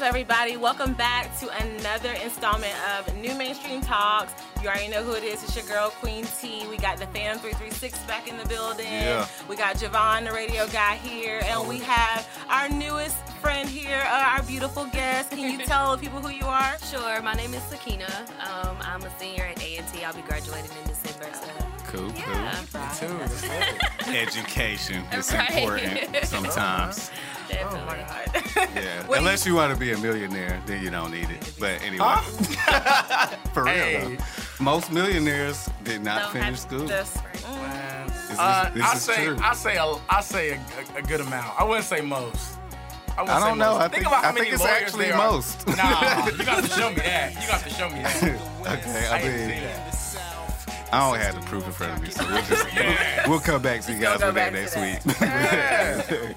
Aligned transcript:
up, 0.00 0.06
everybody? 0.06 0.56
Welcome 0.56 0.94
back 0.94 1.36
to 1.40 1.48
another 1.62 2.12
installment 2.24 2.72
of 2.96 3.06
NuMainstream 3.16 3.84
Talks. 3.84 4.32
You 4.62 4.68
already 4.68 4.88
know 4.88 5.02
who 5.02 5.12
it 5.12 5.24
is. 5.24 5.42
It's 5.42 5.56
your 5.56 5.64
girl, 5.66 5.90
Queen 5.90 6.24
T. 6.40 6.66
We 6.68 6.76
got 6.76 6.98
the 6.98 7.06
Fam 7.08 7.38
336 7.38 7.98
back 8.00 8.28
in 8.28 8.36
the 8.38 8.46
building. 8.46 8.86
Yeah. 8.86 9.26
We 9.48 9.56
got 9.56 9.76
Javon, 9.76 10.26
the 10.26 10.32
radio 10.32 10.66
guy, 10.68 10.96
here. 10.96 11.40
And 11.44 11.68
we 11.68 11.78
have 11.80 12.28
our 12.48 12.68
newest 12.68 13.16
friend 13.40 13.68
here, 13.68 14.02
uh, 14.06 14.34
our 14.36 14.42
beautiful 14.42 14.84
guest. 14.86 15.30
Can 15.30 15.38
you 15.50 15.58
tell 15.66 15.96
people 16.04 16.20
who 16.20 16.30
you 16.30 16.46
are? 16.46 16.78
Sure. 16.78 17.20
My 17.22 17.34
name 17.34 17.52
is 17.54 17.62
Sakina. 17.64 18.08
Um, 18.40 18.76
I'm 18.80 19.02
a 19.02 19.18
senior 19.18 19.44
at 19.44 19.62
A&T. 19.62 20.04
I'll 20.04 20.14
be 20.14 20.22
graduating 20.22 20.70
in 20.82 20.88
December. 20.88 21.26
So. 21.32 21.48
Cool, 21.88 22.12
Yeah. 22.12 22.54
cool. 22.72 23.08
Too. 23.08 24.10
Education 24.16 25.02
is 25.12 25.32
Right. 25.32 25.50
important 25.50 26.16
sometimes. 26.26 27.10
Definitely. 27.50 27.80
Oh 27.80 27.86
my 27.86 27.96
God. 27.96 28.06
Yeah. 28.74 29.06
What 29.06 29.14
do 29.16 29.20
Unless 29.20 29.46
you 29.46 29.54
want 29.54 29.72
to 29.72 29.78
be 29.78 29.92
a 29.92 29.98
millionaire, 29.98 30.60
then 30.66 30.82
you 30.82 30.90
don't 30.90 31.10
need 31.10 31.30
it. 31.30 31.52
But 31.58 31.80
anyway, 31.82 32.14
for 33.54 33.64
real 33.64 33.74
Hey. 33.74 34.16
though, 34.16 34.24
most 34.64 34.92
millionaires 34.92 35.68
did 35.84 36.02
not 36.02 36.32
Don't 36.32 36.42
finish 36.42 36.60
school. 36.60 36.86
That's, 36.86 37.16
Man. 37.16 38.06
This 38.06 38.30
is- 38.30 38.38
Uh, 38.38 38.70
this 38.74 38.82
I 38.84 38.92
is 38.94 39.02
say. 39.02 39.28
I 39.28 39.54
say 39.54 39.76
a, 39.76 39.96
I 40.08 40.20
say 40.20 40.50
a, 40.50 40.54
a, 40.94 40.98
a 40.98 41.02
good 41.02 41.20
amount. 41.20 41.58
I 41.58 41.64
wouldn't 41.64 41.86
say 41.86 42.00
most. 42.00 42.56
I, 43.16 43.22
I 43.22 43.40
don't 43.40 43.58
know. 43.58 43.72
Most. 43.74 43.80
I 43.82 43.88
think, 43.88 44.06
about 44.06 44.22
how 44.24 44.30
I 44.30 44.32
many 44.32 44.50
think 44.50 44.54
it's 44.54 44.64
actually 44.64 45.10
most. 45.12 45.66
Nah, 45.66 46.26
you 46.26 46.44
got 46.44 46.62
to 46.62 46.70
show 46.78 46.88
me 46.90 46.96
that. 46.96 47.34
You 47.42 47.48
got 47.48 47.60
to 47.64 47.70
show 47.70 47.88
me 47.88 48.02
that. 48.02 48.22
okay, 48.78 49.06
I 49.08 49.18
I 49.18 49.22
mean, 49.22 49.38
see 49.48 49.60
that. 49.64 49.89
I 50.92 51.10
don't 51.10 51.20
have 51.20 51.34
the 51.36 51.40
proof 51.46 51.66
in 51.66 51.72
front 51.72 51.92
of 51.94 52.02
me, 52.02 52.10
so 52.10 52.24
we'll 52.26 52.42
just 52.42 52.66
Yeah. 52.74 53.28
we'll 53.28 53.40
come 53.40 53.62
back 53.62 53.80
to 53.82 53.92
you 53.92 54.00
guys 54.00 54.20
with 54.22 54.34
that 54.34 54.52
next 54.52 54.76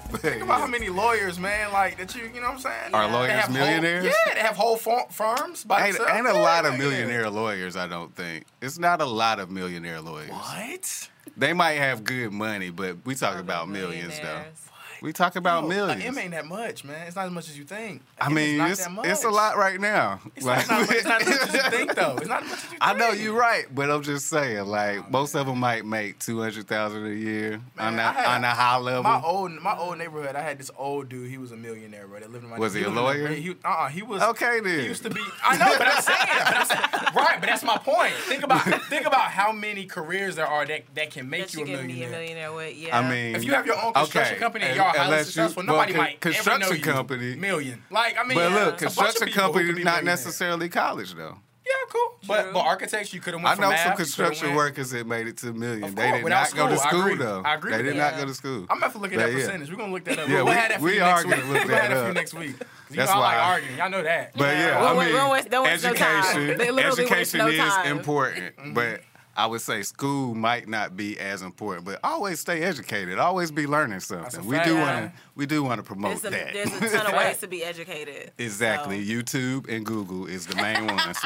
But, 0.10 0.20
Think 0.20 0.42
about 0.42 0.60
how 0.60 0.66
many 0.66 0.88
lawyers, 0.88 1.38
man, 1.38 1.72
like 1.72 1.96
that 1.98 2.14
you, 2.14 2.30
you 2.32 2.40
know 2.40 2.48
what 2.48 2.54
I'm 2.54 2.58
saying? 2.60 2.94
Are 2.94 3.06
They 3.08 3.12
lawyers 3.12 3.30
have 3.32 3.44
whole- 3.44 3.54
millionaires? 3.54 4.04
yeah, 4.04 4.34
they 4.34 4.40
have 4.40 4.56
whole 4.56 4.76
fir- 4.76 5.06
firms 5.10 5.64
by 5.64 5.86
ain't, 5.86 5.96
themselves. 5.96 6.18
ain't 6.18 6.28
a 6.28 6.32
Yeah, 6.34 6.40
lot 6.40 6.64
of 6.66 6.72
yeah. 6.72 6.78
millionaire 6.78 7.30
lawyers. 7.30 7.76
I 7.76 7.88
don't 7.88 8.14
think 8.14 8.44
it's 8.62 8.78
not 8.78 9.00
a 9.00 9.04
lot 9.06 9.40
of 9.40 9.50
millionaire 9.50 10.00
lawyers. 10.00 10.30
What? 10.30 11.08
They 11.36 11.52
might 11.52 11.72
have 11.78 12.04
good 12.04 12.32
money, 12.32 12.70
but 12.70 12.98
we 13.04 13.14
talk 13.16 13.38
about 13.38 13.68
millions 13.68 14.14
though. 14.18 14.22
Millionaires. 14.22 14.58
We 15.04 15.12
talk 15.12 15.36
about 15.36 15.64
Yo, 15.64 15.68
millions. 15.68 16.02
A 16.02 16.06
M 16.06 16.16
ain't 16.18 16.30
that 16.30 16.46
much, 16.46 16.82
man. 16.82 17.06
It's 17.06 17.14
not 17.14 17.26
as 17.26 17.30
much 17.30 17.50
as 17.50 17.58
you 17.58 17.64
think. 17.64 18.00
A 18.18 18.24
I 18.24 18.26
M 18.28 18.32
is 18.32 18.34
mean, 18.48 18.56
not 18.56 18.70
it's 18.70 18.84
that 18.84 18.90
much. 18.90 19.06
it's 19.06 19.22
a 19.24 19.28
lot 19.28 19.58
right 19.58 19.78
now. 19.78 20.18
It's, 20.34 20.46
Like- 20.46 20.66
not, 20.66 20.90
it's 20.90 21.04
not 21.04 21.20
as 21.20 21.28
much 21.28 21.40
as 21.48 21.54
you 21.54 21.60
think, 21.76 21.94
though. 21.94 22.16
It's 22.16 22.26
not 22.28 22.42
as 22.42 22.48
much 22.48 22.58
as 22.58 22.64
you 22.64 22.70
think. 22.70 22.78
I 22.86 22.92
know 22.94 23.10
you're 23.10 23.38
right, 23.38 23.66
but 23.74 23.90
I'm 23.90 24.02
just 24.02 24.28
saying, 24.28 24.64
like 24.64 25.00
oh, 25.00 25.06
most 25.10 25.34
of 25.34 25.46
them 25.46 25.58
might 25.58 25.84
make 25.84 26.20
two 26.20 26.40
hundred 26.40 26.66
thousand 26.68 27.04
a 27.06 27.10
year 27.14 27.60
on 27.78 27.96
Man, 27.96 27.96
that 27.96 28.16
I 28.16 28.20
had- 28.22 28.36
on 28.36 28.44
a 28.44 28.48
high 28.50 28.76
level. 28.78 29.02
My 29.02 29.20
old 29.22 29.52
my 29.60 29.76
old 29.76 29.98
neighborhood, 29.98 30.36
I 30.36 30.40
had 30.40 30.58
this 30.58 30.70
old 30.78 31.10
dude. 31.10 31.28
He 31.28 31.36
was 31.36 31.52
a 31.52 31.56
millionaire, 31.56 32.06
bro. 32.06 32.20
That 32.20 32.32
lived 32.32 32.44
in 32.44 32.48
my. 32.50 32.58
Was 32.58 32.72
he 32.72 32.84
a 32.84 32.88
lawyer? 32.88 33.28
He, 33.28 33.50
uh-uh, 33.62 33.88
he 33.88 34.00
was. 34.00 34.22
Okay, 34.22 34.60
then. 34.60 34.80
He 34.80 34.86
used 34.86 35.02
to 35.02 35.10
be. 35.10 35.20
I 35.44 35.58
know, 35.58 35.74
but 35.76 35.86
I'm 35.86 36.02
saying, 36.02 36.18
but 36.28 36.56
I'm 36.56 36.66
saying- 36.66 37.14
right. 37.14 37.36
But 37.40 37.46
that's 37.46 37.62
my 37.62 37.76
point. 37.76 38.14
Think 38.14 38.42
about 38.42 38.62
think 38.88 39.04
about 39.06 39.30
how 39.30 39.52
many 39.52 39.84
careers 39.84 40.36
there 40.36 40.46
are 40.46 40.64
that, 40.64 40.84
that 40.94 41.10
can 41.10 41.28
make 41.28 41.42
That 41.48 41.54
you 41.54 41.64
a 41.64 41.66
you 41.68 41.76
can 41.76 41.86
be 41.88 41.92
a 41.92 42.08
millionaire. 42.08 42.20
millionaire 42.20 42.52
with, 42.54 42.76
yeah. 42.78 42.98
I 42.98 43.10
mean, 43.10 43.36
If 43.36 43.44
you 43.44 43.52
have 43.52 43.66
your 43.66 43.76
own 43.84 43.92
construction 43.92 44.34
okay, 44.36 44.40
company 44.40 44.64
and 44.64 44.76
y'all 44.76 44.93
are 44.94 44.98
highly 44.98 45.12
unless 45.12 45.26
successful, 45.26 45.62
well, 45.66 45.76
nobody 45.76 45.92
con- 45.92 46.02
might 46.02 46.08
ever 46.08 46.14
know 46.14 46.18
construction 46.20 46.76
you. 46.76 46.82
company. 46.82 47.36
million. 47.36 47.82
Like 47.90 48.16
I 48.18 48.22
mean, 48.24 48.38
but 48.38 48.52
look, 48.52 48.58
a 48.60 48.60
bunch 48.60 48.72
of 48.72 48.78
construction 48.80 49.28
company 49.32 49.72
could 49.74 49.84
not 49.84 50.04
necessarily 50.04 50.68
college 50.68 51.14
though. 51.14 51.38
Yeah, 51.66 51.72
cool. 51.90 52.18
But 52.28 52.42
True. 52.42 52.52
but 52.52 52.60
architects, 52.60 53.14
you 53.14 53.20
could 53.20 53.32
have 53.32 53.42
I 53.42 53.48
know 53.50 53.54
from 53.54 53.62
some 53.62 53.70
math, 53.70 53.96
construction 53.96 54.54
workers 54.54 54.90
that 54.90 55.06
made 55.06 55.26
it 55.28 55.38
to 55.38 55.48
a 55.48 55.52
million. 55.54 55.84
Of 55.84 55.96
they 55.96 56.02
course, 56.02 56.14
did 56.18 56.24
without 56.24 56.54
not 56.54 56.56
go 56.56 56.68
to 56.68 56.76
school. 56.76 57.02
I 57.02 57.14
though. 57.16 57.42
I 57.42 57.54
agree 57.54 57.70
They 57.70 57.76
with 57.78 57.86
did 57.86 57.96
that. 57.96 58.12
not 58.12 58.20
go 58.20 58.26
to 58.26 58.34
school. 58.34 58.60
I'm 58.62 58.66
gonna 58.68 58.80
have 58.82 58.92
to 58.92 58.98
look 58.98 59.12
at 59.14 59.18
that 59.18 59.30
yeah. 59.30 59.34
percentage. 59.38 59.70
We're 59.70 59.76
gonna 59.76 59.92
look 59.92 60.04
that 60.04 60.18
up. 60.18 60.28
Yeah, 60.28 60.34
we'll 60.36 60.44
we- 60.46 60.50
have 60.52 60.68
that 60.68 60.78
for 60.78 60.84
we 60.84 60.96
you 60.96 61.02
are 61.02 61.06
next 61.06 61.22
gonna 61.24 61.36
week. 61.36 61.44
look 61.46 61.54
We'll 61.64 61.68
that 61.68 61.80
have 61.80 61.90
that 61.90 61.96
for 61.96 62.02
you 62.04 62.08
up. 62.10 62.14
next 62.14 62.34
week. 62.34 62.56
You 62.90 62.96
That's 62.96 63.10
know 63.10 63.16
I 63.16 63.20
like 63.20 63.34
why- 63.38 63.52
arguing. 63.54 63.78
Y'all 63.78 63.90
know 63.90 64.02
that. 64.02 64.32
But 64.36 64.56
yeah, 64.56 64.70
Don't 64.78 64.98
I 64.98 65.04
mean, 65.06 65.14
don't 65.14 65.30
waste- 65.30 65.50
don't 65.50 65.64
no 65.64 65.70
education, 65.70 66.58
They 66.58 66.70
literally 66.70 67.04
waste 67.06 67.34
education 67.34 67.38
no 67.38 67.48
is 67.48 67.90
important, 67.90 68.56
Mm-hmm. 68.56 68.74
but 68.74 69.00
I 69.36 69.46
would 69.46 69.60
say 69.60 69.82
school 69.82 70.34
might 70.34 70.68
not 70.68 70.96
be 70.96 71.18
as 71.18 71.42
important. 71.42 71.84
But 71.84 72.00
always 72.04 72.40
stay 72.40 72.62
educated. 72.62 73.18
Always 73.18 73.50
be 73.50 73.66
learning 73.66 74.00
something. 74.00 74.44
We 74.46 74.58
do 74.60 74.76
want 74.76 75.06
to. 75.06 75.12
We 75.36 75.46
do 75.46 75.64
want 75.64 75.78
to 75.80 75.82
promote 75.82 76.22
there's, 76.22 76.24
a, 76.24 76.30
that. 76.30 76.52
there's 76.80 76.92
a 76.94 76.96
ton 76.98 77.06
of 77.08 77.12
ways 77.14 77.38
to 77.38 77.48
be 77.48 77.64
educated. 77.64 78.30
exactly. 78.38 79.04
So. 79.04 79.12
YouTube 79.12 79.68
and 79.68 79.84
Google 79.84 80.26
is 80.26 80.46
the 80.46 80.54
main 80.56 80.86
ones. 80.94 81.18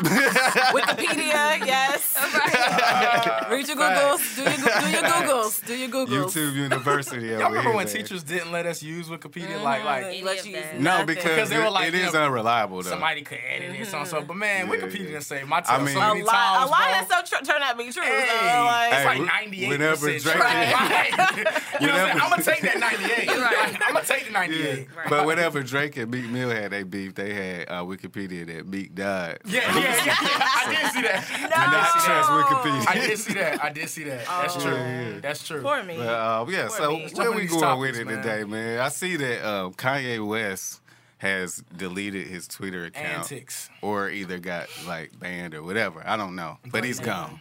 Wikipedia, 0.72 1.66
yes. 1.66 2.16
Read 3.50 3.68
your 3.68 3.76
Googles. 3.76 4.36
Do 4.36 4.42
your, 4.42 4.52
do 4.52 4.90
your 4.90 5.02
Googles. 5.02 5.66
Do 5.66 5.76
your 5.76 5.88
Googles. 5.88 6.32
YouTube 6.32 6.54
University. 6.54 7.26
Y'all 7.28 7.48
remember 7.50 7.70
when 7.70 7.84
man. 7.84 7.94
teachers 7.94 8.22
didn't 8.22 8.50
let 8.52 8.66
us 8.66 8.82
use 8.82 9.08
Wikipedia? 9.08 9.62
Like 9.62 9.84
like 9.84 10.04
mm-hmm. 10.04 10.26
let 10.26 10.46
you 10.46 10.52
that. 10.52 10.74
use 10.74 10.82
No, 10.82 11.04
because, 11.04 11.24
Because 11.24 11.48
they 11.50 11.58
were 11.58 11.70
like, 11.70 11.88
it 11.88 11.94
is 11.94 12.12
know, 12.12 12.24
unreliable 12.24 12.82
though. 12.82 12.90
somebody 12.90 13.22
could 13.22 13.38
edit 13.46 13.78
it, 13.78 13.86
so 13.86 13.98
and 13.98 14.08
so. 14.08 14.18
Mm-hmm. 14.18 14.26
But 14.26 14.36
man, 14.36 14.66
Yeah, 14.66 14.72
Wikipedia 14.74 14.98
yeah. 15.00 15.06
didn't 15.06 15.22
save 15.22 15.48
my 15.48 15.62
I 15.66 15.78
mean- 15.78 15.94
so 15.94 16.00
a 16.00 16.08
many 16.14 16.22
lot, 16.22 16.34
a 16.34 16.58
times. 16.60 16.70
lot 16.70 16.88
bro. 16.90 16.98
of 17.00 17.06
stuff 17.26 17.40
tr- 17.40 17.44
turned 17.44 17.62
out 17.64 17.72
to 17.72 17.84
be 17.84 17.90
true. 18.06 18.06
Hey. 18.06 18.28
so, 18.40 18.64
like, 18.64 18.92
It's 18.92 19.04
like 19.04 19.42
98 19.42 19.68
whenever 19.68 20.06
percent 20.12 20.22
Drake- 20.22 20.34
true. 20.34 20.42
Right. 20.42 21.70
you 21.80 21.86
know 21.86 21.92
what 21.92 22.10
I'm 22.10 22.22
I'm 22.22 22.30
gonna 22.30 22.42
take 22.42 22.60
that 22.62 22.78
98. 22.80 23.28
Right. 23.38 23.78
I'm 23.86 23.92
gonna 23.94 24.04
take 24.04 24.26
the 24.26 24.32
98. 24.32 24.60
Yeah. 24.60 24.84
Right. 24.98 25.08
But 25.10 25.26
whenever 25.26 25.62
Drake 25.62 25.96
and 25.96 26.10
Meek 26.10 26.28
Mill 26.28 26.50
had 26.50 26.70
they 26.72 26.82
beef, 26.82 27.14
they 27.14 27.32
had 27.32 27.68
uh, 27.68 27.82
Wikipedia 27.84 28.46
that 28.46 28.66
Meek 28.66 28.94
died. 28.94 29.38
Yeah, 29.46 29.60
yeah, 29.76 29.84
yeah, 29.84 30.04
yeah. 30.06 30.14
I 30.20 30.66
did 30.82 30.92
see 30.92 31.02
that. 31.02 31.30
And 31.32 31.50
not 31.50 31.94
No. 31.94 32.00
trust 32.02 32.30
Wikipedia. 32.30 32.88
I 32.88 33.06
did 33.06 33.18
see 33.18 33.34
that. 33.34 33.64
I 33.64 33.70
did 33.72 33.88
see 33.88 34.04
that. 34.04 34.26
That's 34.26 34.56
Oh. 34.56 34.60
true. 34.60 34.72
Yeah, 34.74 35.08
yeah. 35.08 35.20
That's 35.20 35.46
true. 35.46 35.62
For 35.62 35.82
me. 35.84 35.96
But, 35.98 36.06
uh, 36.08 36.46
yeah, 36.48 36.66
Poor 36.68 36.76
so 36.76 36.90
me. 36.92 37.08
where 37.14 37.30
we 37.30 37.36
on 37.36 37.40
these 37.42 37.50
going 37.52 37.80
with 37.80 37.96
it 37.98 38.06
man. 38.06 38.16
today, 38.22 38.44
man? 38.44 38.80
I 38.80 38.88
see 38.88 39.16
that 39.16 39.48
um, 39.48 39.74
Kanye 39.74 40.26
West 40.26 40.80
has 41.18 41.62
deleted 41.76 42.26
his 42.28 42.46
Twitter 42.46 42.84
account 42.84 43.06
Antics. 43.32 43.68
or 43.82 44.08
either 44.08 44.38
got 44.38 44.68
like 44.86 45.18
banned 45.18 45.54
or 45.54 45.62
whatever. 45.62 46.02
I 46.06 46.16
don't 46.16 46.36
know, 46.36 46.58
but 46.70 46.84
he's 46.84 46.98
Crazy. 46.98 47.10
gone. 47.10 47.40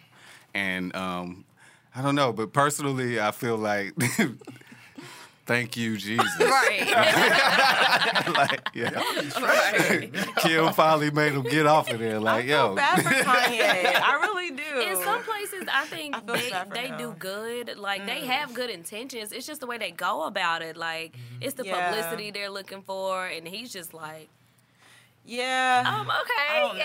And 0.53 0.96
um, 0.96 1.46
I 1.96 2.02
don't 2.02 2.16
know, 2.16 2.34
but 2.34 2.53
personally, 2.53 3.19
I 3.19 3.31
feel 3.31 3.58
like. 3.58 3.94
Thank 5.46 5.78
you, 5.78 5.96
Jesus. 5.97 6.28
Right. 6.41 6.88
like, 8.35 8.69
yeah. 8.74 9.02
right. 9.41 10.12
Kim 10.40 10.74
finally 10.74 11.09
made 11.09 11.31
him 11.31 11.44
get 11.44 11.66
off 11.66 11.90
of 11.90 12.00
there. 12.00 12.19
Like, 12.19 12.34
I 12.34 12.36
Like, 12.36 12.46
feel 12.47 12.69
yo. 12.69 12.75
bad 12.75 13.02
for 13.02 13.09
Kanye. 13.09 14.02
I 14.02 14.13
really 14.22 14.52
do. 14.52 14.80
In 14.81 14.96
some 15.03 15.24
places, 15.24 15.63
I 15.72 15.86
think 15.86 16.16
I 16.18 16.19
they, 16.74 16.90
they 16.90 16.97
do 16.97 17.16
good. 17.18 17.78
Like 17.78 18.06
they 18.06 18.25
have 18.25 18.53
good 18.53 18.69
intentions. 18.69 19.31
It's 19.31 19.47
just 19.47 19.62
the 19.62 19.68
way 19.68 19.78
they 19.78 19.91
go 19.91 20.24
about 20.25 20.62
it. 20.62 20.75
Like 20.75 21.16
it's 21.40 21.53
the 21.53 21.63
Yeah. 21.66 21.91
publicity 21.91 22.31
they're 22.31 22.50
looking 22.50 22.81
for, 22.81 23.25
and 23.28 23.47
he's 23.47 23.72
just 23.72 23.94
like, 23.94 24.28
yeah. 25.25 25.84
um, 25.88 26.07
okay, 26.07 26.47
I 26.50 26.59
don't 26.59 26.78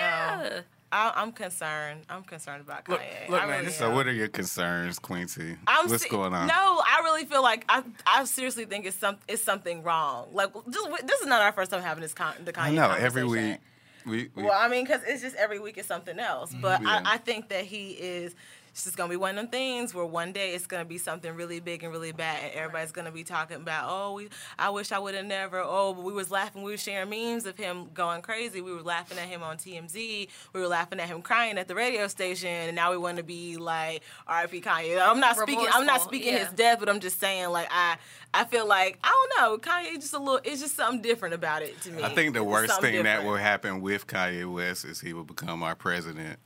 know. 0.54 0.60
I, 0.92 1.12
I'm 1.16 1.32
concerned. 1.32 2.02
I'm 2.10 2.22
concerned 2.22 2.60
about 2.60 2.84
Kanye. 2.84 2.98
Look- 3.22 3.30
look, 3.30 3.42
I 3.42 3.46
man, 3.46 3.70
So 3.70 3.88
am. 3.88 3.94
what 3.94 4.06
are 4.06 4.12
your 4.12 4.28
concerns, 4.28 4.98
Quincy? 4.98 5.56
I'm 5.66 5.88
What's 5.88 6.02
se- 6.04 6.08
going 6.10 6.34
on? 6.34 6.46
No, 6.46 6.54
I 6.86 7.00
really 7.02 7.24
feel 7.24 7.42
like 7.42 7.64
I, 7.68 7.82
I 8.06 8.24
seriously 8.24 8.66
think 8.66 8.84
it's 8.84 8.96
some, 8.96 9.16
it's 9.26 9.42
something 9.42 9.82
wrong. 9.82 10.28
Like, 10.32 10.52
just 10.70 11.06
this 11.06 11.20
is 11.20 11.26
not 11.26 11.40
our 11.40 11.52
first 11.52 11.70
time 11.70 11.82
having 11.82 12.02
this 12.02 12.12
con, 12.14 12.34
the 12.44 12.52
Kanye. 12.52 12.62
I 12.62 12.70
know 12.72 12.90
every 12.90 13.24
week. 13.24 13.58
We, 14.04 14.30
we 14.34 14.42
Well, 14.42 14.52
I 14.52 14.68
mean, 14.68 14.84
because 14.84 15.00
it's 15.06 15.22
just 15.22 15.36
every 15.36 15.58
week 15.60 15.78
is 15.78 15.86
something 15.86 16.18
else. 16.18 16.52
But 16.60 16.76
mm-hmm. 16.78 16.86
Yeah. 16.86 17.02
I, 17.06 17.14
I 17.14 17.16
think 17.18 17.48
that 17.48 17.64
he 17.64 17.92
is. 17.92 18.34
It's 18.72 18.84
just 18.84 18.96
gonna 18.96 19.10
be 19.10 19.16
one 19.16 19.30
of 19.30 19.36
them 19.36 19.48
things 19.48 19.94
where 19.94 20.06
one 20.06 20.32
day 20.32 20.54
it's 20.54 20.66
gonna 20.66 20.86
be 20.86 20.96
something 20.96 21.34
really 21.34 21.60
big 21.60 21.82
and 21.82 21.92
really 21.92 22.12
bad, 22.12 22.42
and 22.42 22.52
everybody's 22.54 22.90
gonna 22.90 23.12
be 23.12 23.22
talking 23.22 23.58
about, 23.58 23.84
oh, 23.86 24.14
we, 24.14 24.28
I 24.58 24.70
wish 24.70 24.92
I 24.92 24.98
would 24.98 25.14
have 25.14 25.26
never. 25.26 25.60
Oh, 25.62 25.92
but 25.92 26.04
we 26.04 26.12
was 26.14 26.30
laughing. 26.30 26.62
We 26.62 26.70
were 26.70 26.78
sharing 26.78 27.10
memes 27.10 27.44
of 27.44 27.58
him 27.58 27.90
going 27.92 28.22
crazy. 28.22 28.62
We 28.62 28.72
were 28.72 28.82
laughing 28.82 29.18
at 29.18 29.28
him 29.28 29.42
on 29.42 29.58
TMZ. 29.58 30.28
We 30.54 30.60
were 30.60 30.68
laughing 30.68 31.00
at 31.00 31.08
him 31.08 31.20
crying 31.20 31.58
at 31.58 31.68
the 31.68 31.74
radio 31.74 32.08
station, 32.08 32.48
and 32.48 32.74
now 32.74 32.92
we 32.92 32.96
want 32.96 33.18
to 33.18 33.22
be 33.22 33.58
like 33.58 34.02
R.I.P. 34.26 34.62
Kanye. 34.62 35.06
I'm 35.06 35.20
not 35.20 35.36
speaking. 35.36 35.68
I'm 35.70 35.84
not 35.84 36.00
speaking 36.00 36.32
yeah. 36.32 36.46
his 36.46 36.52
death, 36.54 36.78
but 36.80 36.88
I'm 36.88 37.00
just 37.00 37.20
saying 37.20 37.50
like 37.50 37.68
I. 37.70 37.98
I 38.34 38.44
feel 38.44 38.66
like 38.66 38.98
I 39.04 39.28
don't 39.36 39.42
know. 39.42 39.58
Kanye 39.58 39.96
just 39.96 40.14
a 40.14 40.18
little. 40.18 40.40
It's 40.42 40.62
just 40.62 40.74
something 40.74 41.02
different 41.02 41.34
about 41.34 41.60
it 41.60 41.78
to 41.82 41.92
me. 41.92 42.02
I 42.02 42.08
think 42.14 42.32
the 42.32 42.42
worst 42.42 42.72
something 42.72 42.94
thing 42.94 43.04
that 43.04 43.24
will 43.24 43.36
happen 43.36 43.82
with 43.82 44.06
Kanye 44.06 44.50
West 44.50 44.86
is 44.86 45.02
he 45.02 45.12
will 45.12 45.24
become 45.24 45.62
our 45.62 45.74
president. 45.74 46.38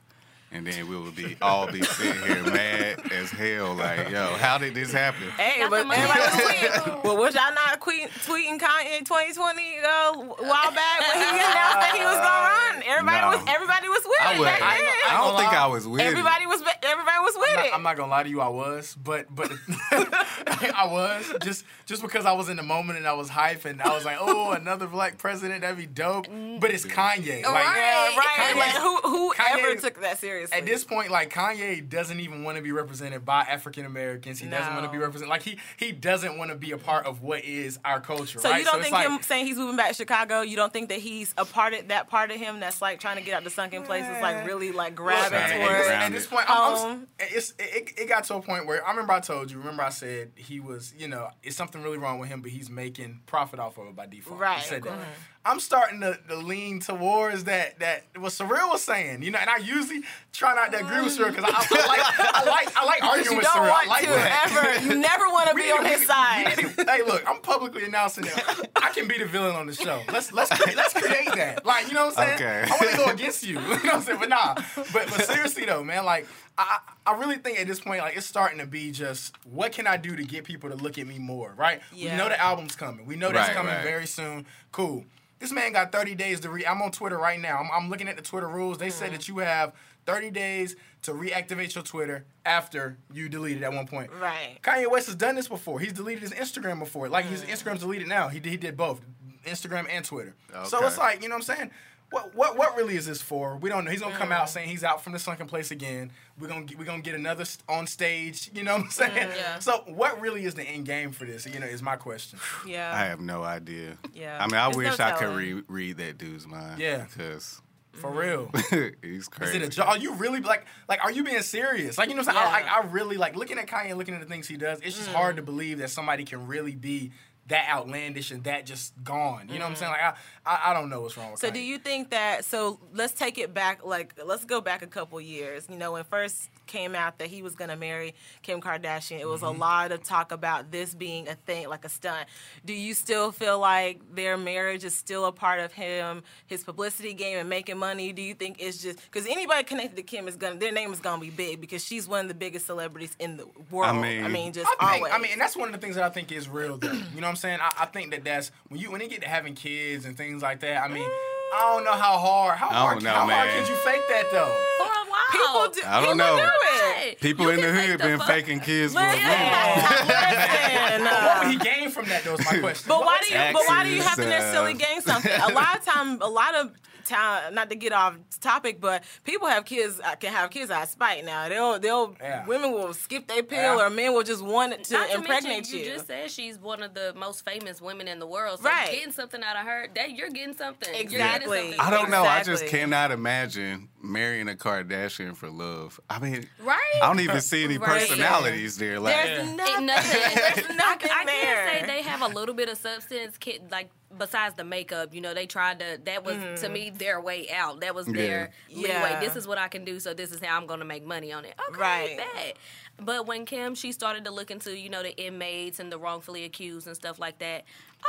And 0.52 0.64
then 0.66 0.88
we 0.88 0.96
will 0.96 1.10
be 1.10 1.37
all 1.43 1.70
be 1.70 1.82
sitting 1.82 2.22
here 2.22 2.43
mad 2.44 3.00
as 3.12 3.31
hell, 3.31 3.75
like, 3.75 4.08
yo, 4.08 4.26
how 4.38 4.56
did 4.58 4.75
this 4.75 4.93
happen? 4.93 5.28
Hey, 5.37 5.60
Got 5.60 5.70
but 5.70 5.88
the 5.88 5.94
everybody 5.94 6.20
was 6.20 6.31
to 6.32 6.43
tweeting. 6.46 6.82
tweet. 6.94 7.04
Well, 7.04 7.16
was 7.19 7.34
y'all 7.34 7.52
not 7.52 7.81
tweet, 7.82 8.08
tweeting 8.25 8.58
Kanye 8.58 8.96
in 8.98 9.04
2020 9.04 9.37
uh, 9.37 9.37
a 9.37 10.12
while 10.16 10.70
back 10.72 10.98
when 11.02 11.19
he 11.19 11.28
announced 11.43 11.82
that 11.82 11.93
he 11.98 12.00
was 12.06 12.16
gonna 12.22 12.46
run? 12.46 12.75
Everybody 12.87 13.20
No. 13.20 13.28
was 13.37 13.43
everybody 13.52 13.88
was 13.90 14.02
with 14.06 14.22
I, 14.22 14.32
it 14.34 14.38
would, 14.38 14.44
back 14.46 14.62
I, 14.62 14.75
then. 14.78 15.10
I 15.10 15.14
don't 15.19 15.37
think. 15.37 15.52
I 15.52 15.66
was 15.66 15.84
with 15.87 16.00
everybody 16.00 16.44
it. 16.44 16.49
was 16.49 16.62
everybody 16.87 17.19
was 17.21 17.35
with 17.37 17.49
I'm 17.59 17.59
it. 17.65 17.69
not, 17.69 17.75
I'm 17.75 17.83
not 17.83 17.97
gonna 17.97 18.11
lie 18.11 18.23
to 18.23 18.29
you, 18.29 18.41
I 18.41 18.49
was, 18.49 18.97
but 19.03 19.27
but 19.35 19.50
I 20.00 20.87
was 20.91 21.33
just 21.43 21.65
just 21.87 22.03
because 22.03 22.27
I 22.27 22.33
was 22.33 22.49
in 22.49 22.56
the 22.56 22.62
moment 22.62 22.99
and 22.99 23.06
I 23.06 23.12
was 23.15 23.29
hype 23.29 23.65
and 23.65 23.81
I 23.83 23.94
was 23.94 24.05
like, 24.05 24.19
oh, 24.21 24.53
another 24.53 24.87
black 24.87 25.19
president, 25.19 25.62
that'd 25.62 25.77
be 25.77 25.87
dope. 25.87 26.27
Mm. 26.27 26.61
But 26.61 26.71
it's 26.71 26.85
Kanye, 26.87 27.43
like 27.43 27.44
yeah, 27.44 28.17
right. 28.17 28.27
Kanye- 28.37 28.56
Like, 28.59 28.73
who 28.75 28.97
who 29.09 29.33
Kanye- 29.35 29.59
ever 29.73 29.81
took 29.81 30.00
that 30.00 30.19
seriously? 30.19 30.27
Seriously. 30.27 30.59
at 30.59 30.67
this 30.67 30.83
point, 30.85 31.11
like 31.11 31.33
Kanye 31.33 31.88
doesn't 31.88 32.19
even 32.19 32.43
want 32.43 32.56
to 32.56 32.62
be 32.62 32.73
represented 32.73 33.25
by 33.25 33.43
African 33.43 33.87
Americans. 33.87 34.41
He 34.41 34.49
doesn't 34.49 34.75
want 34.75 34.85
to 34.87 34.91
be 34.93 34.99
represented. 34.99 35.31
Like 35.31 35.43
he 35.43 35.59
he 35.77 35.93
doesn't 35.93 36.37
want 36.37 36.50
to 36.50 36.56
be 36.56 36.73
a 36.73 36.79
part 36.79 37.06
of 37.06 37.23
what 37.23 37.44
is 37.44 37.79
our 37.85 38.00
culture. 38.00 38.41
So 38.41 38.50
right? 38.50 38.59
you 38.59 38.65
don't 38.65 38.77
it's 38.81 38.85
think 38.85 38.93
like, 38.94 39.09
him 39.09 39.23
saying 39.23 39.47
he's 39.47 39.56
moving 39.56 39.77
back 39.77 39.88
to 39.88 39.94
Chicago? 39.94 40.41
You 40.41 40.56
don't 40.56 40.73
think 40.73 40.88
that 40.88 40.99
he's 40.99 41.33
a 41.38 41.44
part 41.44 41.75
of 41.75 41.88
that 41.88 42.09
part 42.09 42.31
of 42.33 42.38
him 42.38 42.61
that's 42.61 42.83
like 42.83 42.99
trying 43.00 43.17
to 43.19 43.23
get 43.23 43.35
out 43.35 43.44
the 43.44 43.50
sunken 43.50 43.83
places, 43.85 44.11
like 44.21 44.47
really 44.47 44.73
like 44.73 44.94
grabbing 44.94 45.38
Trying 45.38 45.61
towards. 45.67 45.88
at 45.88 46.09
this 46.11 46.27
point, 46.27 46.50
I'm, 46.50 46.73
I'm, 46.75 46.75
home. 46.82 47.06
it's 47.19 47.55
it, 47.58 47.93
it 47.99 48.08
got 48.08 48.25
to 48.25 48.34
a 48.37 48.40
point 48.43 48.67
where 48.67 48.84
I 48.87 48.90
remember 48.90 49.12
I 49.12 49.20
told 49.20 49.50
you. 49.50 49.58
Remember 49.58 49.82
I 49.82 49.90
said 49.90 50.32
he 50.37 50.61
was, 50.61 50.94
you 50.99 51.08
know, 51.08 51.28
it's 51.43 51.56
something 51.56 51.82
really 51.82 51.99
wrong 51.99 52.19
with 52.19 52.28
him, 52.28 52.40
but 52.43 52.50
he's 52.50 52.70
making 52.70 53.20
profit 53.26 53.58
off 53.58 53.78
of 53.78 53.87
it 53.88 53.96
by 53.96 54.06
default. 54.06 54.40
I 54.40 54.43
Right, 54.43 54.62
said 54.62 54.78
of 54.78 54.84
that. 54.84 54.90
course. 54.94 55.06
I'm 55.49 55.61
starting 55.61 56.00
to, 56.00 56.19
to 56.28 56.34
lean 56.34 56.81
towards 56.81 57.44
that 57.44 57.78
that 57.78 58.02
what 58.19 58.32
Surreal 58.32 58.69
was 58.73 58.82
saying, 58.82 59.23
you 59.23 59.31
know, 59.31 59.38
and 59.38 59.49
I 59.49 59.58
usually 59.58 60.02
try 60.32 60.56
not 60.56 60.73
to 60.73 60.78
agree 60.84 61.00
with 61.02 61.17
Surreal 61.17 61.28
because 61.34 61.44
I, 61.44 61.49
I 61.50 61.87
like 61.87 62.20
I 62.34 62.44
like 62.50 62.76
I 62.76 62.84
like 62.84 63.02
arguing 63.05 63.31
You 63.31 63.37
with 63.37 63.44
don't 63.46 63.56
Surreal. 63.58 63.70
want 63.70 63.87
I 63.87 63.90
like 63.90 64.00
to 64.05 64.11
that. 64.11 64.75
ever. 64.82 64.87
You 64.94 65.00
never 65.00 65.25
want 65.28 65.49
to 65.50 65.55
be 65.55 65.70
on 65.70 65.84
his 65.84 66.05
side. 66.05 66.56
we 66.56 66.64
need 66.64 66.88
hey, 66.88 67.02
look, 67.06 67.23
I'm 67.28 67.40
publicly 67.43 67.84
announcing 67.84 68.25
that 68.25 68.70
I 68.75 68.90
can 68.90 69.06
be 69.06 69.19
the 69.19 69.26
villain 69.26 69.55
on 69.55 69.67
the 69.69 69.75
show. 69.75 70.02
Let's 70.12 70.32
let's 70.32 70.50
let's 70.75 70.93
create 70.94 71.32
that. 71.37 71.64
Like, 71.64 71.87
you 71.87 71.94
know 71.94 72.06
what 72.06 72.19
I'm 72.19 72.37
saying? 72.38 72.64
Okay. 72.64 72.64
I 72.67 72.76
want 72.81 72.90
to 72.90 72.96
go 72.96 73.06
against 73.12 73.46
you. 73.46 73.61
You 73.61 73.62
know 73.62 73.76
what 73.76 73.94
I'm 73.94 74.02
saying? 74.02 74.19
But 74.19 74.28
nah. 74.31 74.55
But 74.75 75.06
but 75.11 75.23
seriously 75.26 75.64
though, 75.64 75.84
man, 75.84 76.05
like 76.05 76.26
I 76.58 76.79
I 77.06 77.19
really 77.19 77.37
think 77.37 77.61
at 77.61 77.67
this 77.67 77.81
point, 77.81 78.00
like 78.00 78.17
it's 78.17 78.26
starting 78.26 78.58
to 78.58 78.67
be 78.67 78.91
just 78.91 79.35
what 79.44 79.73
can 79.73 79.87
I 79.87 79.97
do 79.97 80.17
to 80.17 80.25
get 80.25 80.44
people 80.44 80.70
to 80.70 80.76
look 80.76 80.99
at 80.99 81.06
me 81.06 81.19
more, 81.19 81.55
right? 81.56 81.81
Yeah. 81.93 82.12
We 82.12 82.19
know 82.19 82.29
the 82.29 82.41
album's 82.41 82.76
coming. 82.76 83.06
We 83.06 83.17
know 83.17 83.31
that's 83.31 83.49
Right, 83.49 83.56
coming 83.56 83.75
right. 83.75 83.85
very 83.85 84.06
soon. 84.06 84.47
Cool. 84.73 85.05
This 85.38 85.53
man 85.53 85.73
got 85.73 85.93
30 85.93 86.14
days 86.14 86.41
to 86.41 86.50
re. 86.50 86.64
I'm 86.64 86.81
on 86.81 86.91
Twitter 86.91 87.19
right 87.19 87.38
now. 87.38 87.58
I'm, 87.58 87.70
I'm 87.70 87.91
looking 87.91 88.08
at 88.08 88.17
the 88.17 88.23
Twitter 88.23 88.49
rules. 88.49 88.79
They 88.79 88.88
said 88.88 89.06
mm-hmm. 89.06 89.17
that 89.17 89.29
you 89.29 89.38
have 89.38 89.75
30 90.06 90.31
days 90.31 90.76
to 91.03 91.12
reactivate 91.12 91.75
your 91.75 91.85
Twitter 91.85 92.25
after 92.47 92.97
you 93.12 93.29
deleted 93.29 93.62
at 93.62 93.73
one 93.73 93.87
point. 93.87 94.11
Right. 94.19 94.59
Kanye 94.62 94.91
West 94.91 95.06
has 95.06 95.14
done 95.14 95.35
this 95.35 95.49
before. 95.49 95.79
He's 95.79 95.93
deleted 95.93 96.23
his 96.23 96.32
Instagram 96.32 96.79
before. 96.79 97.09
Like 97.09 97.26
his 97.26 97.43
mm. 97.43 97.50
Instagram's 97.50 97.81
deleted 97.81 98.09
now. 98.09 98.29
He 98.29 98.41
did, 98.41 98.50
he 98.50 98.56
did 98.56 98.76
both, 98.79 99.02
Instagram 99.44 99.87
and 99.91 100.05
Twitter. 100.05 100.35
So 100.64 100.85
it's 100.87 100.97
like 100.97 101.23
you 101.23 101.29
know 101.29 101.35
what 101.37 101.49
I'm 101.49 101.56
saying. 101.56 101.70
What, 102.11 102.35
what 102.37 102.56
what 102.56 102.76
really 102.76 102.97
is 102.97 103.06
this 103.06 103.20
for? 103.20 103.56
We 103.56 103.69
don't 103.69 103.85
know. 103.85 103.91
He's 103.91 104.00
gonna 104.00 104.14
come 104.14 104.31
out 104.31 104.47
mm. 104.47 104.50
saying 104.50 104.69
he's 104.69 104.85
out 104.85 105.03
from 105.03 105.12
the 105.12 105.19
sunken 105.19 105.49
place 105.49 105.73
again. 105.73 106.12
We're 106.38 106.47
gonna 106.47 106.64
get, 106.64 106.79
we're 106.79 106.85
gonna 106.85 107.03
get 107.03 107.17
another 107.17 107.44
st- 107.44 107.64
on 107.69 107.87
stage. 107.88 108.49
You 108.55 108.62
know 108.62 108.75
what 108.75 108.82
I'm 108.82 108.88
mm, 108.88 108.93
saying? 108.93 109.31
Yeah. 109.37 109.58
So 109.58 109.82
what 109.87 110.20
really 110.20 110.44
is 110.44 110.55
the 110.55 110.62
end 110.62 110.87
game 110.87 111.11
for 111.11 111.25
this? 111.25 111.47
You 111.47 111.58
know, 111.58 111.67
is 111.67 111.82
my 111.82 111.97
question. 111.97 112.38
Yeah. 112.67 112.93
I 112.94 113.05
have 113.06 113.20
no 113.20 113.43
idea. 113.44 113.97
Yeah. 114.12 114.38
I 114.41 114.47
mean, 114.47 114.56
I 114.56 114.67
There's 114.67 114.76
wish 114.76 114.99
no 114.99 115.05
I 115.05 115.11
could 115.12 115.20
telling. 115.20 115.37
read 115.37 115.64
read 115.69 115.97
that 115.99 116.19
dude's 116.19 116.47
mind. 116.47 116.81
Yeah. 116.81 117.05
Because 117.05 117.61
For 117.93 118.11
real. 118.11 118.50
he's 119.02 119.23
Is 119.23 119.29
crazy. 119.29 119.56
it 119.56 119.62
a 119.62 119.69
job? 119.69 119.88
Are 119.88 119.99
you 119.99 120.14
really 120.14 120.41
like 120.41 120.64
like 120.88 121.02
are 121.02 121.11
you 121.12 121.25
being 121.25 121.43
serious? 121.43 121.99
Like 121.99 122.09
you 122.09 122.14
know 122.14 122.23
what 122.23 122.29
I'm 122.29 122.35
saying? 122.35 122.47
I, 122.47 122.59
Yeah. 122.61 122.64
like 122.67 122.87
I 122.87 122.91
really 122.91 123.17
like 123.17 123.37
looking 123.37 123.59
at 123.59 123.67
Kanye 123.67 123.91
and 123.91 123.99
looking 123.99 124.14
at 124.14 124.20
the 124.20 124.26
things 124.26 124.49
he 124.49 124.56
does. 124.56 124.81
It's 124.81 124.97
just 124.97 125.09
hard 125.09 125.35
mm. 125.35 125.38
to 125.38 125.43
believe 125.43 125.79
that 125.79 125.91
somebody 125.91 126.25
can 126.25 126.47
really 126.47 126.75
be 126.75 127.12
that 127.48 127.69
outlandish 127.69 128.31
and 128.31 128.43
that 128.44 128.66
just 128.66 128.93
gone. 129.04 129.48
You 129.48 129.58
know 129.58 129.60
what 129.60 129.66
I'm 129.66 129.72
mm-hmm. 129.72 129.78
saying? 129.81 129.93
Like 129.93 130.16
I, 130.46 130.66
I 130.66 130.70
I 130.70 130.75
don't 130.75 130.88
know 130.90 131.00
what's 131.00 131.16
wrong 131.16 131.31
with 131.31 131.40
So 131.40 131.48
Kanye. 131.48 131.54
do 131.54 131.60
you 131.60 131.78
think 131.78 132.10
that 132.10 132.44
so 132.44 132.81
let's 132.93 133.12
take 133.12 133.38
it 133.38 133.54
back 133.54 133.84
like 133.84 134.14
let's 134.25 134.44
go 134.44 134.60
back 134.60 134.82
a 134.82 134.87
couple 134.87 135.20
years. 135.20 135.66
You 135.70 135.76
know, 135.76 135.93
when 135.93 136.04
first 136.04 136.50
came 136.66 136.94
out 136.94 137.18
that 137.18 137.28
he 137.28 137.42
was 137.42 137.54
gonna 137.54 137.76
marry 137.76 138.14
Kim 138.42 138.60
Kardashian, 138.60 139.20
it 139.20 139.26
was 139.28 139.42
Mm-hmm. 139.42 139.56
a 139.56 139.64
lot 139.64 139.92
of 139.92 140.02
talk 140.02 140.32
about 140.32 140.70
this 140.72 140.94
being 140.94 141.28
a 141.28 141.34
thing, 141.34 141.68
like 141.68 141.84
a 141.84 141.88
stunt. 141.88 142.26
Do 142.64 142.72
you 142.72 142.94
still 142.94 143.30
feel 143.32 143.58
like 143.58 144.00
their 144.14 144.36
marriage 144.36 144.84
is 144.84 144.94
still 144.96 145.24
a 145.26 145.32
part 145.32 145.60
of 145.60 145.72
him, 145.72 146.22
his 146.46 146.64
publicity 146.64 147.14
game 147.14 147.38
and 147.38 147.48
making 147.48 147.78
money? 147.78 148.12
Do 148.12 148.22
you 148.22 148.34
think 148.34 148.56
it's 148.60 148.82
just 148.82 148.98
because 149.02 149.26
anybody 149.26 149.62
connected 149.64 149.96
to 149.96 150.02
Kim 150.02 150.26
is 150.28 150.36
gonna 150.36 150.56
their 150.56 150.72
name 150.72 150.92
is 150.92 151.00
gonna 151.00 151.20
be 151.20 151.30
big 151.30 151.60
because 151.60 151.84
she's 151.84 152.08
one 152.08 152.20
of 152.22 152.28
the 152.28 152.34
biggest 152.34 152.66
celebrities 152.66 153.14
in 153.18 153.36
the 153.36 153.46
world. 153.70 153.90
I 153.96 154.00
mean, 154.00 154.24
I 154.24 154.28
mean- 154.28 154.52
just 154.52 154.70
I 154.80 154.92
think, 154.92 155.02
always. 155.02 155.12
I 155.12 155.18
mean, 155.18 155.32
and 155.32 155.40
that's 155.40 155.56
one 155.56 155.68
of 155.68 155.72
the 155.74 155.80
things 155.80 155.96
that 155.96 156.04
I 156.04 156.08
think 156.10 156.32
is 156.32 156.48
real, 156.48 156.76
though. 156.78 156.92
You 156.92 156.98
know 156.98 157.04
what 157.22 157.24
I'm 157.26 157.36
saying? 157.36 157.58
I, 157.60 157.72
I 157.80 157.86
think 157.86 158.10
that 158.12 158.24
that's 158.24 158.50
when 158.68 158.80
you 158.80 158.90
when 158.90 159.00
they 159.00 159.08
get 159.08 159.22
to 159.22 159.28
having 159.28 159.54
kids 159.54 160.04
and 160.04 160.16
things 160.16 160.42
like 160.42 160.60
that. 160.60 160.82
I 160.82 160.88
mean, 160.88 161.08
I 161.54 161.72
don't 161.72 161.84
know 161.84 161.92
how 161.92 162.18
hard, 162.18 162.56
how 162.58 162.68
hard, 162.68 163.02
know, 163.02 163.10
how 163.10 163.16
hard 163.26 163.28
man. 163.28 163.48
can 163.64 163.66
you 163.72 163.76
fake 163.80 164.02
that 164.08 164.24
though? 164.32 164.94
For 165.06 165.38
a 165.38 165.43
while. 165.43 165.70
people 165.70 165.82
do, 165.82 165.88
I 165.88 166.00
don't 166.00 166.12
people 166.12 166.17
know. 166.17 166.37
do 166.37 167.08
it. 167.08 167.20
People 167.20 167.44
You 167.47 167.50
in 167.53 167.56
the 167.56 167.62
can 167.62 167.75
make 167.76 167.87
hood 167.91 168.00
the 168.00 168.05
been 168.05 168.19
fuck- 168.19 168.26
faking 168.29 168.61
kids 168.61 168.93
for 168.94 169.00
Listen, 169.00 169.19
listen, 169.19 171.05
What 171.05 171.38
would 171.44 171.53
he 171.53 171.58
gain 171.58 171.91
from 171.91 172.06
that? 172.06 172.25
Though 172.25 172.35
is 172.35 172.44
my 172.44 172.58
question. 172.58 172.85
But 172.88 172.99
What 172.99 173.06
why 173.06 173.19
do 173.23 173.35
you? 173.35 173.41
But 173.53 173.62
why 173.67 173.85
do 173.85 173.91
you 173.91 174.03
have 174.03 174.17
to 174.17 174.23
Taxes, 174.23 174.29
necessarily 174.31 174.75
gain 174.75 175.00
something? 175.03 175.32
A 175.32 175.53
lot 175.53 175.76
of 175.79 175.85
time, 175.85 176.20
a 176.20 176.29
lot 176.29 176.55
of 176.55 176.70
time. 177.06 177.55
Not 177.55 177.70
to 177.70 177.76
get 177.76 177.93
off 177.93 178.17
topic, 178.41 178.81
but 178.81 179.05
people 179.25 179.49
have 179.49 179.64
kids 179.64 180.00
uh, 180.05 180.17
can 180.17 180.32
have 180.32 180.50
kids 180.50 180.70
out 180.70 180.82
of 180.85 180.88
spite. 180.88 181.25
Now 181.25 181.49
they'll 181.49 181.79
they'll 181.79 182.17
Yeah. 182.20 182.44
women 182.47 182.73
will 182.73 182.93
skip 182.94 183.26
their 183.29 183.43
pill, 183.43 183.76
Yeah. 183.79 183.87
or 183.87 183.91
men 183.91 184.12
will 184.14 184.23
just 184.23 184.43
want 184.43 184.73
it 184.73 184.85
to 184.85 184.93
Not 184.94 185.08
to 185.11 185.14
impregnate 185.17 185.53
mention, 185.53 185.79
you. 185.79 185.85
you. 185.85 185.91
just 185.94 186.06
said 186.06 186.31
she's 186.31 186.58
one 186.58 186.82
of 186.82 186.94
the 186.94 187.12
most 187.17 187.44
famous 187.44 187.81
women 187.81 188.08
in 188.08 188.19
the 188.19 188.26
world. 188.26 188.58
So 188.61 188.69
Right. 188.69 188.91
getting 188.91 189.12
something 189.12 189.43
out 189.43 189.56
of 189.56 189.64
her, 189.67 189.88
that 189.94 190.11
you're 190.12 190.31
getting 190.31 190.55
something. 190.56 190.88
You're 190.93 191.05
getting 191.05 191.17
Exactly. 191.19 191.58
something. 191.73 191.81
I 191.81 191.91
don't 191.91 192.11
know. 192.11 192.25
I 192.25 192.43
just 192.43 192.67
cannot 192.67 193.11
imagine 193.11 193.88
marrying 194.02 194.49
a 194.49 194.55
Kardashian 194.55 195.37
for 195.37 195.49
love. 195.50 195.99
I 196.09 196.19
mean, 196.19 196.49
Right? 196.61 196.79
I 197.02 197.06
don't 197.06 197.20
even 197.20 197.41
see 197.41 197.64
any 197.64 197.79
Right. 197.79 198.00
personalities 198.09 198.79
there. 198.79 199.00
Like, 199.00 199.14
There's 199.17 199.49
Yeah. 199.49 199.55
nothing. 199.55 199.87
There's 199.87 200.69
nothing 200.76 201.11
I, 201.11 201.20
I 201.20 201.25
there. 201.25 201.67
can't 201.67 201.81
say 201.81 201.87
they 201.87 202.02
have 202.02 202.23
a 202.23 202.29
little 202.29 202.55
bit 202.55 202.69
of 202.69 202.79
substance, 202.79 203.37
ki- 203.38 203.61
like 203.70 203.91
besides 204.17 204.55
the 204.55 204.64
makeup. 204.64 205.14
You 205.14 205.20
know, 205.20 205.35
they 205.35 205.47
tried 205.47 205.81
to. 205.81 206.00
That 206.05 206.25
was 206.25 206.37
to 206.37 206.41
mm-hmm. 206.41 206.73
me 206.73 206.91
their 206.91 207.20
way 207.20 207.49
out. 207.50 207.81
That 207.81 207.94
was 207.94 208.06
their 208.06 208.50
leeway. 208.70 208.88
Yeah. 208.88 209.20
This 209.20 209.37
is 209.37 209.47
what 209.47 209.58
I 209.58 209.69
can 209.69 209.85
do. 209.85 210.00
So 210.00 210.14
this 210.14 210.32
is 210.32 210.41
how 210.43 210.56
I'm 210.56 210.67
going 210.67 210.81
to 210.81 210.87
make 210.87 211.05
money 211.05 211.32
on 211.32 211.44
it. 211.44 211.55
Okay, 211.70 211.81
Right. 211.81 212.17
bet. 212.17 212.56
But 212.99 213.26
when 213.26 213.44
Kim, 213.44 213.75
she 213.75 213.93
started 213.93 214.25
to 214.25 214.31
look 214.31 214.50
into 214.50 214.76
you 214.76 214.88
know 214.88 215.03
the 215.03 215.17
inmates 215.17 215.81
and 215.81 215.93
the 215.93 215.99
wrongfully 215.99 216.44
accused 216.44 216.87
and 216.87 216.97
stuff 216.97 217.19
like 217.19 217.38
that. 217.38 217.64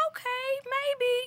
Okay, 0.10 0.70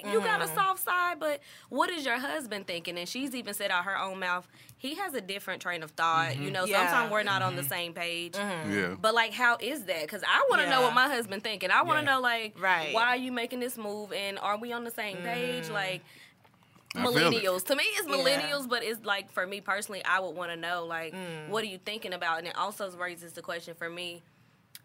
maybe 0.03 0.15
you 0.15 0.21
got 0.21 0.41
a 0.41 0.45
mm-hmm. 0.45 0.55
soft 0.55 0.85
side, 0.85 1.19
but 1.19 1.41
what 1.71 1.91
is 1.91 2.05
your 2.05 2.19
husband 2.19 2.67
thinking? 2.67 2.99
And 2.99 3.09
she's 3.09 3.35
even 3.35 3.55
said 3.55 3.71
out 3.71 3.85
her 3.85 3.99
own 3.99 4.21
mouth, 4.21 4.47
he 4.81 4.95
has 4.95 5.13
a 5.13 5.21
different 5.21 5.61
train 5.61 5.83
of 5.83 5.91
thought. 5.91 6.39
You 6.39 6.51
know, 6.51 6.65
Yeah. 6.65 6.79
sometimes 6.87 7.13
we're 7.13 7.23
not 7.23 7.43
on 7.43 7.55
the 7.55 7.63
same 7.63 7.93
page. 7.93 8.35
yeah. 8.35 8.97
But 8.99 9.13
like, 9.15 9.35
how 9.35 9.59
is 9.61 9.85
that? 9.85 10.01
Because 10.01 10.23
I 10.27 10.47
want 10.49 10.63
to 10.63 10.71
know 10.71 10.81
what 10.81 10.95
my 10.95 11.07
husband 11.07 11.43
thinking. 11.45 11.71
I 11.71 11.83
want 11.83 11.99
to 11.99 12.05
Yeah. 12.07 12.15
know 12.15 12.21
like, 12.23 12.55
Right. 12.59 12.95
why 12.95 13.09
are 13.09 13.17
you 13.17 13.31
making 13.31 13.61
this 13.61 13.77
move, 13.77 14.11
and 14.15 14.39
are 14.39 14.57
we 14.57 14.73
on 14.73 14.85
the 14.85 14.91
same 14.91 15.19
page? 15.19 15.69
Like, 15.69 16.01
I 16.95 17.01
millennials. 17.05 17.65
To 17.67 17.77
me, 17.77 17.85
it's 17.85 18.09
Yeah. 18.09 18.15
millennials, 18.17 18.67
but 18.71 18.83
it's 18.83 19.05
like 19.05 19.31
for 19.31 19.47
me 19.47 19.61
personally, 19.61 20.03
I 20.03 20.19
would 20.19 20.35
want 20.35 20.51
to 20.51 20.57
know 20.57 20.87
like, 20.87 21.13
Mm. 21.13 21.49
what 21.49 21.63
are 21.63 21.67
you 21.69 21.79
thinking 21.79 22.15
about? 22.15 22.39
And 22.39 22.47
it 22.49 22.57
also 22.57 22.91
raises 22.93 23.35
the 23.35 23.43
question 23.43 23.75
for 23.75 23.91
me: 23.91 24.23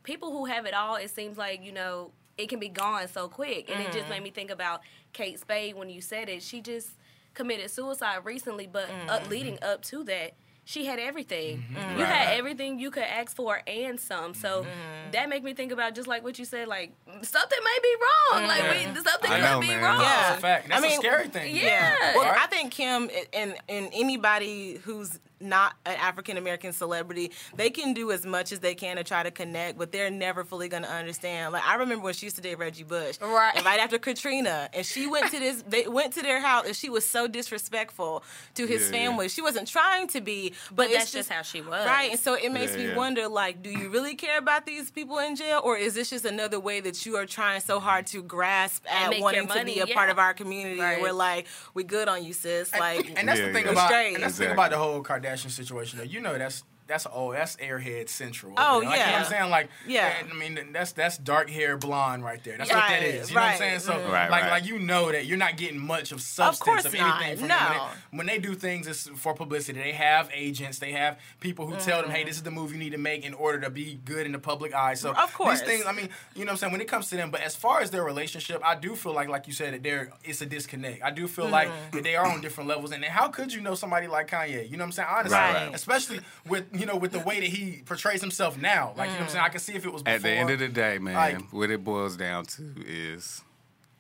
people 0.03 0.31
who 0.33 0.43
have 0.45 0.65
it 0.65 0.73
all, 0.73 0.97
it 0.97 1.09
seems 1.09 1.37
like 1.37 1.63
you 1.63 1.71
know 1.71 2.11
it 2.37 2.49
can 2.49 2.59
be 2.59 2.67
gone 2.67 3.07
so 3.07 3.29
quick, 3.29 3.69
and 3.69 3.79
it 3.81 3.91
Mm. 3.91 3.93
just 3.93 4.09
made 4.09 4.21
me 4.21 4.29
think 4.29 4.49
about 4.51 4.81
Kate 5.13 5.39
Spade 5.39 5.75
when 5.75 5.89
you 5.89 6.01
said 6.01 6.27
it. 6.27 6.43
She 6.43 6.59
just 6.59 6.89
committed 7.35 7.69
suicide 7.69 8.21
recently, 8.25 8.65
but 8.67 8.87
Mm. 8.89 9.09
uh, 9.09 9.19
leading 9.29 9.59
up 9.61 9.83
to 9.85 10.03
that. 10.05 10.31
She 10.67 10.85
had 10.87 10.97
everything. 10.97 11.63
Mm-hmm. 11.71 11.99
You 11.99 12.05
had 12.05 12.35
everything 12.39 12.79
you 12.79 12.89
could 12.89 13.03
ask 13.03 13.35
for 13.35 13.61
and 13.67 13.99
some. 13.99 14.33
So 14.33 14.63
Mm-hmm. 14.63 15.11
that 15.11 15.29
make 15.29 15.43
me 15.43 15.53
think 15.53 15.71
about 15.71 15.93
just 15.93 16.07
like 16.07 16.23
what 16.23 16.39
you 16.39 16.45
said. 16.45 16.67
Like 16.67 16.91
something 17.21 17.59
may 17.63 17.77
be 17.83 17.95
wrong. 18.01 18.47
Like 18.47 18.63
we, 18.71 18.83
something 18.95 19.31
I 19.31 19.35
could 19.35 19.43
know, 19.43 19.59
be 19.61 19.67
man. 19.67 19.83
wrong. 19.83 20.01
Yeah. 20.01 20.07
That's 20.23 20.37
a 20.39 20.41
fact. 20.41 20.69
That's 20.69 20.79
I 20.83 20.87
mean, 20.87 20.93
a 20.97 21.01
scary 21.01 21.27
thing. 21.27 21.55
Yeah. 21.55 22.15
Well, 22.15 22.23
Right? 22.31 22.39
I 22.41 22.47
think 22.47 22.71
Kim 22.71 23.11
and 23.31 23.55
and 23.69 23.89
anybody 23.93 24.77
who's 24.83 25.19
not 25.45 25.73
an 25.85 25.95
African 25.97 26.37
American 26.37 26.73
celebrity, 26.73 27.31
they 27.55 27.69
can 27.69 27.93
do 27.93 28.11
as 28.11 28.25
much 28.25 28.51
as 28.51 28.59
they 28.59 28.75
can 28.75 28.97
to 28.97 29.03
try 29.03 29.23
to 29.23 29.31
connect, 29.31 29.77
but 29.77 29.91
they're 29.91 30.09
never 30.09 30.43
fully 30.43 30.67
gonna 30.67 30.87
understand. 30.87 31.53
Like 31.53 31.63
I 31.65 31.75
remember 31.75 32.03
when 32.05 32.13
she 32.13 32.25
used 32.25 32.35
to 32.37 32.41
date 32.41 32.57
Reggie 32.57 32.83
Bush, 32.83 33.17
Right. 33.21 33.55
And 33.55 33.65
right 33.65 33.79
after 33.79 33.97
Katrina, 33.97 34.69
and 34.73 34.85
she 34.85 35.07
went 35.07 35.31
to 35.31 35.39
this, 35.39 35.63
they 35.67 35.87
went 35.87 36.13
to 36.13 36.21
their 36.21 36.41
house, 36.41 36.65
and 36.65 36.75
she 36.75 36.89
was 36.89 37.05
so 37.07 37.27
disrespectful 37.27 38.23
to 38.55 38.65
his 38.65 38.81
Yeah, 38.81 38.87
yeah. 38.97 39.07
family. 39.07 39.29
She 39.29 39.41
wasn't 39.41 39.67
trying 39.67 40.07
to 40.09 40.21
be, 40.21 40.53
but, 40.69 40.75
But 40.75 40.85
it's 40.87 40.95
that's 40.95 41.11
just 41.11 41.29
how 41.29 41.41
she 41.41 41.61
was. 41.61 41.85
right? 41.85 42.11
And 42.11 42.19
so 42.19 42.33
it 42.35 42.51
makes 42.51 42.71
Yeah, 42.73 42.77
me 42.79 42.87
yeah. 42.89 42.95
wonder, 42.95 43.27
like, 43.27 43.61
do 43.61 43.69
you 43.69 43.89
really 43.89 44.15
care 44.15 44.37
about 44.37 44.65
these 44.65 44.91
people 44.91 45.19
in 45.19 45.35
jail, 45.35 45.61
or 45.63 45.77
is 45.77 45.93
this 45.93 46.09
just 46.09 46.25
another 46.25 46.59
way 46.59 46.79
that 46.81 47.05
you 47.05 47.15
are 47.17 47.25
trying 47.25 47.61
so 47.61 47.79
hard 47.79 48.07
to 48.07 48.21
grasp 48.23 48.83
at 48.89 49.09
make 49.09 49.21
wanting 49.21 49.43
your 49.47 49.47
to 49.47 49.65
be 49.65 49.75
money, 49.79 49.91
a 49.91 49.93
part 49.93 50.09
of 50.09 50.19
our 50.19 50.33
community? 50.33 50.79
Right. 50.81 50.93
And 50.93 51.01
we're 51.01 51.11
like, 51.11 51.47
we 51.73 51.83
good 51.83 52.07
on 52.07 52.23
you, 52.23 52.33
sis. 52.33 52.73
Like, 52.73 53.11
and 53.17 53.27
that's 53.27 53.39
Yeah, 53.39 53.47
the 53.47 53.53
thing 53.53 53.65
yeah. 53.65 53.71
about 53.71 53.91
and 53.93 54.23
that's 54.23 54.37
the 54.37 54.43
thing 54.45 54.53
about 54.53 54.71
the 54.71 54.77
whole 54.77 55.03
Kardashian 55.03 55.34
situation. 55.37 55.99
Though 55.99 56.05
you 56.05 56.21
know 56.21 56.37
that's 56.37 56.63
that's 56.87 57.07
oh 57.11 57.31
that's 57.33 57.55
airhead 57.57 58.09
central. 58.09 58.53
Oh, 58.57 58.61
Like, 58.61 58.75
you 58.77 58.81
know 58.83 58.89
what 58.89 58.99
yeah. 58.99 59.19
I'm 59.19 59.25
saying? 59.25 59.49
Like 59.49 59.69
Yeah. 59.87 60.13
and, 60.19 60.31
I 60.31 60.35
mean 60.35 60.71
that's 60.73 60.91
that's 60.91 61.17
dark 61.17 61.49
hair 61.49 61.77
blonde 61.77 62.23
right 62.23 62.43
there. 62.43 62.57
That's 62.57 62.69
what 62.69 62.77
that 62.87 63.03
is. 63.03 63.29
You 63.29 63.35
know 63.35 63.41
what 63.41 63.51
I'm 63.51 63.57
saying? 63.57 63.79
So 63.79 63.93
mhm. 63.93 64.11
Right, 64.11 64.29
like 64.29 64.43
right. 64.43 64.51
like 64.51 64.65
you 64.65 64.79
know 64.79 65.11
that 65.11 65.25
you're 65.25 65.37
not 65.37 65.57
getting 65.57 65.79
much 65.79 66.11
of 66.11 66.21
substance 66.21 66.59
course 66.63 66.85
of, 66.85 66.93
not, 66.93 67.21
anything 67.23 67.39
from 67.39 67.47
them. 67.49 67.57
When 67.59 67.73
they, 67.73 68.17
when 68.17 68.27
they 68.27 68.39
do 68.39 68.55
things 68.55 68.87
it's 68.87 69.07
for 69.15 69.33
publicity, 69.33 69.79
they 69.79 69.91
have 69.93 70.29
agents, 70.33 70.79
they 70.79 70.91
have 70.91 71.19
people 71.39 71.65
who 71.67 71.75
tell 71.77 71.97
them, 72.01 72.05
Mm-hmm. 72.05 72.15
hey, 72.15 72.23
this 72.25 72.35
is 72.35 72.43
the 72.43 72.51
move 72.51 72.71
you 72.71 72.77
need 72.77 72.91
to 72.91 72.97
make 72.97 73.25
in 73.25 73.33
order 73.33 73.59
to 73.61 73.69
be 73.69 73.99
good 74.05 74.25
in 74.25 74.31
the 74.31 74.39
public 74.39 74.73
eye. 74.75 74.93
So 74.93 75.11
Of 75.13 75.33
course. 75.33 75.59
these 75.61 75.67
things, 75.67 75.85
I 75.85 75.91
mean, 75.91 76.09
you 76.35 76.41
know 76.45 76.49
what 76.49 76.51
I'm 76.51 76.57
saying? 76.57 76.71
When 76.71 76.81
it 76.81 76.87
comes 76.87 77.09
to 77.09 77.15
them, 77.15 77.31
but 77.31 77.41
as 77.41 77.55
far 77.55 77.81
as 77.81 77.89
their 77.91 78.03
relationship, 78.03 78.61
I 78.63 78.75
do 78.75 78.95
feel 78.95 79.13
like 79.13 79.27
like 79.29 79.47
you 79.47 79.53
said 79.53 79.73
that 79.73 79.83
there 79.83 80.11
it's 80.23 80.41
a 80.41 80.45
disconnect. 80.45 81.03
I 81.03 81.11
do 81.11 81.27
feel 81.27 81.47
like 81.47 81.65
Mm-hmm. 81.69 81.95
that 81.95 82.03
they 82.03 82.15
are 82.15 82.27
on 82.27 82.41
different 82.41 82.69
levels. 82.69 82.91
And 82.91 83.01
then 83.03 83.09
how 83.11 83.27
could 83.29 83.51
you 83.53 83.59
know 83.61 83.75
somebody 83.75 84.07
like 84.07 84.29
Kanye? 84.29 84.69
You 84.69 84.77
know 84.77 84.83
what 84.83 84.87
I'm 84.87 84.91
saying? 84.91 85.07
Honestly, 85.11 85.37
Right. 85.37 85.65
Right. 85.67 85.75
especially 85.75 86.19
with 86.47 86.71
you 86.79 86.85
know 86.85 86.95
with 86.95 87.11
the 87.11 87.19
way 87.19 87.39
that 87.39 87.47
he 87.49 87.81
portrays 87.85 88.21
himself 88.21 88.59
now. 88.59 88.93
Like 88.97 89.07
you 89.09 89.13
know 89.15 89.19
what 89.19 89.23
I'm 89.25 89.29
saying? 89.29 89.45
I 89.45 89.49
can 89.49 89.59
see 89.59 89.73
if 89.73 89.85
it 89.85 89.91
was 89.93 90.03
before. 90.03 90.15
At 90.15 90.21
the 90.23 90.29
end 90.31 90.49
of 90.49 90.59
the 90.59 90.67
day, 90.67 90.97
man, 90.99 91.15
Like- 91.15 91.51
what 91.53 91.69
it 91.71 91.83
boils 91.83 92.15
down 92.17 92.45
to 92.45 92.73
is 92.85 93.41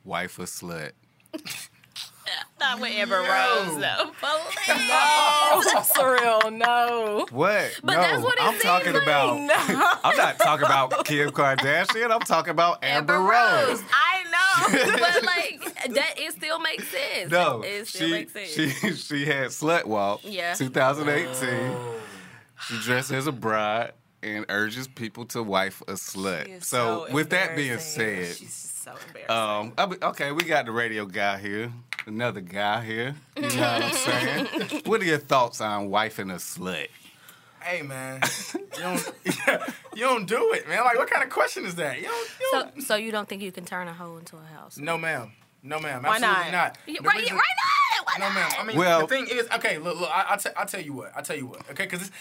wife 0.03 0.37
or 0.39 0.43
slut. 0.43 0.91
Not 2.59 2.79
with 2.79 2.91
Amber 2.93 3.21
Yo. 3.21 3.27
Rose 3.65 3.79
though. 3.79 4.05
Please. 4.19 4.89
Oh, 4.91 5.83
surreal. 5.95 6.51
No. 6.57 7.27
What? 7.29 7.79
But 7.83 7.93
no, 7.93 8.01
that's 8.01 8.23
what 8.23 8.33
it 8.35 8.41
I'm 8.43 8.51
seems 8.53 8.63
talking 8.63 8.93
like. 8.93 9.03
about. 9.03 9.39
No. 9.41 9.53
I'm 10.03 10.17
not 10.17 10.39
talking 10.39 10.65
about 10.65 11.05
Kim 11.05 11.29
Kardashian. 11.29 12.09
I'm 12.11 12.21
talking 12.21 12.49
about 12.51 12.83
Amber, 12.83 13.13
Amber 13.15 13.29
Rose. 13.29 13.67
Rose. 13.79 13.83
I 13.91 14.23
know. 14.23 14.97
but 14.99 15.23
like 15.23 15.93
that, 15.93 16.13
it 16.17 16.31
still 16.31 16.59
makes 16.59 16.87
sense. 16.87 17.29
No, 17.31 17.61
it 17.63 17.87
still 17.87 18.07
she 18.07 18.11
makes 18.13 18.33
sense. 18.33 18.49
she 18.49 18.93
she 18.93 19.25
had 19.25 19.47
slut 19.49 19.85
walk. 19.85 20.21
Yeah. 20.23 20.55
2018. 20.55 21.77
She 22.67 22.79
dresses 22.79 23.11
as 23.11 23.27
a 23.27 23.31
bride 23.31 23.91
and 24.23 24.45
urges 24.49 24.87
people 24.87 25.25
to 25.27 25.43
wife 25.43 25.81
a 25.87 25.93
slut. 25.93 26.45
She 26.45 26.51
is 26.53 26.67
So, 26.67 27.07
with 27.11 27.29
that 27.31 27.55
being 27.55 27.77
said, 27.79 28.35
she's 28.35 28.53
so 28.53 28.93
embarrassing. 29.07 29.75
um, 29.79 29.89
be- 29.89 30.03
okay, 30.03 30.31
we 30.31 30.43
got 30.43 30.65
the 30.65 30.71
radio 30.71 31.05
guy 31.05 31.37
here, 31.37 31.71
another 32.07 32.41
guy 32.41 32.83
here. 32.83 33.15
You 33.35 33.41
know 33.43 33.47
what 33.49 33.83
I'm 33.83 33.93
saying? 33.93 34.81
what 34.85 35.01
are 35.01 35.05
your 35.05 35.17
thoughts 35.19 35.61
on 35.61 35.89
wifing 35.89 36.31
a 36.31 36.35
slut? 36.37 36.87
Hey 37.61 37.81
man, 37.81 38.21
you 38.53 38.59
don't 38.79 39.11
you 39.95 40.03
don't 40.05 40.27
do 40.27 40.53
it, 40.53 40.67
man. 40.67 40.83
Like 40.83 40.97
what 40.97 41.09
kind 41.09 41.23
of 41.23 41.29
question 41.31 41.65
is 41.65 41.75
that? 41.75 41.97
You 41.99 42.05
don't. 42.05 42.29
You 42.39 42.47
so, 42.51 42.59
don't 42.61 42.81
so 42.83 42.95
you 42.95 43.11
don't 43.11 43.27
think 43.27 43.41
you 43.41 43.51
can 43.51 43.65
turn 43.65 43.87
a 43.87 43.93
hoe 43.93 44.17
into 44.17 44.37
a 44.37 44.45
house? 44.55 44.77
no, 44.77 44.97
ma'am. 44.99 45.31
No, 45.63 45.79
ma'am. 45.79 46.03
Why 46.03 46.17
Absolutely 46.17 46.51
not? 46.51 46.77
not. 46.87 47.05
Right, 47.07 47.15
reason- 47.21 47.35
right 47.35 47.43
now. 47.57 48.03
Why 48.05 48.17
No, 48.19 48.25
not? 48.27 48.35
ma'am. 48.35 48.51
I 48.59 48.63
mean, 48.65 48.77
Well- 48.77 49.01
the 49.01 49.07
thing 49.07 49.25
is, 49.31 49.47
okay. 49.55 49.79
Look, 49.79 49.99
look. 49.99 50.11
I, 50.11 50.25
I, 50.29 50.35
t- 50.37 50.49
I 50.55 50.65
tell 50.65 50.81
you 50.81 50.93
what. 50.93 51.11
I'll 51.15 51.23
tell 51.23 51.35
you 51.35 51.47
what. 51.47 51.61
Okay, 51.71 51.85
because 51.87 52.11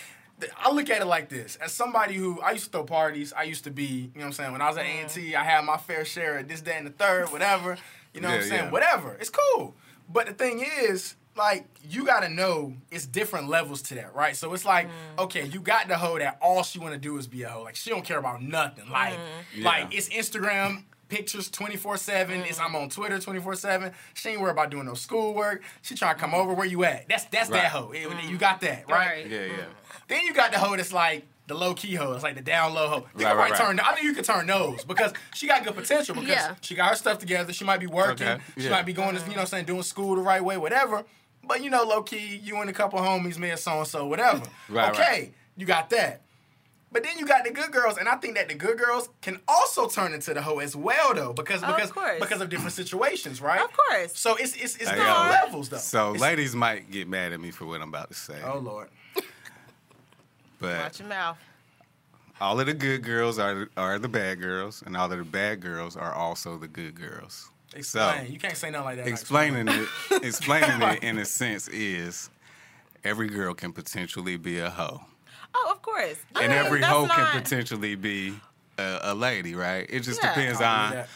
I 0.59 0.73
look 0.73 0.91
at 0.91 1.00
it 1.00 1.07
like 1.07 1.29
this. 1.29 1.57
As 1.57 1.73
somebody 1.73 2.14
who 2.14 2.41
I 2.41 2.53
used 2.53 2.67
to 2.67 2.71
throw 2.71 2.85
parties, 2.85 3.33
I 3.33 3.45
used 3.45 3.64
to 3.64 3.71
be. 3.71 3.85
You 3.85 4.00
know 4.14 4.21
what 4.21 4.25
I'm 4.26 4.33
saying? 4.33 4.53
When 4.53 4.61
I 4.61 4.69
was 4.69 4.76
at 4.76 4.85
A 4.85 4.88
and 4.88 5.09
T, 5.09 5.35
I 5.35 5.45
had 5.45 5.64
my 5.64 5.76
fair 5.76 6.05
share 6.05 6.38
of 6.38 6.49
this, 6.49 6.61
that, 6.62 6.76
and 6.76 6.87
the 6.87 6.91
third, 6.91 7.31
whatever. 7.33 7.76
You 8.12 8.21
know 8.21 8.29
what 8.29 8.41
I'm 8.41 8.43
saying? 8.43 8.64
yeah. 8.64 8.71
Whatever. 8.71 9.17
It's 9.21 9.31
cool. 9.31 9.75
But 10.09 10.26
the 10.26 10.33
thing 10.33 10.64
is. 10.83 11.17
Like 11.37 11.67
you 11.83 12.07
gotta 12.07 12.29
know, 12.29 12.75
it's 12.93 13.07
different 13.07 13.49
levels 13.49 13.83
to 13.83 13.97
that, 13.97 14.14
right? 14.14 14.37
So 14.37 14.55
it's 14.55 14.64
like, 14.64 14.87
mm. 14.87 15.25
okay, 15.25 15.45
you 15.45 15.59
got 15.59 15.88
the 15.88 15.97
hoe 15.99 16.17
that 16.17 16.38
all 16.41 16.62
she 16.62 16.79
wanna 16.79 16.97
do 16.97 17.19
is 17.19 17.26
be 17.26 17.43
a 17.43 17.49
hoe. 17.49 17.64
Like 17.64 17.75
she 17.75 17.91
don't 17.91 18.05
care 18.05 18.21
about 18.21 18.41
nothing. 18.41 18.88
Like, 18.88 19.14
mm-hmm. 19.14 19.64
like 19.64 19.91
Yeah. 19.91 19.99
it's 19.99 20.09
Instagram 20.11 20.85
pictures 21.09 21.51
24 21.51 21.97
7 21.97 22.41
it's 22.43 22.59
i'm 22.59 22.75
on 22.75 22.89
twitter 22.89 23.19
24 23.19 23.55
7 23.55 23.93
she 24.15 24.31
ain't 24.31 24.41
worried 24.41 24.53
about 24.53 24.71
doing 24.71 24.87
no 24.87 24.95
schoolwork 24.95 25.63
she 25.83 25.95
trying 25.95 26.15
to 26.15 26.21
come 26.21 26.31
mm-hmm. 26.31 26.41
over 26.41 26.55
where 26.55 26.67
you 26.67 26.85
at 26.85 27.09
that's 27.09 27.25
that's 27.27 27.51
Right. 27.51 27.63
that 27.63 27.71
hoe 27.71 27.91
It- 27.93 28.03
you 28.03 28.09
mm-hmm. 28.09 28.37
got 28.37 28.61
that 28.63 28.89
right? 28.89 29.07
Right. 29.09 29.31
Yeah, 29.31 29.41
yeah. 29.41 29.47
Mm-hmm. 29.49 29.71
then 30.09 30.23
you 30.23 30.33
got 30.35 30.53
the 30.53 30.59
hoe 30.59 30.77
that's 30.77 30.93
like 30.93 31.27
the 31.47 31.55
low 31.55 31.75
key 31.75 31.95
hoe 31.95 32.13
it's 32.15 32.23
like 32.23 32.37
the 32.37 32.41
down 32.41 32.73
low 32.75 32.89
hoe 32.89 32.97
you 32.97 33.03
Right, 33.03 33.13
can 33.15 33.25
right, 33.25 33.35
probably 33.37 33.51
right. 33.53 33.61
turn 33.61 33.81
i 33.81 33.93
think 33.93 34.05
you 34.05 34.15
can 34.15 34.25
turn 34.25 34.47
those 34.47 34.85
because 34.85 35.13
she 35.35 35.47
got 35.47 35.63
good 35.65 35.75
potential 35.75 36.15
because 36.15 36.31
Yeah. 36.31 36.55
she 36.63 36.75
got 36.75 36.91
her 36.91 36.97
stuff 36.97 37.19
together 37.19 37.53
she 37.53 37.65
might 37.65 37.81
be 37.81 37.87
working 37.87 38.27
Okay, 38.27 38.43
she 38.57 38.65
yeah. 38.65 38.71
might 38.71 38.87
be 38.87 38.93
going 38.95 39.15
to 39.15 39.21
you 39.23 39.29
know 39.29 39.33
what 39.35 39.41
I'm 39.43 39.47
saying 39.47 39.65
doing 39.67 39.83
school 39.83 40.17
the 40.17 40.23
right 40.23 40.43
way 40.43 40.57
whatever 40.57 41.05
but 41.43 41.63
you 41.63 41.69
know 41.69 41.85
low 41.85 42.03
key 42.03 42.41
you 42.43 42.57
and 42.61 42.71
a 42.71 42.73
couple 42.73 42.99
homies 42.99 43.37
me 43.39 43.51
and 43.51 43.59
so 43.61 43.79
and 43.79 43.87
so 43.87 44.07
whatever 44.07 44.43
Right, 44.71 44.91
okay 44.91 45.03
right. 45.03 45.35
you 45.57 45.67
got 45.67 45.91
that 45.91 46.23
but 46.95 47.03
then 47.03 47.19
you 47.19 47.27
got 47.27 47.45
the 47.45 47.51
good 47.51 47.71
girls, 47.73 47.99
and 47.99 48.09
I 48.09 48.17
think 48.17 48.37
that 48.37 48.49
the 48.49 48.55
good 48.55 48.79
girls 48.79 49.11
can 49.21 49.41
also 49.47 49.87
turn 49.89 50.15
into 50.15 50.33
the 50.33 50.41
hoe 50.41 50.61
as 50.61 50.75
well, 50.75 51.13
though, 51.13 51.35
because 51.35 51.63
Of 51.63 51.75
because 51.77 51.93
course. 51.93 52.19
because 52.21 52.41
of 52.41 52.49
different 52.49 52.73
situations, 52.73 53.43
right? 53.43 53.61
Of 53.61 53.71
course. 53.77 54.19
So 54.19 54.37
it's 54.37 54.55
it's, 54.55 54.77
it's 54.77 54.89
Hey, 54.89 54.97
different 54.97 55.29
levels, 55.31 55.69
though. 55.69 55.77
So, 55.77 56.11
It's- 56.15 56.23
ladies 56.23 56.55
might 56.55 56.91
get 56.91 57.07
mad 57.09 57.33
at 57.35 57.41
me 57.41 57.51
for 57.51 57.67
what 57.67 57.83
I'm 57.83 57.91
about 57.91 58.09
to 58.09 58.15
say, 58.15 58.41
Oh 58.43 58.59
Lord. 58.61 58.89
but 60.59 60.79
Watch 60.79 61.01
your 61.01 61.09
mouth. 61.09 61.37
all 62.41 62.59
of 62.61 62.67
the 62.67 62.75
good 62.75 63.03
girls 63.03 63.39
are 63.39 63.69
are 63.77 63.99
the 63.99 64.09
bad 64.09 64.41
girls, 64.41 64.83
and 64.87 64.97
all 64.97 65.11
of 65.11 65.19
the 65.19 65.25
bad 65.25 65.61
girls 65.61 65.97
are 65.97 66.13
also 66.15 66.57
the 66.59 66.69
good 66.69 66.95
girls. 66.95 67.51
Explain. 67.77 68.31
you 68.33 68.39
can't 68.39 68.57
say 68.57 68.71
nothing 68.71 68.85
like 68.85 68.97
that. 68.99 69.09
explaining 69.09 69.67
it, 69.69 69.89
explaining 70.23 70.81
it 70.81 71.03
in 71.03 71.19
a 71.19 71.25
sense 71.25 71.67
is 71.69 72.31
every 73.03 73.29
girl 73.29 73.53
can 73.53 73.73
potentially 73.73 74.37
be 74.37 74.61
a 74.61 74.71
hoe, 74.71 75.01
Oh, 75.55 75.71
of 75.73 75.83
course. 75.83 76.17
I 76.35 76.43
and 76.45 76.53
mean, 76.53 76.65
every 76.65 76.81
that's 76.81 76.93
hoe 76.93 77.07
not- 77.07 77.17
can 77.17 77.43
potentially 77.43 77.95
be 77.95 78.35
a, 78.79 78.99
a 79.03 79.15
lady, 79.15 79.55
right? 79.55 79.87
It 79.89 80.01
just 80.01 80.23
Yeah. 80.23 80.35
depends 80.35 80.61
I 80.61 80.67
on. 80.85 80.91
believe. 80.93 81.07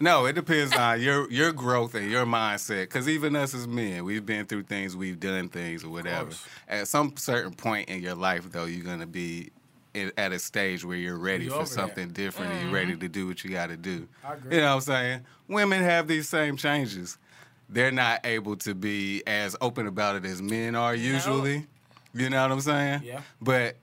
No, 0.00 0.26
it 0.26 0.34
depends 0.34 0.72
on 0.76 1.00
your 1.00 1.28
your 1.30 1.52
growth 1.52 1.96
and 1.96 2.08
your 2.08 2.24
mindset. 2.24 2.82
Because 2.82 3.08
even 3.08 3.34
us 3.34 3.52
as 3.54 3.66
men, 3.66 4.04
we've 4.04 4.24
been 4.24 4.46
through 4.46 4.62
things, 4.64 4.94
we've 4.96 5.18
done 5.18 5.48
things, 5.48 5.82
or 5.82 5.88
whatever. 5.88 6.30
At 6.68 6.86
some 6.86 7.16
certain 7.16 7.52
point 7.54 7.88
in 7.88 8.00
your 8.00 8.14
life, 8.14 8.50
though, 8.52 8.66
you're 8.66 8.84
gonna 8.84 9.08
be 9.08 9.50
i- 9.96 10.12
at 10.16 10.30
a 10.30 10.38
stage 10.38 10.84
where 10.84 10.96
you're 10.96 11.18
ready 11.18 11.44
You 11.44 11.50
for 11.50 11.56
over 11.56 11.64
that. 11.64 11.70
something 11.74 12.10
different, 12.10 12.52
and 12.52 12.60
you're 12.60 12.66
mm-hmm. 12.68 12.74
ready 12.76 12.96
to 12.96 13.08
do 13.08 13.26
what 13.26 13.42
you 13.42 13.50
got 13.50 13.70
to 13.70 13.76
do. 13.76 14.06
I 14.24 14.34
agree. 14.34 14.54
You 14.54 14.60
know 14.60 14.68
what 14.68 14.74
I'm 14.74 14.80
saying? 14.82 15.20
Women 15.48 15.82
have 15.82 16.06
these 16.06 16.28
same 16.28 16.56
changes. 16.56 17.18
They're 17.68 17.90
not 17.90 18.20
able 18.24 18.54
to 18.58 18.74
be 18.76 19.24
as 19.26 19.56
open 19.60 19.88
about 19.88 20.14
it 20.14 20.24
as 20.24 20.40
men 20.40 20.76
are 20.76 20.94
usually. 20.94 21.66
You 22.14 22.30
know 22.30 22.40
what 22.42 22.52
I'm 22.52 22.60
saying? 22.60 23.02
Yeah. 23.04 23.20
But 23.40 23.76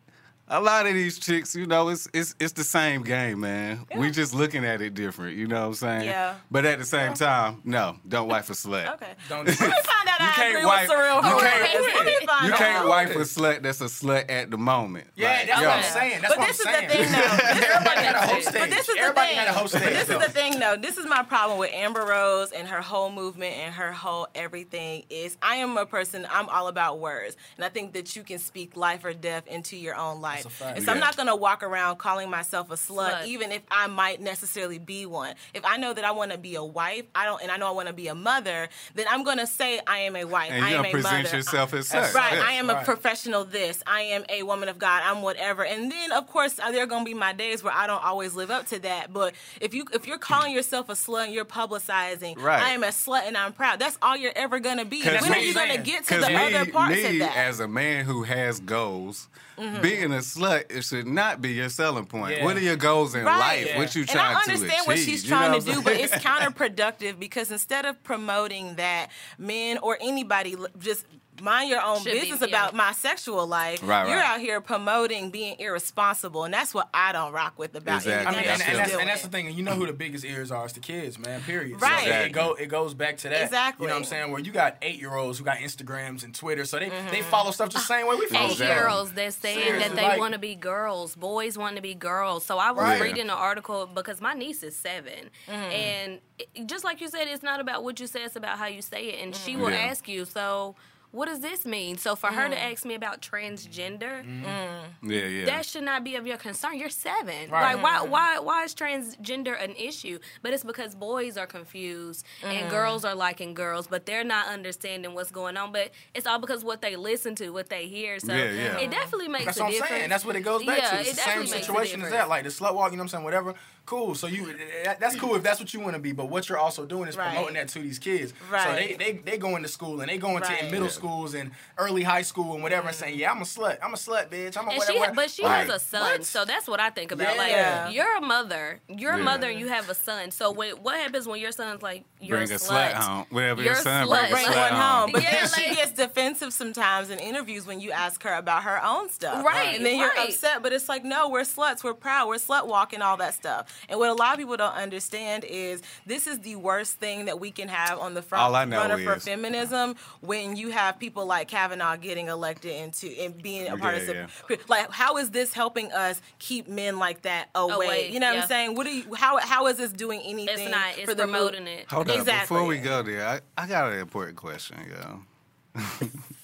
a 0.48 0.62
lot 0.62 0.86
of 0.86 0.94
these 0.94 1.18
chicks, 1.18 1.56
you 1.56 1.66
know, 1.66 1.90
it's 1.90 2.08
it's 2.14 2.36
it's 2.40 2.54
the 2.54 2.64
same 2.64 3.02
game, 3.02 3.40
man. 3.40 3.86
We 3.96 4.06
Yeah. 4.08 4.12
just 4.12 4.34
looking 4.34 4.64
at 4.64 4.80
it 4.82 4.94
different. 4.94 5.36
You 5.38 5.48
know 5.48 5.62
what 5.62 5.68
I'm 5.68 5.74
saying? 5.74 6.06
Yeah. 6.06 6.36
But 6.52 6.66
at 6.66 6.78
the 6.78 6.86
same 6.86 7.14
time, 7.16 7.62
no, 7.64 7.98
don't 8.08 8.28
wife 8.28 8.50
a 8.50 8.54
slut. 8.54 8.94
Okay. 8.96 9.14
Don't. 9.30 9.48
Let 9.48 9.60
me 9.60 9.66
find 9.66 9.70
out 10.08 10.20
You 10.20 10.26
I 10.28 10.32
can't 10.36 10.54
agree 10.56 10.66
wife- 10.66 10.88
with 10.90 10.98
surreal 10.98 11.16
you 11.16 11.40
can't- 11.42 11.76
is. 11.76 11.94
Let 11.96 12.06
me 12.06 12.26
find 12.28 12.46
You 12.48 12.54
can't 12.54 12.88
wife 12.88 13.10
a 13.16 13.20
slut 13.20 13.64
that's 13.64 13.82
a 13.82 13.86
slut 13.86 14.30
at 14.30 14.52
the 14.52 14.58
moment. 14.58 15.08
Yeah, 15.16 15.30
Like, 15.30 15.48
that's 15.48 15.62
yo, 15.62 15.68
what 15.68 15.78
I'm 15.78 15.84
saying. 15.84 16.22
That's 16.22 16.36
but 16.36 16.40
what 16.40 16.48
this 16.48 16.66
I'm 16.68 16.74
is 16.74 16.80
saying. 16.80 16.88
the 16.90 16.96
thing, 16.96 17.12
though. 17.12 17.66
Everybody 17.76 18.02
had 18.06 18.16
a 18.16 18.28
host 18.28 18.48
stage. 18.50 18.62
But 18.62 18.70
this 18.70 18.90
is 18.90 18.96
Everybody 19.00 19.28
the 19.28 19.28
thing. 19.28 19.38
had 19.40 19.48
a 19.48 19.54
host 19.54 19.74
But 19.74 19.82
stage. 19.82 19.94
this 19.94 20.10
is 20.10 20.26
the 20.26 20.32
thing, 20.32 20.60
though. 20.60 20.76
This 20.78 20.98
is 20.98 21.06
my 21.08 21.24
problem 21.24 21.58
with 21.60 21.72
Amber 21.74 22.06
Rose 22.06 22.52
and 22.52 22.68
her 22.68 22.82
whole 22.82 23.12
movement 23.12 23.56
and 23.58 23.74
her 23.74 23.92
whole 23.92 24.28
everything. 24.36 25.04
Is 25.10 25.38
I 25.42 25.56
am 25.56 25.76
a 25.78 25.86
person. 25.86 26.28
I'm 26.30 26.48
all 26.50 26.68
about 26.68 27.00
words, 27.00 27.36
and 27.58 27.66
I 27.66 27.70
think 27.70 27.94
that 27.94 28.16
you 28.16 28.24
can 28.24 28.38
speak 28.40 28.78
life 28.78 29.04
or 29.04 29.14
death 29.14 29.48
into 29.48 29.76
your 29.76 29.96
own 29.96 30.22
life. 30.22 30.35
A 30.44 30.50
fact. 30.50 30.78
And 30.78 30.86
so 30.86 30.92
I'm 30.92 31.00
not 31.00 31.16
gonna 31.16 31.36
walk 31.36 31.64
around 31.64 31.98
calling 31.98 32.30
myself 32.30 32.72
a 32.72 32.74
slut, 32.76 33.12
Slut. 33.12 33.28
even 33.28 33.52
if 33.52 33.62
I 33.72 33.88
might 33.88 34.20
necessarily 34.20 34.80
be 34.80 35.06
one. 35.06 35.36
If 35.54 35.64
I 35.64 35.78
know 35.78 35.94
that 35.94 36.04
I 36.04 36.12
want 36.12 36.32
to 36.32 36.38
be 36.38 36.56
a 36.56 36.64
wife, 36.64 37.06
I 37.16 37.26
don't, 37.26 37.42
and 37.42 37.52
I 37.52 37.58
know 37.58 37.68
I 37.68 37.72
want 37.72 37.88
to 37.88 37.94
be 37.94 38.08
a 38.08 38.16
mother, 38.16 38.68
then 38.96 39.06
I'm 39.10 39.24
gonna 39.24 39.48
say 39.48 39.80
I 39.88 40.00
am 40.00 40.16
a 40.16 40.26
wife. 40.26 40.52
And 40.52 40.66
I 40.66 40.70
you're 40.72 40.78
am 40.80 40.84
gonna 40.84 40.90
a 40.90 41.02
present 41.02 41.24
mother. 41.24 41.38
yourself 41.38 41.74
as 41.74 41.88
That's 41.90 42.08
such. 42.12 42.16
Right, 42.16 42.34
Yeah. 42.34 42.46
I 42.46 42.52
am 42.54 42.70
a 42.70 42.84
professional. 42.84 43.46
This, 43.46 43.82
I 43.88 44.02
am 44.02 44.26
a 44.30 44.44
woman 44.44 44.68
of 44.70 44.80
God. 44.80 45.04
I'm 45.06 45.22
whatever, 45.22 45.64
and 45.64 45.92
then 45.92 46.12
of 46.12 46.28
course 46.28 46.60
uh, 46.60 46.72
there 46.72 46.82
are 46.84 46.88
gonna 46.88 47.06
be 47.06 47.14
my 47.14 47.32
days 47.34 47.64
where 47.64 47.74
I 47.74 47.86
don't 47.88 48.04
always 48.04 48.34
live 48.34 48.50
up 48.50 48.66
to 48.68 48.80
that. 48.80 49.14
But 49.14 49.36
if 49.62 49.74
you 49.74 49.86
if 49.94 50.08
you're 50.08 50.18
calling 50.18 50.54
yourself 50.54 50.90
a 50.90 50.94
slut 50.94 51.26
and 51.26 51.34
you're 51.34 51.46
publicizing, 51.46 52.38
Right. 52.42 52.62
I 52.62 52.70
am 52.72 52.84
a 52.84 52.88
slut 52.88 53.28
and 53.28 53.38
I'm 53.38 53.54
proud. 53.54 53.80
That's 53.80 53.98
all 54.02 54.16
you're 54.18 54.34
ever 54.36 54.60
gonna 54.60 54.86
be. 54.86 55.02
'Cause 55.02 55.22
When 55.22 55.34
are 55.34 55.38
you 55.38 55.54
gonna 55.54 55.78
get 55.78 56.06
to 56.06 56.20
the 56.20 56.28
me, 56.28 56.36
other 56.36 56.72
parts 56.72 56.96
me 56.96 57.04
of 57.06 57.20
that? 57.20 57.36
as 57.38 57.60
a 57.60 57.68
man 57.68 58.06
who 58.06 58.24
has 58.24 58.60
goals, 58.60 59.28
Mm-hmm. 59.58 59.82
being 59.82 60.12
a 60.12 60.22
slut 60.26 60.66
it 60.70 60.84
should 60.84 61.08
not 61.08 61.42
be 61.42 61.54
your 61.54 61.70
selling 61.70 62.06
point. 62.06 62.38
Yeah. 62.38 62.44
What 62.46 62.58
are 62.58 62.62
your 62.62 62.76
goals 62.76 63.16
in 63.16 63.24
Right. 63.26 63.40
life? 63.40 63.66
Yeah. 63.68 63.78
What 63.78 63.96
you 63.96 64.06
trying 64.06 64.36
and 64.36 64.36
trying 64.36 64.36
I 64.36 64.40
understand 64.42 64.72
achieve? 64.72 64.88
what 64.88 64.98
she's 65.00 65.24
You 65.24 65.30
know 65.32 65.38
trying 65.38 65.52
what 65.54 65.66
to 65.66 65.72
I'm 65.72 65.78
do, 65.78 65.84
but 65.84 65.94
it's 65.94 66.14
counterproductive 66.30 67.20
because 67.20 67.52
instead 67.52 67.86
of 67.86 68.04
promoting 68.04 68.76
that 68.76 69.10
men 69.38 69.78
or 69.80 69.98
anybody 70.02 70.56
just 70.80 71.06
mind 71.42 71.70
your 71.70 71.82
own 71.82 71.98
Should 72.02 72.14
be, 72.14 72.20
business 72.22 72.42
yeah. 72.42 72.48
about 72.48 72.74
my 72.76 72.92
sexual 72.94 73.46
life, 73.48 73.80
Right, 73.84 74.08
you're 74.08 74.18
right. 74.18 74.26
out 74.36 74.40
here 74.40 74.62
promoting 74.62 75.30
being 75.32 75.56
irresponsible, 75.60 76.44
and 76.46 76.54
that's 76.54 76.74
what 76.74 76.90
I 76.94 77.12
don't 77.12 77.32
rock 77.34 77.58
with 77.58 77.76
about 77.76 77.98
Exactly. 77.98 78.26
I 78.26 78.30
anything 78.30 78.36
mean, 78.40 78.48
That's 78.48 78.62
and, 78.62 78.70
and, 78.70 78.80
that's, 78.80 79.00
and 79.02 79.10
that's 79.10 79.22
the 79.24 79.28
thing. 79.30 79.48
And 79.48 79.56
you 79.56 79.64
know 79.64 79.74
who 79.74 79.86
the 79.88 79.94
biggest 79.94 80.24
ears 80.26 80.52
are? 80.52 80.64
It's 80.66 80.74
the 80.74 80.80
kids, 80.80 81.20
man. 81.20 81.42
Period. 81.42 81.82
Right. 81.82 81.92
So 82.04 82.06
it, 82.06 82.08
Exactly. 82.08 82.30
it 82.30 82.34
go 82.34 82.54
it 82.54 82.68
goes 82.68 82.94
back 82.94 83.18
to 83.18 83.30
that. 83.30 83.42
Exactly. 83.44 83.84
You 83.84 83.88
know 83.90 83.96
what 83.96 84.00
I'm 84.00 84.06
saying? 84.06 84.32
Where 84.32 84.42
you 84.42 84.52
got 84.52 84.78
eight 84.82 85.00
year 85.00 85.14
olds 85.16 85.40
who 85.40 85.46
got 85.46 85.58
Instagrams 85.58 86.24
and 86.24 86.34
Twitter, 86.34 86.66
so 86.66 86.80
they 86.80 86.90
they 87.12 87.22
follow 87.22 87.52
stuff 87.52 87.70
the 87.72 87.80
same 87.80 88.08
way 88.08 88.16
we 88.16 88.28
follow 88.28 88.46
Eight 88.46 88.52
Exactly. 88.52 88.76
stuff. 88.76 88.86
girls 88.88 89.12
that's 89.14 89.36
saying 89.36 89.60
Seriously, 89.60 89.90
that 89.90 89.96
they 89.96 90.08
like- 90.08 90.20
want 90.20 90.34
to 90.34 90.40
be 90.40 90.56
girls. 90.56 91.16
Boys 91.16 91.58
want 91.58 91.76
to 91.76 91.82
be 91.82 91.94
girls. 91.94 92.46
So 92.46 92.58
I 92.58 92.72
was 92.72 92.82
Right. 92.84 93.02
reading 93.02 93.24
an 93.24 93.30
article 93.32 93.86
because 93.88 94.22
my 94.22 94.34
niece 94.34 94.64
is 94.64 94.76
7 94.76 95.30
Mm-hmm. 95.48 95.52
and 95.54 96.20
it, 96.40 96.66
just 96.68 96.84
like 96.84 97.02
you 97.02 97.10
said, 97.10 97.28
it's 97.28 97.44
not 97.44 97.60
about 97.60 97.84
what 97.84 98.00
you 98.00 98.08
say; 98.08 98.24
it's 98.24 98.36
about 98.36 98.58
how 98.58 98.66
you 98.68 98.82
say 98.82 99.06
it. 99.08 99.24
And 99.24 99.36
she 99.36 99.56
will 99.56 99.72
Yeah. 99.72 99.78
ask 99.78 100.08
you, 100.08 100.26
"So, 100.26 100.76
what 101.16 101.28
does 101.28 101.40
this 101.40 101.66
mean? 101.66 101.98
So 101.98 102.16
for 102.16 102.28
her 102.28 102.50
to 102.50 102.56
mm. 102.56 102.72
ask 102.72 102.86
me 102.86 102.94
about 102.94 103.22
transgender, 103.22 104.24
mm-hmm. 104.24 104.46
mm, 104.46 104.84
Yeah, 105.02 105.26
yeah. 105.26 105.46
that 105.46 105.66
should 105.66 105.84
not 105.84 106.04
be 106.04 106.16
of 106.16 106.28
your 106.28 106.38
concern. 106.38 106.78
You're 106.78 106.90
seven. 106.90 107.50
Right. 107.50 107.76
Like 107.76 107.84
why 107.84 107.98
mm-hmm. 108.00 108.12
why 108.12 108.40
why 108.40 108.64
is 108.66 108.76
transgender 108.76 109.62
an 109.62 109.76
issue? 109.78 110.20
But 110.42 110.54
it's 110.54 110.64
because 110.64 110.94
boys 110.94 111.38
are 111.38 111.48
confused 111.48 112.26
and 112.44 112.68
mm. 112.68 112.70
girls 112.70 113.06
are 113.06 113.16
liking 113.16 113.54
girls, 113.54 113.88
but 113.88 114.06
they're 114.06 114.26
not 114.26 114.48
understanding 114.48 115.14
what's 115.14 115.32
going 115.32 115.56
on. 115.56 115.72
But 115.72 115.92
it's 116.14 116.28
all 116.28 116.40
because 116.40 116.64
what 116.66 116.82
they 116.82 116.98
listen 116.98 117.34
to, 117.36 117.52
what 117.52 117.70
they 117.70 117.88
hear. 117.88 118.20
So 118.20 118.34
Yeah, 118.34 118.52
yeah. 118.52 118.78
it 118.80 118.92
definitely 118.92 119.30
makes 119.30 119.46
That's 119.46 119.58
a 119.58 119.62
what 119.62 119.68
I'm 119.68 119.72
difference. 119.72 119.90
saying. 119.92 120.10
That's 120.10 120.26
what 120.26 120.36
it 120.36 120.42
goes 120.42 120.66
back 120.66 120.80
Yeah, 120.80 120.90
to. 120.90 121.00
It's 121.00 121.10
it 121.10 121.16
the 121.16 121.22
same 121.22 121.26
definitely 121.28 121.52
makes 121.52 121.64
a 121.64 121.72
situation 121.72 122.02
as 122.02 122.12
that. 122.12 122.28
Like 122.28 122.44
the 122.44 122.50
slut 122.50 122.76
walk, 122.76 122.92
you 122.92 122.98
know 122.98 123.04
what 123.04 123.06
I'm 123.06 123.08
saying? 123.10 123.24
Whatever. 123.24 123.56
Cool. 123.86 124.16
So 124.16 124.28
you 124.28 124.56
that, 124.84 125.00
that's 125.00 125.16
cool 125.16 125.36
if 125.36 125.44
that's 125.44 125.60
what 125.60 125.74
you 125.74 125.80
want 125.80 125.94
to 125.94 126.00
be. 126.00 126.12
But 126.12 126.26
what 126.30 126.50
you're 126.50 126.58
also 126.58 126.86
doing 126.86 127.08
is 127.08 127.16
Right. 127.18 127.34
promoting 127.34 127.56
that 127.56 127.68
to 127.70 127.80
these 127.80 128.00
kids. 128.00 128.34
Right. 128.50 128.64
So 128.68 128.74
they 128.74 128.94
they 128.94 129.12
they 129.32 129.38
go 129.38 129.56
into 129.56 129.68
school 129.68 130.02
and 130.02 130.10
they 130.10 130.18
go 130.18 130.36
into 130.38 130.50
in 130.52 130.64
Right. 130.64 130.72
middle 130.72 130.88
Yeah. 130.88 130.94
schools 130.94 131.34
and 131.36 131.52
early 131.78 132.04
high 132.04 132.24
school 132.24 132.54
and 132.56 132.64
whatever 132.64 132.88
and 132.88 132.96
saying, 132.96 133.16
mm. 133.16 133.20
yeah, 133.20 133.32
I'm 133.32 133.42
a 133.42 133.46
slut. 133.46 133.78
I'm 133.84 133.94
a 133.94 133.98
slut, 133.98 134.30
bitch. 134.30 134.58
I'm 134.58 134.68
a 134.68 134.72
And 134.72 134.78
whatever. 134.80 134.92
she, 134.94 135.00
whatever." 135.00 135.16
but 135.16 135.30
she 135.30 135.44
Right. 135.44 135.68
has 135.68 135.70
a 135.70 135.80
son, 135.80 136.02
What? 136.02 136.26
so 136.26 136.46
that's 136.46 136.68
what 136.68 136.80
I 136.80 136.90
think 136.90 137.12
about. 137.12 137.36
Yeah. 137.36 137.84
Like, 137.86 137.94
you're 137.96 138.18
a 138.18 138.22
mother, 138.22 138.80
you're 138.88 139.14
a 139.14 139.18
mother, 139.18 139.50
and 139.50 139.60
you 139.60 139.68
have 139.68 139.90
a 139.90 139.96
son. 139.96 140.32
So 140.32 140.52
when, 140.52 140.72
what 140.78 140.96
happens 141.00 141.28
when 141.28 141.40
your 141.40 141.52
son's 141.52 141.82
like, 141.84 142.06
you're 142.20 142.38
bring 142.40 142.52
a 142.52 142.56
a 142.56 142.58
slut? 142.58 142.92
slut 142.92 142.94
home. 142.94 143.26
Whenever 143.30 143.62
You're 143.62 143.74
your 143.74 143.82
son 143.82 144.08
slut. 144.08 144.10
bring 144.10 144.26
a 144.26 144.30
bring 144.32 144.46
slut 144.48 144.72
one 144.72 144.82
home. 144.82 145.12
But 145.12 145.22
Yeah, 145.24 145.32
then 145.32 145.50
she 145.50 145.68
like- 145.68 145.78
gets 145.78 145.92
defensive 145.92 146.54
sometimes 146.54 147.10
in 147.12 147.20
interviews 147.20 147.66
when 147.68 147.80
you 147.80 147.92
ask 147.92 148.24
her 148.24 148.34
about 148.34 148.64
her 148.64 148.84
own 148.84 149.10
stuff. 149.10 149.46
Right, 149.46 149.76
And 149.76 149.86
then 149.86 150.00
you're 150.00 150.10
right. 150.10 150.30
upset, 150.30 150.64
but 150.64 150.74
it's 150.74 150.90
like, 150.90 151.04
no, 151.04 151.30
we're 151.30 151.42
sluts, 151.42 151.84
we're 151.84 151.94
proud, 151.94 152.28
we're 152.28 152.36
slut 152.36 152.66
walking, 152.66 153.02
all 153.02 153.18
that 153.18 153.34
stuff. 153.36 153.68
And 153.90 154.00
what 154.00 154.10
a 154.10 154.14
lot 154.14 154.34
of 154.34 154.40
people 154.40 154.58
don't 154.58 154.74
understand 154.76 155.44
is 155.44 155.82
this 156.06 156.28
is 156.28 156.40
the 156.40 156.56
worst 156.56 156.94
thing 156.98 157.26
that 157.26 157.40
we 157.40 157.52
can 157.52 157.68
have 157.68 158.00
on 158.00 158.14
the 158.14 158.22
front 158.22 158.44
All 158.44 158.56
I 158.56 158.66
know 158.66 158.78
runner 158.80 158.98
for 159.04 159.16
is- 159.16 159.26
feminism 159.26 159.96
when 160.22 160.56
you 160.56 160.70
have 160.70 161.00
people 161.00 161.26
like 161.26 161.48
Kavanaugh 161.48 161.98
getting 161.98 162.28
elected 162.28 162.72
into 162.72 163.08
and 163.22 163.42
being 163.42 163.68
a 163.68 163.78
part 163.78 163.96
Yeah, 163.96 164.24
of 164.26 164.30
the 164.48 164.60
like 164.68 164.92
how 164.92 165.18
is 165.18 165.32
this 165.32 165.54
helping 165.54 165.92
us 165.92 166.22
keep 166.40 166.68
men 166.68 167.00
like 167.00 167.22
that 167.24 167.50
away? 167.56 167.74
Away, 167.76 168.12
You 168.12 168.20
know 168.20 168.34
what. 168.34 168.44
I'm 168.44 168.48
saying? 168.48 168.76
What 168.76 168.86
do 168.86 168.94
you 168.96 169.14
how 169.16 169.38
how 169.40 169.68
is 169.68 169.78
this 169.78 169.92
doing 169.92 170.22
anything 170.24 170.68
It's 170.68 170.72
not. 170.72 170.98
It's 170.98 171.06
for 171.10 171.14
the 171.16 171.26
mo- 171.28 171.34
promoting 171.50 171.68
it. 171.68 171.90
Hold 171.92 172.10
on, 172.10 172.18
Exactly. 172.20 172.56
before 172.56 172.68
we 172.68 172.78
go 172.80 173.02
there, 173.04 173.26
I, 173.28 173.40
I 173.58 173.68
got 173.68 173.92
an 173.92 174.00
important 174.00 174.38
question, 174.38 174.78
yo. 174.90 175.82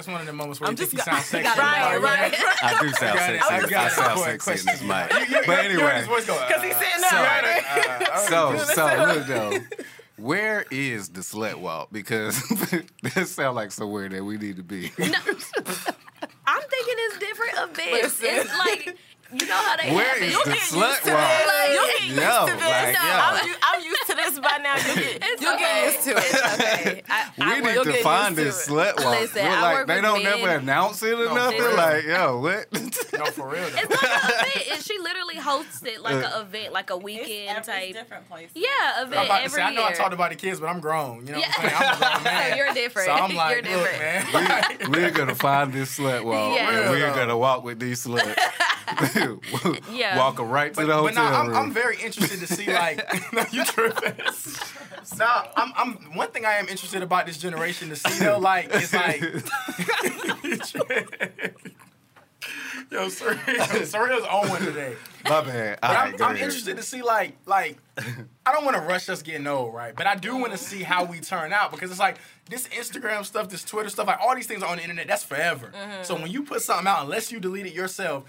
That's 0.00 0.08
one 0.08 0.22
of 0.22 0.26
the 0.26 0.32
moments 0.32 0.62
where 0.62 0.68
I'm 0.70 0.72
you 0.78 0.86
think 0.86 0.92
just 0.92 1.06
you 1.06 1.12
go- 1.12 1.18
sound 1.18 1.24
sexy. 1.44 1.60
right, 1.60 1.98
Like, 1.98 2.32
right. 2.32 2.62
I 2.62 2.80
do 2.80 2.88
sound 2.92 3.18
got 3.18 3.60
sexy. 3.60 3.74
I 3.74 3.84
I, 3.84 3.88
sound 3.90 4.20
Quick 4.22 4.40
sexy 4.42 4.60
in 4.70 4.74
this 4.74 4.82
mic. 4.82 5.12
You- 5.12 5.36
you- 5.36 5.42
But 5.46 5.70
you 5.70 5.80
heard 5.80 5.92
anyway, 5.92 6.06
voice 6.06 6.26
go, 6.26 6.42
Because 6.48 6.62
he's 6.62 6.72
uh, 6.72 6.78
sitting 6.78 7.00
there, 7.02 7.22
right? 7.22 8.18
so 8.28 8.56
so 8.56 9.04
look 9.14 9.26
though, 9.26 9.84
where 10.16 10.64
is 10.70 11.10
the 11.10 11.20
slut 11.20 11.56
walk? 11.56 11.88
Because 11.92 12.42
that 13.14 13.28
sounds 13.28 13.56
like 13.56 13.72
somewhere 13.72 14.08
that 14.08 14.24
we 14.24 14.38
need 14.38 14.56
to 14.56 14.62
be. 14.62 14.90
I'm 14.96 16.62
thinking 16.62 16.94
it's 16.96 17.18
different 17.18 17.52
events. 17.58 18.20
Listen. 18.22 18.28
It's 18.30 18.58
like 18.58 18.96
you 19.32 19.46
know 19.46 19.54
how 19.54 19.76
they 19.76 19.94
Where 19.94 20.04
have 20.06 20.16
is 20.22 20.34
it. 20.34 20.44
the 20.44 20.50
get 20.50 20.58
slut 20.60 20.88
used 20.88 21.04
to 21.04 21.12
walk? 21.12 21.28
this. 21.30 21.46
Like- 21.46 21.70
You'll 21.70 21.86
get 21.86 22.02
used 22.04 22.16
Yo, 22.20 22.46
to 22.46 22.52
this. 22.52 22.62
like, 22.64 22.94
No, 22.94 23.00
yo. 23.00 23.18
I'm, 23.20 23.48
u- 23.48 23.54
I'm 23.62 23.82
used 23.84 24.06
to 24.06 24.14
this 24.16 24.40
by 24.40 24.58
now. 24.62 24.76
You'll 24.76 24.94
get, 24.96 25.18
It's 25.22 25.42
you'll 25.42 25.54
okay. 25.54 25.62
get 25.62 25.84
used 25.94 26.04
to 26.04 26.10
it. 26.10 26.16
It's 26.18 26.54
okay. 26.54 27.02
I, 27.08 27.30
We 27.38 27.44
I 27.44 27.60
need 27.74 27.84
to 27.84 27.92
find 28.02 28.36
this 28.36 28.64
to 28.66 28.70
slut 28.72 28.96
walk. 29.04 29.20
Listen, 29.20 29.44
We're 29.44 29.50
I 29.50 29.60
like 29.62 29.74
work 29.76 29.86
they 29.86 30.00
don't 30.00 30.22
men. 30.22 30.40
never 30.40 30.54
announce 30.56 31.02
it 31.02 31.12
or 31.18 31.26
No, 31.26 31.34
nothing. 31.34 31.76
Like, 31.76 32.04
yo, 32.04 32.40
what? 32.40 32.66
No, 33.20 33.26
for 33.26 33.48
real. 33.48 33.60
though. 33.68 33.76
It's 33.76 34.02
like 34.02 34.24
an 34.24 34.30
event, 34.30 34.68
and 34.72 34.82
she 34.82 34.98
literally 34.98 35.36
hosts 35.36 35.82
it 35.82 36.00
like 36.00 36.14
uh, 36.24 36.30
an 36.36 36.40
event, 36.46 36.72
like 36.72 36.88
a 36.88 36.96
weekend 36.96 37.62
type. 37.64 37.92
different 37.92 38.26
place. 38.30 38.48
Yeah, 38.54 38.68
I'm 38.96 39.08
event 39.08 39.26
about 39.26 39.36
to 39.38 39.44
every 39.44 39.56
say, 39.58 39.62
I 39.62 39.74
know 39.74 39.84
I 39.84 39.92
talked 39.92 40.14
about 40.14 40.30
the 40.30 40.36
kids, 40.36 40.58
but 40.58 40.68
I'm 40.68 40.80
grown. 40.80 41.26
You 41.26 41.34
know 41.34 41.38
Yeah. 41.40 41.48
what 41.48 41.58
I'm 41.58 41.68
saying? 41.68 41.74
I'm 41.76 41.94
a 41.94 41.98
grown 41.98 42.24
man. 42.24 42.50
So 42.50 42.56
you're 42.56 42.72
different. 42.74 43.06
So 43.06 43.12
I'm 43.12 43.34
like, 43.36 43.64
You're 43.66 43.76
look, 43.76 43.90
different. 43.90 44.80
man. 44.80 44.90
We're 44.90 45.10
gonna 45.10 45.34
find 45.34 45.70
this 45.72 45.98
slut 45.98 46.24
walk, 46.24 46.58
and 46.58 46.90
we're 46.90 47.14
gonna 47.14 47.36
walk 47.36 47.62
with 47.62 47.78
these 47.78 48.06
sluts. 48.06 48.34
Yeah. 49.92 50.16
Walk 50.18 50.36
them 50.36 50.48
right 50.48 50.72
to 50.72 50.80
But, 50.80 50.86
the 50.86 50.94
hotel 50.94 51.04
but 51.04 51.14
no, 51.14 51.22
I'm, 51.22 51.48
room. 51.48 51.56
I'm 51.56 51.72
very 51.72 51.96
interested 52.00 52.40
to 52.40 52.46
see 52.46 52.72
like 52.72 53.04
no, 53.32 53.44
you 53.50 53.64
tripping. 53.64 54.14
no, 55.18 55.42
I'm, 55.56 55.72
I'm 55.76 55.92
one 56.14 56.30
thing 56.30 56.44
I 56.44 56.54
am 56.54 56.68
interested 56.68 57.02
about 57.02 57.26
this 57.26 57.38
generation 57.38 57.88
to 57.90 57.96
see 57.96 58.24
though, 58.24 58.38
like 58.38 58.68
it's 58.72 58.94
like 58.94 59.20
Yo, 62.90 63.06
Surreal, 63.06 63.36
Surreal's 63.86 64.24
on 64.24 64.48
one 64.48 64.62
today. 64.62 64.96
My 65.24 65.42
bad. 65.42 65.78
But 65.80 65.90
All 65.90 65.96
I'm, 65.96 66.22
I'm 66.22 66.36
interested 66.36 66.76
to 66.76 66.82
see 66.82 67.02
like 67.02 67.36
like 67.46 67.78
I 67.98 68.52
don't 68.52 68.64
want 68.64 68.76
to 68.76 68.82
rush 68.82 69.08
us 69.08 69.22
getting 69.22 69.46
old, 69.46 69.72
right? 69.74 69.94
But 69.94 70.06
I 70.08 70.16
do 70.16 70.36
want 70.36 70.50
to 70.52 70.58
see 70.58 70.82
how 70.82 71.04
we 71.04 71.20
turn 71.20 71.52
out 71.52 71.70
because 71.70 71.90
it's 71.90 72.00
like 72.00 72.16
this 72.48 72.66
Instagram 72.68 73.24
stuff, 73.24 73.48
this 73.48 73.62
Twitter 73.62 73.90
stuff, 73.90 74.08
like 74.08 74.18
all 74.20 74.34
these 74.34 74.46
things 74.48 74.62
are 74.62 74.70
on 74.70 74.78
the 74.78 74.82
internet. 74.82 75.06
That's 75.06 75.22
forever. 75.22 75.72
Mm-hmm. 75.72 76.02
So 76.02 76.16
when 76.16 76.30
you 76.30 76.42
put 76.42 76.62
something 76.62 76.86
out, 76.88 77.04
unless 77.04 77.30
you 77.30 77.38
delete 77.38 77.66
it 77.66 77.74
yourself. 77.74 78.24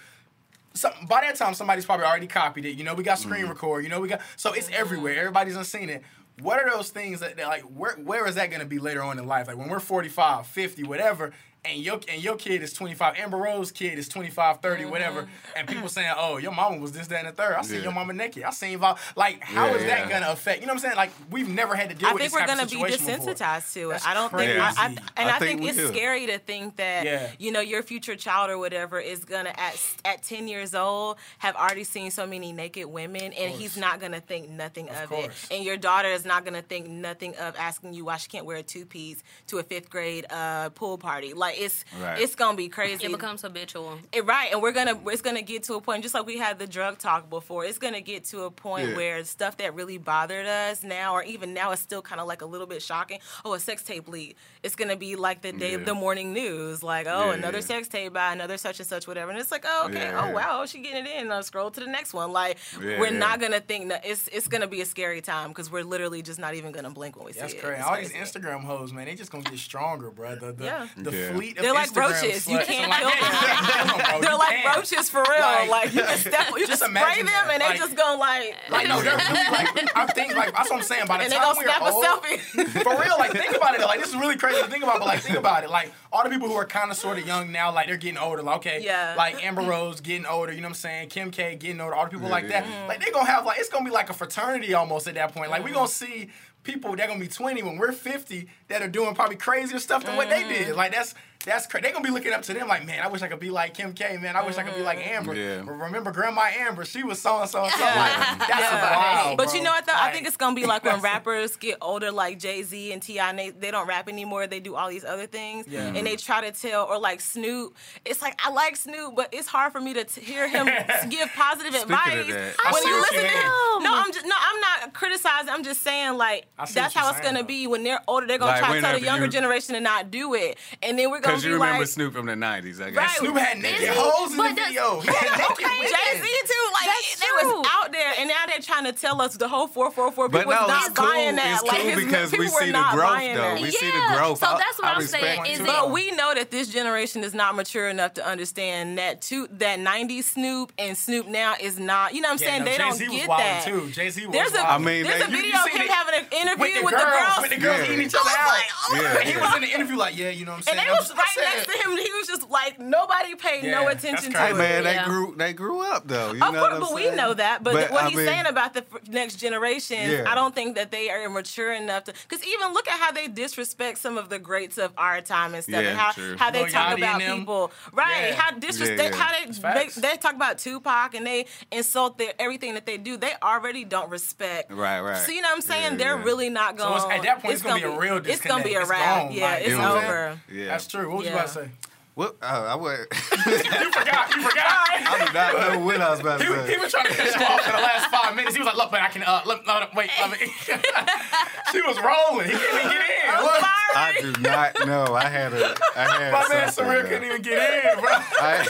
Some, 0.73 0.91
by 1.07 1.21
that 1.21 1.35
time, 1.35 1.53
somebody's 1.53 1.85
probably 1.85 2.05
already 2.05 2.27
copied 2.27 2.65
it. 2.65 2.77
You 2.77 2.83
know, 2.83 2.93
we 2.93 3.03
got 3.03 3.19
screen 3.19 3.41
mm-hmm. 3.41 3.51
record. 3.51 3.83
You 3.83 3.89
know, 3.89 3.99
we 3.99 4.07
got 4.07 4.21
so 4.37 4.53
it's 4.53 4.67
mm-hmm. 4.67 4.81
everywhere. 4.81 5.19
Everybody's 5.19 5.55
done 5.55 5.65
seen 5.65 5.89
it. 5.89 6.03
What 6.39 6.59
are 6.59 6.69
those 6.69 6.89
things 6.89 7.19
that, 7.19 7.37
that 7.37 7.47
like 7.47 7.63
where 7.63 7.95
where 7.95 8.27
is 8.27 8.35
that 8.35 8.49
going 8.49 8.61
to 8.61 8.67
be 8.67 8.79
later 8.79 9.03
on 9.03 9.19
in 9.19 9.27
life? 9.27 9.47
Like 9.47 9.57
when 9.57 9.69
we're 9.69 9.79
45, 9.79 10.47
50, 10.47 10.83
whatever, 10.83 11.33
and 11.63 11.77
your 11.79 11.99
and 12.09 12.23
your 12.23 12.35
kid 12.37 12.63
is 12.63 12.73
25, 12.73 13.15
Amber 13.17 13.37
Rose 13.37 13.71
kid 13.71 13.99
is 13.99 14.09
25, 14.09 14.61
30, 14.61 14.85
whatever, 14.85 15.27
and 15.55 15.67
people 15.67 15.87
saying, 15.89 16.11
"Oh, 16.17 16.37
your 16.37 16.51
mama 16.51 16.77
was 16.77 16.91
this, 16.91 17.05
that, 17.07 17.19
and 17.23 17.27
the 17.27 17.31
third. 17.39 17.53
I 17.55 17.61
seen 17.61 17.77
Yeah. 17.77 17.83
your 17.83 17.91
mama 17.91 18.13
naked. 18.13 18.43
I 18.43 18.49
seen 18.49 18.79
Val." 18.79 18.97
Like, 19.15 19.43
how 19.43 19.67
is 19.75 19.83
Yeah, 19.83 19.87
that 19.89 19.99
yeah. 19.99 20.09
going 20.09 20.21
to 20.23 20.31
affect? 20.31 20.61
You 20.61 20.65
know 20.65 20.73
what 20.73 20.77
I'm 20.77 20.89
saying? 20.89 20.95
Like, 20.95 21.11
we've 21.29 21.47
never 21.47 21.75
had 21.75 21.89
to 21.89 21.95
deal 21.95 22.09
I 22.09 22.13
with 22.13 22.21
I 22.23 22.25
think 22.25 22.33
this 22.33 22.41
we're 22.41 22.47
gonna 22.47 22.65
be 22.65 22.69
situation 22.95 23.19
before. 23.19 23.35
desensitized 23.35 23.73
to 23.73 23.89
it. 23.89 23.93
That's 23.93 24.07
I 24.07 24.13
don't 24.15 24.31
think, 24.35 24.59
I, 24.59 24.73
I, 24.75 24.85
and 24.87 24.99
I 25.29 25.35
I, 25.35 25.39
think 25.39 25.59
think, 25.61 25.69
it's 25.71 25.79
could. 25.79 25.93
scary 25.95 26.25
to 26.27 26.39
think 26.39 26.77
that 26.77 27.05
Yeah. 27.05 27.29
you 27.37 27.51
know 27.51 27.59
your 27.61 27.83
future 27.83 28.15
child 28.15 28.49
or 28.49 28.57
whatever 28.57 28.99
is 28.99 29.23
gonna 29.23 29.53
at 29.55 29.77
at 30.03 30.23
ten 30.23 30.47
years 30.47 30.73
old 30.73 31.17
have 31.37 31.55
already 31.55 31.83
seen 31.83 32.09
so 32.09 32.25
many 32.25 32.51
naked 32.53 32.87
women, 32.87 33.33
and 33.33 33.53
he's 33.53 33.77
not 33.77 33.99
gonna 33.99 34.19
think 34.19 34.49
nothing 34.49 34.89
of, 34.89 35.11
it. 35.11 35.29
And 35.51 35.63
your 35.63 35.77
daughter 35.77 36.07
is 36.09 36.25
not 36.25 36.43
gonna 36.43 36.63
think 36.63 36.87
nothing 36.87 37.35
of 37.35 37.55
asking 37.55 37.93
you 37.93 38.05
why 38.05 38.17
she 38.17 38.29
can't 38.29 38.45
wear 38.45 38.57
a 38.57 38.63
two 38.63 38.85
piece 38.87 39.21
to 39.47 39.59
a 39.59 39.63
fifth 39.63 39.91
grade 39.91 40.25
uh, 40.31 40.69
pool 40.71 40.97
party. 40.97 41.33
Like 41.33 41.50
it's 41.57 41.83
Right. 42.01 42.19
it's 42.19 42.35
gonna 42.35 42.57
be 42.57 42.69
crazy. 42.69 43.05
It 43.05 43.11
becomes 43.11 43.41
habitual. 43.41 43.99
It- 44.11 44.25
right, 44.25 44.51
and 44.51 44.61
we're 44.61 44.71
gonna 44.71 44.99
it's 45.07 45.21
gonna 45.21 45.41
get 45.41 45.63
to 45.63 45.75
a 45.75 45.81
point 45.81 46.03
just 46.03 46.13
like 46.13 46.25
we 46.25 46.37
had 46.37 46.59
the 46.59 46.67
drug 46.67 46.97
talk 46.97 47.29
before. 47.29 47.65
It's 47.65 47.77
gonna 47.77 48.01
get 48.01 48.25
to 48.25 48.43
a 48.43 48.51
point 48.51 48.89
Yeah. 48.89 48.95
where 48.95 49.23
stuff 49.25 49.57
that 49.57 49.73
really 49.75 49.97
bothered 49.97 50.45
us 50.45 50.83
now, 50.83 51.13
or 51.13 51.23
even 51.23 51.53
now, 51.53 51.71
is 51.71 51.79
still 51.79 52.01
kind 52.01 52.19
of 52.21 52.27
like 52.27 52.41
a 52.41 52.45
little 52.45 52.67
bit 52.67 52.81
shocking. 52.81 53.19
Oh, 53.45 53.53
a 53.53 53.59
sex 53.59 53.83
tape 53.83 54.07
leak. 54.07 54.35
It's 54.63 54.75
gonna 54.75 54.95
be 54.95 55.15
like 55.15 55.41
the 55.41 55.51
day 55.51 55.71
Yeah. 55.71 55.77
the 55.77 55.93
morning 55.93 56.33
news, 56.33 56.83
like 56.83 57.07
oh 57.07 57.27
Yeah, 57.27 57.33
another 57.33 57.59
yeah. 57.59 57.65
sex 57.65 57.87
tape 57.87 58.13
by 58.13 58.31
another 58.33 58.57
such 58.57 58.79
and 58.79 58.87
such 58.87 59.07
whatever, 59.07 59.31
and 59.31 59.39
it's 59.39 59.51
like 59.51 59.65
oh 59.67 59.87
okay, 59.87 60.09
Yeah, 60.09 60.21
oh 60.23 60.27
yeah. 60.27 60.33
wow, 60.33 60.65
she 60.65 60.79
getting 60.79 61.05
it 61.05 61.21
in. 61.21 61.31
I'll 61.31 61.43
scroll 61.43 61.71
to 61.71 61.79
the 61.79 61.87
next 61.87 62.13
one. 62.13 62.31
Like 62.31 62.57
Yeah, 62.81 62.99
we're 62.99 63.11
yeah. 63.11 63.17
not 63.19 63.39
gonna 63.39 63.59
think 63.59 63.89
that 63.89 64.05
it's 64.05 64.27
it's 64.29 64.47
gonna 64.47 64.67
be 64.67 64.81
a 64.81 64.85
scary 64.85 65.21
time 65.21 65.49
because 65.49 65.71
we're 65.71 65.83
literally 65.83 66.21
just 66.21 66.39
not 66.39 66.53
even 66.55 66.71
gonna 66.71 66.89
blink 66.91 67.15
when 67.15 67.25
we 67.25 67.31
That's 67.33 67.51
see 67.53 67.57
it. 67.57 67.63
crazy. 67.63 67.81
All 67.81 67.97
these 67.97 68.13
Instagram 68.13 68.63
hoes, 68.63 68.93
man, 68.93 69.05
they 69.05 69.15
just 69.15 69.31
gonna 69.31 69.43
get 69.43 69.57
stronger, 69.59 70.11
bro. 70.11 70.35
The, 70.35 70.51
the, 70.53 70.63
Yeah. 70.63 70.87
the 70.97 71.11
Yeah. 71.11 71.31
They're 71.49 71.73
like 71.73 71.89
Instagram 71.89 72.21
roaches. 72.21 72.47
You 72.47 72.59
can't 72.59 72.89
like, 72.89 72.99
kill 73.01 73.09
yeah, 73.09 73.83
them, 73.83 73.87
bro. 73.97 74.21
They're 74.21 74.31
You 74.31 74.37
like 74.37 74.49
can't. 74.49 74.75
roaches 74.77 75.09
for 75.09 75.23
real. 75.27 75.39
Like- 75.41 75.69
Like, 75.69 75.93
you 75.93 76.01
can 76.03 76.17
step, 76.17 76.47
you 76.57 76.67
Just 76.71 76.83
can 76.83 76.95
spray 76.95 77.17
them, 77.17 77.25
that. 77.25 77.49
and 77.51 77.61
they 77.61 77.67
Like- 77.69 77.77
just 77.77 77.95
gonna 77.95 78.19
like, 78.19 78.55
Like 78.69 78.87
no, 78.87 79.01
they're 79.01 79.17
really 79.17 79.49
like 79.51 79.97
I 79.97 80.05
think 80.07 80.35
like 80.35 80.53
that's 80.53 80.69
what 80.69 80.77
I'm 80.79 80.83
saying. 80.83 81.07
By 81.07 81.17
the 81.17 81.23
and 81.23 81.31
they 81.33 81.37
time 81.37 81.55
gonna 81.55 81.57
we're 81.57 81.63
snap 81.65 81.81
old, 81.91 82.03
a 82.03 82.07
selfie. 82.07 82.83
for 82.83 83.01
real, 83.01 83.15
like 83.17 83.31
think 83.31 83.55
about 83.55 83.73
it. 83.75 83.81
Like 83.81 83.99
this 83.99 84.09
is 84.09 84.15
really 84.15 84.37
crazy 84.37 84.61
to 84.61 84.67
think 84.67 84.83
about, 84.83 84.99
but 84.99 85.07
like 85.07 85.21
think 85.21 85.37
about 85.37 85.63
it. 85.63 85.69
Like 85.71 85.91
all 86.13 86.23
the 86.23 86.29
people 86.29 86.47
who 86.47 86.53
are 86.55 86.65
kind 86.65 86.91
of 86.91 86.97
sort 86.97 87.17
of 87.17 87.25
young 87.25 87.51
now, 87.51 87.73
like 87.73 87.87
they're 87.87 87.97
getting 87.97 88.17
older. 88.17 88.41
Like 88.43 88.57
okay, 88.57 88.81
Yeah. 88.83 89.15
like 89.17 89.43
Amber 89.43 89.61
Rose 89.63 89.99
getting 90.01 90.25
older. 90.25 90.51
You 90.53 90.61
know 90.61 90.67
what 90.67 90.71
I'm 90.71 90.75
saying? 90.75 91.09
Kim 91.09 91.31
K 91.31 91.55
getting 91.55 91.81
older. 91.81 91.95
All 91.95 92.05
the 92.05 92.11
people 92.11 92.29
like 92.29 92.47
that. 92.49 92.65
Mm-hmm. 92.65 92.87
Like 92.87 93.01
they're 93.01 93.11
gonna 93.13 93.25
have 93.29 93.45
like 93.45 93.59
it's 93.59 93.69
gonna 93.69 93.85
be 93.85 93.91
like 93.91 94.09
a 94.09 94.13
fraternity 94.13 94.73
almost 94.73 95.07
at 95.07 95.15
that 95.15 95.33
point. 95.33 95.49
Like 95.49 95.63
we 95.63 95.71
gonna 95.71 95.87
see 95.87 96.29
people 96.63 96.95
that 96.95 97.07
gonna 97.07 97.19
be 97.19 97.27
20 97.27 97.63
when 97.63 97.77
we're 97.77 97.91
50 97.91 98.47
that 98.67 98.83
are 98.83 98.87
doing 98.87 99.15
probably 99.15 99.35
crazier 99.35 99.79
stuff 99.79 100.03
than 100.05 100.15
what 100.15 100.29
they 100.29 100.41
Mm-hmm. 100.43 100.49
did. 100.65 100.75
Like 100.75 100.91
that's 100.91 101.15
that's 101.45 101.67
crazy. 101.67 101.83
They're 101.83 101.91
gonna 101.93 102.03
be 102.05 102.11
looking 102.11 102.31
up 102.33 102.41
to 102.43 102.53
them 102.53 102.67
like, 102.67 102.85
man, 102.85 103.01
I 103.03 103.07
wish 103.07 103.21
I 103.21 103.27
could 103.27 103.39
be 103.39 103.49
like 103.49 103.73
Kim 103.73 103.93
K. 103.93 104.17
Man, 104.17 104.35
I 104.35 104.45
wish 104.45 104.57
I 104.57 104.63
could 104.63 104.75
be 104.75 104.81
like 104.81 104.99
mm-hmm. 104.99 105.13
Amber. 105.15 105.35
Yeah. 105.35 105.61
Remember 105.65 106.11
Grandma 106.11 106.41
Amber? 106.57 106.85
She 106.85 107.03
was 107.03 107.21
so 107.21 107.39
and 107.41 107.49
so 107.49 107.63
and 107.63 107.71
so. 107.71 107.79
Yeah. 107.79 107.95
Like 107.95 108.39
that's 108.47 108.49
Yeah. 108.59 108.95
wild. 109.25 109.37
But 109.37 109.45
bro. 109.47 109.55
you 109.55 109.63
know 109.63 109.71
what 109.71 109.85
though? 109.85 109.93
I 109.95 110.11
think 110.11 110.27
it's 110.27 110.37
gonna 110.37 110.55
be 110.55 110.65
like 110.65 110.83
when 110.83 111.01
rappers 111.01 111.55
get 111.55 111.77
older, 111.81 112.11
like 112.11 112.39
Jay 112.39 112.63
Z 112.63 112.91
and 112.91 113.01
T.I., 113.01 113.29
and 113.29 113.39
they, 113.39 113.49
they 113.49 113.71
don't 113.71 113.87
rap 113.87 114.07
anymore. 114.09 114.47
They 114.47 114.59
do 114.59 114.75
all 114.75 114.89
these 114.89 115.03
other 115.05 115.25
things, 115.27 115.65
Yeah. 115.67 115.87
and 115.87 116.05
they 116.05 116.15
try 116.15 116.41
to 116.41 116.51
tell, 116.51 116.85
or 116.85 116.99
like 116.99 117.21
Snoop. 117.21 117.75
It's 118.05 118.21
like 118.21 118.39
I 118.45 118.51
like 118.51 118.75
Snoop, 118.75 119.15
but 119.15 119.29
it's 119.31 119.47
hard 119.47 119.71
for 119.71 119.81
me 119.81 119.93
to 119.93 120.03
t- 120.03 120.21
hear 120.21 120.47
him 120.47 120.65
give 121.09 121.29
positive 121.33 121.73
Speaking 121.73 121.91
advice 121.93 122.19
of 122.21 122.27
that, 122.27 122.53
when 122.71 122.73
see 122.83 122.89
you 122.89 122.95
what 122.99 123.11
you 123.11 123.17
listen 123.17 123.21
to 123.21 123.27
him. 123.27 123.83
No, 123.83 123.91
I'm 123.95 124.11
just 124.13 124.25
no, 124.25 124.35
I'm 124.37 124.59
not 124.61 124.93
criticizing. 124.93 125.49
I'm 125.49 125.63
just 125.63 125.81
saying 125.81 126.17
like 126.17 126.45
that's 126.57 126.93
how 126.93 127.05
you're 127.05 127.11
it's 127.11 127.21
saying, 127.21 127.33
gonna 127.33 127.39
though. 127.43 127.47
be 127.47 127.67
when 127.67 127.83
they're 127.83 128.01
older. 128.07 128.27
They're 128.27 128.37
gonna 128.37 128.51
Like, 128.51 128.59
try 128.59 128.73
to 128.75 128.81
tell 128.81 128.93
the 128.99 129.01
younger 129.05 129.25
you- 129.25 129.31
generation 129.31 129.73
to 129.75 129.81
not 129.81 130.11
do 130.11 130.33
it, 130.35 130.57
and 130.83 130.97
then 130.99 131.09
we're 131.09 131.19
gonna 131.19 131.30
Because 131.31 131.43
be 131.43 131.49
you 131.49 131.53
remember 131.55 131.79
like. 131.79 131.87
Snoop 131.87 132.13
from 132.13 132.25
the 132.27 132.33
'90s, 132.33 132.81
I 132.81 132.89
guess. 132.91 132.97
Right. 132.97 133.09
Snoop 133.17 133.37
had 133.37 133.57
naked 133.59 133.81
Is 133.81 133.89
he? 133.89 133.95
hoes 133.95 134.31
in 134.31 134.37
But 134.37 134.49
the 134.49 134.55
does- 134.55 134.67
video. 134.67 134.99
He 135.01 135.07
had 135.07 135.37
naked 135.37 135.65
women. 135.65 135.87
Jay 135.91 136.21
Z 136.21 136.21
too, 136.21 136.65
like 136.73 136.85
That's 136.85 137.19
they 137.19 137.25
true. 137.41 137.59
was 137.59 137.67
out 137.71 137.91
there, 137.91 138.13
and 138.19 138.27
now 138.29 138.43
they're 138.47 138.59
trying 138.59 138.85
to 138.85 138.93
tell 138.93 139.21
us 139.21 139.35
the 139.37 139.47
whole 139.47 139.67
444 139.67 140.29
But 140.29 140.37
people 140.39 140.53
no, 140.53 140.67
not 140.67 140.85
it's 140.87 140.97
cool. 140.97 141.05
buying 141.07 141.35
that. 141.35 141.53
It's 141.53 141.63
like, 141.63 141.81
cool 141.81 141.89
his- 141.91 142.03
because 142.05 142.31
we 142.31 142.37
people 142.39 142.53
were 142.53 142.59
see 142.61 142.65
the 142.67 142.71
not 142.73 142.93
growth, 142.93 143.09
buying 143.09 143.35
though. 143.35 143.41
that. 143.41 143.61
We 143.61 143.71
see 143.71 143.89
the 143.91 143.97
Yeah, 143.97 144.15
growth. 144.17 144.39
so 144.39 144.55
that's 144.57 144.77
what 144.79 144.87
I 144.87 144.93
I'm 144.95 145.01
saying, 145.07 145.45
it 145.45 145.51
is 145.51 145.57
too. 145.59 145.63
it- 145.63 145.67
But 145.67 145.91
we 145.91 146.11
know 146.11 146.33
that 146.33 146.51
this 146.51 146.67
generation 146.69 147.23
is 147.23 147.33
not 147.33 147.55
mature 147.55 147.87
enough 147.89 148.13
to 148.15 148.25
understand 148.25 148.97
that 148.97 149.21
two, 149.21 149.47
that 149.53 149.79
90s 149.79 150.25
Snoop 150.31 150.71
and 150.77 150.97
Snoop 150.97 151.27
now 151.27 151.55
is 151.59 151.79
not. 151.79 152.13
You 152.13 152.21
know 152.21 152.29
what 152.29 152.41
I'm 152.41 152.43
Yeah, 152.43 152.49
saying? 152.49 152.59
no, 152.65 152.71
they 152.71 152.77
Jay-Z 152.77 153.05
don't 153.05 153.15
get 153.15 153.27
that. 153.27 153.63
too. 153.65 153.89
Jay-Z 153.91 154.25
was 154.27 154.33
There's 154.33 154.51
a, 154.53 154.57
wildin'. 154.57 154.65
I 154.69 154.77
mean, 154.77 155.03
there's 155.03 155.19
they- 155.19 155.27
a 155.27 155.27
video 155.31 155.55
of 155.59 155.67
him 155.69 155.87
having 155.87 156.15
an 156.15 156.25
interview 156.31 156.83
with 156.83 156.93
the 156.95 157.01
girls, 157.01 157.41
with 157.41 157.49
the 157.51 157.57
girls 157.57 157.79
Yeah. 157.79 157.85
eating 157.93 158.05
each 158.07 158.15
other 158.15 158.29
I 158.29 158.33
out. 158.33 158.45
was 158.45 158.53
like, 158.53 158.69
oh 158.71 159.01
Yeah, 159.01 159.19
And 159.21 159.29
he 159.29 159.37
was 159.37 159.55
in 159.55 159.61
the 159.61 159.71
interview 159.73 159.95
like, 159.97 160.17
yeah, 160.17 160.29
you 160.29 160.45
know 160.45 160.51
what 160.53 160.67
I'm 160.67 160.77
And 160.77 160.77
saying? 160.79 160.87
they 160.87 160.91
was 160.91 161.07
just- 161.09 161.17
right 161.21 161.55
next 161.55 161.65
to 161.71 161.77
him. 161.89 161.97
He 161.97 162.11
was 162.13 162.27
just 162.27 162.49
like 162.49 162.79
nobody 162.79 163.35
paid 163.35 163.63
Yeah, 163.63 163.71
no 163.81 163.87
attention 163.87 164.31
to 164.31 164.37
crazy. 164.37 164.53
it. 164.53 164.57
Hey 164.57 164.57
man, 164.57 164.83
Yeah. 164.83 165.03
they 165.03 165.09
grew 165.09 165.35
they 165.37 165.53
grew 165.53 165.81
up 165.81 166.07
though. 166.07 166.33
You 166.33 166.43
Of 166.43 166.53
know 166.53 166.59
course, 166.59 166.61
what 166.61 166.73
I'm 166.73 166.79
but 166.81 166.93
we 166.93 167.11
know 167.11 167.33
that. 167.33 167.63
But, 167.63 167.73
what 167.91 168.03
I 168.03 168.07
he's 168.09 168.17
mean, 168.17 168.25
saying 168.25 168.45
about 168.47 168.73
the 168.73 168.83
f- 168.93 169.07
next 169.07 169.35
generation, 169.35 170.09
Yeah. 170.11 170.25
I 170.31 170.35
don't 170.35 170.53
think 170.55 170.75
that 170.75 170.91
they 170.91 171.09
are 171.09 171.29
mature 171.29 171.71
enough 171.73 172.05
to. 172.05 172.13
Because 172.27 172.45
even 172.45 172.73
look 172.73 172.87
at 172.87 172.99
how 172.99 173.11
they 173.11 173.27
disrespect 173.27 173.97
some 173.99 174.17
of 174.17 174.29
the 174.29 174.39
greats 174.39 174.77
of 174.77 174.91
our 174.97 175.21
time 175.21 175.53
and 175.53 175.63
stuff, 175.63 175.81
Yeah, 175.83 175.89
and 175.89 175.97
how 175.99 176.11
true. 176.11 176.35
how 176.37 176.51
they 176.51 176.63
Lil 176.63 176.71
talk 176.71 176.97
about 176.97 177.19
them. 177.19 177.39
people, 177.39 177.71
right? 177.93 178.29
Yeah. 178.29 178.35
How 178.35 178.51
disrespect, 178.51 178.99
Yeah, 178.99 179.09
yeah. 179.09 179.55
how 179.63 179.73
they, 179.73 179.85
they 179.85 180.01
they 180.01 180.17
talk 180.17 180.35
about 180.35 180.57
Tupac 180.57 181.13
and 181.15 181.25
they 181.25 181.45
insult 181.71 182.17
their 182.17 182.33
everything 182.39 182.73
that 182.75 182.85
they 182.85 182.97
do. 182.97 183.17
They 183.17 183.33
already 183.41 183.83
don't 183.85 184.09
respect. 184.09 184.71
Right, 184.71 185.01
right. 185.01 185.17
So 185.17 185.31
you 185.31 185.41
know 185.41 185.49
what 185.49 185.55
I'm 185.55 185.61
saying? 185.61 185.91
Yeah, 185.93 185.97
They're 185.97 186.17
yeah. 186.17 186.23
really 186.23 186.49
not 186.49 186.77
going. 186.77 186.93
it's- 186.97 187.11
at 187.11 187.23
that 187.23 187.41
point, 187.41 187.53
it's 187.53 187.63
gonna 187.63 187.75
be 187.75 187.83
a 187.83 187.97
real 187.99 188.17
It's 188.17 188.41
gonna 188.41 188.63
be 188.63 188.75
a 188.75 188.79
disconnect. 188.79 188.89
Wrap. 188.89 189.31
yeah, 189.31 189.53
it's 189.55 189.69
you 189.69 189.77
know 189.77 189.95
what 189.95 190.03
I'm 190.03 190.09
over. 190.09 190.39
Yeah. 190.51 190.65
That's 190.67 190.87
true. 190.87 191.10
What 191.11 191.17
was 191.19 191.25
you 191.27 191.33
Yeah. 191.33 191.37
about 191.39 191.47
to 191.47 191.53
say? 191.53 191.69
What? 192.13 192.35
Oh, 192.41 192.45
I 192.47 192.75
would. 192.75 192.99
You 193.47 193.91
forgot. 193.91 194.35
You 194.35 194.41
forgot. 194.43 194.65
I 194.67 195.25
do 195.27 195.33
not 195.33 195.53
know 195.79 195.79
what 195.85 195.99
I 196.01 196.09
was 196.11 196.19
about 196.19 196.39
to 196.41 196.49
was- 196.49 196.67
he 196.69 196.75
say. 196.75 196.81
was 196.81 196.91
trying 196.91 197.05
to 197.07 197.13
cut 197.15 197.39
you 197.39 197.45
off 197.45 197.65
in 197.65 197.71
the 197.75 197.81
last 197.81 198.11
five 198.11 198.35
minutes. 198.35 198.55
He 198.55 198.59
was 198.61 198.67
like, 198.67 198.75
"Look, 198.77 198.91
man, 198.91 199.01
I 199.01 199.07
can. 199.09 199.23
Uh, 199.23 199.41
look, 199.45 199.65
no, 199.65 199.79
no, 199.79 199.87
wait, 199.95 200.09
let 200.19 200.31
me." 200.31 200.37
she 201.71 201.81
was 201.81 201.97
rolling. 201.99 202.47
He 202.49 202.53
couldn't 202.55 202.79
even 202.79 202.91
get 202.91 203.01
in. 203.01 203.29
I'm 203.29 203.43
Look, 203.43 203.53
sorry. 203.53 203.95
I 203.95 204.17
do 204.21 204.31
not 204.41 204.87
know. 204.87 205.15
I 205.15 205.25
had 205.29 205.53
a. 205.53 205.75
I 205.95 206.03
had 206.03 206.31
my 206.33 206.47
man 206.49 206.71
something, 206.71 206.93
Surreal 206.93 207.03
couldn't 207.07 207.23
even 207.23 207.41
get 207.41 207.85
in, 207.85 207.99
bro. 207.99 208.09
I, 208.11 208.67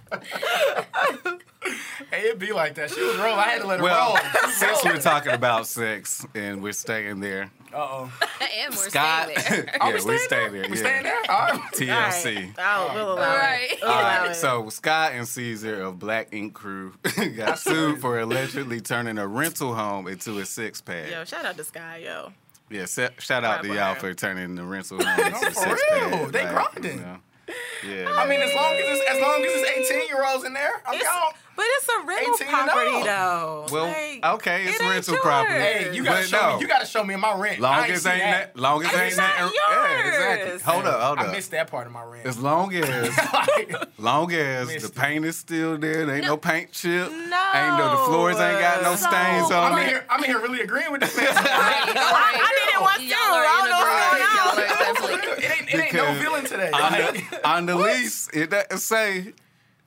Hey, 2.10 2.26
it'd 2.26 2.38
be 2.38 2.52
like 2.52 2.74
that. 2.74 2.90
She 2.90 3.00
was 3.02 3.16
rolling. 3.16 3.38
I 3.38 3.42
had 3.44 3.62
to 3.62 3.66
let 3.66 3.78
her 3.78 3.82
well, 3.84 4.14
roll. 4.14 4.50
since 4.52 4.84
we're 4.84 5.00
talking 5.00 5.32
about 5.32 5.66
sex 5.66 6.24
and 6.34 6.62
we're 6.62 6.72
staying 6.74 7.20
there, 7.20 7.50
Uh 7.72 7.76
oh. 7.78 8.12
and 8.40 8.74
we're 8.74 8.90
Scott. 8.90 9.30
staying 9.36 9.64
there. 9.66 9.74
Are 9.80 9.92
we 9.92 9.98
yeah, 9.98 10.04
we're 10.04 10.18
staying 10.18 10.18
staying 10.18 10.52
there? 10.52 10.62
there. 10.62 10.70
We 10.70 10.76
yeah. 10.76 10.82
staying 10.82 11.02
there? 11.04 11.22
All 11.30 11.48
right. 11.48 11.60
TLC. 11.72 12.36
right. 12.36 12.54
I'll, 12.58 12.94
we'll 12.94 13.12
allow 13.14 13.22
All 13.30 13.34
it. 13.34 13.38
right. 13.38 13.76
We'll 13.82 13.90
All 13.90 14.24
it. 14.30 14.34
so 14.34 14.68
Scott 14.68 15.12
and 15.14 15.26
Ceaser 15.26 15.80
of 15.88 15.98
Black 15.98 16.28
Ink 16.32 16.52
Crew 16.52 16.92
got 17.36 17.58
sued 17.58 18.00
for 18.00 18.20
allegedly 18.20 18.80
turning 18.80 19.16
a 19.18 19.26
rental 19.26 19.74
home 19.74 20.06
into 20.06 20.38
a 20.38 20.44
six 20.44 20.80
pack. 20.82 21.10
Yo, 21.10 21.24
shout 21.24 21.44
out 21.46 21.56
to 21.56 21.64
Sky, 21.64 22.02
yo. 22.04 22.32
Yeah, 22.70 22.84
se- 22.84 23.10
shout 23.18 23.42
out 23.44 23.62
to 23.62 23.68
Right, 23.70 23.76
y'all 23.78 23.94
for 23.94 24.12
turning 24.14 24.54
the 24.54 24.64
rental 24.64 25.02
home 25.02 25.18
into 25.26 25.46
a 25.46 25.50
for 25.50 25.54
six 25.54 25.82
real. 25.92 26.10
pack. 26.10 26.32
They 26.32 26.44
grinding. 26.44 27.20
Yeah. 27.86 28.08
I 28.16 28.26
mean, 28.26 28.40
as 28.40 28.54
long 28.54 28.72
as 28.74 28.84
it's, 28.86 29.10
as 29.10 29.20
long 29.20 29.44
as 29.44 29.52
it's 29.54 29.90
18 29.92 30.08
year 30.08 30.24
olds 30.26 30.44
in 30.44 30.54
there, 30.54 30.80
I'm 30.86 30.94
It's, 30.94 31.04
down. 31.04 31.32
But 31.56 31.64
it's 31.68 31.88
a 31.88 32.06
rental 32.06 32.34
18 32.34 32.46
and 32.48 32.50
property, 32.70 32.90
up. 32.96 33.04
though. 33.04 33.66
Well, 33.72 33.84
Like, 33.86 34.24
okay, 34.36 34.64
it's 34.64 34.80
it 34.80 34.82
ain't 34.82 34.90
rental 34.92 35.14
yours. 35.14 35.22
property. 35.22 35.54
Hey, 35.60 35.94
you 35.94 36.04
gotta 36.04 36.20
But 36.22 36.28
show 36.28 36.40
no. 36.50 36.54
me. 36.56 36.60
You 36.62 36.68
gotta 36.68 36.86
show 36.86 37.04
me 37.04 37.16
my 37.16 37.34
rent. 37.38 37.60
long 37.60 37.74
I 37.74 37.88
as 37.88 38.02
see 38.02 38.08
ain't 38.10 38.18
that. 38.20 38.54
that, 38.54 38.60
long 38.60 38.82
as 38.84 38.92
It's 38.92 39.00
ain't 39.00 39.16
not 39.16 39.36
that, 39.36 39.52
yeah, 39.54 40.08
exactly. 40.08 40.48
yours. 40.50 40.62
Hold 40.62 40.86
up, 40.86 41.00
hold 41.00 41.18
up. 41.18 41.24
I 41.24 41.28
up. 41.28 41.32
missed 41.32 41.50
that 41.52 41.66
part 41.70 41.86
of 41.86 41.92
my 41.92 42.02
rent. 42.02 42.26
As 42.26 42.38
long 42.38 42.74
as, 42.74 42.88
Like, 43.32 43.88
long 43.98 44.32
as 44.32 44.68
Missed 44.68 44.80
the 44.94 45.00
it. 45.00 45.02
paint 45.02 45.24
is 45.24 45.36
still 45.36 45.78
there, 45.78 46.06
there 46.06 46.16
ain't 46.16 46.26
no, 46.26 46.36
paint 46.36 46.72
chip, 46.72 47.10
No. 47.10 47.50
ain't 47.54 47.78
no 47.78 47.90
the 47.90 48.04
floors 48.10 48.36
ain't 48.40 48.58
got 48.60 48.82
no 48.82 48.96
So, 48.96 49.08
stains 49.08 49.50
on 49.50 49.72
I'm 49.72 49.78
in 49.78 49.84
it. 49.84 49.88
here. 49.88 50.06
I'm 50.10 50.20
in 50.24 50.30
here 50.30 50.40
really 50.40 50.60
agreeing 50.60 50.90
with 50.92 51.00
this 51.02 51.16
man. 51.16 51.26
I 51.28 51.84
did 51.86 52.74
it 52.74 52.80
once 52.80 52.98
too. 52.98 53.04
Y'all 53.04 53.18
are 53.18 53.44
I 53.46 53.60
don't 53.60 53.70
know 53.70 53.78
what's 53.78 54.00
going 54.00 54.22
on. 54.24 54.34
Y'all 54.34 54.58
are 54.58 54.94
definitely. 54.94 55.44
it 55.44 55.50
ain't, 55.60 55.68
it 55.74 55.80
ain't 55.84 55.92
no 55.94 56.02
Because 56.04 56.22
feeling 56.22 56.44
today. 56.44 56.70
on 56.72 56.80
Like, 56.92 57.30
the, 57.30 57.48
on 57.48 57.66
the 57.66 57.76
lease, 57.76 58.28
it 58.32 58.50
doesn't 58.50 58.78
say 58.78 59.32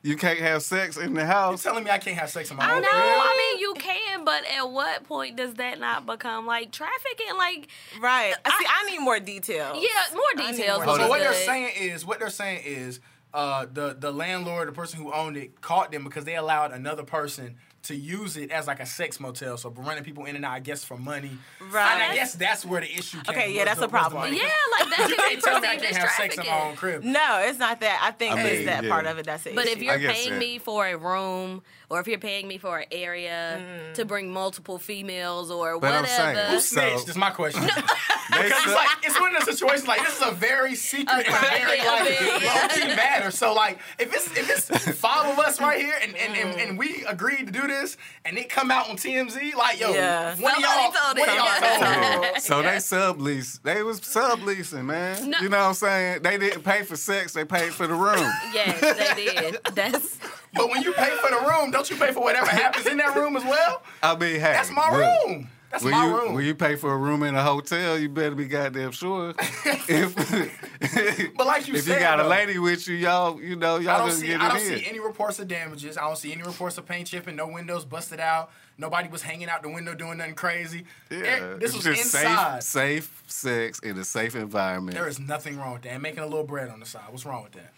you 0.03 0.15
can't 0.15 0.39
have 0.39 0.61
sex 0.61 0.97
in 0.97 1.13
the 1.13 1.21
you 1.21 1.27
house. 1.27 1.63
telling 1.63 1.83
me 1.83 1.91
I 1.91 1.97
can't 1.97 2.17
have 2.17 2.29
sex 2.29 2.49
in 2.51 2.57
my 2.57 2.65
I 2.65 2.75
own 2.75 2.81
know. 2.81 2.87
crib? 2.89 3.01
I 3.03 3.51
mean, 3.53 3.61
you 3.61 3.73
can, 3.75 4.25
but 4.25 4.43
at 4.45 4.63
what 4.69 5.03
point 5.03 5.35
does 5.35 5.55
that 5.55 5.79
not 5.79 6.05
become 6.05 6.45
like 6.45 6.71
trafficking? 6.71 7.35
Like, 7.37 7.67
Right. 7.99 8.33
I 8.45 8.49
see. 8.59 8.65
I 8.69 8.89
need 8.91 8.99
more 8.99 9.19
details. 9.19 9.77
yeah, 9.81 10.15
more 10.15 10.47
details. 10.47 10.79
more 10.85 10.87
would 10.93 11.01
So 11.01 11.07
what 11.09 11.19
they're 11.19 11.33
saying 11.33 11.71
is, 11.77 12.05
what 12.05 12.19
they're 12.19 12.29
saying 12.29 12.61
is, 12.65 12.99
uh, 13.33 13.65
the 13.71 13.95
the 13.99 14.11
landlord, 14.11 14.67
the 14.67 14.71
person 14.71 15.01
who 15.01 15.11
owned 15.11 15.35
it, 15.37 15.59
caught 15.61 15.91
them 15.91 16.03
because 16.03 16.23
they 16.25 16.35
allowed 16.35 16.71
another 16.71 17.03
person 17.03 17.55
to 17.87 17.95
use 17.95 18.37
it 18.37 18.51
as 18.51 18.67
like 18.67 18.79
a 18.79 18.85
sex 18.85 19.19
motel. 19.19 19.57
So 19.57 19.69
running 19.69 20.03
people 20.03 20.25
in 20.25 20.35
and 20.35 20.45
out, 20.45 20.53
I 20.53 20.59
guess, 20.59 20.83
for 20.83 20.97
money. 20.97 21.37
Right. 21.71 21.91
And 21.93 22.03
I 22.11 22.15
guess 22.15 22.33
that's 22.33 22.65
where 22.65 22.81
the 22.81 22.91
issue 22.91 23.21
came. 23.21 23.35
Okay, 23.35 23.53
yeah, 23.53 23.65
that's 23.65 23.79
the- 23.79 23.85
a 23.85 23.89
problem. 23.89 24.33
Yeah, 24.33 24.43
like 24.79 24.89
that 24.97 25.07
You 25.09 25.15
can 25.15 25.25
be 25.29 25.31
can't 25.41 25.43
tell 25.43 25.59
me 25.61 25.67
I 25.67 25.75
perceived 25.77 25.93
can't 25.93 25.97
have 26.03 26.11
sex 26.11 26.37
in 26.37 26.45
my 26.45 26.61
own 26.61 26.75
crib. 26.75 27.03
No, 27.03 27.39
it's 27.45 27.59
not 27.59 27.79
that. 27.81 27.99
I 28.03 28.11
think 28.11 28.35
I 28.35 28.41
it's 28.43 28.57
mean, 28.57 28.65
that 28.67 28.83
yeah. 28.83 28.89
part 28.89 29.05
of 29.05 29.17
it. 29.17 29.25
That's 29.25 29.45
it. 29.45 29.55
But 29.55 29.65
issue. 29.65 29.77
if 29.77 29.81
you're 29.83 29.99
paying 30.11 30.31
that- 30.31 30.39
me 30.39 30.59
for 30.59 30.85
a 30.87 30.95
room, 30.97 31.63
or 31.89 31.99
if 31.99 32.07
you're 32.07 32.19
paying 32.19 32.47
me 32.47 32.57
for 32.57 32.79
an 32.79 32.85
area 32.91 33.61
Mm. 33.61 33.93
to 33.95 34.05
bring 34.05 34.31
multiple 34.31 34.77
females, 34.77 35.49
or 35.51 35.79
But 35.79 35.93
I'm 35.93 36.01
whatever, 36.03 36.07
saying, 36.35 36.51
Who 36.51 36.59
So- 36.59 36.75
snitched? 36.79 37.09
Is 37.09 37.15
my 37.17 37.29
question. 37.31 37.61
They 37.63 37.69
Because 38.29 38.51
it's 38.65 38.73
like 38.75 38.87
it's 39.03 39.19
one 39.19 39.33
of 39.35 39.45
those 39.45 39.57
situations 39.57 39.87
like 39.87 40.01
this 40.01 40.17
is 40.21 40.27
a 40.27 40.31
very 40.31 40.75
secret 40.75 41.25
and 41.27 41.35
very 41.49 41.77
Yeah, 41.77 41.91
like 41.91 42.09
yeah, 42.19 42.39
yeah. 42.41 42.61
low 42.61 42.67
key 42.67 42.95
matter. 42.95 43.31
So 43.31 43.53
like 43.53 43.79
if 43.97 44.13
it's 44.13 44.27
if 44.37 44.49
it's 44.69 44.99
five 44.99 45.31
of 45.31 45.39
us 45.39 45.61
right 45.61 45.79
here 45.79 45.95
and 46.03 46.13
and, 46.15 46.35
and, 46.35 46.59
and 46.59 46.77
we 46.77 47.05
agreed 47.07 47.45
to 47.47 47.51
do 47.53 47.65
this 47.67 47.76
and 48.25 48.37
it 48.37 48.49
come 48.49 48.71
out 48.71 48.89
on 48.89 48.95
TMZ 48.97 49.53
like 49.55 49.79
yo 49.79 49.91
Yeah. 49.93 50.35
one 50.35 50.53
of 50.55 50.59
y'all 50.59 50.91
told 50.91 51.17
one 51.19 51.29
it. 51.29 51.35
y'all 51.35 51.45
told 51.59 51.81
me. 51.81 52.27
Yeah. 52.33 52.37
So 52.39 52.61
they 52.61 52.77
sublease. 52.77 53.61
They 53.61 53.83
was 53.83 53.99
subleasing, 54.01 54.85
man. 54.85 55.29
No. 55.29 55.39
You 55.39 55.49
know 55.49 55.57
what 55.59 55.63
I'm 55.67 55.73
saying? 55.73 56.21
They 56.23 56.37
didn't 56.37 56.63
pay 56.63 56.83
for 56.83 56.95
sex. 56.95 57.33
They 57.33 57.45
paid 57.45 57.73
for 57.73 57.87
the 57.87 57.93
room. 57.93 58.17
yes, 58.53 58.79
they 59.15 59.25
did. 59.25 59.57
That's 59.73 60.17
But 60.53 60.69
when 60.69 60.81
you 60.83 60.93
pay 60.93 61.09
for 61.17 61.29
the 61.29 61.45
room, 61.47 61.71
don't 61.71 61.89
you 61.89 61.95
pay 61.97 62.11
for 62.13 62.21
whatever 62.23 62.47
happens 62.49 62.85
in 62.85 62.97
that 62.97 63.15
room 63.15 63.35
as 63.35 63.43
well? 63.43 63.81
I 64.01 64.15
mean, 64.15 64.35
hey, 64.35 64.53
That's 64.53 64.71
my 64.71 64.89
look, 64.91 65.27
room. 65.27 65.49
That's 65.71 65.83
When 65.83 65.91
my 65.91 66.05
you 66.05 66.15
room. 66.17 66.33
when 66.33 66.45
you 66.45 66.55
pay 66.55 66.75
for 66.77 66.93
a 66.93 66.97
room 66.97 67.23
in 67.23 67.35
a 67.35 67.43
hotel, 67.43 67.97
you 67.99 68.07
better 68.09 68.35
be 68.35 68.45
goddamn 68.45 68.91
sure. 68.91 69.33
if 69.87 70.15
But 71.35 71.45
like 71.47 71.67
you 71.67 71.73
said, 71.75 71.79
if 71.79 71.83
said, 71.85 71.93
you 71.95 71.99
got 71.99 72.19
a 72.19 72.27
lady 72.27 72.57
with 72.57 72.87
you, 72.87 72.95
y'all 72.95 73.41
you 73.41 73.55
know 73.55 73.77
y'all 73.77 73.99
don't 74.07 74.11
see 74.11 74.33
I 74.33 74.47
don't 74.47 74.57
in. 74.61 74.79
see 74.79 74.85
any 74.87 74.99
reports 74.99 75.39
of 75.39 75.47
damages. 75.47 75.97
I 75.97 76.01
don't 76.01 76.17
see 76.17 76.31
any 76.31 76.43
reports 76.43 76.77
of 76.77 76.85
paint 76.85 77.07
chipping, 77.07 77.35
no 77.35 77.47
windows 77.47 77.85
busted 77.85 78.19
out. 78.19 78.49
Nobody 78.77 79.09
was 79.09 79.23
hanging 79.23 79.49
out 79.49 79.63
the 79.63 79.69
window 79.69 79.93
doing 79.95 80.19
nothing 80.19 80.35
crazy. 80.35 80.85
yeah, 81.09 81.17
Eh, 81.17 81.57
this 81.57 81.73
was 81.73 81.83
just 81.83 81.99
inside. 82.15 82.61
safe, 82.63 83.03
safe 83.03 83.23
sex 83.27 83.79
in 83.79 83.97
a 83.97 84.03
safe 84.03 84.35
environment. 84.35 84.95
There 84.95 85.07
is 85.07 85.19
nothing 85.19 85.57
wrong 85.57 85.73
with 85.73 85.81
that. 85.81 85.93
And 85.93 86.01
making 86.03 86.19
a 86.19 86.27
little 86.27 86.43
bread 86.45 86.69
on 86.69 86.79
the 86.79 86.85
side. 86.85 87.05
What's 87.09 87.25
wrong 87.25 87.43
with 87.43 87.53
that? 87.53 87.73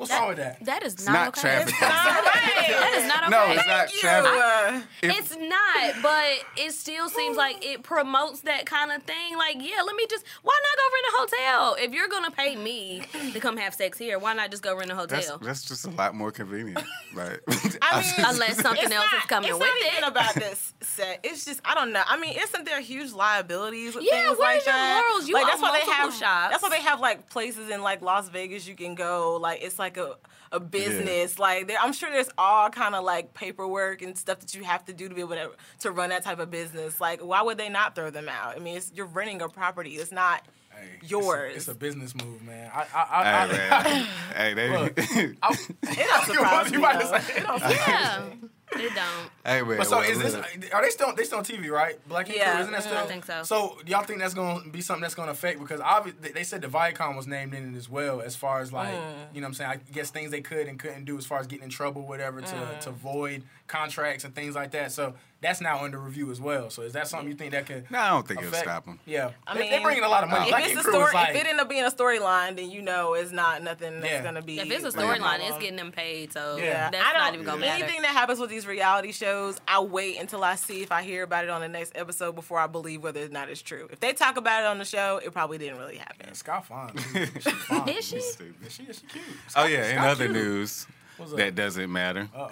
What's 0.00 0.12
wrong 0.12 0.28
with 0.28 0.38
that? 0.38 0.64
that 0.64 0.82
is 0.82 0.94
it's 0.94 1.06
not, 1.06 1.12
not 1.12 1.28
okay. 1.28 1.40
trafficking. 1.40 1.78
That 1.80 2.94
is 2.96 3.06
not 3.06 3.22
okay. 3.22 3.30
No, 3.30 3.52
it's 3.52 3.66
not 3.66 3.88
Thank 3.88 3.92
you. 3.94 4.00
trafficking. 4.00 4.40
Uh, 4.40 4.82
If- 5.02 5.18
It's 5.18 5.36
not, 5.36 6.02
but 6.02 6.32
it 6.56 6.72
still 6.72 7.08
seems 7.08 7.36
like 7.36 7.64
it 7.64 7.82
promotes 7.82 8.40
that 8.42 8.66
kind 8.66 8.90
of 8.92 9.02
thing. 9.02 9.36
Like, 9.36 9.56
yeah, 9.58 9.82
let 9.84 9.94
me 9.96 10.06
just. 10.08 10.24
Why 10.42 10.58
not 10.62 10.76
go 10.78 10.84
rent 10.94 11.06
a 11.06 11.42
hotel? 11.42 11.76
If 11.84 11.92
you're 11.94 12.08
gonna 12.08 12.30
pay 12.30 12.56
me 12.56 13.02
to 13.32 13.40
come 13.40 13.56
have 13.56 13.74
sex 13.74 13.98
here, 13.98 14.18
why 14.18 14.32
not 14.34 14.50
just 14.50 14.62
go 14.62 14.76
rent 14.76 14.90
a 14.90 14.94
hotel? 14.94 15.38
that's 15.42 15.62
just 15.62 15.84
a 15.86 15.90
lot 15.90 16.14
more 16.14 16.30
convenient. 16.32 16.82
Like, 17.12 17.40
I 17.82 18.00
mean, 18.16 18.24
Unless 18.24 18.58
something 18.62 18.84
else 18.92 19.06
not, 19.12 19.14
is 19.20 19.26
coming 19.26 19.50
it's 19.50 19.58
with 19.58 19.66
not 19.66 19.76
it. 19.78 19.92
even 19.98 20.04
about 20.04 20.34
this 20.36 20.72
set. 20.80 21.18
It's 21.24 21.44
just 21.44 21.60
I 21.64 21.74
don't 21.74 21.92
know. 21.92 22.02
I 22.06 22.16
mean, 22.20 22.36
isn't 22.38 22.64
there 22.64 22.80
huge 22.80 23.12
liabilities 23.12 23.96
with 23.96 24.04
Yeah, 24.04 24.26
things 24.28 24.38
where 24.38 24.48
like 24.48 24.58
is 24.60 24.66
your 24.66 24.74
that? 24.76 25.04
morals? 25.10 25.28
You 25.28 25.34
like 25.34 25.46
that's 25.46 25.60
why 25.60 25.72
they 25.84 25.90
have 25.90 26.14
shops. 26.14 26.50
that's 26.52 26.62
why 26.62 26.68
they 26.68 26.80
have 26.82 27.00
like 27.00 27.28
places 27.28 27.68
in 27.68 27.82
like 27.82 28.00
Las 28.00 28.28
Vegas 28.28 28.68
you 28.68 28.76
can 28.76 28.94
go. 28.94 29.38
Like 29.42 29.60
it's 29.62 29.76
like 29.80 29.89
a 29.96 30.16
a 30.52 30.58
business. 30.60 31.38
Like 31.38 31.68
there, 31.68 31.78
I'm 31.80 31.92
sure 31.92 32.10
there's 32.10 32.28
all 32.36 32.70
kind 32.70 32.94
of 32.96 33.04
like 33.04 33.34
paperwork 33.34 34.02
and 34.02 34.18
stuff 34.18 34.40
that 34.40 34.54
you 34.54 34.64
have 34.64 34.84
to 34.86 34.92
do 34.92 35.08
to 35.08 35.14
be 35.14 35.20
able 35.20 35.36
to 35.36 35.50
to 35.80 35.90
run 35.92 36.10
that 36.10 36.24
type 36.24 36.38
of 36.40 36.50
business. 36.50 37.00
Like 37.00 37.20
why 37.20 37.42
would 37.42 37.56
they 37.58 37.68
not 37.68 37.94
throw 37.94 38.10
them 38.10 38.28
out? 38.28 38.56
I 38.56 38.58
mean, 38.58 38.76
it's, 38.78 38.90
you're 38.94 39.06
renting 39.06 39.42
a 39.42 39.48
property. 39.48 39.90
It's 39.96 40.10
not. 40.12 40.42
Hey, 40.70 40.86
it's 41.00 41.04
a- 41.04 41.08
Yours. 41.08 41.52
It's 41.56 41.68
a, 41.68 41.74
business 41.74 42.14
move, 42.14 42.42
man. 42.42 42.70
I, 42.74 42.80
I, 42.80 42.84
I, 42.94 43.46
hey, 43.46 43.68
I, 43.70 43.82
man. 43.84 44.06
hey, 44.36 44.54
they. 44.54 44.70
Look, 44.78 44.92
I, 44.98 45.02
It 45.22 45.38
don't 45.42 46.24
surprise 46.26 46.70
you 46.72 46.78
me. 46.78 46.84
about 46.84 47.00
to 47.00 47.06
though. 47.06 47.18
say? 47.18 47.34
It 47.36 47.42
don't 47.44 47.58
surprise 47.60 47.76
Yeah, 47.86 48.24
it 48.72 48.94
don't. 48.94 49.30
hey, 49.44 49.62
man. 49.62 49.78
But 49.78 49.86
so 49.86 49.98
well, 49.98 50.10
is 50.10 50.18
this? 50.18 50.34
Uh, 50.34 50.44
are 50.72 50.82
they 50.82 50.90
still? 50.90 51.14
They 51.14 51.24
still 51.24 51.38
on 51.38 51.44
TV, 51.44 51.70
right? 51.70 51.96
Black 52.08 52.28
Ink 52.28 52.38
Yeah, 52.38 52.52
Crew, 52.52 52.60
isn't 52.62 52.72
that 52.72 52.82
still? 52.82 52.98
I 52.98 53.06
think 53.06 53.24
so. 53.24 53.42
So 53.42 53.78
do 53.84 53.90
y'all 53.92 54.02
think 54.02 54.20
that's 54.20 54.34
gonna 54.34 54.68
be 54.68 54.80
something 54.80 55.02
that's 55.02 55.14
gonna 55.14 55.32
affect? 55.32 55.60
Because 55.60 55.80
obviously 55.80 56.32
they 56.32 56.44
said 56.44 56.62
the 56.62 56.68
Viacom 56.68 57.16
was 57.16 57.26
named 57.26 57.54
in 57.54 57.74
it 57.74 57.76
as 57.76 57.88
well, 57.88 58.20
as 58.20 58.36
far 58.36 58.60
as 58.60 58.72
like 58.72 58.94
mm. 58.94 59.34
you 59.34 59.40
know 59.40 59.46
what 59.46 59.48
I'm 59.48 59.54
saying. 59.54 59.70
I 59.70 59.76
guess 59.92 60.10
things 60.10 60.30
they 60.30 60.40
could 60.40 60.68
and 60.68 60.78
couldn't 60.78 61.04
do 61.04 61.18
as 61.18 61.26
far 61.26 61.38
as 61.38 61.46
getting 61.46 61.64
in 61.64 61.70
trouble, 61.70 62.06
whatever, 62.06 62.40
to 62.40 62.78
to 62.80 62.90
mm. 62.90 62.94
void 62.94 63.42
contracts 63.70 64.24
and 64.24 64.34
things 64.34 64.54
like 64.54 64.72
that. 64.72 64.92
So 64.92 65.14
that's 65.40 65.60
now 65.62 65.82
under 65.84 65.98
review 65.98 66.30
as 66.30 66.40
well. 66.40 66.68
So 66.68 66.82
is 66.82 66.92
that 66.92 67.08
something 67.08 67.28
you 67.28 67.34
think 67.34 67.52
that 67.52 67.64
could? 67.64 67.90
No, 67.90 67.98
I 67.98 68.08
don't 68.10 68.28
think 68.28 68.40
it'll 68.42 68.52
stop 68.52 68.84
them. 68.84 68.98
Yeah, 69.06 69.30
I 69.46 69.54
They- 69.54 69.60
mean, 69.60 69.70
they're 69.70 69.80
bringing 69.80 70.04
a 70.04 70.08
lot 70.08 70.22
of 70.24 70.28
money. 70.28 70.44
If 70.44 70.50
Black 70.50 70.64
it's 70.64 70.72
a 70.74 70.76
Ink 70.76 70.82
Crew 70.82 70.92
is 71.02 71.08
story, 71.08 71.14
like, 71.14 71.34
if 71.34 71.40
it 71.42 71.46
end 71.46 71.60
up 71.60 71.68
being 71.70 71.84
a 71.84 71.90
storyline, 71.90 72.56
then 72.56 72.70
you 72.70 72.82
know 72.82 73.14
it's 73.14 73.30
not 73.32 73.62
nothing 73.62 74.00
that's 74.00 74.12
Yeah. 74.12 74.22
gonna 74.22 74.42
be. 74.42 74.58
If 74.60 74.70
it's 74.70 74.84
a 74.84 74.90
storyline, 74.98 75.38
it's 75.40 75.56
getting 75.58 75.76
them 75.76 75.92
paid, 75.92 76.32
so 76.32 76.56
Yeah. 76.56 76.90
that's 76.90 77.02
I 77.06 77.12
don't, 77.12 77.22
not 77.22 77.34
even 77.34 77.46
gonna 77.46 77.60
matter. 77.60 77.84
Anything 77.84 78.02
that 78.02 78.10
happens 78.10 78.38
with 78.38 78.50
these 78.50 78.66
reality 78.66 79.12
shows, 79.12 79.58
I 79.66 79.80
wait 79.80 80.18
until 80.20 80.44
I 80.44 80.56
see 80.56 80.82
if 80.82 80.92
I 80.92 81.02
hear 81.02 81.22
about 81.22 81.44
it 81.44 81.50
on 81.50 81.62
the 81.62 81.68
next 81.68 81.92
episode 81.94 82.34
before 82.34 82.58
I 82.58 82.66
believe 82.66 83.02
whether 83.02 83.24
or 83.24 83.28
not 83.28 83.48
it's 83.48 83.62
true. 83.62 83.88
If 83.90 84.00
they 84.00 84.12
talk 84.12 84.36
about 84.36 84.62
it 84.64 84.66
on 84.66 84.76
the 84.78 84.84
show, 84.84 85.18
it 85.24 85.32
probably 85.32 85.56
didn't 85.58 85.78
really 85.78 85.96
happen. 85.96 86.34
Scott 86.34 86.66
fine. 86.66 86.92
too. 86.94 87.26
She 87.40 87.50
fine. 87.50 87.88
Is 87.88 88.04
she? 88.06 88.20
Stupid. 88.20 88.70
She, 88.70 88.84
she 88.92 89.06
cute. 89.06 89.24
Oh 89.26 89.48
Scott- 89.48 89.70
yeah, 89.70 89.90
in 89.92 89.98
other 89.98 90.24
cute. 90.26 90.32
news 90.36 90.50
What's 90.60 90.84
up? 90.84 90.94
That 91.36 91.54
doesn't 91.54 91.90
matter. 91.92 92.28
Uh-oh. 92.34 92.48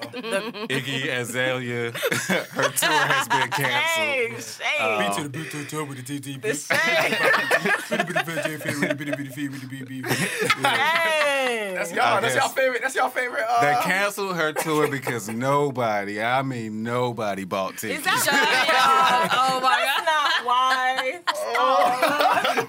Iggy 0.69 1.09
Azalea, 1.19 1.91
her 1.93 2.69
tour 2.71 2.91
has 2.91 3.29
been 3.29 3.49
canceled. 3.51 4.43
shade. 4.43 4.65
Uh, 4.81 5.15
to 5.15 5.23
the 5.25 5.29
boot 5.29 5.51
to 5.51 5.57
the 5.59 5.65
toe 5.65 5.85
with 5.85 6.05
the 6.05 6.21
TTP. 6.21 6.43
the. 6.43 6.49
That's 11.75 11.93
y'all. 11.93 12.21
That's 12.21 12.35
y'all 12.35 12.49
favorite. 12.49 12.83
That's 12.83 12.95
y'all 12.95 13.09
favorite. 13.11 13.45
Uh, 13.49 13.61
They 13.61 13.75
canceled 13.83 14.37
her 14.37 14.53
tour 14.53 14.89
because 14.89 15.29
nobody, 15.29 16.21
I 16.23 16.43
mean 16.43 16.83
nobody, 16.83 17.45
bought 17.45 17.77
tickets. 17.79 18.01
Is 18.01 18.05
that 18.05 18.27
y'all? 18.27 19.29
oh 19.41 19.61
my 19.61 19.71
god. 19.71 19.79
That's 19.89 20.07
not 20.07 20.45
why. 20.47 21.21
Oh. 21.61 22.67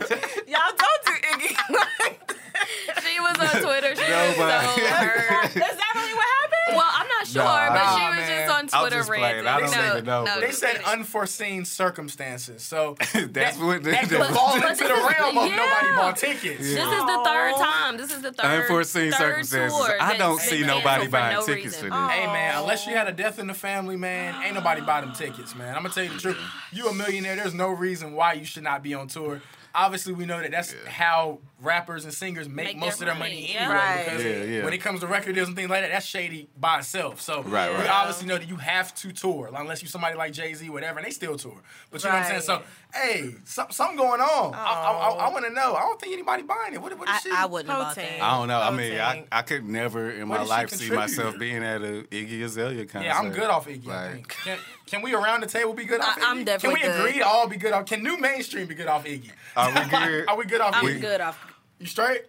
Y'all 0.48 0.74
don't 0.78 1.04
do 1.06 1.12
Iggy. 1.28 1.52
like 2.00 2.28
that. 2.28 2.38
She 3.04 3.20
was 3.20 3.38
on 3.38 3.62
Twitter. 3.62 3.96
She 3.96 4.02
was 4.02 4.38
Nobody. 4.38 4.68
so 4.68 4.86
hurt. 4.88 5.46
Is 5.50 5.54
that 5.54 5.92
really 5.96 6.14
what 6.14 6.26
happened? 6.42 6.78
Well, 6.78 6.90
I'm 6.92 7.08
not 7.08 7.28
sure, 7.28 7.44
Nah, 7.44 7.70
but 7.74 7.98
she 7.98 8.08
was 8.08 8.28
man. 8.28 8.48
just 8.48 8.74
on 8.74 8.82
Twitter 8.82 8.98
just 8.98 9.10
ranting. 9.10 9.48
I 9.48 9.60
don't 9.60 9.72
no, 9.72 9.92
even 9.92 10.06
know, 10.06 10.24
No, 10.26 10.40
They 10.40 10.52
said 10.52 10.72
kidding. 10.74 10.86
unforeseen 10.88 11.66
circumstances. 11.66 12.62
So 12.64 12.96
That's 13.14 13.28
that, 13.34 13.58
what 13.58 13.84
they- 13.84 13.92
that 13.92 14.10
could 14.10 14.24
fall 14.36 14.56
into 14.56 14.84
the 14.84 14.94
realm 14.94 15.38
of 15.38 15.48
yeah. 15.50 15.56
nobody 15.56 15.96
bought 15.96 16.18
tickets. 16.18 16.60
This 16.60 16.70
is 16.70 16.76
the 17.06 17.22
third 17.26 17.56
time. 17.58 17.98
This 17.98 18.12
is 18.14 18.22
the 18.22 18.32
third 18.32 18.46
Unforeseen 18.62 19.12
third 19.12 19.46
circumstances. 19.46 19.78
tour 19.78 19.98
I 20.00 20.18
don't 20.18 20.40
see 20.40 20.62
nobody 20.66 21.08
buying 21.08 21.36
no 21.38 21.46
tickets 21.46 21.76
reason. 21.82 21.90
for 21.92 21.96
this. 21.96 22.12
Hey 22.12 22.26
man, 22.28 22.60
unless 22.62 22.86
you 22.88 22.96
had 22.96 23.08
a 23.08 23.12
death 23.14 23.40
in 23.40 23.48
the 23.48 23.54
family, 23.54 23.98
man, 23.98 24.42
ain't 24.44 24.54
nobody 24.56 24.82
buy 24.82 25.02
them 25.02 25.14
tickets, 25.14 25.56
man. 25.56 25.76
I'm 25.76 25.82
gonna 25.82 25.94
tell 25.94 26.04
you 26.04 26.12
the 26.14 26.20
truth. 26.20 26.38
You 26.72 26.88
a 26.88 26.94
millionaire. 26.94 27.36
There's 27.36 27.54
no 27.54 27.70
reason 27.70 28.14
why 28.14 28.34
you 28.34 28.46
should 28.46 28.64
not 28.64 28.84
be 28.84 28.94
on 28.94 29.08
tour. 29.08 29.42
Obviously, 29.86 30.14
we 30.14 30.26
know 30.26 30.42
that 30.42 30.52
that's 30.52 30.76
how 30.88 31.40
rappers 31.62 32.04
and 32.06 32.14
singers 32.14 32.48
make, 32.50 32.68
Make 32.68 32.78
most 32.78 33.00
their 33.00 33.10
of 33.10 33.16
their 33.16 33.20
money, 33.20 33.42
money 33.42 33.54
yeah. 33.54 33.60
anyway. 33.62 33.76
Right. 33.76 34.06
Because 34.06 34.24
Yeah, 34.24 34.44
yeah. 34.44 34.64
when 34.64 34.74
it 34.74 34.80
comes 34.80 35.00
to 35.02 35.08
record 35.08 35.36
deals 35.36 35.48
and 35.48 35.56
things 35.58 35.70
like 35.70 35.82
that, 35.82 35.92
that's 35.92 36.06
shady 36.06 36.48
by 36.60 36.80
itself. 36.80 37.22
So 37.22 37.44
Right, 37.44 37.70
we 37.78 37.88
obviously 37.88 38.28
know 38.28 38.38
that 38.38 38.48
you 38.50 38.58
have 38.58 38.94
to 38.96 39.12
tour, 39.12 39.50
like, 39.52 39.62
unless 39.62 39.82
you 39.82 39.88
somebody 39.88 40.16
like 40.18 40.34
Jay 40.34 40.54
Z, 40.54 40.70
whatever, 40.70 41.00
and 41.00 41.06
they 41.06 41.12
still 41.12 41.38
tour. 41.38 41.62
But 41.92 42.04
you 42.04 42.10
know 42.10 42.16
what 42.16 42.24
I'm 42.24 42.30
saying? 42.30 42.42
So 42.42 42.62
hey, 42.94 43.36
some, 43.46 43.68
something 43.72 43.98
going 43.98 44.22
on. 44.22 44.54
I, 44.54 44.58
I, 44.58 45.28
I, 45.28 45.30
want 45.32 45.46
to 45.46 45.52
know. 45.52 45.76
I 45.76 45.82
don't 45.82 46.00
think 46.02 46.14
anybody 46.14 46.44
buying 46.44 46.74
it. 46.74 46.82
What, 46.82 46.98
what 46.98 47.08
is 47.10 47.16
I, 47.16 47.20
she? 47.20 47.30
I 47.32 47.46
wouldn't 47.46 47.70
have 47.70 47.80
bought 47.80 47.96
Protein. 47.96 48.20
that. 48.20 48.24
I 48.24 48.38
don't 48.38 48.48
know. 48.48 48.60
I 48.60 48.72
mean, 48.72 49.00
I, 49.00 49.26
I 49.32 49.42
could 49.44 49.64
never 49.68 50.10
in 50.12 50.28
What 50.28 50.40
my 50.40 50.46
life 50.46 50.70
see 50.72 50.90
myself 50.90 51.38
being 51.38 51.64
at 51.64 51.82
a 51.82 52.04
Iggy 52.12 52.42
Azalea 52.44 52.86
concert. 52.86 53.08
Yeah, 53.08 53.18
I'm 53.20 53.30
good 53.32 53.44
off 53.50 53.68
Iggy. 53.68 53.88
I 53.88 54.06
Like, 54.08 54.14
think. 54.14 54.28
Can, 54.44 54.58
can 54.88 55.02
we 55.04 55.14
around 55.14 55.42
the 55.42 55.48
table 55.48 55.74
be 55.74 55.86
good 55.86 56.02
off 56.02 56.18
I- 56.18 56.22
Iggy? 56.22 56.24
I'm 56.26 56.44
definitely 56.44 56.80
Can 56.80 56.90
we 56.92 56.94
good. 56.98 57.08
agree 57.08 57.20
to 57.20 57.28
all 57.28 57.48
be 57.48 57.58
good 57.58 57.74
off? 57.74 57.86
Can 57.86 58.04
NuMainstream 58.06 58.68
be 58.68 58.76
good 58.76 58.88
off 58.88 59.06
Iggy? 59.06 59.32
Are 59.56 59.70
we 59.70 59.90
good? 59.90 60.28
Are 60.30 60.36
we 60.38 60.46
good 60.46 60.62
off 60.62 60.74
I'm 60.76 60.86
Iggy? 60.86 61.02
good 61.02 61.22
off. 61.22 61.38
You 61.80 61.86
straight? 61.86 62.24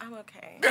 I'm 0.00 0.14
okay. 0.14 0.58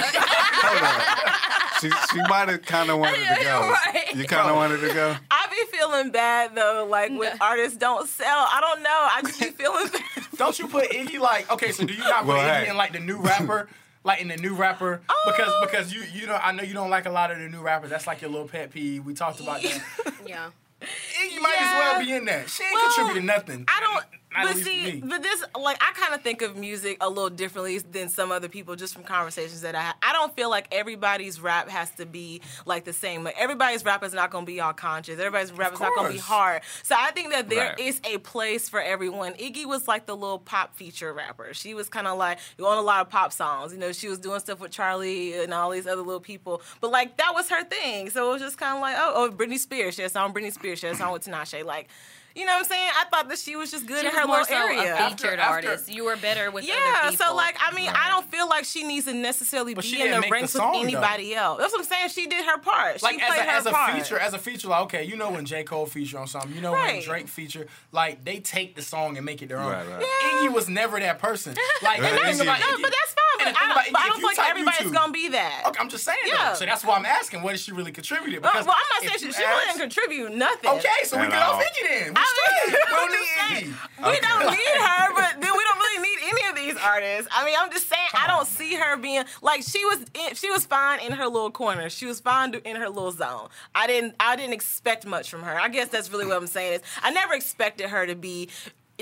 she 1.81 1.89
she 2.11 2.21
might 2.29 2.47
have 2.49 2.61
kind 2.63 2.89
of 2.89 2.99
wanted 2.99 3.17
to 3.17 3.43
go. 3.43 3.75
Right. 3.85 4.15
You 4.15 4.25
kind 4.25 4.49
of 4.49 4.55
wanted 4.55 4.81
to 4.81 4.93
go. 4.93 5.15
I 5.31 5.47
be 5.49 5.77
feeling 5.77 6.11
bad 6.11 6.55
though, 6.55 6.87
like 6.89 7.09
when 7.09 7.19
No. 7.21 7.31
artists 7.41 7.77
don't 7.77 8.07
sell. 8.07 8.27
I 8.27 8.59
don't 8.61 8.83
know. 8.83 8.89
I 8.89 9.21
just 9.23 9.39
be 9.39 9.47
feeling 9.47 9.87
bad. 9.87 10.01
Don't 10.37 10.59
you 10.59 10.67
put 10.67 10.89
Iggy 10.91 11.17
like 11.19 11.49
okay? 11.51 11.71
So 11.71 11.85
do 11.85 11.93
you 11.93 11.99
not 12.03 12.19
put 12.25 12.27
Well, 12.35 12.37
Iggy 12.39 12.63
hey. 12.65 12.69
in 12.69 12.75
like 12.77 12.91
the 12.93 12.99
new 12.99 13.17
rapper? 13.17 13.69
Like 14.03 14.21
in 14.21 14.27
the 14.27 14.37
new 14.37 14.53
rapper, 14.53 15.01
because 15.25 15.47
oh. 15.49 15.65
because 15.65 15.91
you 15.93 16.03
you 16.13 16.27
know 16.27 16.35
I 16.35 16.51
know 16.51 16.61
you 16.61 16.73
don't 16.75 16.91
like 16.91 17.05
a 17.07 17.09
lot 17.09 17.31
of 17.31 17.39
the 17.39 17.47
new 17.49 17.61
rappers. 17.61 17.89
That's 17.89 18.05
like 18.05 18.21
your 18.21 18.29
little 18.29 18.47
pet 18.47 18.69
peeve. 18.71 19.03
We 19.03 19.13
talked 19.15 19.39
about 19.39 19.63
that. 19.63 19.81
Yeah. 20.27 20.49
Iggy 20.81 21.41
might 21.41 21.55
as 21.57 21.71
well 21.79 21.99
be 22.05 22.11
in 22.13 22.25
there. 22.25 22.47
She 22.47 22.63
ain't 22.63 22.73
Well, 22.75 22.85
contributed 22.93 23.23
nothing. 23.23 23.65
I 23.67 23.79
don't. 23.79 24.05
Not 24.35 24.53
But 24.53 24.63
see, 24.63 25.01
but 25.03 25.21
this, 25.23 25.43
like, 25.59 25.77
I 25.81 25.91
kind 25.93 26.13
of 26.13 26.21
think 26.21 26.41
of 26.41 26.55
music 26.57 26.97
a 27.01 27.07
little 27.09 27.29
differently 27.29 27.77
than 27.79 28.09
some 28.09 28.31
other 28.31 28.49
people, 28.49 28.75
just 28.75 28.93
from 28.93 29.03
conversations 29.03 29.61
that 29.61 29.75
I 29.75 29.81
have. 29.81 29.95
I 30.01 30.13
don't 30.13 30.35
feel 30.35 30.49
like 30.49 30.67
everybody's 30.71 31.39
rap 31.39 31.69
has 31.69 31.89
to 31.91 32.05
be 32.05 32.41
like 32.65 32.83
the 32.85 32.93
same. 32.93 33.23
Like, 33.23 33.35
everybody's 33.37 33.85
rap 33.85 34.03
is 34.03 34.13
not 34.13 34.31
going 34.31 34.45
to 34.45 34.51
be 34.51 34.59
all 34.59 34.73
conscious. 34.73 35.19
Everybody's 35.19 35.51
rap 35.51 35.73
is 35.73 35.79
not 35.79 35.93
going 35.95 36.07
to 36.07 36.13
be 36.13 36.19
hard. 36.19 36.61
So 36.83 36.95
I 36.97 37.11
think 37.11 37.31
that 37.31 37.49
there 37.49 37.75
is 37.79 38.01
Right. 38.03 38.15
a 38.15 38.19
place 38.19 38.67
for 38.69 38.81
everyone. 38.81 39.33
Iggy 39.33 39.65
was 39.65 39.87
like 39.87 40.05
the 40.05 40.15
little 40.15 40.39
pop 40.39 40.75
feature 40.75 41.13
rapper. 41.13 41.53
She 41.53 41.73
was 41.73 41.87
kind 41.89 42.07
of 42.07 42.17
like 42.17 42.39
on 42.59 42.77
a 42.77 42.81
lot 42.81 43.01
of 43.01 43.09
pop 43.09 43.31
songs. 43.31 43.71
You 43.71 43.79
know, 43.79 43.91
she 43.91 44.09
was 44.09 44.19
doing 44.19 44.39
stuff 44.39 44.59
with 44.59 44.71
Charli 44.71 45.41
and 45.43 45.53
all 45.53 45.69
these 45.71 45.87
other 45.87 46.01
little 46.01 46.19
people. 46.19 46.61
But 46.81 46.91
like 46.91 47.17
that 47.17 47.31
was 47.33 47.49
her 47.49 47.63
thing. 47.63 48.09
So 48.09 48.29
it 48.29 48.33
was 48.33 48.41
just 48.41 48.57
kind 48.57 48.75
of 48.75 48.81
like, 48.81 48.95
oh, 48.97 49.13
oh, 49.15 49.31
Britney 49.31 49.57
Spears. 49.59 49.95
She 49.95 50.01
had 50.01 50.11
a 50.11 50.13
song 50.13 50.33
with 50.33 50.43
Britney 50.43 50.53
Spears. 50.53 50.79
She 50.79 50.87
had 50.87 50.95
a 50.95 50.97
song 50.99 51.13
with 51.13 51.23
Tinashe. 51.25 51.63
Like. 51.63 51.87
You 52.35 52.45
know 52.45 52.51
what 52.53 52.63
I'm 52.63 52.65
saying? 52.65 52.89
I 52.99 53.05
thought 53.05 53.29
that 53.29 53.39
she 53.39 53.55
was 53.55 53.71
just 53.71 53.85
good 53.85 54.01
She 54.01 54.07
in 54.07 54.13
her 54.13 54.27
more 54.27 54.39
little 54.41 54.45
so 54.47 54.55
area. 54.67 54.93
a 55.07 55.09
featured 55.09 55.39
After- 55.39 55.69
artist. 55.69 55.89
You 55.89 56.03
were 56.03 56.17
better 56.17 56.51
with 56.51 56.65
Yeah, 56.65 56.73
other 57.03 57.11
people. 57.11 57.25
so 57.27 57.33
like 57.35 57.55
I 57.65 57.73
mean, 57.73 57.89
I 57.89 58.09
don't 58.09 58.29
feel 58.29 58.47
like 58.49 58.65
she 58.65 58.83
needs 58.83 59.05
to 59.05 59.13
necessarily 59.13 59.73
But 59.73 59.85
be 59.85 60.01
in 60.01 60.11
the 60.11 60.19
make 60.19 60.41
the 60.41 60.47
song, 60.49 60.73
with 60.73 60.83
anybody 60.83 61.33
else. 61.33 61.59
That's 61.59 61.71
what 61.71 61.79
I'm 61.79 61.85
saying. 61.87 62.09
She 62.09 62.27
did 62.27 62.43
her 62.45 62.57
part. 62.57 62.99
She 62.99 63.05
like 63.05 63.21
as 63.21 63.27
played 63.29 63.39
a, 63.39 63.43
her 63.43 63.49
as 63.57 63.65
a 63.65 63.71
part. 63.71 63.93
feature, 63.93 64.19
as 64.19 64.33
a 64.33 64.37
feature, 64.37 64.67
like 64.67 64.81
okay, 64.83 65.03
you 65.05 65.15
know 65.15 65.31
when 65.31 65.45
J 65.45 65.63
Cole 65.63 65.85
feature 65.85 66.19
on 66.19 66.27
something, 66.27 66.53
you 66.53 66.59
know 66.61 66.73
when 66.73 67.01
Drake 67.01 67.29
feature, 67.29 67.67
like 67.93 68.25
they 68.25 68.39
take 68.39 68.75
the 68.75 68.81
song 68.81 69.15
and 69.15 69.25
make 69.25 69.41
it 69.41 69.47
their 69.47 69.59
own. 69.59 69.71
Right, 69.71 69.87
right. 69.87 70.05
Iggy 70.43 70.53
was 70.53 70.67
never 70.67 70.99
that 70.99 71.19
person. 71.19 71.55
Like 71.81 71.99
Right, 72.01 72.09
and 72.09 72.17
the 72.17 72.21
that's- 72.21 72.37
thing 72.37 72.47
about 72.47 72.59
no, 72.59 72.65
Iggy- 72.67 72.81
but 72.81 72.91
that's 72.91 73.13
fine. 73.13 73.23
But 73.37 73.47
I, 73.61 73.71
about 73.71 73.85
but 73.91 74.01
I 74.01 74.07
don't 74.07 74.21
think 74.21 74.37
like 74.37 74.49
everybody's 74.49 74.79
YouTube- 74.87 74.93
gonna 74.93 75.11
be 75.13 75.29
that. 75.29 75.63
Okay, 75.67 75.79
I'm 75.79 75.89
just 75.89 76.03
saying 76.03 76.17
Yeah. 76.25 76.49
though. 76.49 76.55
So 76.55 76.65
that's 76.65 76.83
why 76.83 76.95
I'm 76.97 77.05
asking, 77.05 77.43
what 77.43 77.51
did 77.51 77.59
she 77.61 77.71
really 77.71 77.91
contributed? 77.91 78.41
Well, 78.43 78.51
Because 78.51 78.65
well, 78.65 78.75
I'm 78.75 79.03
not 79.03 79.11
saying 79.19 79.31
she, 79.33 79.39
really 79.39 79.65
didn't 79.67 79.79
contribute 79.79 80.33
nothing. 80.33 80.69
Okay, 80.71 81.03
so 81.05 81.17
we 81.17 81.23
At 81.25 81.31
get 81.31 81.41
off 81.41 81.53
all. 81.55 81.61
Iggy 81.61 81.87
then. 82.05 82.13
We 82.25 82.73
I 82.97 83.07
straight. 83.47 83.65
mean, 83.65 83.73
We 83.73 83.75
don't 83.75 83.75
need 83.75 83.75
we 84.05 84.19
don't 84.19 84.51
need 84.51 84.77
her, 84.81 85.13
but 85.15 85.41
then 85.41 85.51
we 85.53 85.63
don't 85.63 85.77
really 85.79 86.01
need 86.03 86.19
any 86.29 86.49
of 86.49 86.55
these 86.55 86.83
artists. 86.83 87.29
I 87.33 87.45
mean, 87.45 87.55
I'm 87.57 87.71
just 87.71 87.87
saying, 87.87 88.07
I 88.13 88.27
don't 88.27 88.47
see 88.47 88.75
her 88.75 88.97
being 88.97 89.23
like 89.41 89.63
she 89.63 89.83
was. 89.85 89.99
In, 90.13 90.35
she 90.35 90.49
was 90.49 90.65
fine 90.65 90.99
in 90.99 91.11
her 91.13 91.25
little 91.27 91.51
corner. 91.51 91.89
She 91.89 92.05
was 92.05 92.19
fine 92.19 92.53
in 92.53 92.75
her 92.75 92.89
little 92.89 93.11
zone. 93.11 93.49
I 93.73 93.87
didn't. 93.87 94.15
I 94.19 94.35
didn't 94.35 94.53
expect 94.53 95.05
much 95.05 95.29
from 95.29 95.43
her. 95.43 95.59
I 95.59 95.69
guess 95.69 95.89
that's 95.89 96.11
really 96.11 96.25
what 96.25 96.37
I'm 96.37 96.47
saying 96.47 96.73
is 96.73 96.81
I 97.01 97.11
never 97.11 97.33
expected 97.33 97.89
her 97.89 98.05
to 98.05 98.15
be. 98.15 98.49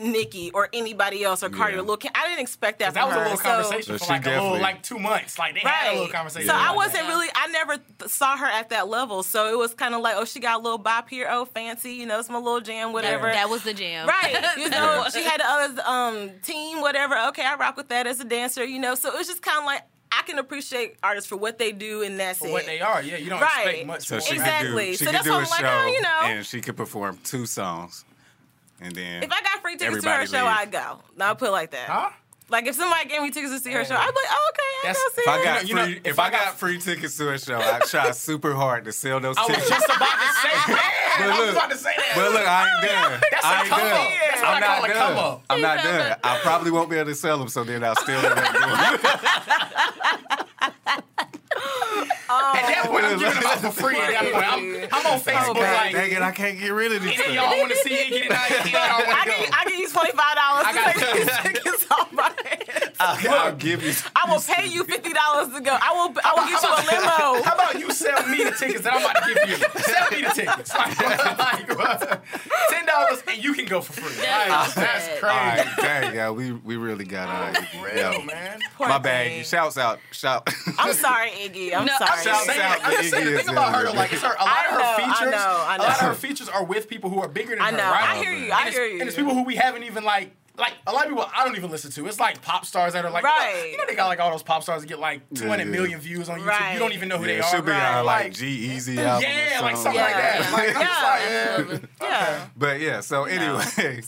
Nicki 0.02 0.50
or 0.52 0.70
anybody 0.74 1.24
else 1.24 1.44
or 1.44 1.50
Cardi 1.50 1.76
Yeah. 1.76 1.82
or 1.82 1.84
Lil 1.84 1.98
Kim. 1.98 2.12
I 2.16 2.28
didn't 2.28 2.40
expect 2.40 2.80
that. 2.80 2.94
That 2.96 3.02
from 3.02 3.10
was 3.10 3.18
a 3.18 3.20
little 3.22 3.38
So- 3.38 3.44
conversation 3.44 4.00
So 4.00 4.06
for 4.06 4.12
like 4.14 4.26
a 4.26 4.30
little, 4.30 4.60
like 4.60 4.82
two 4.82 4.98
months. 4.98 5.38
Like 5.38 5.54
they 5.54 5.60
had 5.60 5.92
a 5.92 5.94
little 5.94 6.08
conversation. 6.08 6.48
So 6.50 6.56
I 6.56 6.64
about 6.66 6.76
wasn't 6.78 6.94
that. 7.04 7.08
really, 7.10 7.28
I 7.36 7.48
never 7.48 7.78
th- 7.78 8.10
saw 8.10 8.36
her 8.38 8.48
at 8.48 8.70
that 8.70 8.88
level. 8.88 9.22
So 9.24 9.54
it 9.54 9.58
was 9.58 9.74
kind 9.74 9.94
of 9.94 10.02
like, 10.02 10.16
oh, 10.18 10.26
she 10.26 10.40
got 10.40 10.60
a 10.60 10.64
little 10.64 10.78
bop 10.80 11.10
here, 11.10 11.28
oh, 11.30 11.46
fancy, 11.46 11.94
you 11.94 12.06
know, 12.06 12.20
it's 12.20 12.30
my 12.30 12.38
little 12.38 12.60
jam, 12.62 12.92
whatever. 12.94 13.28
That 13.28 13.50
was 13.50 13.64
the 13.64 13.74
jam. 13.74 14.08
Right, 14.08 14.34
you 14.58 14.70
know, 14.72 15.06
she 15.14 15.24
had 15.24 15.40
the 15.40 15.46
other 15.48 15.82
um, 15.86 16.32
team, 16.42 16.82
whatever. 16.82 17.16
Okay, 17.30 17.46
I 17.46 17.56
rock 17.56 17.78
with 17.78 17.90
that 17.90 18.08
as 18.08 18.20
a 18.20 18.26
dancer, 18.26 18.64
you 18.64 18.80
know. 18.80 18.96
So 18.96 19.10
it 19.10 19.16
was 19.18 19.28
just 19.28 19.42
kind 19.44 19.60
of 19.60 19.66
like 19.66 19.84
I 20.12 20.22
can 20.24 20.38
appreciate 20.40 20.98
artists 21.04 21.28
for 21.28 21.38
what 21.38 21.58
they 21.58 21.72
do, 21.72 22.02
and 22.04 22.20
that's 22.20 22.40
For 22.40 22.48
it. 22.48 22.52
what 22.52 22.66
they 22.68 22.82
are. 22.82 23.02
Yeah, 23.02 23.18
you 23.18 23.30
don't 23.30 23.42
Right. 23.42 23.66
expect 23.68 23.86
much. 23.88 24.08
So 24.08 24.16
more. 24.16 24.22
she 24.22 24.34
Exactly. 24.34 24.70
could 24.70 24.78
do, 24.78 24.92
she 24.92 24.98
So 24.98 25.06
could 25.06 25.14
that's 25.16 25.24
do 25.26 25.32
why 25.32 25.38
a 25.38 25.40
I'm 25.42 25.50
like, 25.50 25.60
show 25.62 25.82
oh, 25.84 25.88
you 25.88 26.02
know. 26.02 26.20
and 26.24 26.46
she 26.46 26.62
could 26.62 26.78
perform 26.78 27.20
two 27.24 27.46
songs, 27.48 28.06
and 28.84 28.94
then 28.96 29.24
if 29.24 29.32
I 29.32 29.42
got 29.42 29.62
free 29.62 29.78
tickets 29.78 30.04
to 30.04 30.10
her 30.10 30.16
Everybody 30.22 30.28
show. 30.44 30.46
I'd 30.46 30.72
go. 30.72 31.00
I'll 31.20 31.36
put 31.36 31.48
it 31.50 31.52
like 31.52 31.72
that. 31.72 31.90
Huh? 31.90 32.10
Like 32.50 32.68
if 32.68 32.76
somebody 32.76 33.08
gave 33.08 33.22
me 33.22 33.32
tickets 33.32 33.54
to 33.54 33.60
see 33.60 33.72
her 33.72 33.80
Yeah. 33.82 33.86
show, 33.88 33.96
I'd 33.96 34.08
be 34.10 34.16
like, 34.16 34.26
oh, 34.30 34.52
okay, 34.54 34.62
I 34.62 34.82
That's- 34.84 35.02
go 35.02 35.10
see 35.16 35.22
if 35.22 35.28
I 35.28 35.44
got 35.44 35.68
You 35.68 35.76
know- 35.76 35.86
free, 35.86 35.94
if 36.04 36.06
if 36.08 36.20
I 36.20 36.26
I 36.26 36.30
got- 36.30 36.46
got 36.46 36.60
free 36.60 36.78
tickets 36.78 37.18
to 37.18 37.26
her 37.28 37.38
show, 37.38 37.58
I 37.58 37.80
try 37.88 38.12
super 38.12 38.54
hard 38.54 38.84
to 38.86 38.92
sell 38.92 39.20
those 39.22 39.38
I 39.38 39.42
was 39.42 39.48
tickets. 39.50 39.70
just 39.70 39.86
about 39.86 39.98
to 40.00 40.06
say 40.06 40.50
that. 40.68 41.16
But 41.20 41.30
I 41.30 41.30
was 41.30 41.40
look- 41.48 41.56
about 41.56 41.72
to 41.72 41.78
say 41.78 41.94
that. 41.96 42.12
But 42.16 42.32
look, 42.34 42.48
I 42.48 42.62
ain't 42.68 42.70
oh, 42.78 42.88
done. 43.10 43.22
That's 43.32 43.46
I 43.46 43.48
a 43.56 43.60
ain't 43.62 43.70
come 43.70 43.80
done. 43.80 43.92
up. 43.92 43.98
That's 44.30 44.42
what 44.42 44.50
I'm 44.50 44.56
I 44.56 44.60
not 44.60 44.68
call 44.68 44.84
a 44.84 44.88
done. 44.90 44.98
come 44.98 45.18
up. 45.18 45.44
I'm 45.50 45.62
not 45.62 45.76
not 45.78 45.84
done. 45.86 46.18
I 46.24 46.38
probably 46.40 46.72
won't 46.72 46.90
be 46.90 46.98
able 46.98 47.10
to 47.10 47.16
sell 47.16 47.38
them, 47.38 47.48
so 47.48 47.64
then 47.64 47.84
I'll 47.84 47.96
still 47.96 48.20
end 48.20 48.38
up 48.38 48.54
doing 48.54 49.00
it. 50.94 51.04
At 51.54 52.66
that 52.66 52.84
oh. 52.86 52.90
point, 52.90 53.06
I'm 53.06 53.20
giving 53.20 53.36
them 53.36 53.44
out 53.46 53.60
for 53.60 53.72
free. 53.72 54.00
At 54.00 54.12
that 54.12 54.34
point, 54.34 54.46
I'm, 54.46 54.90
I'm 54.92 55.14
on 55.14 55.20
Facebook 55.20 55.56
God 55.56 55.76
like, 55.76 55.94
dang 55.94 56.12
it, 56.12 56.22
I 56.22 56.32
can't 56.32 56.58
get 56.58 56.70
rid 56.70 56.92
of 56.92 57.02
these 57.04 57.20
any 57.20 57.38
of 57.38 57.44
y'all 57.44 57.58
want 57.60 57.72
to 57.72 57.78
see 57.78 57.92
Iggy 57.94 58.24
tonight? 58.24 58.52
Any 58.52 58.60
of 58.60 58.68
y'all 58.74 59.06
want 59.06 59.10
I 59.10 59.26
to 59.26 59.32
can. 59.32 59.54
I 59.54 59.64
can 59.70 59.80
use 59.80 59.92
twenty 59.94 60.12
five 60.12 60.36
dollars 60.36 60.66
I 60.66 60.72
to 60.72 60.78
got- 60.80 60.96
take 60.96 61.14
these 61.14 61.38
tickets 61.38 61.86
off 61.90 61.90
my 61.90 61.93
head. 61.93 61.93
I'll, 63.04 63.40
I'll 63.48 63.56
give 63.56 63.84
you. 63.84 63.94
I 64.16 64.32
will 64.32 64.40
pay 64.42 64.68
you 64.68 64.84
fifty 64.94 65.12
dollars 65.14 65.54
to 65.54 65.62
go. 65.62 65.72
I 65.80 65.92
will. 65.94 66.14
I 66.24 66.34
will 66.36 66.48
get 66.48 66.62
you 66.62 66.70
a 66.70 66.82
limo. 67.02 67.44
How 67.44 67.56
about 67.56 67.80
you 67.80 67.92
sell 67.92 68.28
me 68.28 68.44
the 68.44 68.52
tickets 68.52 68.82
that 68.84 68.94
I'm 68.94 69.02
about 69.04 69.24
to 69.24 69.34
give 69.34 69.50
you? 69.50 69.82
Sell 69.82 70.10
me 70.12 70.22
the 70.22 70.34
tickets. 70.34 70.74
Like, 70.84 71.78
like, 71.78 72.22
ten 72.70 72.86
dollars 72.86 73.24
and 73.28 73.44
you 73.44 73.54
can 73.54 73.66
go 73.66 73.82
for 73.82 73.94
free. 73.94 74.14
That's 74.24 74.50
Like, 74.50 74.70
so 74.70 74.80
that's 74.82 75.04
sad. 75.06 75.20
crazy. 75.20 75.26
All 75.26 75.66
right, 75.66 76.02
dang, 76.04 76.16
yeah, 76.16 76.30
we 76.30 76.52
we 76.52 76.76
really 76.78 77.06
got 77.06 77.28
uh, 77.30 77.60
Iggy. 77.60 77.84
Real, 77.84 78.14
Yo, 78.14 78.22
man. 78.24 78.60
Poor 78.78 78.88
my 78.88 78.98
bad. 78.98 79.28
thing. 79.28 79.44
Shouts 79.44 79.78
out, 79.78 80.00
shout. 80.12 80.48
I'm 80.80 80.94
sorry, 80.94 81.32
Iggy. 81.32 81.74
I'm 81.76 81.86
No, 81.86 81.94
sorry. 81.98 82.12
I'm 82.12 82.24
Shouts 82.24 82.46
saying, 82.46 82.62
out 82.62 82.80
I'm 82.84 82.92
just 82.94 83.10
saying, 83.12 83.26
the 83.26 83.32
Iggy 83.32 83.38
thing 83.38 83.50
about 83.50 83.76
her, 83.76 83.92
like, 83.94 84.14
it's 84.14 84.22
her, 84.22 84.34
a 84.34 84.44
lot 84.44 84.48
I 84.48 84.66
of 84.66 84.72
her 84.72 84.78
know, 84.80 84.84
I 84.86 84.96
features, 84.98 85.32
know, 85.32 85.38
I 85.68 85.76
a 85.76 85.82
lot 85.82 85.90
of 86.02 86.08
her 86.08 86.14
features 86.14 86.50
are 86.50 86.64
with 86.64 86.88
people 86.88 87.10
who 87.10 87.20
are 87.22 87.28
bigger 87.28 87.52
than 87.56 87.62
I 87.62 87.72
her, 87.72 87.78
know. 87.78 87.84
right? 87.84 88.10
I 88.10 88.24
hear 88.24 88.34
you. 88.34 88.52
I 88.52 88.66
and 88.66 88.74
hear 88.74 88.86
you. 88.86 89.00
And 89.00 89.08
it's 89.08 89.18
people 89.18 89.34
who 89.34 89.44
we 89.44 89.56
haven't 89.56 89.84
even 89.84 90.04
like. 90.04 90.36
Like 90.56 90.74
a 90.86 90.92
lot 90.94 91.06
of 91.06 91.10
people, 91.10 91.26
I 91.36 91.44
don't 91.46 91.56
even 91.58 91.72
listen 91.72 91.90
to. 91.92 92.06
It's 92.08 92.20
like 92.20 92.40
pop 92.44 92.64
stars 92.66 92.94
that 92.94 93.04
are 93.04 93.10
like, 93.10 93.24
Right. 93.24 93.70
you 93.72 93.78
know, 93.78 93.86
they 93.88 93.96
got 93.96 94.06
like 94.08 94.20
all 94.20 94.30
those 94.30 94.44
pop 94.44 94.62
stars 94.62 94.82
that 94.84 94.88
get 94.88 95.00
like 95.00 95.22
Yeah, 95.32 95.42
200 95.42 95.64
yeah. 95.64 95.72
million 95.72 96.00
views 96.00 96.30
on 96.30 96.40
YouTube. 96.42 96.46
Right. 96.46 96.74
You 96.74 96.80
don't 96.80 96.94
even 96.94 97.10
know 97.10 97.18
who 97.18 97.24
Yeah, 97.24 97.28
they 97.34 97.38
it 97.40 97.44
are. 97.44 97.50
should 97.56 97.66
be 97.66 97.72
Right. 97.72 97.96
on 97.98 98.06
like 98.06 98.34
G-Eazy 98.34 98.98
album. 99.00 99.28
or 99.30 99.34
yeah, 99.34 99.60
like 99.62 99.76
something 99.78 99.96
Yeah. 99.96 100.04
like 100.04 100.16
that. 100.16 100.52
Like, 100.54 100.76
I'm 100.76 100.82
Yeah. 100.82 101.58
just 101.58 101.72
like, 101.72 101.90
yeah. 102.02 102.46
But 102.56 102.80
yeah, 102.82 103.00
so 103.00 103.24
anyway, 103.24 104.02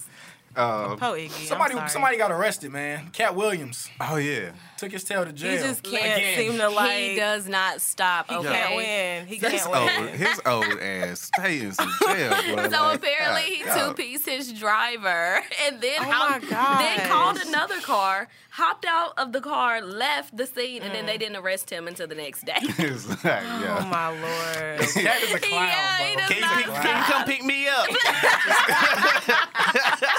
uh, 0.55 0.95
Po 0.95 1.13
Iggy. 1.13 1.25
I'm 1.25 1.29
somebody, 1.47 1.73
sorry. 1.75 1.89
somebody 1.89 2.17
got 2.17 2.31
arrested, 2.31 2.71
man. 2.71 3.09
Katt 3.11 3.35
Williams 3.35 3.89
oh 4.01 4.15
yeah, 4.17 4.51
took 4.77 4.91
his 4.91 5.03
tail 5.03 5.25
to 5.25 5.33
jail. 5.33 5.51
He 5.51 5.57
just 5.67 5.83
can't 5.83 6.17
Again. 6.17 6.37
seem 6.37 6.57
to 6.59 6.69
like. 6.69 6.99
he 6.99 7.15
does 7.15 7.47
not 7.47 7.81
stop. 7.81 8.29
He 8.29 8.35
Okay. 8.35 8.49
can't 8.51 8.75
win. 8.75 9.27
He 9.27 9.35
his 9.37 9.63
can't 9.63 9.75
old, 9.75 10.05
win. 10.05 10.17
his 10.17 10.41
old 10.45 10.79
ass 10.81 11.31
stay 11.35 11.59
in 11.61 11.71
some 11.73 11.91
jail. 12.05 12.29
Boy, 12.55 12.69
So 12.69 12.83
like, 12.83 12.97
apparently 12.97 13.41
he 13.55 13.63
God, 13.63 13.89
two 13.89 13.93
pieced 14.01 14.25
his 14.27 14.53
driver 14.53 15.41
and 15.65 15.81
then 15.81 15.97
Oh 15.99 16.03
hop- 16.11 16.41
my 16.41 16.49
gosh. 16.49 16.81
then 16.97 17.07
called 17.09 17.37
another 17.47 17.79
car, 17.81 18.27
hopped 18.51 18.85
out 18.87 19.13
of 19.17 19.31
the 19.33 19.41
car, 19.41 19.81
left 19.81 20.35
the 20.37 20.45
scene, 20.45 20.81
and 20.81 20.91
Mm. 20.91 20.93
then 20.93 21.05
they 21.05 21.17
didn't 21.17 21.35
arrest 21.37 21.69
him 21.69 21.87
until 21.87 22.07
the 22.07 22.15
next 22.15 22.45
day. 22.45 22.53
It's 22.77 23.07
like, 23.09 23.23
yeah. 23.23 23.79
Oh 23.81 23.85
my 23.87 24.09
lord. 24.09 24.79
Katt 24.79 25.21
is 25.23 25.33
a 25.33 25.39
clown, 25.39 25.67
Yeah, 25.67 25.97
he 25.97 26.13
bro. 26.15 26.21
does 26.21 26.29
Can 26.29 26.37
you, 26.37 26.41
not 26.41 26.55
pick, 26.55 26.65
can 26.83 26.97
you 26.97 27.03
come 27.13 27.23
pick 27.25 27.43
me 27.43 27.67
up? 27.67 27.87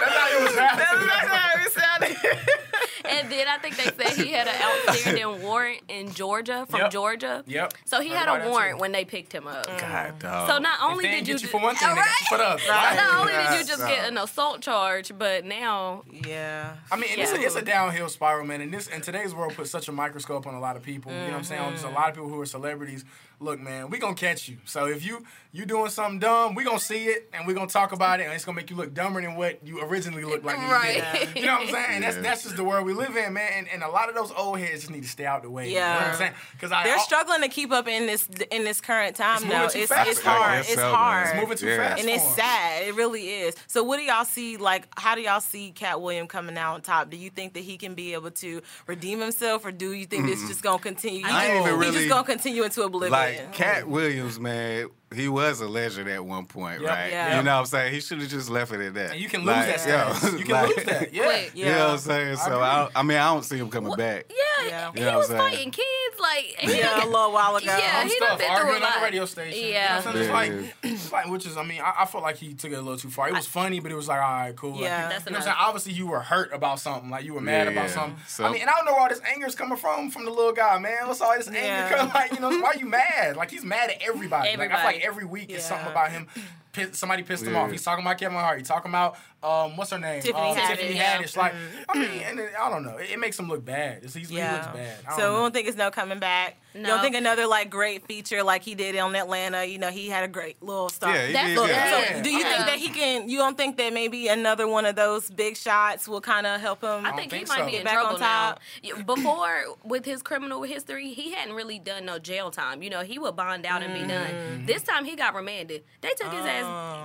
That's 0.00 0.14
how 0.14 0.38
it 0.38 1.64
was 1.64 1.74
happening. 1.74 2.16
and 3.08 3.30
then 3.30 3.48
I 3.48 3.58
think 3.58 3.76
they 3.76 3.84
said 3.84 4.16
he 4.16 4.32
had 4.32 4.46
an 4.46 4.54
outstanding 4.62 5.42
warrant 5.42 5.80
in 5.88 6.12
Georgia 6.12 6.66
from 6.68 6.80
Yep. 6.80 6.90
Georgia. 6.90 7.44
Yep. 7.46 7.74
So 7.84 8.00
he 8.00 8.08
Heard 8.10 8.28
had 8.28 8.42
a 8.42 8.48
warrant 8.48 8.78
when 8.78 8.92
they 8.92 9.04
picked 9.04 9.32
him 9.32 9.46
up. 9.46 9.66
God, 9.66 9.78
mm-hmm. 9.78 10.18
dog. 10.18 10.48
So 10.48 10.58
not 10.58 10.78
only 10.82 11.04
did 11.04 11.28
you 11.28 11.34
get 11.34 11.42
you 11.42 11.48
for 11.48 11.60
one 11.60 11.74
thing, 11.76 11.88
Right? 11.88 12.06
for 12.28 12.38
the 12.38 12.44
other. 12.44 12.62
Right. 12.68 12.96
not 12.96 13.20
only 13.20 13.32
did 13.32 13.60
you 13.60 13.66
just 13.66 13.86
get 13.86 14.08
an 14.08 14.18
assault 14.18 14.60
charge, 14.60 15.12
but 15.16 15.44
now 15.44 16.02
Yeah. 16.10 16.76
I 16.90 16.96
mean, 16.96 17.10
and 17.12 17.20
it's, 17.20 17.32
a, 17.32 17.40
it's 17.40 17.56
a 17.56 17.62
downhill 17.62 18.08
spiral, 18.08 18.46
man. 18.46 18.60
And 18.60 18.72
this 18.72 18.88
and 18.88 19.02
today's 19.02 19.34
world 19.34 19.54
puts 19.54 19.70
such 19.70 19.88
a 19.88 19.92
microscope 19.92 20.46
on 20.46 20.54
a 20.54 20.60
lot 20.60 20.76
of 20.76 20.82
people. 20.82 21.12
You 21.12 21.18
know 21.18 21.24
what 21.24 21.34
I'm 21.34 21.44
saying? 21.44 21.70
Just 21.72 21.84
a 21.84 21.88
mm-hmm. 21.88 21.96
lot 21.96 22.08
of 22.10 22.14
people 22.14 22.28
who 22.28 22.40
are 22.40 22.46
celebrities. 22.46 23.04
Look, 23.42 23.58
man, 23.58 23.88
we 23.88 23.98
gonna 23.98 24.14
catch 24.14 24.48
you. 24.50 24.58
So 24.66 24.84
if 24.86 25.02
you 25.02 25.24
you 25.52 25.64
doing 25.64 25.88
something 25.90 26.18
dumb, 26.18 26.54
we 26.54 26.62
gonna 26.62 26.78
see 26.78 27.06
it 27.06 27.30
and 27.32 27.46
we 27.46 27.54
gonna 27.54 27.68
talk 27.68 27.92
about 27.92 28.20
it, 28.20 28.24
and 28.24 28.34
it's 28.34 28.44
gonna 28.44 28.54
make 28.56 28.68
you 28.68 28.76
look 28.76 28.92
dumber 28.92 29.22
than 29.22 29.34
what 29.34 29.66
you 29.66 29.80
originally 29.82 30.24
looked 30.24 30.44
like. 30.44 30.58
when 30.58 30.66
you 30.66 30.72
Right. 30.72 31.28
You 31.34 31.46
know 31.46 31.54
what 31.54 31.62
I'm 31.62 31.68
saying? 31.68 31.86
And 31.90 32.04
that's 32.04 32.16
that's 32.18 32.42
just 32.42 32.56
the 32.58 32.64
world 32.64 32.84
we 32.84 32.92
live 32.92 33.16
in, 33.16 33.32
man. 33.32 33.50
And, 33.56 33.68
and 33.68 33.82
a 33.82 33.88
lot 33.88 34.10
of 34.10 34.14
those 34.14 34.30
old 34.30 34.58
heads 34.58 34.80
just 34.82 34.90
need 34.90 35.04
to 35.04 35.08
stay 35.08 35.24
out 35.24 35.42
the 35.42 35.50
way. 35.50 35.68
You 35.70 35.76
know 35.76 35.80
what 35.80 36.00
Yeah. 36.02 36.10
I'm 36.12 36.16
saying? 36.18 36.32
Because 36.52 36.68
They're 36.70 36.96
I- 36.96 36.98
struggling 36.98 37.40
to 37.40 37.48
keep 37.48 37.72
up 37.72 37.88
in 37.88 38.06
this 38.06 38.28
in 38.50 38.64
this 38.64 38.78
current 38.82 39.16
time 39.16 39.38
It's 39.42 39.46
though. 39.46 39.64
It's 39.80 39.90
it's 39.90 40.20
hard. 40.20 40.58
It's 40.60 40.68
It's 40.68 40.78
so, 40.78 40.92
hard. 40.94 41.28
It's 41.28 41.40
moving 41.40 41.56
too 41.56 41.66
Yeah. 41.68 41.76
fast. 41.78 42.00
and 42.02 42.10
it's 42.10 42.22
for 42.22 42.28
'em. 42.30 42.36
sad. 42.36 42.82
It 42.88 42.94
really 42.94 43.26
is. 43.26 43.54
So, 43.68 43.82
what 43.82 43.96
do 43.96 44.02
y'all 44.02 44.26
see? 44.26 44.58
Like, 44.58 44.86
how 44.98 45.14
do 45.14 45.22
y'all 45.22 45.40
see 45.40 45.70
Katt 45.72 46.02
William 46.02 46.26
coming 46.26 46.58
out 46.58 46.74
on 46.74 46.82
top? 46.82 47.08
Do 47.08 47.16
you 47.16 47.30
think 47.30 47.54
that 47.54 47.60
he 47.60 47.78
can 47.78 47.94
be 47.94 48.12
able 48.12 48.32
to 48.32 48.60
redeem 48.86 49.18
himself, 49.20 49.64
or 49.64 49.72
do 49.72 49.92
you 49.92 50.04
think 50.04 50.26
this 50.26 50.46
just 50.46 50.62
gonna 50.62 50.78
continue? 50.78 51.24
I 51.26 51.46
ain't 51.46 51.66
even 51.66 51.78
really- 51.80 51.96
just 51.96 52.08
gonna 52.10 52.24
continue 52.24 52.64
into 52.64 52.82
oblivion. 52.82 53.12
Like 53.12 53.29
Katt 53.52 53.88
Williams, 53.88 54.38
man, 54.40 54.88
he 55.14 55.28
was 55.28 55.60
a 55.60 55.66
legend 55.68 56.08
at 56.08 56.24
one 56.24 56.46
point, 56.46 56.80
Yep. 56.82 56.90
right? 56.90 57.10
Yeah. 57.10 57.36
You 57.38 57.42
know 57.42 57.54
what 57.54 57.60
I'm 57.60 57.66
saying? 57.66 57.92
He 57.94 58.00
should 58.00 58.20
have 58.20 58.28
just 58.30 58.48
left 58.48 58.72
it 58.72 58.80
at 58.80 58.94
that. 58.94 59.10
And 59.12 59.20
you 59.20 59.28
can 59.28 59.40
lose 59.40 59.48
Like, 59.56 59.82
that 59.82 60.22
yo. 60.22 60.28
You 60.38 60.44
can 60.44 60.52
like- 60.54 60.76
lose 60.76 60.84
that. 60.86 61.12
Yeah. 61.14 61.24
Quick. 61.24 61.52
You 61.54 61.64
know 61.66 61.78
what 61.78 61.90
I'm 61.90 61.98
saying? 61.98 62.36
So 62.36 62.46
agree. 62.52 62.62
I, 62.62 62.88
I 62.94 63.02
mean, 63.02 63.18
I 63.18 63.26
don't 63.32 63.44
see 63.44 63.56
him 63.58 63.70
coming 63.70 63.94
back. 63.96 64.26
yeah, 64.30 64.66
Yeah. 64.68 64.90
he 64.94 65.00
You 65.00 65.06
know 65.06 65.12
what 65.12 65.18
was 65.18 65.30
I'm 65.30 65.38
saying? 65.38 65.50
fighting 65.50 65.70
kids 65.72 66.09
like 66.20 66.44
he 66.58 66.78
yeah, 66.78 67.04
a 67.04 67.06
little 67.06 67.32
while 67.32 67.56
ago. 67.56 67.66
Yeah, 67.66 68.00
dumb 68.02 68.08
he 68.08 68.18
done 68.18 68.38
been 68.38 68.46
through 68.46 68.46
a 68.46 68.50
arguing 68.58 68.76
on 68.76 68.82
lot. 68.82 68.94
the 68.98 69.04
radio 69.04 69.24
station. 69.24 69.68
Yeah. 69.72 69.98
You 69.98 70.04
know 70.04 70.32
what 70.32 70.36
I'm? 70.36 70.52
Yeah. 70.54 70.60
It's 70.62 70.72
like, 70.72 70.74
it's 70.94 71.12
like, 71.12 71.26
which 71.28 71.46
is, 71.46 71.56
I 71.56 71.62
mean, 71.64 71.80
I, 71.80 71.94
I 72.00 72.06
felt 72.06 72.22
like 72.22 72.36
he 72.36 72.54
took 72.54 72.70
it 72.72 72.76
a 72.76 72.80
little 72.82 72.98
too 72.98 73.10
far. 73.10 73.28
It 73.28 73.34
was 73.34 73.46
funny, 73.46 73.80
but 73.80 73.90
it 73.92 73.94
was 73.94 74.08
like, 74.08 74.20
all 74.20 74.28
right, 74.30 74.56
cool. 74.56 74.72
Like, 74.72 74.80
Yeah. 74.82 75.04
you 75.04 75.08
That's 75.10 75.12
know 75.12 75.14
what 75.18 75.26
I'm 75.28 75.34
enough. 75.34 75.44
saying? 75.44 75.56
Obviously, 75.58 75.92
you 75.94 76.06
were 76.06 76.20
hurt 76.20 76.52
about 76.52 76.80
something. 76.80 77.10
Like, 77.10 77.24
you 77.24 77.34
were 77.34 77.40
mad 77.40 77.66
Yeah, 77.66 77.72
about 77.72 77.90
something. 77.90 78.16
So- 78.26 78.44
I 78.44 78.52
mean, 78.52 78.60
and 78.62 78.70
I 78.70 78.74
don't 78.76 78.84
know 78.86 78.92
where 78.92 79.02
all 79.02 79.08
this 79.08 79.20
anger 79.26 79.46
is 79.46 79.54
coming 79.54 79.76
from, 79.78 80.10
from 80.10 80.24
the 80.24 80.30
little 80.30 80.52
guy, 80.52 80.78
man. 80.78 81.06
What's 81.08 81.20
all 81.20 81.34
this 81.36 81.48
anger 81.48 81.60
Yeah. 81.60 81.88
coming? 81.90 82.12
Like, 82.14 82.32
you 82.32 82.40
know, 82.40 82.50
why 82.50 82.70
are 82.70 82.76
you 82.76 82.86
mad? 82.86 83.36
Like, 83.36 83.50
he's 83.50 83.64
mad 83.64 83.90
at 83.90 84.02
everybody. 84.02 84.56
Like, 84.56 84.70
I 84.72 84.76
feel 84.76 84.84
like 84.84 85.04
every 85.04 85.24
week 85.24 85.50
is 85.50 85.64
something 85.64 85.88
about 85.90 86.10
him. 86.12 86.26
Piss, 86.72 86.98
somebody 86.98 87.22
pissed 87.24 87.44
him 87.44 87.56
off. 87.56 87.70
He's 87.70 87.82
talking 87.82 88.04
about 88.04 88.16
Kevin 88.18 88.38
Hart. 88.38 88.58
He's 88.58 88.68
talking 88.68 88.90
about, 88.92 89.16
um, 89.42 89.76
what's 89.76 89.90
her 89.90 89.98
name? 89.98 90.22
Tiffany 90.22 90.50
um, 90.50 90.56
Haddish, 90.56 90.68
Tiffany 90.76 90.94
yeah. 90.96 91.18
Haddish. 91.20 91.36
Like, 91.36 91.52
I 91.88 91.98
mean, 91.98 92.10
and 92.22 92.38
it- 92.38 92.52
I 92.60 92.70
don't 92.70 92.84
know. 92.84 92.96
It, 92.98 93.10
it 93.10 93.18
makes 93.18 93.36
him 93.38 93.48
look 93.48 93.64
bad. 93.64 94.04
It's, 94.04 94.14
he's, 94.14 94.28
He 94.28 94.36
looks 94.36 94.46
Yeah. 94.46 94.72
bad. 94.72 94.96
I 95.08 95.16
So 95.16 95.22
don't 95.22 95.34
we 95.34 95.40
don't 95.40 95.52
think 95.54 95.68
it's 95.68 95.76
no 95.76 95.90
coming 95.90 96.20
back. 96.20 96.58
You 96.74 96.82
No. 96.82 96.88
don't 96.90 97.00
think 97.00 97.16
another 97.16 97.48
like 97.48 97.68
great 97.70 98.06
feature 98.06 98.44
like 98.44 98.62
he 98.62 98.76
did 98.76 98.96
on 98.96 99.16
Atlanta. 99.16 99.64
You 99.64 99.78
know, 99.78 99.90
he 99.90 100.08
had 100.08 100.22
a 100.22 100.28
great 100.28 100.62
little 100.62 100.88
stuff. 100.88 101.12
Yeah, 101.12 101.26
he 101.26 101.32
That's 101.32 101.48
did, 101.48 101.58
what- 101.58 101.70
yeah. 101.70 101.90
So 101.90 101.98
Yeah. 101.98 102.22
do 102.22 102.30
you 102.30 102.38
Yeah. 102.38 102.52
think 102.54 102.66
that 102.66 102.78
he 102.78 102.88
can? 102.90 103.28
You 103.28 103.38
don't 103.38 103.56
think 103.56 103.76
that 103.78 103.92
maybe 103.92 104.28
another 104.28 104.68
one 104.68 104.86
of 104.86 104.94
those 104.94 105.28
big 105.28 105.56
shots 105.56 106.06
will 106.06 106.20
kind 106.20 106.46
of 106.46 106.60
help 106.60 106.82
him? 106.82 107.04
I 107.04 107.08
don't 107.10 107.16
think, 107.18 107.30
think 107.32 107.48
he 107.48 107.48
might 107.48 107.58
so. 107.58 107.64
be 107.66 107.70
Get 107.72 107.78
in 107.80 107.84
back 107.84 107.94
trouble 107.94 108.14
on 108.14 108.20
top. 108.20 108.60
Yeah, 108.84 109.02
Before, 109.02 109.64
with 109.82 110.04
his 110.04 110.22
criminal 110.22 110.62
history, 110.62 111.10
he 111.12 111.32
hadn't 111.32 111.54
really 111.56 111.80
done 111.80 112.04
no 112.04 112.20
jail 112.20 112.52
time. 112.52 112.82
You 112.84 112.90
know, 112.90 113.00
he 113.00 113.18
would 113.18 113.34
bond 113.34 113.66
out 113.66 113.82
and 113.82 113.92
be 113.92 114.06
done. 114.06 114.64
This 114.66 114.82
time, 114.84 115.04
he 115.04 115.16
got 115.16 115.34
remanded. 115.34 115.82
They 116.02 116.10
took 116.10 116.32
his 116.32 116.44
ass. 116.46 116.59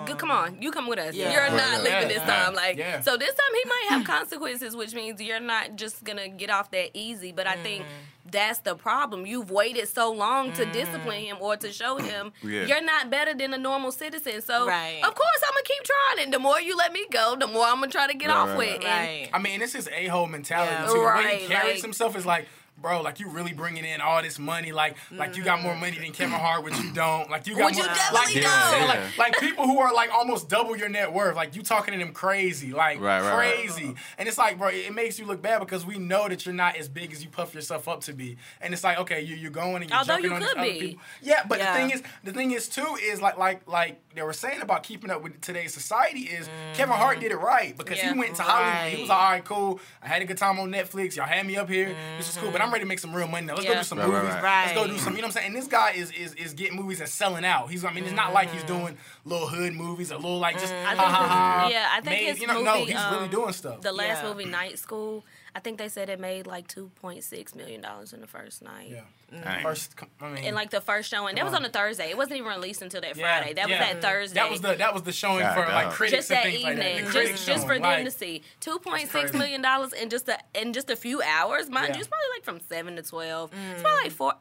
Good, 0.06 0.18
come 0.20 0.30
on, 0.32 0.62
you 0.62 0.72
come 0.72 0.88
with 0.88 1.00
us. 1.00 1.16
Yeah. 1.16 1.32
You're 1.32 1.42
Right, 1.44 1.52
not 1.54 1.62
right. 1.72 1.78
leaving 1.84 1.92
Yeah, 2.02 2.08
this 2.08 2.18
yeah. 2.18 2.44
time. 2.46 2.54
Like, 2.54 2.78
Yeah. 2.78 3.02
so 3.02 3.18
this 3.18 3.30
time 3.34 3.56
he 3.56 3.70
might 3.70 3.86
have 3.90 4.04
consequences, 4.16 4.76
which 4.76 4.94
means 4.94 5.20
you're 5.22 5.40
not 5.40 5.76
just 5.76 6.04
gonna 6.04 6.28
get 6.30 6.50
off 6.50 6.70
that 6.72 6.92
easy. 6.94 7.32
But 7.32 7.48
I 7.48 7.56
think 7.56 7.84
Mm. 7.84 8.32
that's 8.32 8.60
the 8.60 8.76
problem. 8.76 9.26
You've 9.26 9.50
waited 9.50 9.88
so 9.88 10.12
long 10.12 10.54
to 10.54 10.66
discipline 10.66 11.22
him 11.22 11.38
or 11.40 11.58
to 11.58 11.72
show 11.72 11.98
him 11.98 12.34
Yeah. 12.44 12.66
you're 12.66 12.84
not 12.84 13.10
better 13.10 13.34
than 13.34 13.54
a 13.54 13.58
normal 13.58 13.92
citizen. 13.92 14.42
So 14.42 14.68
Right. 14.68 15.00
of 15.04 15.16
course 15.16 15.42
I'm 15.44 15.54
gonna 15.54 15.64
keep 15.64 15.84
trying. 15.84 16.24
And 16.26 16.34
the 16.34 16.40
more 16.40 16.60
you 16.62 16.76
let 16.78 16.94
me 16.94 17.06
go, 17.12 17.36
the 17.40 17.48
more 17.48 17.66
I'm 17.66 17.76
gonna 17.80 17.88
try 17.92 18.08
to 18.08 18.14
get 18.14 18.30
Right, 18.30 18.38
off 18.38 18.50
right, 18.50 18.58
with. 18.58 18.84
right. 18.84 19.28
And 19.28 19.36
I 19.36 19.40
mean, 19.40 19.60
this 19.60 19.74
is 19.76 19.88
a 19.90 20.08
whole 20.08 20.28
mentality 20.28 20.72
Yeah. 20.74 20.86
too. 20.88 20.94
The 20.94 21.00
way 21.04 21.38
he 21.40 21.48
carries 21.48 21.74
like- 21.76 21.82
himself 21.82 22.16
is 22.16 22.26
like, 22.26 22.48
bro, 22.78 23.02
like 23.02 23.20
you 23.20 23.30
really 23.30 23.54
bringing 23.54 23.86
in 23.86 24.02
all 24.02 24.22
this 24.22 24.38
money, 24.38 24.72
like 24.72 24.96
like 25.12 25.38
you 25.38 25.44
got 25.44 25.62
more 25.62 25.76
money 25.76 25.98
than 25.98 26.12
mm. 26.12 26.14
Kevin 26.14 26.40
Hart, 26.40 26.64
which 26.64 26.78
you 26.78 26.92
don't. 26.94 27.30
Like 27.30 27.48
you 27.48 27.56
got 27.56 27.68
Which 27.68 27.76
more, 27.76 27.86
you 27.86 27.90
like, 27.90 27.98
definitely 27.98 28.36
you 28.36 28.42
know 28.42 28.50
what 28.50 28.82
I'm. 28.82 28.88
Like, 28.88 29.18
like 29.18 29.40
people 29.40 29.66
who 29.66 29.80
are 29.80 29.94
like 29.94 30.12
almost 30.12 30.50
double 30.50 30.76
your 30.78 30.90
net 30.90 31.12
worth, 31.12 31.36
like 31.36 31.56
you 31.56 31.62
talking 31.64 31.94
to 31.94 32.00
them 32.00 32.14
crazy, 32.14 32.72
like 32.72 33.00
Right, 33.00 33.22
right, 33.22 33.36
right. 33.36 33.56
crazy, 33.56 33.96
and 34.18 34.28
it's 34.28 34.38
like, 34.38 34.58
bro, 34.58 34.70
it 34.70 34.94
makes 34.94 35.18
you 35.20 35.26
look 35.26 35.42
bad 35.42 35.60
because 35.60 35.86
we 35.86 35.98
know 35.98 36.28
that 36.30 36.46
you're 36.46 36.56
not 36.56 36.76
as 36.76 36.88
big 36.88 37.12
as 37.12 37.24
you 37.24 37.30
puff 37.30 37.54
yourself 37.54 37.88
up 37.88 38.02
to 38.02 38.14
be, 38.14 38.38
and 38.62 38.74
it's 38.74 38.84
like, 38.84 39.00
okay, 39.00 39.22
you 39.22 39.36
you're 39.36 39.52
going 39.52 39.82
and 39.82 39.90
you're 39.90 39.98
Although 40.00 40.14
jumping 40.14 40.30
you 40.32 40.36
on 40.36 40.42
these 40.42 40.50
could 40.50 40.58
other 40.60 40.72
people. 40.72 41.02
Yeah, 41.22 41.44
but 41.48 41.58
Yeah. 41.60 41.74
the 41.74 41.80
thing 41.80 41.92
is, 41.92 42.04
the 42.24 42.34
thing 42.34 42.52
is 42.52 42.68
too 42.70 42.98
is 43.02 43.22
like 43.22 43.38
like 43.38 43.68
like 43.68 44.02
they 44.16 44.22
were 44.22 44.34
saying 44.34 44.62
about 44.62 44.84
keeping 44.84 45.12
up 45.12 45.22
with 45.22 45.40
today's 45.42 45.74
society 45.74 46.22
is 46.22 46.50
Kevin 46.74 46.96
Hart 46.96 47.20
did 47.20 47.32
it 47.32 47.36
mm-hmm. 47.36 47.46
right 47.46 47.78
because 47.78 47.98
Yeah. 47.98 48.14
he 48.14 48.20
went 48.20 48.36
to 48.38 48.44
Hollywood. 48.44 48.94
He 48.94 49.02
was 49.02 49.10
like, 49.10 49.18
all 49.20 49.32
right, 49.32 49.46
cool. 49.46 49.80
I 50.02 50.08
had 50.08 50.22
a 50.22 50.26
good 50.26 50.38
time 50.38 50.58
on 50.60 50.72
Netflix. 50.72 51.16
Y'all 51.16 51.26
had 51.26 51.46
me 51.46 51.58
up 51.58 51.70
here. 51.70 51.96
This 52.18 52.30
is 52.30 52.38
cool, 52.38 52.52
but 52.52 52.62
I'm 52.62 52.72
ready 52.72 52.84
to 52.84 52.88
make 52.88 53.00
some 53.00 53.14
real 53.16 53.28
money 53.28 53.46
now. 53.48 53.56
Let's 53.56 53.68
go 53.68 53.76
do 53.76 53.84
some 53.84 54.00
Right, 54.00 54.08
right, 54.08 54.24
movies. 54.24 54.44
right. 54.44 54.66
Let's 54.68 54.78
go 54.78 54.88
do 54.88 54.98
some. 54.98 55.16
You 55.16 55.22
know 55.22 55.28
what 55.28 55.36
I'm 55.38 55.42
saying? 55.42 55.48
And 55.48 55.56
this 55.56 55.68
guy 55.68 55.92
is 55.92 56.12
is 56.12 56.34
is 56.36 56.54
getting 56.54 56.76
movies 56.78 57.00
and 57.02 57.10
selling 57.10 57.46
out. 57.46 57.70
He's 57.70 57.84
I 57.84 57.92
mean, 57.92 58.06
it's 58.06 58.14
not 58.14 58.34
like 58.34 58.50
he's 58.52 58.64
mm-hmm. 58.64 58.80
doing 58.80 58.98
little 59.26 59.48
hood 59.48 59.74
movies 59.74 60.12
or 60.12 60.16
little 60.16 60.40
like 60.40 60.60
just 60.60 60.74
mm-hmm. 60.74 60.88
I 60.88 60.96
ha 60.96 61.06
ha 61.10 61.28
ha. 61.28 61.68
yeah, 61.72 61.88
I 61.92 62.02
think 62.02 62.06
made- 62.22 62.28
his 62.32 62.40
you 62.40 62.48
know, 62.48 62.62
no, 62.62 62.80
movie, 62.80 62.92
he's 62.94 63.06
really 63.12 63.26
um, 63.26 63.30
doing 63.30 63.54
stuff. 63.54 63.82
The 63.82 63.92
last 63.92 64.24
Yeah. 64.24 64.30
movie, 64.30 64.46
Night 64.46 64.80
School, 64.80 65.26
I 65.56 65.60
think 65.60 65.78
they 65.78 65.88
said 65.88 66.10
it 66.10 66.20
made 66.20 66.48
like 66.48 66.68
two 66.68 66.92
point 67.02 67.24
six 67.24 67.56
million 67.56 67.80
dollars 67.80 68.12
in 68.12 68.20
the 68.20 68.28
first 68.28 68.62
night. 68.62 68.90
yeah. 68.92 69.00
Mm-hmm. 69.34 69.44
Dang. 69.44 69.64
First, 69.64 69.96
I 70.22 70.30
mean, 70.30 70.44
And 70.44 70.56
like 70.56 70.70
the 70.70 70.82
first 70.82 71.10
showing, 71.10 71.36
that 71.36 71.46
was 71.46 71.54
on 71.54 71.64
a 71.66 71.70
Thursday. 71.70 72.10
It 72.10 72.18
wasn't 72.18 72.38
even 72.40 72.50
released 72.52 72.82
until 72.82 73.00
that 73.02 73.16
Yeah, 73.16 73.40
Friday. 73.40 73.54
That 73.54 73.70
yeah. 73.70 73.80
was 73.80 73.88
that 73.94 74.02
Thursday. 74.02 74.36
that 74.36 74.52
was 74.52 74.62
the 74.62 74.76
that 74.76 74.94
was 74.94 75.04
the 75.04 75.12
showing 75.14 75.40
God, 75.40 75.54
for 75.56 75.62
like 75.72 75.86
dog. 75.88 75.94
critics 75.94 76.28
just 76.28 76.32
and 76.32 76.38
that 76.38 76.44
things 76.52 76.64
like 76.64 76.76
that. 76.76 76.86
evening, 76.86 77.06
The 77.06 77.12
critics 77.12 77.32
just, 77.32 77.46
just 77.48 77.58
showing, 77.60 77.68
for 77.70 77.74
them 77.76 77.82
like, 77.84 78.06
to 78.06 78.12
see. 78.12 78.44
Two 78.60 78.78
point 78.80 79.00
That's 79.04 79.12
six 79.14 79.24
crazy. 79.32 79.38
million 79.38 79.62
dollars 79.62 79.94
in 79.94 80.10
just 80.10 80.28
a 80.28 80.38
in 80.54 80.74
just 80.74 80.90
a 80.90 80.96
few 80.98 81.22
hours. 81.22 81.70
Mind 81.70 81.88
Yeah. 81.90 81.94
you, 81.96 82.00
it's 82.02 82.10
probably 82.10 82.28
like 82.36 82.44
from 82.44 82.60
seven 82.68 82.98
to 82.98 83.02
twelve. 83.02 83.52
It's 83.54 83.80
mm. 83.80 83.84
probably 83.84 84.04
like 84.04 84.12
four. 84.12 84.34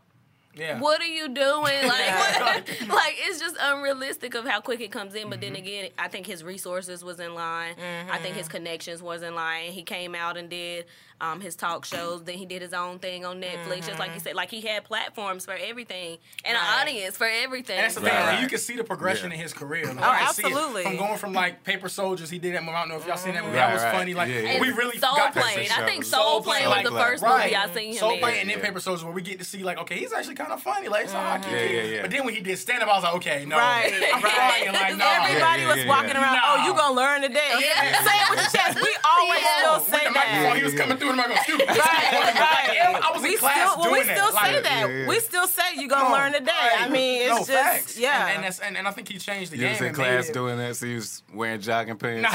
Yeah. 0.57 0.79
What 0.81 1.01
are 1.01 1.07
you 1.07 1.29
doing? 1.29 1.45
Like, 1.85 2.71
like 2.88 3.14
it's 3.19 3.40
just 3.40 3.57
unrealistic 3.61 4.35
of 4.35 4.45
how 4.47 4.61
quick 4.61 4.81
it 4.81 4.90
comes 4.93 5.14
in. 5.14 5.31
But 5.31 5.40
then 5.40 5.53
Mm-hmm. 5.55 5.62
again, 5.67 5.90
I 5.99 6.09
think 6.09 6.27
his 6.27 6.43
resources 6.45 7.05
was 7.05 7.21
in 7.21 7.35
line. 7.35 7.75
I 8.11 8.19
think 8.19 8.37
his 8.37 8.49
connections 8.49 9.03
was 9.03 9.23
in 9.23 9.35
line. 9.35 9.71
He 9.73 9.83
came 9.83 10.14
out 10.14 10.37
and 10.37 10.49
did 10.51 10.87
um, 11.33 11.41
his 11.41 11.57
talk 11.57 11.85
shows. 11.85 12.23
Then 12.25 12.37
he 12.39 12.47
did 12.47 12.63
his 12.63 12.73
own 12.73 12.99
thing 12.99 13.25
on 13.25 13.41
Netflix, 13.41 13.87
just 13.87 13.99
like 13.99 14.13
you 14.15 14.21
said. 14.21 14.35
Like 14.35 14.51
he 14.51 14.61
had 14.61 14.85
platforms 14.85 15.45
for 15.45 15.55
everything 15.55 16.19
and 16.45 16.55
Right. 16.57 16.63
an 16.63 16.81
audience 16.89 17.17
for 17.17 17.27
everything. 17.27 17.77
And 17.77 17.85
that's 17.85 17.95
the 17.95 18.01
Right, 18.03 18.13
thing. 18.13 18.27
Like, 18.27 18.41
you 18.43 18.49
can 18.49 18.59
see 18.59 18.77
the 18.77 18.85
progression 18.85 19.31
Yeah. 19.31 19.37
in 19.37 19.43
his 19.43 19.53
career. 19.53 19.87
Like, 19.87 19.99
Oh, 19.99 20.03
I 20.11 20.19
can 20.19 20.27
absolutely. 20.29 20.83
From 20.85 20.97
going 20.97 21.19
from 21.19 21.33
like 21.33 21.65
Paper 21.65 21.89
Soldiers, 21.89 22.31
he 22.31 22.39
did 22.39 22.55
that. 22.55 22.63
movie. 22.63 22.77
I 22.77 22.81
don't 22.81 22.89
know 22.91 22.97
if 22.97 23.07
y'all 23.07 23.17
seen 23.17 23.35
that 23.35 23.45
movie. 23.45 23.57
Right, 23.57 23.67
that 23.69 23.75
was 23.75 23.83
right. 23.83 23.95
funny. 23.95 24.15
Like 24.15 24.29
Yeah, 24.29 24.41
yeah. 24.41 24.61
We 24.61 24.71
really 24.73 24.99
Soul 24.99 25.17
got 25.17 25.33
Plane. 25.33 25.69
I 25.73 25.87
think 25.87 26.05
Soul 26.05 26.23
Soul 26.25 26.43
Plane, 26.43 26.65
Plane 26.67 26.85
was 26.85 26.93
the 26.93 26.99
first 26.99 27.23
right. 27.23 27.45
movie 27.45 27.57
I 27.57 27.75
seen 27.75 27.93
him 27.93 27.99
Soul 27.99 28.11
in. 28.13 28.21
Plane 28.21 28.37
and 28.41 28.51
then 28.51 28.59
Yeah. 28.59 28.65
Paper 28.65 28.81
Soldiers, 28.81 29.05
where 29.05 29.13
we 29.13 29.23
get 29.23 29.39
to 29.39 29.45
see 29.45 29.63
like, 29.63 29.79
okay, 29.79 29.97
he's 29.97 30.13
actually 30.13 30.35
kind 30.37 30.53
of 30.53 30.63
funny. 30.63 30.89
Like, 30.89 31.05
it's 31.05 31.13
a 31.15 31.21
hockey 31.21 31.51
Yeah, 31.51 31.59
kid. 31.59 31.71
yeah, 31.75 31.95
yeah. 31.97 32.03
But 32.03 32.11
then 32.11 32.25
when 32.25 32.35
he 32.35 32.41
did 32.41 32.59
stand 32.59 32.83
up, 32.83 32.89
I 32.89 32.95
was 32.95 33.05
like, 33.05 33.15
okay, 33.17 33.45
no. 33.47 33.57
Right, 33.57 33.93
I'm 34.13 34.23
right. 34.23 34.33
crying, 34.35 34.73
like, 34.73 34.97
no. 34.97 35.07
Everybody 35.25 35.65
was 35.67 35.87
walking 35.87 36.17
around. 36.17 36.39
Oh, 36.45 36.65
you 36.67 36.75
gonna 36.75 36.95
learn 36.95 37.23
today? 37.23 37.53
Yeah. 37.59 38.03
Say 38.05 38.17
it 38.17 38.31
with 38.31 38.41
your 38.41 38.51
chest. 38.51 38.79
We 38.83 38.91
always 39.05 39.41
still 39.59 39.81
say 39.81 40.05
that. 40.13 40.55
he 40.57 40.63
was 40.63 40.75
coming 40.75 40.97
through 40.99 41.13
the 41.16 41.22
microphone. 41.22 41.44
Stupid. 41.44 41.68
Right, 41.68 41.79
right. 41.79 43.00
I 43.03 43.11
was 43.12 43.22
we 43.22 43.33
in 43.33 43.38
class 43.38 43.55
still, 43.70 43.81
well, 43.81 43.90
doing 43.90 44.07
we 44.07 44.12
still 44.14 44.33
that. 44.33 44.44
say 44.44 44.55
like, 44.55 44.62
that. 44.64 44.88
Yeah, 44.88 44.96
yeah. 45.03 45.09
We 45.09 45.20
still 45.20 45.46
say 45.46 45.62
you 45.77 45.88
gonna 45.88 46.12
learn 46.14 46.33
today. 46.33 46.50
I 46.79 46.88
mean, 46.88 47.20
it's 47.22 47.31
no, 47.31 47.37
just 47.38 47.50
facts. 47.50 47.98
yeah. 47.98 48.27
And, 48.27 48.35
and, 48.37 48.44
that's, 48.44 48.59
and, 48.61 48.77
and 48.77 48.88
I 48.88 48.90
think 48.90 49.09
he 49.09 49.18
changed 49.18 49.50
the 49.53 49.57
You 49.57 49.62
game. 49.64 49.72
was 49.72 49.81
in 49.81 49.87
and 49.88 49.96
made 49.98 50.05
class 50.05 50.29
it- 50.29 50.35
doing 50.35 50.57
that, 50.59 50.77
so 50.77 50.87
you 50.87 50.96
was 50.96 51.22
wearing 51.33 51.61
jogging 51.61 51.96
pants. 51.96 52.22
Nah. 52.22 52.31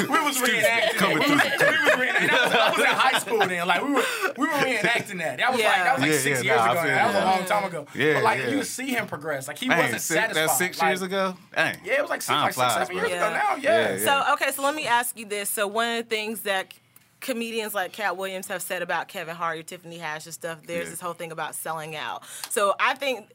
we 0.00 0.06
was 0.24 0.38
reenacting 0.38 0.96
coming 0.96 1.18
that. 1.18 1.28
We 1.28 1.34
was, 1.34 1.42
we 1.42 1.48
was 1.84 1.94
reenacting. 1.98 2.30
I 2.30 2.32
was, 2.46 2.54
I 2.54 2.70
was 2.70 2.78
in 2.80 2.86
high 2.86 3.18
school 3.18 3.38
then. 3.46 3.66
Like 3.66 3.82
we 3.84 3.92
were, 3.92 4.02
we 4.38 4.46
were 4.46 4.52
reenacting 4.52 5.18
that. 5.18 5.36
That 5.38 5.52
was 5.52 5.60
like 5.60 5.62
that 5.84 5.94
was 5.94 6.02
like 6.02 6.10
Yeah, 6.12 6.18
six 6.18 6.42
yeah, 6.44 6.52
years 6.54 6.64
nah, 6.64 6.70
ago. 6.72 6.80
feel 6.82 6.90
That 6.90 7.06
was 7.06 7.16
a 7.16 7.24
long 7.24 7.44
time 7.44 7.64
ago. 7.64 7.86
Yeah, 7.94 8.14
but 8.14 8.22
like 8.24 8.38
yeah. 8.40 8.48
you 8.50 8.62
see 8.64 8.86
him 8.90 9.06
progress. 9.06 9.48
Like 9.48 9.58
he 9.58 9.68
Dang, 9.68 9.78
wasn't 9.78 10.00
six, 10.00 10.20
satisfied. 10.20 10.36
that's 10.48 10.58
six 10.58 10.78
Like, 10.80 10.88
years 10.88 11.02
ago. 11.02 11.34
Dang. 11.54 11.76
Yeah, 11.84 11.94
it 11.94 12.00
was 12.02 12.10
like 12.10 12.22
six, 12.22 12.28
Time 12.28 12.42
like 12.42 12.52
six, 12.54 12.56
flies, 12.56 12.72
seven 12.74 12.96
bro. 12.96 13.06
years 13.06 13.16
ago 13.20 13.30
now. 13.32 13.56
Yeah. 13.56 13.60
Yeah, 13.60 13.96
yeah. 13.96 14.04
So 14.26 14.32
okay, 14.34 14.50
so 14.60 14.66
let 14.66 14.74
me 14.74 14.86
ask 14.86 15.18
you 15.18 15.26
this. 15.26 15.48
So 15.50 15.66
one 15.66 15.98
of 15.98 16.04
the 16.08 16.14
things 16.14 16.42
that 16.42 16.74
comedians 17.20 17.74
like 17.74 17.92
Katt 17.92 18.16
Williams 18.16 18.46
have 18.48 18.62
said 18.62 18.80
about 18.80 19.06
Kevin 19.08 19.36
Hart 19.36 19.58
or 19.58 19.62
Tiffany 19.62 19.98
Haddish 19.98 20.24
and 20.24 20.32
stuff, 20.32 20.58
there's 20.66 20.84
Yeah. 20.84 20.90
this 20.90 21.00
whole 21.02 21.12
thing 21.12 21.32
about 21.32 21.54
selling 21.54 21.94
out. 21.94 22.22
So 22.48 22.74
I 22.80 22.94
think, 22.94 23.28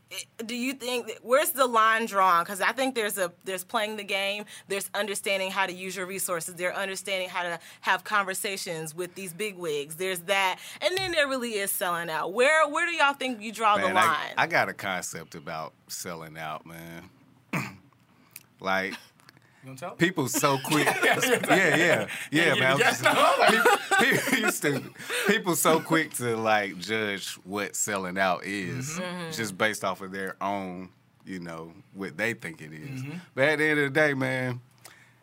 do 0.43 0.55
you 0.55 0.73
think 0.73 1.11
where's 1.21 1.51
the 1.51 1.67
line 1.67 2.07
drawn? 2.07 2.43
Because 2.43 2.61
I 2.61 2.71
think 2.71 2.95
there's 2.95 3.19
a 3.19 3.31
there's 3.43 3.63
playing 3.63 3.97
the 3.97 4.03
game, 4.03 4.45
there's 4.67 4.89
understanding 4.95 5.51
how 5.51 5.67
to 5.67 5.71
use 5.73 5.95
your 5.95 6.07
resources, 6.07 6.55
there's 6.55 6.75
understanding 6.75 7.29
how 7.29 7.43
to 7.43 7.59
have 7.81 8.03
conversations 8.03 8.95
with 8.95 9.13
these 9.13 9.33
big 9.33 9.55
wigs. 9.55 9.97
There's 9.97 10.21
that, 10.21 10.57
and 10.81 10.97
then 10.97 11.11
there 11.11 11.27
really 11.27 11.51
is 11.53 11.69
selling 11.71 12.09
out. 12.09 12.33
Where 12.33 12.67
where 12.67 12.87
do 12.87 12.91
y'all 12.93 13.13
think 13.13 13.39
you 13.39 13.51
draw 13.51 13.77
the 13.77 13.83
line? 13.93 13.95
I, 13.95 14.33
I 14.35 14.47
got 14.47 14.67
a 14.67 14.73
concept 14.73 15.35
about 15.35 15.73
selling 15.89 16.39
out, 16.39 16.65
man. 16.65 17.09
like 18.59 18.95
You 19.65 19.75
tell? 19.75 19.91
people 19.91 20.27
so 20.27 20.57
quick. 20.65 20.85
yeah, 20.85 21.75
yeah, 21.75 22.07
yeah, 22.31 22.53
man. 22.55 22.63
I'm 22.73 22.79
Yes, 22.79 23.01
just- 23.01 23.99
people, 23.99 24.39
you 24.39 24.51
stupid. 24.51 24.91
People 25.27 25.55
so 25.55 25.79
quick 25.79 26.13
to 26.15 26.35
like 26.37 26.77
judge 26.77 27.33
what 27.43 27.75
selling 27.75 28.17
out 28.17 28.45
is 28.45 28.99
Mm-hmm. 28.99 29.31
just 29.31 29.57
based 29.57 29.83
off 29.83 30.01
of 30.01 30.11
their 30.11 30.35
own, 30.41 30.89
you 31.25 31.39
know, 31.39 31.71
what 31.93 32.17
they 32.17 32.33
think 32.33 32.61
it 32.61 32.71
is. 32.73 33.01
Mm-hmm. 33.01 33.17
But 33.33 33.49
at 33.49 33.57
the 33.59 33.65
end 33.65 33.79
of 33.79 33.93
the 33.93 33.99
day, 33.99 34.13
man, 34.13 34.61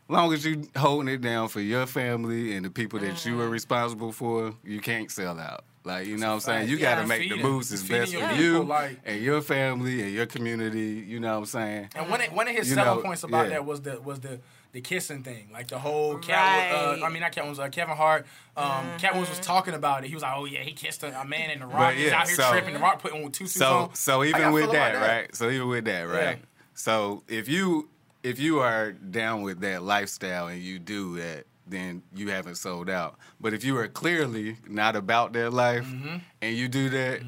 long 0.09 0.33
as 0.33 0.45
you 0.45 0.67
holding 0.77 1.09
it 1.15 1.21
down 1.21 1.49
for 1.49 1.61
your 1.61 1.87
family 1.87 2.55
and 2.57 2.65
the 2.65 2.71
people 2.71 2.99
that 3.01 3.25
you 3.25 3.39
are 3.41 3.45
Mm-hmm. 3.45 3.53
responsible 3.53 4.13
for, 4.13 4.55
you 4.65 4.81
can't 4.81 5.11
sell 5.11 5.39
out. 5.39 5.65
Like 5.85 6.07
you 6.07 6.17
know 6.17 6.29
what 6.29 6.35
I'm 6.35 6.41
saying? 6.41 6.69
You 6.69 6.77
Yeah. 6.77 6.95
got 6.97 7.03
to 7.03 7.07
make 7.09 7.29
the 7.29 7.37
moves 7.37 7.73
as 7.73 7.83
best 7.83 8.15
for 8.15 8.33
you 8.35 8.63
like- 8.63 8.99
and 9.05 9.21
your 9.21 9.41
family 9.43 10.03
and 10.03 10.13
your 10.13 10.27
community. 10.27 11.05
You 11.07 11.19
know 11.19 11.33
what 11.33 11.39
I'm 11.39 11.47
saying? 11.47 11.89
And 11.97 12.09
one 12.09 12.21
of, 12.21 12.33
one 12.33 12.47
of 12.49 12.55
his 12.55 12.69
You 12.69 12.77
selling 12.77 12.99
know, 12.99 13.03
points 13.03 13.25
about 13.25 13.45
yeah. 13.47 13.51
that 13.55 13.65
was 13.67 13.83
the 13.83 14.01
was 14.01 14.21
the 14.21 14.41
the 14.73 14.81
kissing 14.81 15.23
thing, 15.23 15.51
like 15.53 15.69
the 15.69 15.79
whole 15.79 16.17
Katt. 16.19 16.73
Right. 16.73 16.99
Uh, 17.03 17.05
I 17.05 17.11
mean, 17.11 17.21
not 17.21 17.33
Katt 17.33 17.47
was 17.47 17.59
uh, 17.59 17.69
Kevin 17.69 17.95
Hart. 17.97 18.27
Um, 18.57 18.87
Katt 18.99 19.13
Williams 19.13 19.29
was 19.29 19.41
talking 19.41 19.75
about 19.75 20.03
it. 20.05 20.09
He 20.09 20.15
was 20.15 20.23
like, 20.23 20.35
"Oh 20.37 20.45
yeah, 20.47 20.61
he 20.61 20.73
kissed 20.73 21.03
a, 21.03 21.21
a 21.21 21.25
man 21.27 21.51
in 21.51 21.59
the 21.61 21.67
Rock. 21.67 21.79
But 21.79 21.95
He's 21.97 22.07
yeah, 22.07 22.21
out 22.21 22.27
here 22.29 22.37
so- 22.37 22.51
tripping. 22.51 22.75
The 22.75 22.81
Rock 22.81 23.03
putting 23.03 23.31
two 23.33 23.45
suits 23.47 23.55
So 23.55 23.67
on." 23.91 23.95
so 23.95 24.25
even 24.25 24.41
y'all 24.41 24.53
with 24.53 24.65
feel 24.65 24.73
that, 24.73 24.95
right? 24.95 25.35
So 25.37 25.51
even 25.51 25.69
with 25.69 25.85
that, 25.87 26.03
right? 26.03 26.39
Yeah. 26.39 26.45
So 26.75 27.23
if 27.29 27.49
you 27.49 27.89
if 28.23 28.39
you 28.39 28.61
are 28.61 28.93
down 28.93 29.43
with 29.43 29.61
that 29.61 29.83
lifestyle 29.83 30.47
and 30.47 30.63
you 30.63 30.79
do 30.79 31.17
that, 31.19 31.45
then 31.67 32.03
you 32.15 32.31
haven't 32.31 32.57
sold 32.57 32.91
out. 32.91 33.17
But 33.41 33.55
if 33.55 33.65
you 33.65 33.77
are 33.79 33.89
clearly 33.89 34.57
not 34.69 34.97
about 34.97 35.33
that 35.35 35.53
life 35.53 35.85
Mm-hmm. 35.85 36.17
and 36.43 36.57
you 36.57 36.69
do 36.69 36.89
that, 36.91 37.21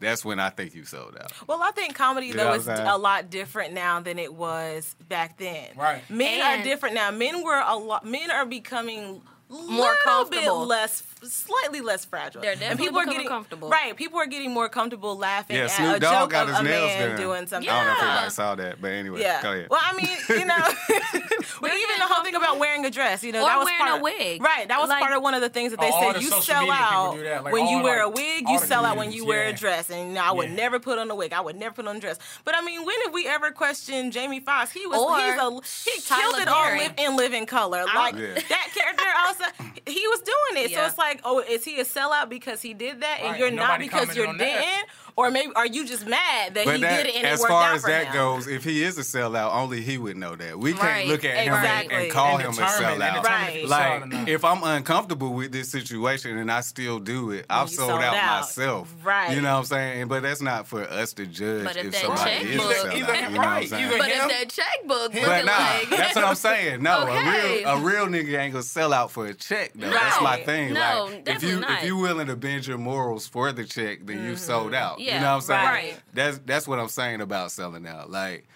that's 0.00 0.24
when 0.24 0.38
I 0.40 0.50
think 0.50 0.74
you 0.74 0.84
sold 0.84 1.16
out. 1.20 1.32
Well, 1.46 1.60
I 1.62 1.70
think 1.72 1.94
comedy 1.94 2.32
know 2.32 2.44
though 2.44 2.52
is 2.54 2.64
saying? 2.64 2.86
a 2.86 2.96
lot 2.96 3.30
different 3.30 3.74
now 3.74 4.00
than 4.00 4.18
it 4.18 4.32
was 4.32 4.94
back 5.08 5.38
then. 5.38 5.66
Right. 5.76 6.08
Men 6.08 6.40
And- 6.40 6.60
are 6.60 6.64
different 6.64 6.94
now. 6.94 7.10
Men 7.10 7.42
were 7.42 7.60
a 7.64 7.76
lot. 7.76 8.04
Men 8.06 8.30
are 8.30 8.46
becoming 8.46 9.22
More 9.50 9.94
comfortable. 10.04 10.60
bit 10.60 10.68
less, 10.68 11.02
slightly 11.24 11.80
less 11.80 12.04
fragile. 12.04 12.42
They're 12.42 12.52
and 12.52 12.60
definitely 12.60 12.86
people 12.86 13.00
are 13.00 13.06
getting 13.06 13.26
comfortable. 13.28 13.70
Right. 13.70 13.96
People 13.96 14.18
are 14.20 14.26
getting 14.26 14.52
more 14.52 14.68
comfortable 14.68 15.16
laughing 15.16 15.56
Yeah, 15.56 15.64
at 15.64 15.70
Snoop 15.72 15.96
a 15.96 16.00
Dogg 16.00 16.12
joke 16.12 16.30
got 16.30 16.42
of 16.44 16.48
his 16.50 16.58
a 16.60 16.62
nails 16.62 16.86
man 16.92 17.08
done. 17.08 17.20
doing 17.20 17.46
something. 17.48 17.68
I 17.70 17.76
don't 17.78 17.86
know 17.86 17.92
if 17.94 18.02
anybody 18.02 18.30
saw 18.30 18.54
that, 18.56 18.80
but 18.80 18.90
anyway, 18.92 19.20
Yeah. 19.22 19.42
go 19.42 19.52
ahead. 19.52 19.66
Well, 19.70 19.80
I 19.82 19.92
mean, 19.96 20.16
you 20.28 20.44
know, 20.44 21.28
but 21.60 21.70
even 21.72 21.96
the 21.98 22.06
whole 22.06 22.24
thing 22.24 22.34
about 22.34 22.58
wearing 22.58 22.84
a 22.84 22.90
dress, 22.90 23.22
you 23.24 23.32
know, 23.32 23.42
Or 23.42 23.46
that 23.46 23.58
was 23.58 23.64
wearing 23.66 23.78
part 23.80 23.92
a 23.92 23.96
of, 23.96 24.02
wig. 24.02 24.42
Right. 24.42 24.68
That 24.68 24.80
was 24.80 24.88
Like- 24.88 25.00
part 25.00 25.12
of 25.14 25.22
one 25.22 25.34
of 25.34 25.40
the 25.40 25.48
things 25.48 25.70
that 25.72 25.80
they 25.80 25.90
said. 25.90 26.14
the 26.16 26.20
You 26.22 26.30
sell 26.42 26.70
out 26.70 27.18
like 27.44 27.52
when 27.52 27.66
you 27.68 27.78
all, 27.78 27.82
wear 27.84 28.02
a 28.02 28.08
wig. 28.08 28.48
You 28.48 28.58
sell 28.58 28.84
out 28.84 28.96
when 28.96 29.06
comedians, 29.06 29.14
you 29.16 29.24
wear 29.26 29.48
a 29.48 29.52
dress, 29.52 29.90
and 29.90 30.18
I 30.18 30.32
would 30.32 30.50
Yeah. 30.50 30.56
never 30.56 30.78
put 30.78 30.98
on 30.98 31.10
a 31.10 31.14
wig. 31.14 31.32
I 31.32 31.40
would 31.40 31.56
never 31.56 31.74
put 31.74 31.86
on 31.86 31.96
a 31.96 32.00
dress. 32.00 32.18
But 32.44 32.54
I 32.56 32.60
mean, 32.62 32.84
when 32.84 32.96
have 33.04 33.12
we 33.12 33.26
ever 33.26 33.50
questioned 33.50 34.12
Jamie 34.12 34.40
Foxx? 34.40 34.70
He 34.72 34.86
was 34.86 34.98
Or 35.00 35.16
he's 35.18 35.34
a 35.40 35.90
he 35.90 36.00
Tyler 36.02 36.22
killed 36.22 36.38
it 36.42 36.48
on 36.48 36.64
Perry. 36.64 36.78
live 36.80 36.94
in 36.98 37.16
living 37.16 37.46
color. 37.46 37.84
Like 37.94 38.14
Yeah. 38.16 38.34
that 38.34 38.68
character 38.74 39.04
also 39.26 39.44
he 39.86 40.06
was 40.08 40.20
doing 40.20 40.64
it. 40.64 40.74
So 40.74 40.84
it's 40.84 40.98
like, 40.98 41.20
oh, 41.24 41.40
is 41.40 41.64
he 41.64 41.80
a 41.80 41.84
sellout 41.84 42.28
because 42.28 42.60
he 42.62 42.74
did 42.74 43.00
that, 43.00 43.18
and 43.20 43.30
Right, 43.30 43.38
you're 43.38 43.48
and 43.48 43.56
not 43.56 43.78
because 43.78 44.14
you're 44.16 44.26
on 44.28 44.38
didn't? 44.38 44.86
Or 45.18 45.32
maybe 45.32 45.52
are 45.56 45.66
you 45.66 45.84
just 45.84 46.06
mad 46.06 46.54
that 46.54 46.64
But 46.64 46.76
he 46.76 46.82
that, 46.82 47.02
did 47.02 47.06
it 47.06 47.16
and 47.16 47.26
as 47.26 47.40
it 47.40 47.42
worked 47.42 47.50
far 47.50 47.70
out 47.70 47.74
as 47.74 47.82
for 47.82 47.90
that 47.90 48.06
him? 48.06 48.12
goes, 48.12 48.46
if 48.46 48.62
he 48.62 48.84
is 48.84 48.98
a 48.98 49.00
sellout, 49.00 49.52
only 49.52 49.80
he 49.80 49.98
would 49.98 50.16
know 50.16 50.36
that. 50.36 50.56
We 50.56 50.70
can't 50.74 50.82
Right, 50.84 51.08
look 51.08 51.24
at 51.24 51.38
him 51.38 51.54
and, 51.54 51.90
and 51.90 52.12
call 52.12 52.34
And 52.38 52.42
him 52.42 52.50
a 52.50 52.54
determine- 52.54 53.02
and 53.02 53.16
sellout. 53.16 53.24
Right. 53.24 53.66
Like, 53.66 53.82
selling 53.82 54.02
or 54.02 54.06
not. 54.16 54.28
if 54.28 54.44
I'm 54.44 54.62
uncomfortable 54.62 55.34
with 55.34 55.50
this 55.50 55.70
situation 55.70 56.38
and 56.38 56.52
I 56.52 56.60
still 56.60 57.00
do 57.00 57.32
it, 57.32 57.46
I've 57.50 57.68
sold, 57.68 57.90
sold 57.90 58.00
out, 58.00 58.14
out. 58.14 58.40
myself. 58.42 58.94
Right. 59.02 59.34
You 59.34 59.40
know 59.40 59.54
what 59.54 59.58
I'm 59.58 59.64
saying? 59.64 60.06
But 60.06 60.22
that's 60.22 60.40
not 60.40 60.68
for 60.68 60.82
us 60.82 61.12
to 61.14 61.26
judge 61.26 61.64
But 61.64 61.76
if 61.78 61.86
if 61.86 61.92
that 61.94 62.00
somebody 62.02 62.30
is 62.30 62.54
a 62.54 62.58
sellout. 62.62 62.94
Either- 62.94 62.98
you 62.98 63.30
know 63.32 63.38
what 63.38 63.46
I'm 63.48 63.66
saying? 63.66 63.98
But 63.98 64.06
him? 64.08 64.20
if 64.20 64.28
that 64.28 64.48
checkbook 64.50 65.12
But 65.14 65.14
looking 65.14 65.46
nah, 65.46 65.52
like 65.52 65.90
that's 65.90 66.14
what 66.14 66.24
I'm 66.26 66.34
saying. 66.36 66.80
No, 66.80 67.00
Okay. 67.08 67.64
a 67.64 67.76
real 67.76 67.78
a 67.78 67.80
real 67.80 68.06
nigga 68.06 68.38
ain't 68.38 68.52
gonna 68.52 68.62
sell 68.62 68.92
out 68.92 69.10
for 69.10 69.26
a 69.26 69.34
check 69.34 69.72
though. 69.74 69.90
That's 69.90 70.20
my 70.22 70.42
thing. 70.44 70.74
No, 70.74 71.06
like 71.06 71.14
if 71.18 71.24
definitely 71.24 71.48
you 71.50 71.60
not. 71.60 71.70
if 71.78 71.84
you 71.86 71.96
willing 71.96 72.28
to 72.28 72.36
bend 72.36 72.68
your 72.68 72.78
morals 72.78 73.26
for 73.26 73.50
the 73.50 73.64
check, 73.64 74.06
then 74.06 74.22
you 74.24 74.36
sold 74.36 74.66
mm-hmm. 74.66 74.74
out. 74.76 75.00
You 75.14 75.20
know 75.20 75.26
what 75.26 75.34
I'm 75.34 75.40
saying? 75.40 75.66
right. 75.66 76.00
That's 76.14 76.38
that's 76.44 76.68
what 76.68 76.78
I'm 76.78 76.88
saying 76.88 77.20
about 77.20 77.50
selling 77.50 77.86
out. 77.86 78.10
Like 78.10 78.46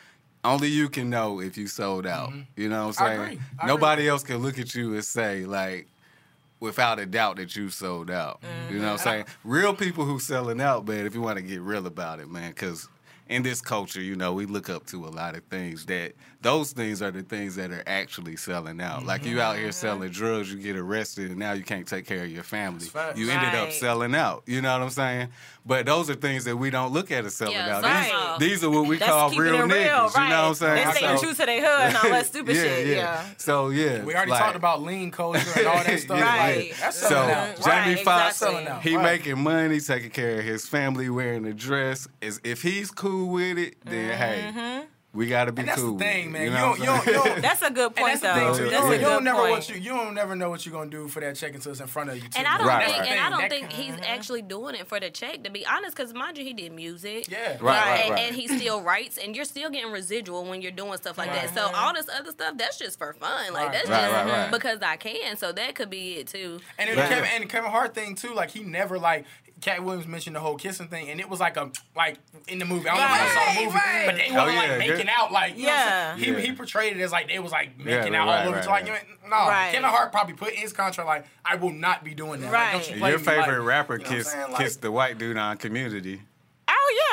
only 0.44 0.68
you 0.68 0.88
can 0.88 1.10
know 1.10 1.40
if 1.40 1.56
you 1.56 1.66
sold 1.66 2.06
out. 2.06 2.30
Mm-hmm. 2.30 2.60
You 2.60 2.68
know 2.68 2.88
what 2.88 3.00
I'm 3.00 3.06
I 3.06 3.08
saying? 3.08 3.22
agree. 3.22 3.40
I 3.60 3.66
Nobody 3.66 4.08
else 4.08 4.22
can 4.22 4.38
look 4.38 4.58
at 4.58 4.74
you 4.74 4.94
and 4.94 5.04
say 5.04 5.44
like 5.44 5.86
without 6.60 6.98
a 6.98 7.06
doubt 7.06 7.36
that 7.36 7.56
you 7.56 7.68
sold 7.70 8.10
out. 8.10 8.40
You 8.70 8.78
know 8.78 8.92
what 8.92 8.92
I'm 8.92 8.96
mm-hmm. 8.98 9.08
saying? 9.08 9.24
Real 9.44 9.74
people 9.74 10.04
who 10.04 10.18
selling 10.18 10.60
out, 10.60 10.86
man, 10.86 11.06
if 11.06 11.14
you 11.14 11.20
want 11.20 11.36
to 11.36 11.42
get 11.42 11.60
real 11.60 11.86
about 11.86 12.20
it, 12.20 12.30
man, 12.30 12.50
because 12.50 12.88
in 13.32 13.42
this 13.42 13.60
culture, 13.60 14.00
you 14.00 14.14
know, 14.16 14.32
we 14.32 14.46
look 14.46 14.68
up 14.68 14.86
to 14.86 15.06
a 15.06 15.08
lot 15.08 15.34
of 15.36 15.42
things 15.44 15.86
that 15.86 16.12
those 16.42 16.72
things 16.72 17.00
are 17.00 17.10
the 17.10 17.22
things 17.22 17.54
that 17.56 17.70
are 17.70 17.84
actually 17.86 18.36
selling 18.36 18.80
out. 18.80 19.06
Like 19.06 19.24
you 19.24 19.40
out 19.40 19.56
here 19.56 19.66
mm-hmm. 19.66 19.72
selling 19.72 20.10
drugs, 20.10 20.52
you 20.52 20.58
get 20.60 20.76
arrested, 20.76 21.30
and 21.30 21.38
now 21.38 21.52
you 21.52 21.62
can't 21.62 21.86
take 21.86 22.04
care 22.06 22.24
of 22.24 22.30
your 22.30 22.42
family. 22.42 22.86
You 23.14 23.30
ended 23.30 23.54
up 23.54 23.70
selling 23.72 24.14
out. 24.14 24.42
You 24.46 24.60
know 24.60 24.72
what 24.72 24.82
I'm 24.82 24.90
saying? 24.90 25.28
But 25.64 25.86
those 25.86 26.10
are 26.10 26.14
things 26.14 26.44
that 26.46 26.56
we 26.56 26.70
don't 26.70 26.92
look 26.92 27.12
at 27.12 27.24
as 27.24 27.36
selling 27.36 27.54
Yeah, 27.54 27.76
out. 27.76 27.84
right. 27.84 28.36
These, 28.40 28.48
these 28.50 28.64
are 28.64 28.70
what 28.70 28.88
we 28.88 28.98
That's 28.98 29.10
call 29.12 29.30
keeping 29.30 29.44
real 29.44 29.54
it 29.54 29.62
real, 29.62 29.68
right? 29.70 30.14
You 30.16 30.28
know 30.28 30.42
what 30.42 30.48
I'm 30.48 30.54
saying? 30.54 30.86
They 30.88 30.92
staying 30.94 31.18
So- 31.18 31.22
true 31.24 31.34
to 31.34 31.46
their 31.46 31.60
hood 31.60 31.80
and 31.88 31.96
all 31.96 32.10
that 32.10 32.26
stupid 32.26 32.56
yeah, 32.56 32.62
shit. 32.62 32.86
yeah. 32.88 32.94
Yeah. 32.96 33.24
So 33.36 33.68
yeah, 33.68 34.02
We 34.04 34.12
already 34.14 34.32
like- 34.32 34.40
talked 34.40 34.56
about 34.56 34.82
lean 34.82 35.12
culture 35.12 35.40
and 35.56 35.66
all 35.68 35.84
that 35.84 36.00
stuff. 36.00 36.20
Right. 36.20 36.70
Like, 36.70 36.80
that's 36.80 36.98
so 36.98 37.08
selling 37.08 37.30
out. 37.30 37.64
Right, 37.64 37.84
Jamie 37.84 38.02
Foxx, 38.02 38.42
exactly. 38.42 38.90
He 38.90 38.96
Right. 38.96 39.02
making 39.04 39.38
money, 39.40 39.78
taking 39.78 40.10
care 40.10 40.40
of 40.40 40.44
his 40.44 40.66
family, 40.66 41.08
wearing 41.08 41.46
a 41.46 41.52
dress. 41.54 42.08
Is 42.20 42.40
if 42.42 42.62
he's 42.62 42.90
cool 42.90 43.21
with 43.26 43.58
it, 43.58 43.76
then 43.84 44.16
hey, 44.18 44.44
mm-hmm. 44.54 44.86
we 45.12 45.26
got 45.28 45.44
to 45.46 45.52
be 45.52 45.60
And 45.60 45.68
that's 45.68 45.80
cool. 45.80 45.96
the 45.96 46.04
thing, 46.04 46.32
man. 46.32 46.42
You 46.42 46.48
You 46.48 46.54
know 46.54 46.60
don't, 46.60 46.78
you 46.78 46.84
don't, 46.86 47.06
you 47.06 47.12
don't, 47.12 47.42
That's 47.42 47.62
a 47.62 47.70
good 47.70 47.86
and 47.86 47.96
point, 47.96 48.20
that's 48.20 48.22
the 48.22 48.32
thing 48.32 48.46
though. 48.46 48.56
too. 48.56 48.64
You 48.64 48.70
That's 48.70 48.82
don't, 48.82 48.92
a 48.92 48.96
you 48.96 49.00
don't 49.02 49.24
never 49.24 49.38
point. 49.40 49.50
what 49.52 49.68
you 49.68 49.74
you 49.76 49.90
don't 49.90 50.14
never 50.14 50.34
know 50.36 50.48
what 50.50 50.64
you're 50.64 50.72
gonna 50.72 50.90
do 50.90 51.08
for 51.08 51.20
that 51.20 51.36
check 51.36 51.54
until 51.54 51.72
it's 51.72 51.80
in 51.80 51.86
front 51.86 52.08
of 52.10 52.16
you. 52.16 52.22
Too. 52.22 52.28
And 52.36 52.46
I 52.46 52.56
don't 52.58 52.66
Right, 52.66 52.86
think, 52.86 52.98
right. 53.00 53.08
and 53.10 53.20
I 53.20 53.30
don't 53.30 53.40
That- 53.40 53.50
think 53.50 53.72
he's 53.72 53.94
actually 54.06 54.40
doing 54.42 54.74
it 54.74 54.88
for 54.88 54.98
the 55.00 55.10
check. 55.10 55.44
To 55.44 55.50
be 55.50 55.66
honest, 55.66 55.94
because 55.96 56.14
mind 56.14 56.38
you, 56.38 56.44
he 56.44 56.54
did 56.54 56.72
music. 56.72 57.30
Yeah. 57.30 57.50
Right, 57.60 57.60
right, 57.60 58.00
and, 58.04 58.10
right. 58.10 58.20
and 58.20 58.34
he 58.36 58.48
still 58.48 58.80
writes, 58.82 59.18
and 59.18 59.36
you're 59.36 59.44
still 59.44 59.68
getting 59.70 59.92
residual 59.92 60.44
when 60.44 60.62
you're 60.62 60.70
doing 60.72 60.96
stuff 60.96 61.18
like 61.18 61.30
that. 61.32 61.52
So 61.54 61.70
all 61.74 61.92
this 61.92 62.08
other 62.08 62.30
stuff, 62.30 62.56
that's 62.56 62.78
just 62.78 62.96
for 62.98 63.12
fun. 63.12 63.52
Like 63.52 63.64
Right. 63.66 63.72
that's 63.72 63.88
Right, 63.90 64.00
just 64.00 64.12
right, 64.14 64.26
right. 64.26 64.50
because 64.50 64.80
I 64.80 64.96
can. 64.96 65.36
So 65.36 65.52
that 65.52 65.74
could 65.74 65.90
be 65.90 66.14
it 66.14 66.28
too. 66.28 66.60
And 66.78 66.88
it 66.88 66.96
Yeah. 66.96 67.08
Kevin 67.08 67.28
and 67.34 67.50
Kevin 67.50 67.70
Hart 67.70 67.94
thing 67.94 68.14
too, 68.14 68.32
like 68.34 68.50
he 68.50 68.62
never 68.62 68.98
like 68.98 69.26
Katt 69.62 69.82
Williams 69.82 70.06
mentioned 70.06 70.36
the 70.36 70.40
whole 70.40 70.56
kissing 70.56 70.88
thing, 70.88 71.08
and 71.08 71.18
it 71.20 71.28
was 71.30 71.40
like 71.40 71.56
a 71.56 71.70
like 71.96 72.18
in 72.48 72.58
the 72.58 72.64
movie. 72.64 72.88
I 72.88 72.96
don't 72.96 73.08
know 73.08 73.14
if 73.14 73.22
you 73.22 73.34
saw 73.34 73.54
the 73.54 73.64
movie, 73.64 73.76
right. 73.78 74.06
but 74.06 74.16
they 74.16 74.28
Oh, 74.36 74.44
were 74.44 74.50
yeah, 74.50 74.58
like 74.68 74.78
making 74.78 74.96
good. 74.96 75.08
out 75.08 75.32
like 75.32 75.56
you 75.56 75.66
know 75.66 75.72
what 75.72 75.78
I'm 75.82 76.18
saying? 76.20 76.34
Yeah. 76.34 76.40
he 76.40 76.46
he 76.48 76.52
portrayed 76.52 76.96
it 76.96 77.00
as 77.00 77.12
like 77.12 77.28
they 77.28 77.38
was 77.38 77.52
like 77.52 77.78
making 77.78 78.12
Yeah, 78.12 78.22
out 78.22 78.28
right, 78.28 78.40
all 78.42 78.48
over. 78.48 78.56
right, 78.56 78.64
so 78.64 78.70
like 78.70 78.88
right. 78.88 79.02
you 79.22 79.28
no, 79.30 79.36
Right. 79.36 79.70
Kevin 79.72 79.88
Hart 79.88 80.12
probably 80.12 80.34
put 80.34 80.50
in 80.52 80.58
his 80.58 80.72
contract 80.72 81.06
like 81.06 81.26
I 81.44 81.54
will 81.56 81.72
not 81.72 82.04
be 82.04 82.12
doing 82.12 82.40
that. 82.42 82.52
Like, 82.52 82.72
don't 82.72 82.86
you 82.88 82.92
Right. 82.94 83.00
play 83.00 83.10
Your 83.10 83.18
me, 83.20 83.24
favorite 83.24 83.58
like, 83.60 83.66
rapper 83.66 83.96
you 83.98 84.04
know 84.04 84.10
kissed? 84.10 84.36
Like, 84.36 84.56
kissed 84.56 84.82
the 84.82 84.90
white 84.92 85.16
dude 85.18 85.38
on 85.38 85.56
Community. 85.56 86.20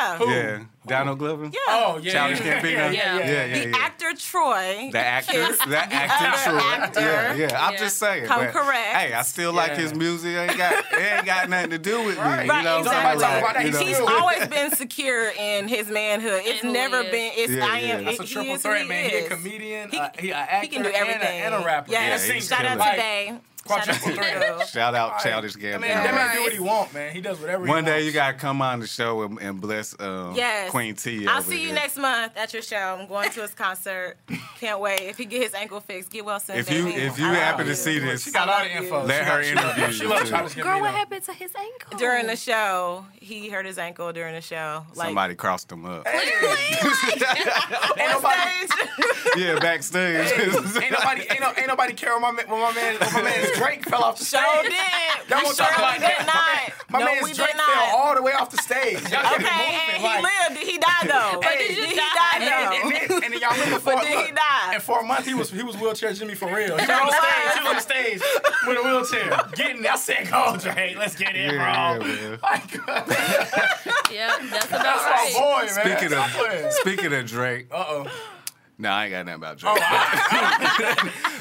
Oh 0.01 0.17
Oh 0.21 0.29
yeah. 0.29 0.35
Yeah, 0.35 0.63
Donald 0.87 1.19
Glover. 1.19 1.45
Yeah. 1.45 1.59
Oh 1.67 1.99
yeah, 2.01 2.11
Childish 2.13 2.39
yeah, 2.45 2.61
Gambino. 2.61 2.71
yeah, 2.71 2.91
yeah, 2.91 2.91
Yeah. 2.91 3.17
yeah. 3.17 3.45
yeah, 3.45 3.55
yeah. 3.57 3.71
The 3.71 3.77
actor 3.79 4.13
Troy. 4.17 4.89
The 4.91 4.97
actor, 4.99 5.31
kissed 5.33 5.69
the 5.69 5.77
actor, 5.77 6.25
other 6.25 6.59
sure. 6.61 6.71
actor. 6.71 6.99
Yeah, 7.01 7.33
yeah. 7.35 7.65
I'm 7.67 7.73
Yeah. 7.73 7.79
just 7.79 7.97
saying. 7.97 8.25
Come 8.25 8.45
but, 8.45 8.51
correct. 8.53 8.95
Hey, 8.95 9.13
I 9.13 9.21
still 9.23 9.53
like 9.53 9.73
his 9.73 9.93
music. 9.93 10.31
It 10.33 10.37
ain't 10.49 10.57
got, 10.57 10.73
it 10.91 10.99
ain't 11.17 11.25
got 11.25 11.49
nothing 11.49 11.69
to 11.71 11.77
do 11.77 11.97
with 12.05 12.15
me. 12.17 12.21
Right. 12.23 12.45
You 12.45 12.63
know 12.63 12.79
exactly. 12.79 13.19
saying? 13.19 13.41
Talk 13.43 13.51
about 13.51 13.65
you 13.65 13.71
know, 13.71 13.79
He's 13.79 13.99
always 13.99 14.47
been 14.47 14.71
secure 14.75 15.29
in 15.37 15.67
his 15.67 15.89
manhood. 15.89 16.41
It's 16.45 16.63
And 16.63 16.73
never 16.73 17.01
is. 17.01 17.11
been. 17.11 17.31
It's 17.35 17.51
Yeah, 17.53 17.65
I 17.67 17.77
am. 17.79 17.99
yeah. 17.99 18.05
That's 18.05 18.19
a 18.19 18.23
he 18.23 18.33
triple 18.33 18.55
is 18.55 18.61
threat, 18.61 18.81
he 18.83 18.87
man. 18.87 19.09
He 19.09 19.15
a 19.17 19.27
comedian, 19.29 19.89
He- 19.91 19.97
uh, 19.97 20.09
he 20.17 20.29
an 20.31 20.35
actor, 20.37 20.57
He 20.61 20.67
can 20.69 20.81
do 20.83 20.87
and 20.89 20.95
a- 20.95 20.99
everything. 20.99 21.41
and 21.41 21.55
a, 21.55 21.59
rapper. 21.59 21.91
Yes. 21.91 21.99
Yeah, 22.01 22.05
and 22.05 22.13
a 22.31 22.33
he's 22.33 22.47
singer. 22.47 22.57
Shout 22.63 22.65
out 22.65 22.77
to 22.77 22.83
killing 22.83 22.97
Bay. 22.97 23.39
Quadruple 23.69 23.93
Shout 24.11 24.17
out 24.17 24.39
to 24.39 24.55
threat. 24.57 24.67
Shout 24.67 24.95
out 24.95 25.11
Right. 25.11 25.21
Childish 25.23 25.55
I 25.55 25.59
Gambino. 25.59 25.81
mean, 25.81 25.91
that 25.91 26.13
man 26.13 26.35
do 26.35 26.41
what 26.43 26.53
he 26.53 26.59
want, 26.59 26.93
man. 26.93 27.13
He 27.13 27.21
does 27.21 27.39
whatever. 27.39 27.65
He 27.65 27.69
wants. 27.69 27.77
One 27.77 27.85
day 27.85 27.91
wants. 27.91 28.05
you 28.07 28.11
gotta 28.11 28.33
come 28.37 28.61
on 28.61 28.79
the 28.79 28.87
show 28.87 29.21
and, 29.23 29.39
and 29.39 29.61
bless 29.61 29.95
um, 29.99 30.33
Yes. 30.35 30.71
Queen 30.71 30.95
T. 30.95 31.27
I'll 31.27 31.39
over 31.39 31.49
see 31.51 31.59
you 31.61 31.67
here. 31.67 31.75
next 31.75 31.97
month 31.97 32.33
at 32.35 32.51
your 32.53 32.61
show. 32.61 32.97
I'm 32.99 33.07
going 33.07 33.29
to 33.31 33.41
his 33.41 33.53
concert. 33.53 34.17
Can't 34.59 34.79
wait. 34.79 35.01
If 35.01 35.17
he 35.17 35.25
get 35.25 35.43
his 35.43 35.53
ankle 35.53 35.79
fixed, 35.79 36.09
get 36.11 36.25
well 36.25 36.39
soon. 36.39 36.57
If 36.57 36.71
you 36.71 36.85
baby. 36.85 37.01
if 37.01 37.17
you 37.19 37.25
I 37.25 37.29
love 37.29 37.37
happen 37.37 37.65
you. 37.67 37.71
to 37.73 37.75
see 37.77 37.99
this, 37.99 38.23
She 38.23 38.31
got 38.31 38.49
all 38.49 38.63
the 38.63 38.75
info. 38.75 39.05
Let 39.05 39.25
her 39.25 39.37
love- 39.55 39.77
interview 39.77 39.93
She 39.93 40.03
you, 40.03 40.09
loves 40.09 40.23
too. 40.23 40.29
Childish 40.29 40.55
Girl, 40.55 40.79
what 40.81 40.93
happened 40.93 41.23
to 41.23 41.33
his 41.33 41.51
ankle? 41.55 41.97
during 41.99 42.27
the 42.27 42.35
show, 42.35 43.05
he 43.19 43.49
hurt 43.49 43.65
his 43.65 43.77
ankle 43.77 44.11
during 44.13 44.33
the 44.35 44.41
show. 44.41 44.85
Like 44.95 45.07
somebody 45.07 45.35
crossed 45.35 45.71
him 45.71 45.85
up. 45.85 46.07
Ain't 47.19 48.11
nobody, 48.11 48.67
yeah, 49.37 49.59
backstage. 49.59 50.31
ain't 50.39 50.91
nobody, 50.91 51.21
ain't, 51.29 51.39
no, 51.41 51.51
ain't 51.57 51.67
nobody 51.67 51.93
care 51.93 52.13
when 52.13 52.21
my 52.21 52.31
man, 52.31 52.49
when 52.49 52.59
my 52.61 52.73
man, 52.73 52.97
when 52.99 53.13
my 53.13 53.21
man's 53.23 53.51
Drake 53.59 53.83
fell 53.85 54.03
off 54.03 54.17
the 54.19 54.25
stage. 54.25 54.41
Show 54.41 54.61
did. 54.63 54.71
Y'all 55.29 55.37
We 55.39 55.43
gonna 55.43 55.55
talk 55.55 55.77
about 55.77 55.99
that? 55.99 56.17
did 56.17 56.25
My 56.25 56.33
man- 56.33 56.71
not. 56.71 56.89
My 56.89 56.99
no, 56.99 57.05
man's 57.05 57.37
Drake 57.37 57.55
not. 57.57 57.69
fell 57.69 57.97
all 57.97 58.15
the 58.15 58.21
way 58.23 58.31
off 58.33 58.49
the 58.49 58.57
stage. 58.57 59.01
Y'all 59.11 59.19
Okay, 59.35 59.43
moving, 59.43 59.99
and 59.99 60.03
like- 60.03 60.17
he 60.17 60.23
lived. 60.23 60.53
Did 60.59 60.67
he 60.67 60.77
died 60.89 61.05
though. 61.05 61.39
Hey, 61.43 61.57
did 61.67 61.75
did 61.75 61.85
he 61.85 61.91
you 61.91 61.95
died 62.01 62.39
die? 62.39 62.39
Though? 62.39 62.73
and, 62.79 62.91
then, 63.11 63.23
and 63.23 63.33
then 63.33 63.39
y'all 63.41 63.51
remember 63.53 63.79
for 63.79 63.93
But 63.93 64.03
then 64.03 64.25
he 64.25 64.31
died. 64.31 64.71
And 64.73 64.81
for 64.83 64.99
a 65.01 65.03
month 65.03 65.25
he 65.25 65.33
was 65.33 65.51
he 65.51 65.61
was 65.63 65.75
wheelchair 65.77 66.13
Jimmy 66.13 66.35
for 66.35 66.47
real. 66.47 66.77
He 66.77 66.85
was 66.85 66.89
on 66.89 67.07
the 67.07 67.11
stage. 67.13 67.53
He 67.53 67.59
was 67.59 67.67
on 67.67 67.75
the 67.75 67.81
stage 67.81 68.21
with 68.67 68.77
a 68.77 68.83
wheelchair. 68.83 69.39
Getting 69.55 69.85
I 69.85 69.95
said, 69.97 70.29
go 70.31 70.57
Drake, 70.57 70.97
let's 70.97 71.15
get 71.15 71.35
in, 71.35 71.53
Yeah, 71.55 71.97
bro. 71.99 72.07
man. 72.07 72.39
Like, 72.41 72.73
Yeah, 74.11 74.35
that's 74.51 74.65
about 74.67 74.83
that's 74.83 75.05
right. 75.05 75.31
my 75.33 75.39
boy, 75.39 75.65
man. 75.75 75.97
Speaking 75.99 76.17
of 76.17 76.73
speaking 76.73 77.13
of 77.13 77.25
Drake, 77.27 77.67
uh 77.71 77.85
oh. 77.87 78.07
No, 78.81 78.89
I 78.89 79.05
ain't 79.07 79.11
got 79.11 79.25
nothing 79.25 79.35
about 79.35 79.57
Drake. 79.57 79.75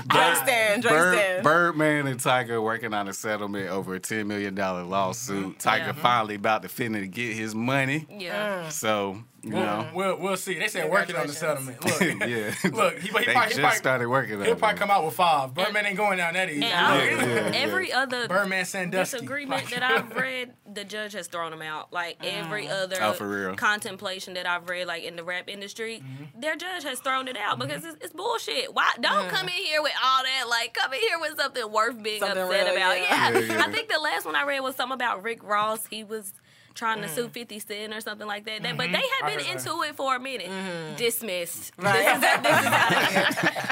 Drake 0.09 0.37
stand. 0.37 0.83
Drake 0.83 0.93
Bird, 0.93 1.15
stand. 1.15 1.43
Birdman 1.45 2.07
and 2.09 2.19
Tyga 2.21 2.61
working 2.63 2.93
on 2.93 3.07
a 3.07 3.13
settlement 3.13 3.69
over 3.71 3.95
a 3.95 4.01
ten 4.01 4.27
million 4.27 4.55
dollar 4.57 4.83
lawsuit. 4.83 5.59
Tyga 5.59 5.79
Yeah. 5.79 5.93
finally 5.93 6.35
about 6.35 6.63
to 6.63 6.69
finish 6.69 6.89
finna 6.89 7.11
get 7.11 7.37
his 7.37 7.55
money. 7.55 8.07
Yeah. 8.11 8.69
So 8.71 9.23
you 9.49 9.55
We'll, 9.55 9.65
know, 9.65 9.89
we'll, 9.95 10.17
we'll 10.19 10.37
see. 10.37 10.59
They 10.59 10.69
said 10.69 10.91
working 10.91 11.17
on 11.17 11.27
the 11.27 11.33
settlement. 11.33 11.85
Look, 11.85 12.01
yeah. 12.29 12.55
look, 12.73 12.99
he, 12.99 13.09
he, 13.09 13.13
they 13.13 13.33
probably, 13.33 13.33
just 13.49 13.55
he 13.55 13.61
probably, 13.61 13.77
started 13.79 14.09
working 14.09 14.41
he'll 14.43 14.53
it. 14.53 14.59
probably 14.59 14.79
come 14.79 14.91
out 14.91 15.05
with 15.05 15.15
five. 15.15 15.55
Birdman 15.55 15.87
ain't 15.87 15.97
going 15.97 16.19
down 16.19 16.35
that 16.35 16.49
easy. 16.51 16.61
Yeah, 16.61 17.03
yeah, 17.05 17.25
yeah. 17.25 17.51
every 17.55 17.93
other 17.93 18.29
Birdman 18.29 18.65
Sandusky. 18.65 19.17
disagreement 19.19 19.71
that 19.71 19.83
I've 19.83 20.15
read, 20.15 20.53
the 20.73 20.85
judge 20.85 21.13
has 21.15 21.27
thrown 21.27 21.51
them 21.51 21.63
out. 21.63 21.93
Like 21.93 22.17
every 22.25 22.69
other 22.69 22.97
Oh, 23.01 23.13
for 23.13 23.29
real? 23.29 23.55
contemplation 23.57 24.35
that 24.35 24.47
I've 24.47 24.69
read, 24.69 24.87
like 24.87 25.05
in 25.05 25.17
the 25.17 25.25
rap 25.25 25.49
industry, 25.49 26.03
Mm-hmm. 26.03 26.41
their 26.41 26.57
judge 26.57 26.85
has 26.85 27.01
thrown 27.01 27.29
it 27.29 27.37
out 27.37 27.59
because 27.59 27.85
it's, 27.85 27.97
it's 28.03 28.13
bullshit. 28.13 28.73
Why 28.75 28.91
don't 29.01 29.29
come 29.29 29.47
in 29.47 29.55
here 29.55 29.83
with 29.83 29.93
all 30.05 30.23
that? 30.23 30.45
Like 30.49 30.75
come 30.75 30.93
in 30.93 31.01
here 31.01 31.19
with 31.21 31.37
something 31.39 31.71
worth 31.73 32.03
being 32.03 32.21
Something 32.21 32.39
upset 32.43 32.67
real, 32.67 32.77
about. 32.77 32.97
yeah. 32.99 33.31
Yeah. 33.31 33.39
Yeah, 33.39 33.53
yeah. 33.55 33.65
I 33.67 33.73
think 33.73 33.89
the 33.89 33.99
last 33.99 34.25
one 34.27 34.37
I 34.37 34.45
read 34.45 34.61
was 34.61 34.77
something 34.77 34.95
about 34.95 35.23
Rick 35.23 35.43
Ross. 35.43 35.87
He 35.87 36.05
was 36.05 36.33
trying 36.79 37.03
to 37.03 37.09
sue 37.09 37.29
50 37.29 37.59
Cent 37.59 37.93
or 37.95 38.01
something 38.01 38.27
like 38.27 38.45
that. 38.47 38.63
That- 38.63 38.77
But 38.77 38.93
they 38.93 38.99
Mm-hmm. 38.99 39.03
I 39.03 39.21
had 39.21 39.37
been 39.37 39.45
heard 39.47 39.59
that. 39.59 39.67
into 39.69 39.83
it 39.83 39.97
for 39.97 40.15
a 40.17 40.21
minute. 40.21 40.49
Dismissed. 40.97 41.73
Right. 41.77 42.21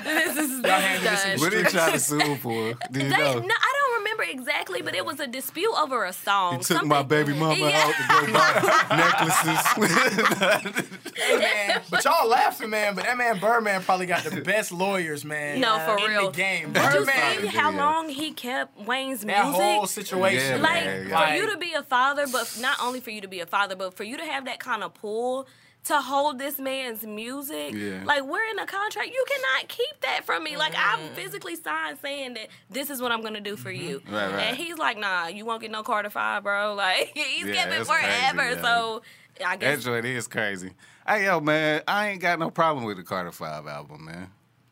This 0.05 0.31
is, 0.31 0.37
this 0.37 0.51
is 0.51 0.65
out 0.65 0.81
of 0.81 0.87
here. 0.87 1.01
This 1.01 1.25
is, 1.25 1.27
this 1.27 1.27
is 1.27 1.27
this 1.27 1.27
done. 1.27 1.39
What 1.41 1.53
are 1.55 1.59
you 1.59 1.65
trying 1.65 1.93
to 1.93 1.99
sue 2.01 2.37
for? 2.37 2.75
Do 2.91 3.01
you 3.01 3.09
They, 3.09 3.09
know? 3.11 3.39
no, 3.39 3.55
I 3.55 3.73
don't 3.75 3.99
remember 4.01 4.23
exactly, 4.25 4.83
but 4.83 4.95
it 4.95 5.05
was 5.05 5.21
a 5.21 5.27
dispute 5.27 5.73
over 5.79 6.05
a 6.05 6.13
song. 6.13 6.59
He 6.59 6.65
took 6.65 6.85
my 6.85 7.03
baby 7.03 7.33
mama 7.35 7.57
Yeah. 7.59 7.83
out 7.85 7.95
to 7.95 8.27
go 8.27 8.33
buy 8.33 8.97
necklaces. 8.97 10.87
Man, 11.39 11.83
but 11.91 12.05
y'all 12.05 12.29
laughing, 12.29 12.71
man. 12.71 12.95
But 12.95 13.05
that 13.05 13.17
man 13.17 13.39
Birdman 13.39 13.83
probably 13.83 14.07
got 14.07 14.23
the 14.25 14.41
best 14.43 14.71
lawyers, 14.73 15.25
man. 15.25 15.61
No, 15.61 15.79
for 15.81 15.99
in 15.99 16.11
real. 16.11 16.31
the 16.31 16.37
game. 16.37 16.73
Did 16.73 16.83
you 16.83 16.91
Birdman, 16.91 17.41
see 17.41 17.47
how 17.49 17.71
long 17.71 18.09
he 18.09 18.33
kept 18.33 18.79
Wayne's 18.87 19.23
that 19.23 19.45
music? 19.45 19.61
whole 19.63 19.87
situation. 19.87 20.57
Yeah, 20.57 20.63
like 20.63 20.85
man, 20.85 21.05
for 21.05 21.11
yeah. 21.11 21.35
you 21.37 21.51
to 21.53 21.57
be 21.59 21.73
a 21.73 21.83
father, 21.83 22.27
but 22.31 22.59
not 22.61 22.79
only 22.83 22.96
for 23.01 23.11
you 23.11 23.21
to 23.21 23.29
be 23.29 23.41
a 23.41 23.47
father, 23.47 23.77
but 23.77 23.95
for 23.95 24.05
you 24.05 24.17
to 24.17 24.25
have 24.25 24.45
that 24.47 24.59
kind 24.61 24.83
of 24.83 24.95
pull 24.95 25.47
to 25.85 26.01
hold 26.01 26.39
this 26.41 26.59
man's 26.59 27.05
music. 27.07 27.73
Yeah. 27.73 28.03
Like 28.05 28.25
we're 28.25 28.45
in 28.51 28.59
a 28.59 28.67
contract. 28.67 29.09
You 29.13 29.25
cannot 29.29 29.69
keep 29.69 30.01
that 30.03 30.25
from 30.25 30.43
me. 30.43 30.57
Like 30.57 30.73
Mm-hmm. 30.75 31.05
I'm 31.07 31.15
physically 31.15 31.55
signed 31.55 31.99
saying 32.03 32.35
that 32.35 32.49
this 32.69 32.91
is 32.91 33.01
what 33.01 33.13
I'm 33.13 33.23
gonna 33.23 33.41
do 33.41 33.57
for 33.57 33.71
you. 33.71 34.01
Mm-hmm. 34.01 34.15
Right, 34.15 34.33
right. 34.33 34.43
And 34.49 34.57
he's 34.57 34.79
like, 34.79 34.99
nah, 34.99 35.29
you 35.29 35.45
won't 35.45 35.63
get 35.63 35.71
no 35.71 35.83
Carter 35.85 36.11
Five, 36.11 36.43
bro. 36.43 36.75
Like 36.77 37.13
he's 37.15 37.47
Yeah, 37.47 37.55
kept 37.55 37.69
it 37.73 37.77
that's 37.79 37.89
crazy, 37.89 38.05
forever. 38.07 38.51
yeah. 38.55 38.63
so 38.63 39.03
I 39.45 39.57
That 39.57 39.61
guess 39.61 39.85
joint 39.85 40.05
is 40.07 40.27
crazy. 40.27 40.73
Hey 41.07 41.27
yo, 41.27 41.39
man, 41.39 41.83
I 41.87 42.09
ain't 42.09 42.21
got 42.21 42.41
no 42.41 42.51
problem 42.51 42.85
with 42.85 42.97
the 42.97 43.05
Carter 43.05 43.31
Five 43.33 43.67
album, 43.69 44.07
man. 44.07 44.31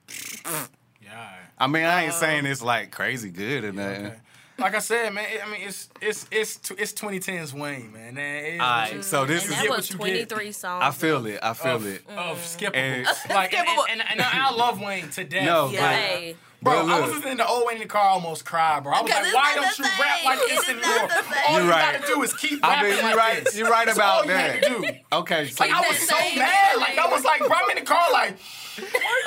Yeah. 1.03 1.35
I 1.59 1.67
mean, 1.67 1.85
I 1.85 2.05
ain't 2.05 2.15
Oh. 2.15 2.17
saying 2.17 2.47
it's 2.47 2.63
like 2.63 2.91
crazy 2.91 3.31
good 3.31 3.65
or 3.65 3.73
nothing. 3.73 4.07
Okay. 4.07 4.17
Like 4.57 4.75
I 4.77 4.79
said, 4.79 5.13
man. 5.13 5.27
I 5.45 5.51
mean, 5.51 5.63
it's 5.67 5.89
it's 6.01 6.27
it's 6.31 6.71
it's 6.79 6.93
2010s 6.93 7.53
Wayne, 7.53 7.93
man. 7.93 8.09
And 8.11 8.19
it 8.19 8.55
is 8.55 8.61
Alright, 8.61 9.05
so 9.05 9.27
this 9.27 9.45
and 9.45 9.53
is 9.53 9.59
that 9.59 9.69
was 9.69 9.97
what 9.99 10.09
you 10.11 10.17
get. 10.19 10.29
23 10.29 10.53
songs. 10.53 10.83
I 10.85 10.91
feel 10.93 11.27
it. 11.27 11.41
I 11.43 11.55
feel 11.55 11.77
of, 11.77 11.87
it. 11.87 12.03
of 12.09 12.39
skippable. 12.39 12.77
And- 12.77 13.05
like, 13.31 13.53
and, 13.53 13.67
Skippable. 13.69 13.85
and, 13.91 14.01
and, 14.11 14.21
I 14.23 14.51
love 14.53 14.81
Wayne 14.81 15.09
to 15.11 15.25
death. 15.25 15.45
No, 15.47 15.71
Yeah. 15.71 15.81
but 15.81 15.95
Hey. 15.97 16.37
Bro, 16.65 16.87
But 16.87 16.93
I 16.93 17.01
was 17.01 17.07
look. 17.11 17.17
listening 17.19 17.37
to 17.39 17.47
old 17.47 17.67
Wayne 17.67 17.77
in 17.77 17.83
the 17.83 17.89
car, 17.89 18.03
almost 18.09 18.45
cried, 18.47 18.83
bro. 18.85 18.93
I 18.95 19.03
was 19.03 19.11
like, 19.11 19.35
why 19.35 19.53
don't 19.55 19.77
the 19.77 19.83
you 19.83 19.89
rap 20.01 20.25
like 20.25 20.39
this 20.49 20.59
It's 20.61 20.69
anymore? 20.71 21.09
not 21.09 21.09
the. 21.11 21.37
All 21.49 21.61
you 21.63 21.71
right. 21.71 22.01
gotta 22.01 22.15
do 22.15 22.23
is 22.23 22.33
keep 22.33 22.61
I 22.63 22.83
mean, 22.83 22.97
you're 22.97 23.17
right. 23.17 23.45
this. 23.45 23.57
You're 23.59 23.71
right 23.71 23.85
That's 23.87 23.99
about 23.99 24.27
that. 24.29 24.63
gotta 24.63 24.81
do. 24.81 24.89
Okay, 25.13 25.47
so 25.49 25.63
Like, 25.65 25.73
I 25.75 25.81
was 25.87 25.99
so 25.99 26.17
mad. 26.17 26.77
Like, 26.79 26.99
I 26.99 27.07
was 27.07 27.23
like, 27.25 27.41
bro, 27.41 27.51
I'm 27.53 27.77
in 27.77 27.85
the 27.85 27.87
car, 27.89 28.11
like, 28.13 28.39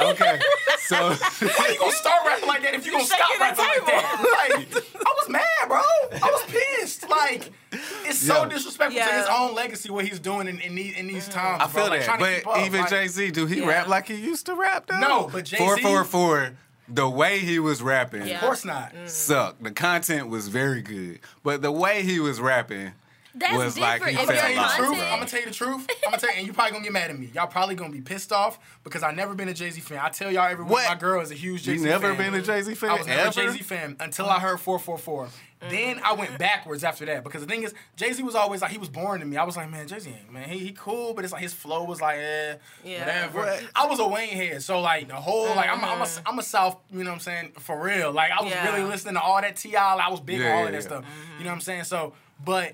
okay, 0.01 0.39
so 0.79 0.95
why 1.13 1.69
you 1.71 1.79
gonna 1.79 1.91
start 1.91 2.25
rapping 2.25 2.47
like 2.47 2.61
that 2.63 2.73
if 2.73 2.85
you 2.85 2.91
gonna 2.91 3.05
stop 3.05 3.19
shaking 3.19 3.37
the 3.37 3.43
rapping 3.45 3.65
like 3.65 3.85
that? 3.85 4.67
Like, 4.73 4.85
I 5.05 5.13
was 5.15 5.29
mad, 5.29 5.67
bro. 5.67 5.77
I 5.79 6.31
was 6.31 6.43
pissed. 6.51 7.09
Like, 7.09 7.51
it's 8.05 8.19
so 8.19 8.43
Yeah. 8.43 8.49
disrespectful 8.49 9.01
to 9.01 9.07
his 9.13 9.27
own 9.27 9.53
legacy, 9.55 9.89
what 9.89 10.05
he's 10.05 10.19
doing 10.19 10.47
in, 10.47 10.59
in, 10.59 10.75
these, 10.75 10.95
in 10.97 11.07
these 11.07 11.27
times. 11.27 11.61
I 11.63 11.67
feel 11.67 11.87
like, 11.87 11.99
that. 12.05 12.17
trying 12.19 12.41
But 12.43 12.65
even 12.65 12.87
Jay 12.87 13.07
Z, 13.07 13.31
do 13.31 13.45
he 13.45 13.59
Yeah. 13.59 13.67
rap 13.67 13.87
like 13.87 14.07
he 14.07 14.15
used 14.15 14.45
to 14.47 14.55
rap 14.55 14.87
though? 14.87 14.99
No, 14.99 15.29
but 15.31 15.45
Jay-Z- 15.45 15.63
four 15.63 15.77
four 15.77 16.03
four. 16.03 16.51
The 16.89 17.09
way 17.09 17.39
he 17.39 17.59
was 17.59 17.81
rapping 17.81 18.25
Yeah. 18.27 18.35
Of 18.35 18.41
course 18.41 18.63
not. 18.65 18.93
Mm. 18.93 19.09
sucked. 19.09 19.63
The 19.63 19.71
content 19.71 20.29
was 20.29 20.47
very 20.47 20.81
good, 20.81 21.19
but 21.43 21.61
the 21.61 21.71
way 21.71 22.01
he 22.03 22.19
was 22.19 22.39
rapping 22.39 22.93
That's 23.35 23.55
was 23.57 23.77
like 23.77 24.01
he 24.03 24.15
If 24.15 24.19
I'm 24.21 24.25
gonna 24.25 24.37
tell 24.39 24.49
you 24.49 24.55
the 24.55 24.73
truth. 24.77 24.99
I'm 25.01 25.19
gonna 25.19 25.25
tell 25.25 25.39
you 25.41 25.45
the 25.47 25.51
truth. 25.53 25.87
I'm 26.05 26.11
gonna 26.11 26.17
tell 26.21 26.29
you, 26.31 26.37
and 26.37 26.47
you 26.47 26.53
probably 26.53 26.71
gonna 26.71 26.83
get 26.85 26.93
mad 26.93 27.09
at 27.11 27.19
me. 27.19 27.29
Y'all 27.35 27.47
probably 27.47 27.75
gonna 27.75 27.91
be 27.91 28.01
pissed 28.01 28.31
off 28.31 28.57
because 28.83 29.03
I 29.03 29.11
never 29.11 29.35
been 29.35 29.49
a 29.49 29.53
Jay 29.53 29.69
Z 29.69 29.81
fan. 29.81 29.99
I 30.01 30.09
tell 30.09 30.31
y'all 30.31 30.47
every 30.47 30.63
week, 30.63 30.73
What? 30.73 30.87
my 30.89 30.95
girl 30.95 31.21
is 31.21 31.29
a 31.31 31.35
huge 31.35 31.63
Jay 31.63 31.73
Z. 31.77 31.77
Fan. 31.77 31.77
You 31.77 31.83
Z 31.83 31.89
never 31.89 32.15
fan. 32.15 32.31
been 32.31 32.39
a 32.41 32.43
Jay 32.43 32.61
Z 32.61 32.73
fan? 32.75 32.89
I 32.89 32.93
was 32.97 33.07
never 33.07 33.29
a? 33.29 33.31
Jay 33.33 33.47
Z 33.49 33.57
fan 33.63 33.95
until 33.99 34.27
I 34.27 34.39
heard 34.39 34.59
444. 34.59 35.27
Then 35.59 35.99
I 36.03 36.13
went 36.13 36.29
mm-hmm. 36.29 36.37
backwards 36.37 36.83
after 36.83 37.05
that 37.05 37.23
because 37.23 37.41
the 37.41 37.47
thing 37.47 37.63
is, 37.63 37.73
Jay 37.95 38.11
Z 38.13 38.21
was 38.21 38.35
always 38.35 38.61
like 38.61 38.71
he 38.71 38.77
was 38.77 38.89
boring 38.89 39.21
to 39.21 39.25
me. 39.25 39.37
I 39.37 39.43
was 39.43 39.57
like, 39.57 39.69
man, 39.69 39.87
Jay 39.87 39.99
Z, 39.99 40.09
ain't 40.09 40.31
man, 40.31 40.47
he, 40.47 40.59
he 40.59 40.71
cool, 40.71 41.13
but 41.13 41.23
it's 41.23 41.33
like 41.33 41.41
his 41.41 41.53
flow 41.53 41.83
was 41.83 41.99
like, 41.99 42.17
eh, 42.19 42.55
Yeah. 42.83 42.99
whatever. 42.99 43.39
What? 43.39 43.63
I 43.75 43.87
was 43.87 43.99
a 43.99 44.07
Wayne 44.07 44.29
head, 44.35 44.61
so 44.61 44.79
like 44.81 45.07
the 45.07 45.15
whole 45.15 45.47
like 45.55 45.69
I'm 45.69 45.83
a, 45.83 45.87
I'm 45.87 46.01
a 46.01 46.05
mm-hmm. 46.05 46.27
I'm 46.27 46.39
a 46.39 46.43
South, 46.43 46.77
you 46.91 47.03
know 47.03 47.09
what 47.09 47.15
I'm 47.15 47.19
saying, 47.21 47.53
for 47.59 47.81
real. 47.81 48.11
Like 48.11 48.31
I 48.31 48.43
was 48.43 48.51
Yeah. 48.51 48.71
really 48.71 48.87
listening 48.87 49.15
to 49.15 49.21
all 49.21 49.41
that 49.41 49.55
T.I. 49.55 49.95
I 49.95 50.09
was 50.09 50.19
big 50.19 50.39
Yeah, 50.39 50.45
on 50.45 50.51
all 50.51 50.59
yeah, 50.59 50.65
of 50.65 50.71
that 50.73 50.77
yeah. 50.77 50.81
stuff. 50.81 51.03
You 51.03 51.09
know 51.09 51.23
mm-hmm. 51.37 51.45
what 51.45 51.53
I'm 51.53 51.61
saying? 51.61 51.83
So, 51.85 52.13
but. 52.43 52.73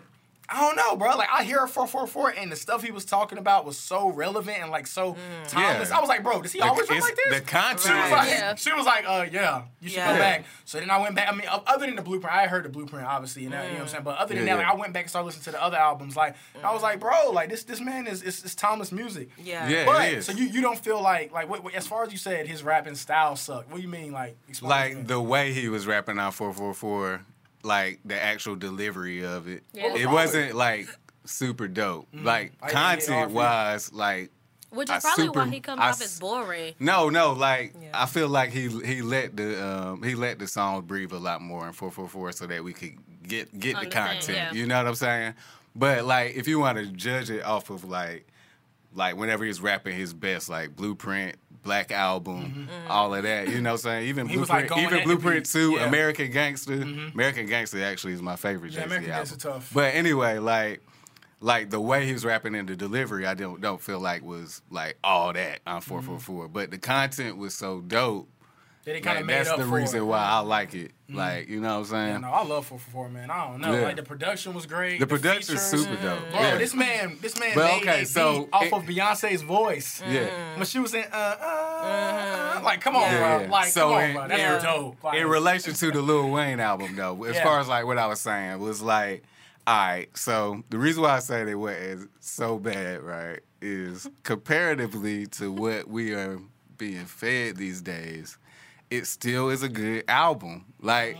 I 0.53 0.59
don't 0.61 0.75
know, 0.75 0.95
bro. 0.95 1.15
Like 1.17 1.29
I 1.31 1.43
hear 1.43 1.65
444 1.65 2.35
and 2.39 2.51
the 2.51 2.55
stuff 2.55 2.83
he 2.83 2.91
was 2.91 3.05
talking 3.05 3.37
about 3.39 3.65
was 3.65 3.77
so 3.77 4.09
relevant 4.11 4.59
and 4.61 4.69
like 4.71 4.85
so 4.87 5.15
timeless. 5.47 5.89
Yeah. 5.89 5.97
I 5.97 5.99
was 5.99 6.09
like, 6.09 6.21
bro, 6.21 6.41
does 6.41 6.51
he 6.51 6.59
The- 6.59 6.65
always 6.65 6.87
rap 6.89 7.01
like 7.01 7.15
this? 7.15 7.39
the 7.39 7.45
content 7.45 7.79
She 7.81 7.93
was 7.93 8.11
like, 8.11 8.29
Yeah. 8.29 8.55
she 8.55 8.71
was 8.73 8.85
like, 8.85 9.05
uh, 9.07 9.25
yeah, 9.31 9.63
you 9.81 9.89
should 9.89 9.97
Yeah. 9.97 10.13
go 10.13 10.19
back. 10.19 10.45
So 10.65 10.79
then 10.79 10.89
I 10.91 10.97
went 10.99 11.15
back. 11.15 11.27
I 11.31 11.35
mean, 11.35 11.47
other 11.49 11.85
than 11.87 11.95
the 11.95 12.01
blueprint, 12.03 12.35
I 12.35 12.45
heard 12.47 12.65
the 12.65 12.69
blueprint, 12.69 13.07
obviously, 13.07 13.43
you 13.43 13.49
know, 13.49 13.61
you 13.63 13.69
know 13.69 13.73
what 13.75 13.81
I'm 13.81 13.87
saying. 13.87 14.03
But 14.03 14.17
other 14.17 14.35
than 14.35 14.45
Yeah, 14.45 14.55
that, 14.55 14.61
yeah. 14.61 14.67
like, 14.69 14.77
I 14.77 14.79
went 14.79 14.93
back 14.93 15.03
and 15.03 15.09
started 15.09 15.25
listening 15.25 15.43
to 15.45 15.51
the 15.51 15.63
other 15.63 15.77
albums. 15.77 16.15
Like, 16.15 16.35
I 16.63 16.71
was 16.71 16.83
like, 16.83 16.99
bro, 16.99 17.31
like 17.31 17.49
this 17.49 17.63
this 17.63 17.81
man 17.81 18.05
is 18.07 18.21
is, 18.21 18.43
is 18.43 18.53
timeless 18.53 18.91
music. 18.91 19.29
Yeah. 19.37 19.67
Yeah. 19.67 19.85
But 19.85 20.07
it 20.07 20.13
is. 20.19 20.25
so 20.27 20.33
you, 20.33 20.45
you 20.45 20.61
don't 20.61 20.77
feel 20.77 21.01
like 21.01 21.31
like 21.31 21.49
what, 21.49 21.63
what- 21.63 21.73
as 21.73 21.87
far 21.87 22.03
as 22.03 22.11
you 22.11 22.17
said 22.17 22.47
his 22.47 22.61
rapping 22.63 22.95
style 22.95 23.35
sucked. 23.35 23.69
What 23.69 23.77
do 23.77 23.81
you 23.81 23.87
mean 23.87 24.11
like 24.11 24.37
explain 24.47 24.69
to 24.83 24.89
me. 24.89 24.95
like 24.99 25.07
the 25.07 25.19
way 25.21 25.51
he 25.51 25.67
was 25.67 25.87
rapping 25.87 26.19
on 26.19 26.31
444 26.31 27.21
like 27.63 27.99
the 28.05 28.21
actual 28.21 28.55
delivery 28.55 29.23
of 29.23 29.47
it 29.47 29.63
Yeah. 29.73 29.91
Was 29.91 30.01
it 30.01 30.05
wrong 30.05 30.13
wasn't 30.13 30.55
like 30.55 30.87
super 31.25 31.67
dope 31.67 32.07
like 32.13 32.51
I 32.61 32.67
didn't 32.67 32.77
content 33.07 33.31
wise 33.31 33.93
like 33.93 34.31
Which 34.69 34.89
I 34.89 34.97
is 34.97 35.03
probably 35.03 35.25
super- 35.25 35.39
why 35.39 35.47
he 35.49 35.59
comes 35.61 35.79
I 35.79 35.89
off 35.89 36.01
as 36.01 36.19
boring. 36.19 36.73
no 36.79 37.09
no 37.09 37.31
like 37.33 37.73
Yeah. 37.81 37.89
i 37.93 38.05
feel 38.05 38.27
like 38.27 38.51
he 38.51 38.67
he 38.85 39.01
let 39.01 39.35
the 39.37 39.65
um 39.65 40.03
he 40.03 40.15
let 40.15 40.39
the 40.39 40.47
song 40.47 40.81
breathe 40.81 41.13
a 41.13 41.17
lot 41.17 41.41
more 41.41 41.65
in 41.65 41.73
444 41.73 42.31
so 42.33 42.47
that 42.47 42.63
we 42.63 42.73
could 42.73 42.95
get 43.25 43.57
get 43.57 43.79
the 43.79 43.85
content 43.87 44.27
yeah. 44.29 44.51
you 44.51 44.65
know 44.67 44.77
what 44.77 44.87
i'm 44.87 44.95
saying 44.95 45.33
But 45.75 46.05
like, 46.05 46.35
if 46.35 46.47
you 46.47 46.59
want 46.59 46.77
to 46.77 46.85
judge 46.85 47.31
it 47.31 47.43
off 47.43 47.69
of 47.71 47.83
like, 47.83 48.27
like 48.93 49.15
whenever 49.17 49.43
he's 49.43 49.59
rapping 49.59 49.95
his 49.95 50.13
best, 50.13 50.47
like 50.49 50.75
Blueprint, 50.75 51.35
Black 51.63 51.91
Album, 51.91 52.67
mm-hmm. 52.69 52.91
all 52.91 53.15
of 53.15 53.23
that, 53.23 53.47
you 53.49 53.61
know, 53.61 53.71
what 53.71 53.85
I'm 53.85 53.91
saying 53.91 54.07
even 54.09 54.27
He 54.27 54.37
was, 54.37 54.49
like, 54.49 54.67
Blueprint, 54.67 54.91
even 54.93 55.03
Blueprint. 55.05 55.45
Two, 55.45 55.71
Yeah. 55.71 55.87
American 55.87 56.29
Gangster, 56.31 56.73
mm-hmm. 56.73 57.13
American 57.13 57.45
Gangster 57.47 57.83
actually 57.83 58.13
is 58.13 58.21
my 58.21 58.35
favorite. 58.35 58.73
Yeah, 58.73 58.83
American 58.83 59.11
album. 59.11 59.27
Gangster 59.29 59.49
tough. 59.49 59.71
But 59.73 59.95
anyway, 59.95 60.39
like. 60.39 60.81
Like 61.39 61.71
the 61.71 61.81
way 61.81 62.05
he 62.05 62.13
was 62.13 62.23
rapping 62.23 62.55
in 62.55 62.67
the 62.67 62.75
delivery, 62.77 63.25
I 63.25 63.33
don't 63.33 63.59
don't 63.59 63.81
feel 63.81 63.99
like 63.99 64.23
was 64.23 64.61
like 64.69 64.97
all 65.03 65.33
that 65.33 65.59
on 65.67 65.81
four 65.81 66.01
four 66.01 66.15
mm-hmm. 66.15 66.23
four. 66.23 66.47
But 66.47 66.71
the 66.71 66.77
content 66.77 67.35
was 67.35 67.53
so 67.53 67.81
dope. 67.81 68.29
That 68.85 68.93
they 68.95 68.99
kind 69.01 69.17
Like, 69.19 69.25
made 69.27 69.35
that's 69.35 69.49
up 69.49 69.59
the 69.59 69.63
for 69.63 69.75
reason 69.77 69.95
it. 69.95 69.99
Mm-hmm. 70.01 70.09
why 70.09 70.19
I 70.25 70.39
like 70.39 70.73
it. 70.75 70.91
Like 71.09 71.47
you 71.47 71.61
know 71.61 71.69
what 71.75 71.79
I'm 71.79 71.85
saying? 71.85 72.07
Yeah, 72.09 72.17
no, 72.17 72.27
I 72.31 72.43
love 72.43 72.65
444, 72.65 73.09
man. 73.09 73.29
I 73.31 73.47
don't 73.47 73.61
know. 73.61 73.73
Yeah. 73.73 73.81
Like 73.85 73.95
the 73.95 74.03
production 74.03 74.53
was 74.53 74.65
great. 74.65 74.99
the 74.99 75.07
production's 75.07 75.63
features. 75.71 75.85
super 75.87 76.01
dope. 76.01 76.19
Bro, 76.31 76.39
yeah. 76.41 76.57
this 76.57 76.73
man, 76.75 77.17
this 77.21 77.39
man 77.39 77.51
But 77.55 77.65
made 77.65 77.81
okay, 77.83 78.01
a 78.01 78.05
so 78.05 78.39
beat 78.41 78.49
off 78.51 78.63
it- 78.63 78.73
of 78.73 78.83
Beyonce's 78.83 79.41
voice. 79.41 80.01
yeah. 80.05 80.57
When 80.57 80.65
she 80.65 80.79
was 80.79 80.93
in, 80.93 81.05
uh, 81.13 81.15
uh, 81.15 82.57
uh 82.57 82.61
like, 82.63 82.81
come 82.81 82.95
on, 82.95 83.03
Yeah, 83.03 83.17
bro. 83.37 83.45
yeah. 83.45 83.51
Like, 83.51 83.67
So 83.67 83.81
come 83.89 83.91
on, 83.93 84.03
in- 84.03 84.13
bro. 84.15 84.27
That's 84.27 84.39
Yeah. 84.41 84.59
dope. 84.59 85.03
Like, 85.03 85.17
in 85.19 85.27
relation 85.27 85.73
to 85.75 85.91
the 85.91 86.01
Lil 86.01 86.29
Wayne 86.29 86.59
album, 86.59 86.95
though, 86.95 87.23
as 87.23 87.35
Yeah. 87.35 87.43
far 87.43 87.59
as 87.59 87.67
like 87.67 87.85
what 87.85 87.97
I 87.97 88.07
was 88.07 88.19
saying 88.19 88.59
was 88.59 88.81
like, 88.81 89.23
all 89.65 89.75
right. 89.77 90.17
So 90.17 90.63
the 90.71 90.77
reason 90.77 91.03
why 91.03 91.15
I 91.15 91.19
say 91.19 91.45
they 91.45 91.55
wasn't 91.55 92.09
so 92.19 92.57
bad, 92.59 93.01
right, 93.01 93.39
is 93.61 94.09
comparatively 94.23 95.25
to 95.27 95.51
what 95.51 95.87
we 95.87 96.13
are 96.13 96.39
being 96.77 97.05
fed 97.05 97.55
these 97.57 97.81
days, 97.81 98.37
it 98.97 99.07
still 99.07 99.49
is 99.49 99.63
a 99.63 99.69
good 99.69 100.03
album. 100.07 100.65
Like, 100.81 101.17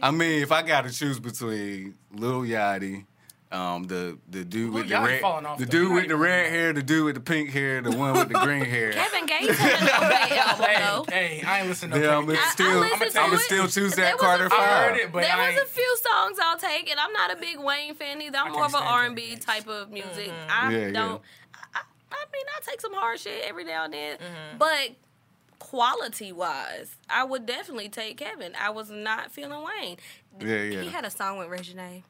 I 0.00 0.10
mean, 0.10 0.42
if 0.42 0.50
I 0.52 0.62
got 0.62 0.82
to 0.84 0.90
choose 0.90 1.18
between 1.20 1.94
Lil 2.14 2.42
Yachty. 2.42 3.06
Um, 3.50 3.84
the 3.84 4.16
the 4.30 4.46
dude 4.46 4.72
Lil 4.72 4.80
with 4.80 4.88
the 4.88 4.98
red, 4.98 5.22
off, 5.22 5.58
the 5.58 5.66
dude 5.66 5.92
with 5.92 6.08
the 6.08 6.16
red 6.16 6.44
good. 6.44 6.52
hair, 6.54 6.72
the 6.72 6.82
dude 6.82 7.04
with 7.04 7.14
the 7.16 7.20
pink 7.20 7.50
hair, 7.50 7.82
the 7.82 7.90
one 7.94 8.14
with 8.14 8.28
the 8.28 8.38
green 8.40 8.64
hair. 8.64 8.92
Kevin 8.94 9.26
Gates 9.26 9.58
had 9.58 9.82
an 9.82 10.06
okay 10.06 10.38
album 10.38 10.64
Hey, 10.64 10.78
though. 10.80 11.04
hey, 11.12 11.42
I 11.46 11.58
ain't 11.60 11.68
listening 11.68 11.90
to 11.90 11.98
Yeah, 11.98 12.12
no 12.12 12.18
I'm 12.20 12.30
I- 12.30 12.32
I 12.32 12.48
still, 12.50 12.80
listened 12.80 13.02
I'm 13.02 13.08
to 13.10 13.12
gonna 13.14 13.34
it. 13.34 13.40
still 13.40 13.68
choose 13.68 13.94
There 13.94 14.06
that 14.06 14.14
was 14.14 14.22
a 14.22 14.24
Carter 14.24 14.48
few- 14.48 14.58
I 14.58 14.60
Five. 14.62 14.88
heard 14.88 14.96
it, 15.00 15.12
but 15.12 15.20
there 15.24 15.36
I 15.36 15.50
was 15.52 15.60
a 15.64 15.66
few 15.66 15.96
songs 15.98 16.38
I'll 16.42 16.56
take, 16.58 16.90
and 16.90 16.98
I'm 16.98 17.12
not 17.12 17.30
a 17.30 17.36
big 17.36 17.58
Wayne 17.60 17.94
fan 17.94 18.22
either. 18.22 18.38
I'm 18.38 18.52
I 18.52 18.54
more 18.54 18.64
of 18.64 18.72
can't 18.72 18.84
an 18.84 18.90
R&B 18.90 19.36
type 19.36 19.68
of 19.68 19.90
music. 19.90 20.30
I 20.48 20.72
Yeah, 20.72 20.78
yeah. 20.86 20.90
don't. 20.92 21.20
I, 21.74 21.80
I 22.10 22.24
mean, 22.32 22.46
I 22.56 22.60
take 22.64 22.80
some 22.80 22.94
hard 22.94 23.20
shit 23.20 23.44
every 23.46 23.64
now 23.64 23.84
and 23.84 23.92
then, 23.92 24.16
but 24.58 24.92
quality 25.72 26.30
wise, 26.32 26.96
I 27.08 27.24
would 27.24 27.46
definitely 27.46 27.88
take 27.88 28.18
Kevin. 28.18 28.52
I 28.60 28.68
was 28.68 28.90
not 28.90 29.32
feeling 29.32 29.64
Wayne. 29.64 29.96
Yeah, 30.38 30.64
yeah. 30.64 30.82
He 30.82 30.90
had 30.90 31.06
a 31.06 31.10
song 31.10 31.38
with 31.38 31.48
Reginae. 31.48 32.02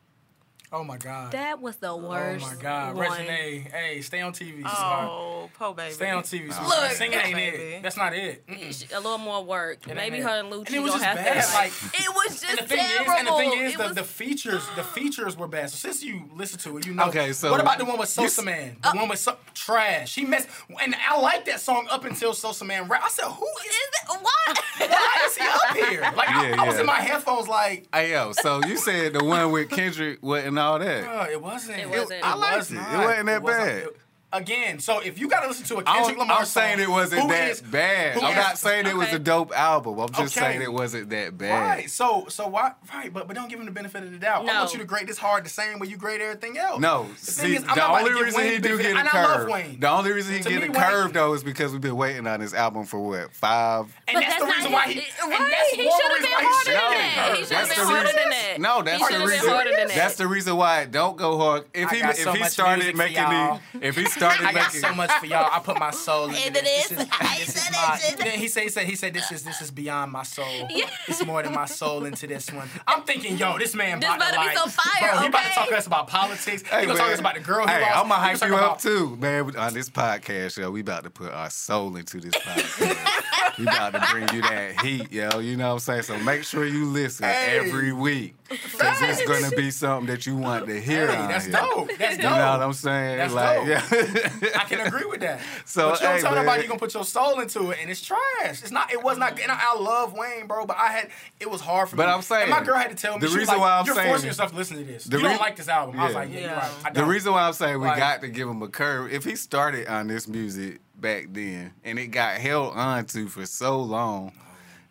Oh 0.72 0.82
my 0.84 0.96
god. 0.96 1.32
That 1.32 1.60
was 1.60 1.76
the 1.76 1.94
worst. 1.94 2.46
Oh 2.46 2.54
my 2.56 2.62
god. 2.62 2.96
one. 2.96 3.06
Reginae, 3.06 3.70
hey, 3.70 4.00
stay 4.00 4.22
on 4.22 4.32
TV. 4.32 4.62
Oh, 4.64 5.50
po 5.58 5.74
baby. 5.74 5.92
Stay 5.92 6.10
on 6.10 6.22
TV. 6.22 6.46
Oh, 6.50 6.52
sweetheart. 6.54 6.68
Look. 6.68 6.90
Singing 6.92 7.18
ain't 7.18 7.34
Baby. 7.34 7.56
it. 7.74 7.82
That's 7.82 7.96
not 7.98 8.14
it. 8.14 8.46
Mm-mm. 8.46 8.92
A 8.94 8.96
little 9.00 9.18
more 9.18 9.44
work. 9.44 9.86
ain't 9.86 9.96
Maybe 9.96 10.20
her 10.20 10.30
and 10.30 10.50
Lucci 10.50 10.68
And 10.68 10.76
it 10.76 10.80
was 10.80 10.92
gonna 10.92 11.04
just 11.04 11.04
have 11.04 11.16
bad, 11.16 11.44
to. 11.44 11.54
like- 11.54 11.72
it 12.00 12.08
was 12.08 12.40
just 12.40 12.48
And 12.48 12.58
the 12.58 12.62
thing 12.64 12.78
terrible. 12.78 13.12
is, 13.12 13.18
and 13.18 13.28
the 13.28 13.32
thing 13.32 13.52
is, 13.66 13.76
the, 13.76 13.82
was- 13.84 13.94
the 13.96 14.04
features, 14.04 14.66
the 14.76 14.82
features 14.82 15.36
were 15.36 15.48
bad. 15.48 15.68
So 15.70 15.76
since 15.76 16.02
you 16.02 16.24
listen 16.34 16.58
to 16.60 16.78
it, 16.78 16.86
you 16.86 16.94
know. 16.94 17.04
Okay, 17.08 17.32
so- 17.34 17.50
what 17.50 17.60
about 17.60 17.76
the 17.78 17.84
one 17.84 17.98
with 17.98 18.08
You 18.18 18.28
Sosa 18.28 18.40
s- 18.40 18.44
Man? 18.46 18.76
The 18.82 18.88
uh, 18.88 18.94
one 18.94 19.08
with 19.10 19.18
so, 19.18 19.36
Trash. 19.54 20.14
He 20.14 20.24
messed, 20.24 20.48
and 20.82 20.94
I 21.06 21.20
like 21.20 21.44
that 21.44 21.60
song 21.60 21.86
up 21.90 22.04
until 22.06 22.32
Sosamann 22.32 22.88
rap. 22.88 23.02
I 23.04 23.08
said, 23.10 23.26
who 23.26 23.44
is? 23.44 23.72
Is 23.72 23.88
it 24.04 24.08
Why? 24.22 24.54
Why 24.88 25.26
is 25.26 25.36
he 25.36 25.44
up 25.46 25.76
here? 25.88 26.00
Like 26.16 26.28
I, 26.30 26.48
Yeah, 26.48 26.62
I 26.62 26.66
was 26.66 26.74
yeah. 26.76 26.80
in 26.80 26.86
my 26.86 27.00
headphones, 27.00 27.46
like, 27.46 27.86
Hey 27.92 28.12
yo, 28.12 28.32
so 28.32 28.62
you 28.64 28.76
said 28.78 29.12
the 29.12 29.22
one 29.22 29.52
with 29.52 29.68
Kendrick 29.68 30.22
wasn't 30.22 30.54
all 30.62 30.78
that. 30.78 31.04
uh, 31.04 31.26
it 31.30 31.40
wasn't. 31.42 31.78
It 31.78 31.88
wasn't. 31.90 32.24
I 32.24 32.34
liked 32.34 32.56
was 32.58 32.72
it. 32.72 32.76
It 32.76 32.78
wasn't 32.98 33.26
that 33.26 33.42
wasn't- 33.42 33.64
bad. 33.66 33.78
it- 33.78 33.96
Again, 34.34 34.78
so 34.78 35.00
if 35.00 35.18
you 35.18 35.28
gotta 35.28 35.46
listen 35.46 35.64
to 35.66 35.74
a 35.76 35.78
I 35.80 35.82
Kendrick 35.96 36.16
don't- 36.16 36.18
Lamar 36.20 36.38
I'm 36.38 36.44
saying 36.46 36.78
song, 36.78 36.84
it 36.84 36.90
wasn't 36.90 37.22
who 37.22 37.28
that 37.28 37.50
is- 37.50 37.60
bad. 37.60 38.16
I'm 38.16 38.30
is- 38.30 38.36
not 38.36 38.58
saying 38.58 38.86
it 38.86 38.96
was 38.96 39.12
a 39.12 39.18
dope 39.18 39.52
album. 39.56 39.98
I'm 40.00 40.08
just 40.08 40.36
Okay. 40.38 40.46
saying 40.46 40.62
it 40.62 40.72
wasn't 40.72 41.10
that 41.10 41.36
bad. 41.36 41.60
Right. 41.60 41.90
So 41.90 42.26
so 42.28 42.46
why 42.48 42.72
right, 42.94 43.12
but 43.12 43.26
but 43.28 43.36
don't 43.36 43.48
give 43.50 43.60
him 43.60 43.66
the 43.66 43.72
benefit 43.72 44.02
of 44.04 44.10
the 44.10 44.16
doubt. 44.18 44.48
I 44.48 44.58
want 44.60 44.72
you 44.72 44.78
to 44.78 44.84
grade 44.86 45.06
this 45.06 45.18
hard 45.18 45.44
the 45.44 45.50
same 45.50 45.78
way 45.78 45.88
you 45.88 45.96
grade 45.98 46.22
everything 46.22 46.56
else. 46.56 46.80
No, 46.80 47.08
The 47.20 47.26
see, 47.32 47.42
thing 47.42 47.52
is, 47.56 47.62
I'm 47.64 47.68
the 47.68 47.74
not 47.76 47.76
about 47.90 47.98
to 48.06 48.08
only 48.10 48.22
reason 48.24 48.40
Wayne 48.40 48.52
he 48.52 48.58
do 48.58 48.78
get 48.78 48.86
a 48.96 48.98
and 49.00 49.08
I 49.08 49.22
love 49.22 49.46
curve, 49.48 49.80
the 49.80 49.88
only 49.88 50.12
reason 50.12 50.34
he 50.34 50.40
To 50.40 50.48
get 50.48 50.60
me, 50.62 50.68
a 50.68 50.70
Wayne- 50.72 50.80
curve 50.90 51.12
though 51.12 51.34
is 51.34 51.42
because 51.44 51.72
we've 51.72 51.80
been 51.82 51.96
waiting 51.96 52.26
on 52.26 52.40
this 52.40 52.54
album 52.54 52.86
for 52.86 53.00
what 53.00 53.34
five. 53.34 53.86
And 54.08 54.14
But 54.14 54.20
that's, 54.20 54.38
the 54.38 54.46
reason 54.46 54.72
why 54.72 54.86
he. 54.88 55.00
right, 55.00 55.54
he 55.72 55.82
should 55.82 55.90
have 55.90 56.22
been 56.22 56.32
harder 56.32 56.70
than 56.70 56.74
that. 56.74 57.36
He 57.36 57.44
should 57.44 57.56
have 57.58 57.68
been 57.68 57.78
harder 57.86 58.12
than 58.12 58.30
that. 58.30 58.60
No, 58.60 58.82
that's 58.82 59.08
the 59.08 59.18
reason. 59.18 59.40
been 59.40 59.50
harder 59.54 59.70
than 59.76 59.88
that. 59.88 59.96
That's 59.96 60.14
the 60.16 60.26
reason 60.26 60.56
why 60.56 60.80
it 60.82 60.90
don't 60.90 61.16
go 61.18 61.36
hard. 61.38 61.64
If 61.74 61.90
he 61.90 61.98
if 62.00 62.34
he 62.34 62.44
started 62.44 62.96
making 62.96 63.16
y'all. 63.16 63.60
the 63.74 63.86
if 63.86 63.96
he 63.96 64.06
started 64.30 64.46
I 64.46 64.52
got 64.52 64.72
making 64.74 64.80
so 64.88 64.94
much 64.94 65.10
for 65.12 65.26
y'all. 65.26 65.48
I 65.52 65.58
put 65.60 65.78
my 65.78 65.90
soul 65.90 66.24
into 66.28 66.46
Into 66.46 66.60
this. 66.62 66.88
this. 66.88 66.98
This 66.98 67.48
is, 67.48 67.54
this 67.54 67.64
is 67.66 67.70
my. 68.20 68.26
it. 68.26 68.34
He 68.34 68.48
said, 68.48 68.62
he 68.64 68.68
said, 68.68 68.86
he 68.86 68.96
said, 68.96 69.14
this 69.14 69.30
is 69.32 69.42
this 69.44 69.60
is 69.60 69.70
beyond 69.70 70.12
my 70.12 70.22
soul. 70.22 70.46
Yeah. 70.70 70.88
It's 71.08 71.24
more 71.24 71.42
than 71.42 71.52
my 71.54 71.66
soul 71.66 72.04
into 72.04 72.26
this 72.26 72.50
one. 72.52 72.68
I'm 72.86 73.02
thinking, 73.02 73.36
yo, 73.36 73.58
this 73.58 73.74
man 73.74 74.00
This 74.00 74.08
about 74.08 74.14
to 74.14 74.20
better 74.20 74.32
be 74.38 74.46
like, 74.46 74.56
so 74.58 74.66
fire, 74.68 75.10
bro, 75.12 75.20
he 75.20 75.26
about 75.28 75.44
to 75.44 75.50
talk 75.50 75.68
to 75.68 75.76
us 75.76 75.86
about 75.86 76.06
politics. 76.08 76.62
Hey, 76.62 76.80
he 76.82 76.86
gonna 76.86 76.98
talk 76.98 77.08
to 77.08 77.14
us 77.14 77.20
about 77.20 77.34
the 77.34 77.40
girl 77.40 77.66
Hey, 77.66 77.80
lost. 77.82 77.96
I'm 77.96 78.08
gonna 78.08 78.14
hype 78.14 78.32
you 78.34 78.38
talk 78.38 78.50
up 78.52 78.58
about- 78.58 78.78
too, 78.80 79.16
man. 79.16 79.56
On 79.56 79.74
this 79.74 79.90
podcast, 79.90 80.56
yo, 80.58 80.70
we 80.70 80.80
about 80.80 81.04
to 81.04 81.10
put 81.10 81.30
our 81.32 81.50
soul 81.50 81.96
into 81.96 82.20
this 82.20 82.34
podcast. 82.34 83.31
We 83.58 83.64
about 83.64 83.92
to 83.94 84.06
bring 84.10 84.28
you 84.34 84.42
that 84.42 84.80
heat, 84.80 85.12
yo. 85.12 85.38
You 85.38 85.56
know 85.56 85.68
what 85.68 85.72
I'm 85.74 85.78
saying? 85.80 86.02
So 86.02 86.18
make 86.18 86.44
sure 86.44 86.64
you 86.66 86.86
listen 86.86 87.24
Hey. 87.26 87.58
every 87.58 87.92
week, 87.92 88.34
because 88.48 89.00
it's 89.02 89.24
gonna 89.26 89.54
be 89.54 89.70
something 89.70 90.06
that 90.06 90.26
you 90.26 90.36
want 90.36 90.66
to 90.66 90.80
hear. 90.80 91.06
Hey, 91.08 91.26
that's 91.28 91.44
here. 91.46 91.54
dope. 91.54 91.88
That's 91.98 92.16
dope. 92.16 92.24
You 92.24 92.30
know 92.30 92.50
what 92.52 92.62
I'm 92.62 92.72
saying? 92.72 93.18
That's 93.18 93.34
like, 93.34 93.56
dope. 93.58 93.66
yeah. 93.68 94.60
I 94.60 94.64
can 94.64 94.86
agree 94.86 95.04
with 95.04 95.20
that. 95.20 95.40
So, 95.64 95.90
but 95.90 96.00
you 96.00 96.06
don't 96.06 96.16
hey, 96.16 96.22
tell 96.22 96.34
man. 96.34 96.44
nobody 96.44 96.62
you're 96.62 96.68
gonna 96.68 96.78
put 96.80 96.92
your 96.94 97.04
soul 97.04 97.40
into 97.40 97.70
it, 97.70 97.78
and 97.80 97.90
it's 97.90 98.00
trash. 98.02 98.18
It's 98.62 98.70
not. 98.70 98.92
It 98.92 99.02
was 99.02 99.16
not. 99.18 99.38
And 99.40 99.50
I, 99.50 99.58
I 99.60 99.78
love 99.78 100.12
Wayne, 100.12 100.46
bro, 100.46 100.66
but 100.66 100.76
I 100.76 100.88
had. 100.88 101.08
It 101.40 101.50
was 101.50 101.60
hard 101.60 101.88
for 101.88 101.96
But 101.96 102.06
me. 102.08 102.12
I'm 102.12 102.22
saying, 102.22 102.42
and 102.42 102.50
my 102.50 102.62
girl 102.62 102.76
had 102.76 102.90
to 102.90 102.96
tell 102.96 103.14
me. 103.14 103.20
the 103.20 103.26
she 103.28 103.30
was 103.34 103.36
reason 103.38 103.54
like, 103.54 103.60
why 103.62 103.78
I'm 103.78 103.86
you're 103.86 103.94
saying 103.94 104.08
forcing 104.08 104.26
yourself 104.26 104.50
to 104.50 104.56
listen 104.56 104.76
to 104.78 104.84
this. 104.84 105.04
the 105.04 105.16
you 105.18 105.22
don't 105.22 105.40
like 105.40 105.56
this 105.56 105.68
album. 105.68 105.98
I 105.98 106.04
was 106.04 106.12
Yeah. 106.12 106.18
like, 106.18 106.32
yeah, 106.32 106.40
you're 106.40 106.50
right. 106.50 106.70
I 106.84 106.90
The 106.90 107.00
don't. 107.00 107.08
reason 107.08 107.32
why 107.32 107.42
I'm 107.46 107.52
saying 107.52 107.80
we 107.80 107.86
Like- 107.86 107.98
got 107.98 108.20
to 108.22 108.28
give 108.28 108.48
him 108.48 108.62
a 108.62 108.68
curve, 108.68 109.12
if 109.12 109.24
he 109.24 109.36
started 109.36 109.86
on 109.88 110.08
this 110.08 110.26
music 110.28 110.80
back 111.02 111.26
then 111.30 111.72
and 111.84 111.98
it 111.98 112.06
got 112.08 112.36
held 112.38 112.74
onto 112.74 113.28
for 113.28 113.44
so 113.44 113.80
long, 113.80 114.32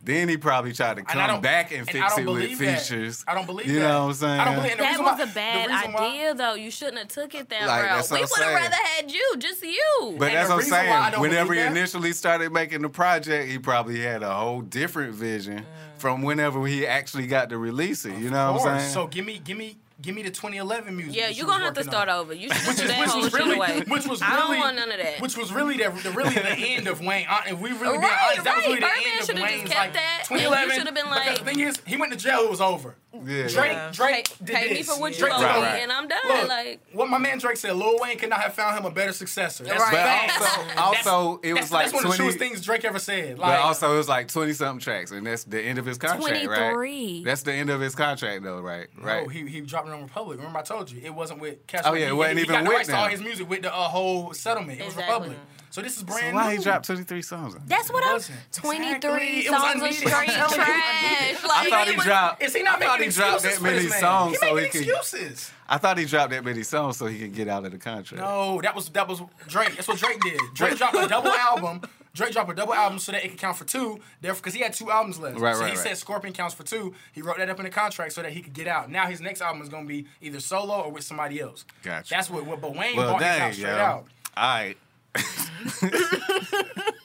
then 0.04 0.28
he 0.30 0.36
probably 0.36 0.74
tried 0.74 0.98
to 0.98 1.04
come 1.04 1.28
don't- 1.28 1.42
back 1.42 1.72
and 1.72 1.82
and 1.82 1.90
fix 1.90 2.18
it 2.18 2.26
with 2.26 2.26
believe 2.26 2.58
that. 2.60 2.80
features. 2.82 3.24
I 3.28 3.36
don't 3.36 3.46
believe 3.46 3.68
You 3.68 3.74
that. 3.74 3.80
You 3.80 3.88
know 3.88 4.00
what 4.02 4.08
I'm 4.10 4.14
saying? 4.16 4.40
I 4.40 4.46
don't 4.46 4.56
believe. 4.56 4.72
And 4.72 4.80
That 4.82 5.00
was 5.00 5.18
why- 5.20 5.24
a 5.24 5.28
bad 5.28 5.70
the 5.70 5.74
reason 5.74 5.94
why- 5.94 6.08
idea, 6.10 6.34
though. 6.34 6.54
You 6.56 6.72
shouldn't 6.72 6.98
have 6.98 7.08
took 7.08 7.36
it 7.36 7.50
that 7.50 7.68
Like, 7.68 7.84
route. 7.84 8.12
We 8.12 8.20
would 8.20 8.30
have 8.40 8.54
rather 8.56 8.76
had 8.76 9.12
you, 9.12 9.36
just 9.38 9.64
you. 9.64 10.16
But 10.18 10.30
And 10.30 10.38
that's 10.38 10.50
what 10.50 10.54
I'm 10.56 10.60
reason 10.60 10.72
why 10.72 10.80
I 10.80 11.00
saying. 11.02 11.12
don't 11.14 11.22
Whenever 11.22 11.54
he 11.54 11.60
that- 11.60 11.72
initially 11.72 12.14
started 12.14 12.52
making 12.52 12.82
the 12.82 12.90
project, 12.90 13.48
he 13.50 13.60
probably 13.60 14.00
had 14.02 14.24
a 14.24 14.34
whole 14.34 14.62
different 14.62 15.14
vision 15.14 15.60
mm. 15.60 16.00
from 16.02 16.24
whenever 16.24 16.66
he 16.66 16.86
actually 16.88 17.28
got 17.28 17.50
to 17.50 17.60
release 17.60 18.04
it. 18.06 18.18
You 18.18 18.32
know 18.32 18.56
Of 18.56 18.62
what 18.62 18.72
I'm 18.72 18.80
saying? 18.80 18.94
So 18.94 19.06
give 19.08 19.24
me, 19.26 19.38
give 19.44 19.58
me, 19.58 19.78
give 20.02 20.16
me 20.16 20.24
the 20.24 20.30
2011 20.32 20.96
music. 20.96 21.16
yeah, 21.16 21.30
you're 21.30 21.46
gonna 21.48 21.64
have 21.66 21.74
to 21.76 21.84
start 21.84 22.10
on. 22.10 22.20
over. 22.20 22.34
You 22.34 22.50
should 22.54 22.68
Which 22.68 22.78
do 22.78 22.84
is, 22.84 22.90
that 22.90 23.00
which 23.00 23.10
whole 23.10 23.22
was 23.22 23.32
shit 23.32 23.40
really, 23.40 23.56
away. 23.56 23.84
which 23.88 24.08
was 24.08 24.22
I 24.22 24.36
really, 24.36 24.42
don't 24.56 24.60
want 24.60 24.76
none 24.78 24.92
of 24.92 24.98
that. 24.98 25.22
Which 25.22 25.38
was 25.38 25.52
really 25.54 25.78
the, 25.78 25.90
the 26.04 26.12
really 26.12 26.34
the 26.34 26.50
end 26.58 26.88
of 26.88 27.02
Wayne. 27.02 27.26
Uh, 27.30 27.42
If 27.48 27.60
we 27.60 27.72
really 27.72 27.98
be 27.98 28.04
Right, 28.04 28.18
honest, 28.32 28.44
that 28.46 28.56
was 28.58 28.66
really 28.66 28.80
right. 28.82 28.92
the 29.04 29.10
end 29.10 29.20
of 29.20 29.26
should've 29.28 29.42
just 29.42 29.52
Wayne's 29.58 29.70
kept 29.70 29.80
like 29.80 29.94
that, 29.94 30.24
and 30.30 30.40
you 30.40 30.48
2011. 30.48 30.78
should've 30.78 30.94
been 30.96 31.06
because 31.06 31.28
like- 31.28 31.40
the 31.40 31.46
thing 31.46 31.60
is, 31.62 31.82
he 31.86 31.98
went 31.98 32.12
to 32.14 32.18
jail. 32.18 32.42
It 32.42 32.50
was 32.50 32.62
over. 32.62 32.96
Yeah. 33.14 33.48
Drake, 33.48 33.72
Yeah. 33.74 33.92
Drake 33.92 34.30
Pay, 34.40 34.46
did 34.46 34.56
pay 34.56 34.74
me 34.74 34.84
for 34.84 34.98
what 35.00 35.20
you 35.20 35.26
owe 35.26 35.30
Right, 35.30 35.42
me, 35.42 35.62
right. 35.62 35.80
and 35.84 35.92
I'm 35.92 36.08
done. 36.08 36.20
Look, 36.28 36.48
like, 36.48 36.80
what 36.94 37.10
my 37.10 37.18
man 37.18 37.40
Drake 37.40 37.58
said, 37.58 37.76
Lil 37.76 37.98
Wayne 38.00 38.18
could 38.18 38.30
not 38.30 38.40
have 38.42 38.54
found 38.54 38.78
him 38.78 38.86
a 38.86 38.90
better 38.92 39.12
successor. 39.12 39.66
That's 39.66 39.80
Right. 39.82 39.92
But 39.92 40.00
facts. 40.00 40.80
also, 40.80 41.10
also 41.10 41.40
it 41.44 41.54
That's, 41.54 41.66
was 41.66 41.72
like 41.74 41.84
that's 41.86 41.94
one 41.94 42.06
of 42.06 42.12
the 42.12 42.18
truest 42.18 42.40
things 42.40 42.62
Drake 42.62 42.86
ever 42.86 43.00
said. 43.00 43.38
But 43.38 43.60
also, 43.60 43.94
it 43.94 43.98
was 43.98 44.08
like 44.10 44.30
twenty 44.30 44.54
something 44.54 44.80
tracks, 44.82 45.12
and 45.12 45.28
that's 45.28 45.44
the 45.44 45.62
end 45.62 45.78
of 45.78 45.86
his 45.86 45.98
contract, 45.98 46.22
23. 46.46 46.76
right? 47.18 47.26
That's 47.26 47.44
the 47.44 47.54
end 47.54 47.70
of 47.70 47.82
his 47.82 47.96
contract, 47.96 48.44
though, 48.44 48.62
right? 48.62 48.88
Right. 48.98 49.24
No, 49.24 49.28
he, 49.30 49.46
he 49.48 49.60
dropped 49.62 49.90
it 49.94 50.02
Republic. 50.04 50.38
Remember 50.38 50.60
I 50.60 50.64
told 50.64 50.90
you 50.92 51.02
it 51.04 51.14
wasn't 51.14 51.40
with 51.42 51.66
Cash. 51.68 51.82
Oh, 51.86 51.94
yeah, 51.94 52.06
it 52.06 52.08
he, 52.08 52.14
wasn't 52.14 52.38
he 52.40 52.44
even 52.44 52.54
got 52.56 52.64
the 52.64 52.70
with 52.70 52.78
rights 52.78 52.90
to 52.90 52.98
all 52.98 53.08
his 53.08 53.22
music 53.22 53.50
with 53.50 53.62
the 53.64 53.74
uh, 53.74 53.78
whole 53.88 54.34
settlement. 54.34 54.80
It 54.80 54.86
was 54.86 54.94
Exactly. 54.94 55.14
Republic. 55.14 55.38
So 55.70 55.82
this 55.82 55.94
is 55.94 56.00
so 56.00 56.06
brand 56.06 56.36
why 56.36 56.52
new. 56.52 56.58
he 56.58 56.64
dropped 56.64 56.86
twenty 56.86 57.04
three 57.04 57.22
songs? 57.22 57.56
that's 57.66 57.90
what 57.92 58.04
I'm. 58.06 58.20
23 58.52 58.96
Exactly. 58.96 59.46
It 59.46 59.52
was 59.52 59.62
songs 59.62 59.76
of 59.76 59.82
unneeded. 59.82 59.96
straight 60.10 60.30
I'm 60.30 60.50
trash. 60.50 61.44
Like, 61.44 61.52
I 61.52 61.70
thought 61.70 61.88
he 61.88 61.94
it 61.94 61.98
was- 61.98 62.06
dropped. 62.06 62.44
Is 62.44 62.54
he 62.56 62.64
not 62.64 62.82
I 62.82 62.86
thought 62.86 63.00
making 63.00 63.12
he 63.14 63.18
dropped 63.18 63.44
that 63.44 63.62
many 63.62 63.88
songs 63.88 64.32
He 64.32 64.38
so 64.38 64.56
he 64.58 64.68
could. 64.68 64.82
excuses. 64.88 65.52
I 65.70 65.78
thought 65.78 65.98
he 65.98 66.04
dropped 66.06 66.32
that 66.32 66.44
many 66.44 66.64
songs 66.64 66.98
so 66.98 67.06
he 67.06 67.20
could 67.20 67.34
get 67.34 67.48
out 67.48 67.64
of 67.66 67.72
the 67.72 67.78
contract. 67.78 68.22
No, 68.22 68.60
that 68.62 68.76
was 68.76 68.90
that 68.90 69.08
was 69.08 69.22
Drake. 69.48 69.76
That's 69.76 69.88
what 69.88 69.98
Drake 69.98 70.20
did. 70.22 70.42
Drake 70.54 70.76
dropped 70.78 70.96
a 70.96 71.08
double 71.08 71.32
album. 71.32 71.82
Drake 72.14 72.34
dropped 72.34 72.52
a 72.52 72.54
double 72.54 72.74
album 72.74 73.00
so 73.00 73.12
that 73.14 73.24
it 73.24 73.30
could 73.30 73.40
count 73.40 73.58
for 73.58 73.64
two. 73.64 74.00
Therefore, 74.20 74.42
because 74.42 74.54
he 74.54 74.62
had 74.62 74.74
two 74.74 74.92
albums 74.92 75.18
left. 75.20 75.40
Right, 75.40 75.56
so 75.56 75.62
right, 75.62 75.72
he 75.72 75.78
right. 75.78 75.88
said 75.88 75.98
Scorpion 75.98 76.34
counts 76.34 76.54
for 76.54 76.64
two. 76.64 76.94
He 77.14 77.22
wrote 77.22 77.38
that 77.38 77.50
up 77.50 77.58
in 77.60 77.64
the 77.64 77.70
contract 77.72 78.14
so 78.14 78.22
that 78.22 78.32
he 78.34 78.42
could 78.42 78.54
get 78.54 78.68
out. 78.68 78.90
Now 78.92 79.06
his 79.08 79.22
next 79.22 79.42
album 79.42 79.62
is 79.62 79.70
gonna 79.70 79.88
be 79.88 80.08
either 80.22 80.40
solo 80.40 80.82
or 80.82 80.92
with 80.92 81.04
somebody 81.04 81.40
else. 81.40 81.66
Gotcha. 81.84 82.10
That's 82.10 82.30
what. 82.30 82.46
what 82.46 82.60
but 82.62 82.76
Wayne 82.76 82.96
Well, 82.98 83.14
bought 83.14 83.22
his 83.22 83.28
dang, 83.30 83.42
out 83.42 83.54
straight 83.54 83.70
yo. 83.70 83.78
out. 83.78 84.08
All 84.38 84.50
right. 84.50 84.78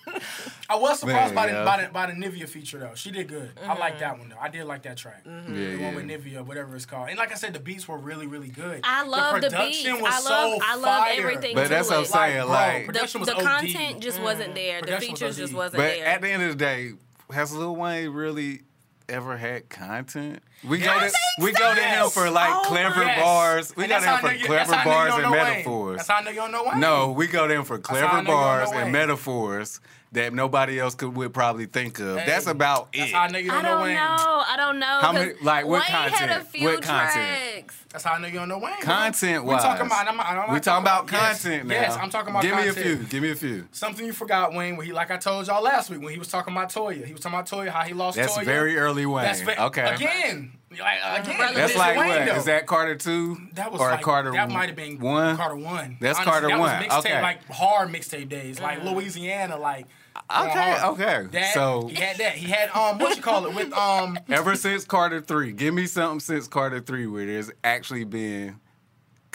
I 0.77 0.79
I 0.79 0.83
was 0.83 1.01
surprised 1.01 1.35
Man, 1.35 1.35
by, 1.35 1.47
the, 1.47 1.53
yeah. 1.53 1.65
by 1.65 1.83
the 1.83 1.89
by 1.89 2.07
the 2.07 2.13
Nivea 2.13 2.49
feature 2.49 2.79
though. 2.79 2.95
She 2.95 3.11
did 3.11 3.29
good. 3.29 3.51
I 3.67 3.77
like 3.79 3.99
that 4.01 4.13
mm-hmm. 4.13 4.21
one 4.21 4.29
though. 4.31 4.37
I 4.41 4.49
did 4.49 4.65
like 4.65 4.83
that 4.83 4.97
track. 4.97 5.25
Mm-hmm. 5.25 5.55
Yeah, 5.55 5.71
The 5.71 5.77
one 5.77 5.81
yeah. 5.81 5.95
with 5.95 6.25
Nivea, 6.25 6.47
whatever 6.47 6.77
it's 6.77 6.87
called. 6.87 7.09
And 7.09 7.19
like 7.19 7.33
I 7.33 7.35
said, 7.35 7.55
the 7.55 7.61
beats 7.61 7.89
were 7.89 7.99
really, 7.99 8.27
really 8.27 8.49
good. 8.49 8.81
I 8.85 9.05
love 9.07 9.41
the, 9.41 9.51
beats. 9.51 9.85
was 9.85 10.03
I 10.03 10.17
love 10.17 10.23
so 10.23 10.59
I 10.63 10.75
love 10.77 10.83
fire. 10.83 11.15
everything. 11.19 11.55
But 11.55 11.65
to 11.65 11.69
that's 11.71 11.89
it. 11.89 11.91
what 11.91 11.99
I'm 12.01 12.05
saying, 12.07 12.43
bro, 12.43 12.53
like- 12.53 12.83
the, 12.83 12.87
production 12.87 13.21
was 13.21 13.29
the 13.29 13.35
content 13.37 14.01
just 14.01 14.21
wasn't 14.21 14.55
there. 14.55 14.81
The 14.81 14.87
Production 14.87 15.13
was 15.13 15.21
features 15.21 15.37
just 15.37 15.55
wasn't 15.55 15.83
But 15.83 15.95
there. 15.95 16.07
at 16.07 16.21
the 16.21 16.31
end 16.31 16.43
of 16.43 16.51
the 16.51 16.57
day, 16.57 16.93
has 17.31 17.53
Lil 17.53 17.75
Wayne 17.75 18.11
really 18.11 18.63
ever 19.09 19.37
had 19.37 19.69
content? 19.69 20.43
We 20.67 20.79
go 20.79 20.99
to 20.99 21.13
we 21.41 21.53
go 21.53 21.75
to 21.75 21.81
him 21.81 22.11
for 22.11 22.31
like 22.31 22.51
Oh 22.53 22.65
clever 22.67 23.03
Yes. 23.03 23.21
bars. 23.23 23.77
We 23.77 23.85
and 23.85 23.93
go 23.93 24.01
to 24.01 24.07
him 24.07 24.19
for 24.21 24.33
you- 24.33 24.47
clever 24.47 24.75
how 24.75 24.81
I 24.81 24.85
know 24.85 24.91
you 24.91 24.97
bars 24.97 25.15
and 25.15 25.23
know 25.23 25.31
Wayne. 25.33 25.43
metaphors. 25.45 25.97
That's 25.99 26.09
how 26.09 26.17
I 26.17 26.21
know 26.23 26.31
you 26.31 26.37
don't 26.37 26.53
know 26.53 26.65
Wayne. 26.65 26.81
No, 26.81 27.11
we 27.13 27.27
go 27.27 27.47
to 27.47 27.55
him 27.55 27.65
for 27.65 27.79
clever 27.79 28.07
know 28.07 28.11
you 28.11 28.17
don't 28.19 28.25
know 28.25 28.31
bars 28.33 28.71
Wayne. 28.71 28.81
and 28.83 28.93
metaphors 28.93 29.81
that 30.13 30.33
nobody 30.33 30.79
else 30.81 30.95
could 30.95 31.15
would 31.17 31.35
probably 31.35 31.67
think 31.67 31.99
of. 31.99 32.19
Hey, 32.19 32.27
That's 32.27 32.47
about 32.47 32.93
That's 32.93 33.11
it. 33.11 33.15
how 33.15 33.23
I 33.23 33.29
know 33.29 33.39
you 33.39 33.51
don't 33.51 33.59
I 33.59 33.63
know 33.63 33.69
don't 33.75 33.83
Wayne. 33.83 33.95
know. 33.95 34.45
I 34.49 34.55
don't 34.57 34.79
know. 34.79 34.87
How 35.01 35.13
many- 35.13 35.33
like, 35.43 35.67
what 35.67 35.81
Wayne 35.81 35.83
had 35.83 36.09
a 36.09 36.17
content? 36.35 36.49
few 36.49 36.69
What 36.69 36.83
content? 36.83 37.56
Tracks. 37.67 37.85
That's 37.91 38.05
how 38.05 38.15
I 38.15 38.19
know 38.21 38.27
you 38.29 38.35
don't 38.35 38.49
know 38.49 38.59
Wayne. 38.59 38.75
bro. 38.77 38.85
Content 38.85 39.45
We 39.45 39.55
talking 39.55 39.89
wise. 39.89 40.03
about. 40.03 40.09
I'm, 40.09 40.21
I'm 40.21 40.37
not 40.37 40.53
we 40.53 40.61
talking 40.61 40.85
about 40.85 41.11
yes, 41.11 41.43
content 41.43 41.69
now. 41.69 41.75
Yes, 41.75 41.97
I'm 41.97 42.11
talking 42.11 42.31
about. 42.31 42.43
Give 42.43 42.53
content. 42.53 42.77
me 42.77 42.83
a 42.83 42.85
few. 42.85 43.05
Give 43.07 43.23
me 43.23 43.31
a 43.31 43.35
few. 43.35 43.69
Something 43.73 44.07
you 44.07 44.13
forgot, 44.13 44.53
Wayne. 44.53 44.77
When 44.77 44.87
he, 44.87 44.93
like 44.93 45.11
I 45.11 45.17
told 45.17 45.47
y'all 45.47 45.63
last 45.63 45.91
week, 45.91 46.01
when 46.01 46.13
he 46.13 46.19
was 46.19 46.29
talking 46.29 46.55
about 46.55 46.71
Toya, 46.71 47.05
he 47.05 47.13
was 47.13 47.21
talking 47.21 47.39
about 47.39 47.49
Toya, 47.49 47.69
how 47.69 47.83
he 47.83 47.95
lost 47.95 48.17
That's 48.17 48.37
Toya. 48.37 48.45
very 48.45 48.77
early 48.77 49.07
Wayne. 49.07 49.25
That's 49.25 49.41
ve- 49.41 49.57
okay. 49.59 49.95
Again, 49.95 50.53
like 50.71 51.25
again. 51.25 51.39
That's 51.39 51.55
That's 51.55 51.77
like 51.77 51.97
Wayne, 51.97 52.09
what? 52.09 52.27
though. 52.27 52.37
Is 52.37 52.45
that 52.47 52.67
Carter 52.67 52.97
two 52.97 53.39
That 53.55 53.73
was 53.73 53.81
or 53.81 53.91
like, 53.91 54.03
Carter 54.03 54.33
That 54.33 54.51
might 54.51 54.67
have 54.69 54.77
been 54.77 54.99
one? 54.99 55.37
Carter 55.37 55.57
one. 55.57 55.97
That's 56.01 56.19
Honestly, 56.19 56.31
Carter 56.31 56.49
that 56.49 56.59
one. 56.59 56.79
Was 56.79 56.87
mixtape, 56.87 56.99
Okay. 56.99 57.23
like 57.23 57.45
hard 57.47 57.89
mixtape 57.91 58.29
days, 58.29 58.61
like 58.61 58.81
mm. 58.81 58.93
Louisiana, 58.93 59.57
like. 59.57 59.87
Okay, 60.31 60.73
hard. 60.81 61.01
okay. 61.01 61.27
That, 61.33 61.55
So- 61.55 61.89
he 61.89 61.95
had 61.97 62.17
that. 62.19 62.33
He 62.35 62.51
had 62.51 62.71
um, 62.71 62.99
what 62.99 63.17
you 63.17 63.23
call 63.23 63.47
it 63.47 63.55
with 63.55 63.73
um. 63.73 64.19
Ever 64.29 64.57
since 64.57 64.85
Carter 64.85 65.21
three, 65.21 65.53
give 65.53 65.75
me 65.75 65.87
something 65.87 66.21
since 66.21 66.49
Carter 66.49 66.81
three 66.81 67.07
where 67.07 67.27
there's 67.27 67.51
actually 67.65 68.05
been 68.05 68.59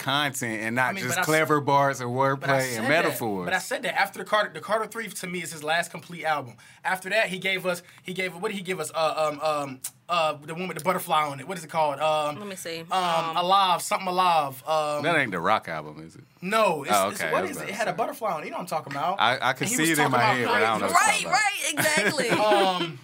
content 0.02 0.62
and 0.62 0.76
not 0.76 0.90
I 0.90 0.94
mean, 0.94 1.04
just 1.04 1.16
but 1.16 1.20
I 1.20 1.22
s- 1.22 1.26
clever 1.26 1.62
bars 1.62 2.02
and 2.02 2.10
wordplay 2.10 2.62
said 2.62 2.78
and 2.78 2.86
that. 2.86 2.90
metaphors. 2.90 3.46
But 3.46 3.54
I 3.54 3.60
said 3.60 3.84
that 3.84 3.98
after 4.00 4.20
the 4.20 4.26
Carter, 4.26 4.52
the 4.54 4.60
Carter 4.60 4.88
Three 4.88 5.08
to 5.08 5.28
me 5.28 5.42
is 5.42 5.52
his 5.54 5.64
last 5.64 5.92
complete 5.92 6.26
album. 6.26 6.56
After 6.84 7.10
that, 7.12 7.28
he 7.28 7.38
gave 7.40 7.66
us, 7.66 7.84
he 8.04 8.14
gave, 8.14 8.34
what 8.36 8.50
did 8.50 8.58
he 8.58 8.64
give 8.64 8.80
us? 8.80 8.92
Uh, 8.94 9.30
um, 9.32 9.40
um, 9.42 9.80
uh, 10.10 10.34
the 10.46 10.54
one 10.54 10.68
with 10.68 10.78
the 10.78 10.84
butterfly 10.84 11.24
on 11.28 11.40
it. 11.40 11.48
What 11.48 11.58
is 11.58 11.64
it 11.64 11.70
called? 11.70 12.00
Um, 12.00 12.38
Let 12.40 12.48
me 12.48 12.56
see. 12.56 12.82
um, 12.82 12.88
Um, 12.92 13.38
alive, 13.38 13.82
something 13.82 14.08
alive. 14.10 14.62
Um, 14.68 15.04
that 15.04 15.16
ain't 15.18 15.32
the 15.32 15.40
rock 15.40 15.70
album, 15.70 16.04
is 16.06 16.16
it? 16.16 16.24
no, 16.42 16.84
it's, 16.84 16.92
Oh, 16.94 17.08
okay, 17.10 17.30
I 17.30 17.32
what 17.32 17.42
was 17.44 17.52
is 17.52 17.58
it? 17.62 17.70
It 17.70 17.76
had 17.76 17.88
a 17.88 17.94
butterfly 17.94 18.32
on 18.34 18.42
it. 18.42 18.46
You 18.46 18.52
know 18.52 18.58
what 18.58 18.62
I'm 18.64 18.68
talking 18.68 18.92
about? 18.94 19.22
I, 19.22 19.50
I 19.50 19.54
can 19.54 19.68
see 19.68 19.92
it 19.92 20.00
in 20.00 20.12
my 20.12 20.20
head, 20.20 20.46
but 20.48 20.56
I 20.56 20.60
don't 20.60 20.82
know. 20.82 20.88
what 20.88 20.96
right, 20.96 21.22
about. 21.22 21.32
right, 21.34 21.74
exactly. 21.74 22.30
Um, 22.82 23.00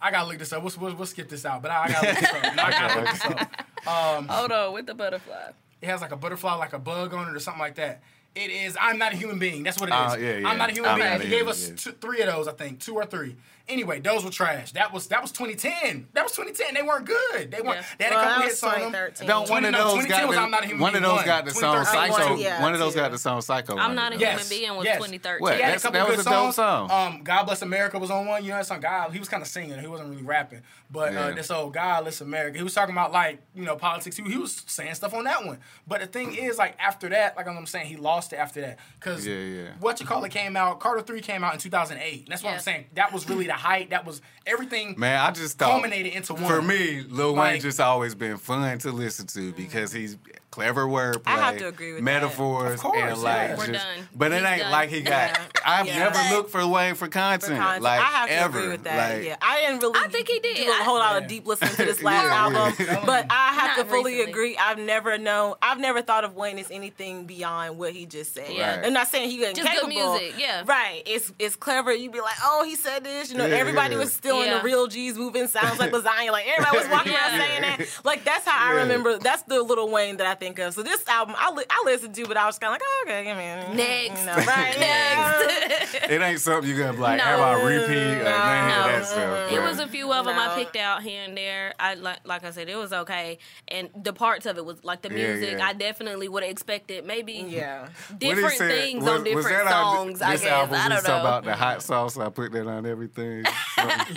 I 0.00 0.10
gotta 0.12 0.28
look 0.28 0.38
this 0.38 0.52
up. 0.52 0.62
We'll, 0.62 0.72
we'll, 0.80 0.94
we'll 0.94 1.06
skip 1.06 1.28
this 1.28 1.44
out, 1.44 1.60
but 1.62 1.70
I, 1.72 1.84
I 1.84 1.88
gotta 1.88 2.06
look 2.08 2.18
this 2.18 2.30
up. 2.32 2.54
No, 2.56 2.62
I 2.66 2.70
gotta 2.70 3.00
look 3.00 3.10
this 3.10 3.24
up. 3.24 3.66
Hold 4.30 4.52
on, 4.52 4.72
with 4.74 4.86
the 4.86 4.94
butterfly. 4.94 5.50
It 5.80 5.86
has 5.86 6.00
like 6.00 6.12
a 6.12 6.16
butterfly, 6.16 6.54
like 6.54 6.72
a 6.72 6.78
bug 6.78 7.14
on 7.14 7.28
it, 7.28 7.36
or 7.36 7.40
something 7.40 7.60
like 7.60 7.76
that. 7.76 8.02
It 8.34 8.50
is. 8.50 8.76
I'm 8.80 8.98
not 8.98 9.12
a 9.12 9.16
human 9.16 9.38
being. 9.38 9.62
That's 9.62 9.80
what 9.80 9.88
it 9.88 9.92
is. 9.92 10.12
Uh, 10.12 10.16
yeah, 10.20 10.38
yeah. 10.38 10.48
I'm 10.48 10.58
not 10.58 10.70
a 10.70 10.72
human 10.72 10.90
I'm 10.90 10.98
being. 10.98 11.20
He 11.22 11.28
gave 11.28 11.48
us 11.48 11.70
two, 11.70 11.92
three 11.92 12.20
of 12.20 12.32
those, 12.32 12.46
I 12.46 12.52
think, 12.52 12.80
two 12.80 12.94
or 12.94 13.04
three. 13.04 13.36
Anyway, 13.68 14.00
those 14.00 14.24
were 14.24 14.30
trash. 14.30 14.72
That 14.72 14.92
was 14.92 15.08
that 15.08 15.20
was 15.22 15.30
2010. 15.32 16.08
That 16.14 16.22
was 16.24 16.32
2010. 16.32 16.74
They 16.74 16.82
weren't 16.82 17.04
good. 17.06 17.50
They 17.50 17.60
weren't. 17.60 17.78
Yeah. 17.80 17.84
They 17.98 18.04
had 18.04 18.12
Well, 18.14 18.22
a 18.22 18.26
couple 18.28 18.42
hits 18.42 18.62
on 18.62 18.70
them. 18.72 18.80
2013. 18.92 19.28
Don't 19.28 19.50
one 19.50 19.64
of 19.64 19.72
those 19.72 20.06
got 20.06 20.30
the, 20.30 20.38
I'm 20.38 20.50
Not 20.50 20.64
a 20.64 20.66
Human 20.66 20.80
one 20.80 20.94
of 20.96 21.02
those 21.02 21.22
got 21.24 21.44
the 21.44 21.50
song 21.52 21.84
Psycho. 21.84 22.36
yeah, 22.36 22.62
one 22.62 22.72
of 22.72 22.80
those 22.80 22.94
got 22.94 23.10
the 23.10 23.18
song 23.18 23.40
Psycho. 23.40 23.76
I'm 23.76 23.94
not 23.94 24.12
a 24.14 24.16
human 24.16 24.44
being 24.48 24.74
was 24.76 24.86
2013. 24.86 25.40
What? 25.42 25.56
He 25.56 25.62
had 25.62 25.76
a 25.76 25.80
couple 25.80 25.92
that 26.00 26.06
good 26.08 26.16
was 26.18 26.26
a 26.26 26.30
dope 26.30 26.54
songs. 26.54 26.56
song. 26.56 26.90
Um, 26.90 27.22
God 27.22 27.44
Bless 27.44 27.62
America 27.62 27.98
was 27.98 28.10
on 28.10 28.26
one. 28.26 28.42
You 28.44 28.50
know 28.50 28.56
that 28.56 28.66
song. 28.66 28.80
God, 28.80 29.12
he 29.12 29.18
was 29.18 29.28
kind 29.28 29.42
of 29.42 29.48
singing. 29.48 29.78
He 29.78 29.86
wasn't 29.86 30.10
really 30.10 30.22
rapping. 30.22 30.62
But 30.90 31.14
uh, 31.14 31.32
this 31.32 31.50
old 31.50 31.74
God 31.74 32.02
Bless 32.02 32.20
America, 32.20 32.56
he 32.56 32.64
was 32.64 32.72
talking 32.74 32.94
about 32.94 33.12
like 33.12 33.40
you 33.54 33.64
know 33.64 33.76
politics. 33.76 34.16
He, 34.16 34.22
he 34.24 34.38
was 34.38 34.62
saying 34.66 34.94
stuff 34.94 35.12
on 35.14 35.24
that 35.24 35.44
one. 35.44 35.58
But 35.86 36.00
the 36.00 36.06
thing 36.06 36.34
is, 36.34 36.56
like 36.58 36.76
after 36.80 37.08
that, 37.10 37.36
like 37.36 37.46
I'm 37.46 37.66
saying, 37.66 37.86
he 37.86 37.96
lost 37.96 38.32
it 38.32 38.36
after 38.36 38.60
that 38.62 38.78
because 38.98 39.26
Yeah, 39.26 39.34
yeah. 39.36 39.68
what 39.80 40.00
you 40.00 40.06
call 40.06 40.24
it 40.24 40.30
came 40.30 40.56
out. 40.56 40.80
Carter 40.80 41.02
Three 41.02 41.20
came 41.20 41.44
out 41.44 41.52
in 41.54 41.60
2008. 41.60 42.26
That's 42.28 42.42
what 42.42 42.50
Yeah. 42.50 42.54
I'm 42.56 42.60
saying. 42.62 42.86
That 42.94 43.12
was 43.12 43.28
really 43.28 43.46
the 43.46 43.52
height. 43.58 43.90
That 43.90 44.06
was 44.06 44.22
everything. 44.46 44.94
Man, 44.96 45.20
I 45.20 45.30
just 45.30 45.58
thought 45.58 45.70
Culminated 45.70 46.14
into 46.14 46.34
one. 46.34 46.46
For 46.46 46.62
me, 46.62 47.02
Lil 47.08 47.34
Wayne 47.34 47.36
Like- 47.36 47.62
just 47.62 47.80
always 47.80 48.14
been 48.14 48.36
fun 48.36 48.78
to 48.78 48.92
listen 48.92 49.26
to 49.28 49.52
mm. 49.52 49.56
because 49.56 49.92
he's 49.92 50.16
clever 50.58 50.86
wordplay, 50.86 51.22
I 51.26 51.36
have 51.38 51.58
to 51.58 51.68
agree 51.68 51.92
with 51.92 52.00
that. 52.00 52.04
metaphors, 52.04 52.80
course, 52.80 52.98
and 52.98 53.22
like 53.22 53.48
yeah. 53.50 53.56
We're 53.56 53.66
just. 53.66 53.84
done. 53.84 54.08
But 54.14 54.32
it 54.32 54.44
ain't 54.44 54.60
done. 54.62 54.72
like 54.72 54.88
he 54.90 55.00
got. 55.02 55.18
Yeah. 55.38 55.44
I've 55.64 55.86
Yeah. 55.86 55.98
never 55.98 56.34
looked 56.34 56.50
for 56.50 56.66
Wayne 56.66 56.94
for 56.94 57.04
For 57.06 57.10
content, 57.10 57.58
content. 57.60 57.82
like 57.82 58.00
I 58.00 58.04
have 58.04 58.28
to 58.28 58.34
ever. 58.34 58.58
agree 58.58 58.68
with 58.70 58.84
that. 58.84 59.16
Like, 59.16 59.26
yeah, 59.26 59.36
I 59.42 59.60
didn't 59.60 59.80
really. 59.80 60.00
I 60.02 60.08
think 60.08 60.26
he 60.28 60.38
did. 60.38 60.56
Do 60.56 60.70
a 60.70 60.74
whole 60.84 60.98
lot 60.98 61.20
of 61.20 61.28
deep 61.28 61.46
listening 61.46 61.72
to 61.72 61.84
this 61.84 62.02
last 62.02 62.24
Yeah, 62.24 62.60
album, 62.62 62.86
yeah. 62.86 63.02
but 63.06 63.26
I 63.28 63.52
have 63.52 63.76
Not 63.76 63.84
to 63.84 63.90
fully 63.90 64.12
recently. 64.14 64.30
agree. 64.32 64.56
I've 64.56 64.78
never 64.78 65.18
known. 65.18 65.54
I've 65.60 65.78
never 65.78 66.00
thought 66.00 66.24
of 66.24 66.34
Wayne 66.36 66.58
as 66.58 66.70
anything 66.70 67.26
beyond 67.26 67.76
what 67.78 67.92
he 67.92 68.06
just 68.06 68.32
said. 68.32 68.46
Yeah. 68.50 68.82
I'm 68.84 68.94
not 68.94 69.08
saying 69.08 69.28
he 69.30 69.38
wasn't 69.40 69.56
Just 69.58 69.72
good 69.80 69.88
music, 69.88 70.34
yeah. 70.38 70.62
Right. 70.64 71.02
It's 71.04 71.30
it's 71.38 71.56
clever. 71.56 71.92
You'd 71.92 72.12
be 72.12 72.20
like, 72.20 72.36
oh, 72.42 72.64
he 72.64 72.74
said 72.74 73.04
this. 73.04 73.30
You 73.30 73.36
know, 73.36 73.46
Yeah, 73.46 73.56
everybody 73.56 73.94
yeah. 73.94 74.00
was 74.00 74.12
still 74.12 74.40
in 74.40 74.46
Yeah. 74.48 74.58
the 74.58 74.64
real 74.64 74.86
G's 74.86 75.18
moving 75.18 75.48
sounds 75.48 75.78
like 75.78 75.90
lasagna. 75.92 76.30
Like 76.32 76.46
everybody 76.48 76.78
was 76.78 76.88
walking 76.88 77.12
around 77.12 77.38
saying 77.38 77.62
that. 77.62 77.80
Like 78.04 78.24
that's 78.24 78.46
how 78.46 78.70
I 78.72 78.76
remember. 78.80 79.18
That's 79.18 79.42
the 79.42 79.62
little 79.62 79.90
Wayne 79.90 80.16
that 80.16 80.26
I 80.26 80.34
think 80.34 80.47
of. 80.58 80.72
So 80.74 80.82
this 80.82 81.06
album, 81.08 81.34
I 81.38 81.50
li- 81.52 81.64
I 81.68 81.82
listened 81.84 82.14
to, 82.14 82.24
but 82.26 82.36
I 82.36 82.46
was 82.46 82.58
kind 82.58 82.70
of 82.74 82.74
like, 82.74 82.82
oh, 82.84 83.04
okay, 83.06 83.30
I 83.30 83.66
mean, 83.66 83.76
Next. 83.76 84.20
you 84.20 84.26
know, 84.26 84.34
right? 84.36 84.76
Next. 84.78 85.94
it 86.10 86.20
ain't 86.22 86.40
something 86.40 86.70
you 86.70 86.78
gonna 86.78 86.92
be 86.92 86.98
like 87.00 87.18
No. 87.18 87.24
have 87.24 87.40
on 87.40 87.66
repeat 87.66 87.88
No. 87.88 88.24
none 88.24 88.70
of 88.70 88.86
No. 88.86 88.92
that 88.92 89.06
stuff. 89.06 89.52
It 89.52 89.60
was 89.60 89.78
a 89.80 89.88
few 89.88 90.12
of 90.12 90.24
them 90.24 90.38
I 90.38 90.54
picked 90.54 90.76
out 90.76 91.02
here 91.02 91.22
and 91.24 91.36
there. 91.36 91.74
I 91.78 91.94
like, 91.94 92.20
like 92.26 92.44
I 92.44 92.50
said, 92.50 92.68
it 92.68 92.76
was 92.76 92.92
okay, 92.92 93.38
and 93.68 93.88
the 94.00 94.12
parts 94.12 94.46
of 94.46 94.56
it 94.58 94.64
was 94.64 94.82
like 94.84 95.02
the 95.02 95.10
music. 95.10 95.58
yeah. 95.58 95.66
I 95.66 95.72
definitely 95.72 96.28
would 96.28 96.42
have 96.42 96.50
expected 96.52 97.04
maybe 97.04 97.44
Yeah. 97.48 97.88
Different 98.16 98.54
said- 98.56 98.70
things 98.70 99.02
was- 99.04 99.10
on 99.12 99.14
was 99.16 99.24
different 99.24 99.64
that 99.66 99.72
on 99.74 99.96
songs. 99.96 100.22
I 100.22 100.32
this 100.32 100.42
guess 100.42 100.50
album 100.50 100.74
I 100.74 100.88
was 100.88 101.02
don't 101.02 101.02
talking 101.04 101.12
know. 101.12 101.20
about 101.28 101.44
the 101.44 101.54
hot 101.56 101.82
sauce. 101.82 102.16
I 102.18 102.28
put 102.28 102.52
that 102.52 102.66
on 102.66 102.86
everything. 102.86 103.44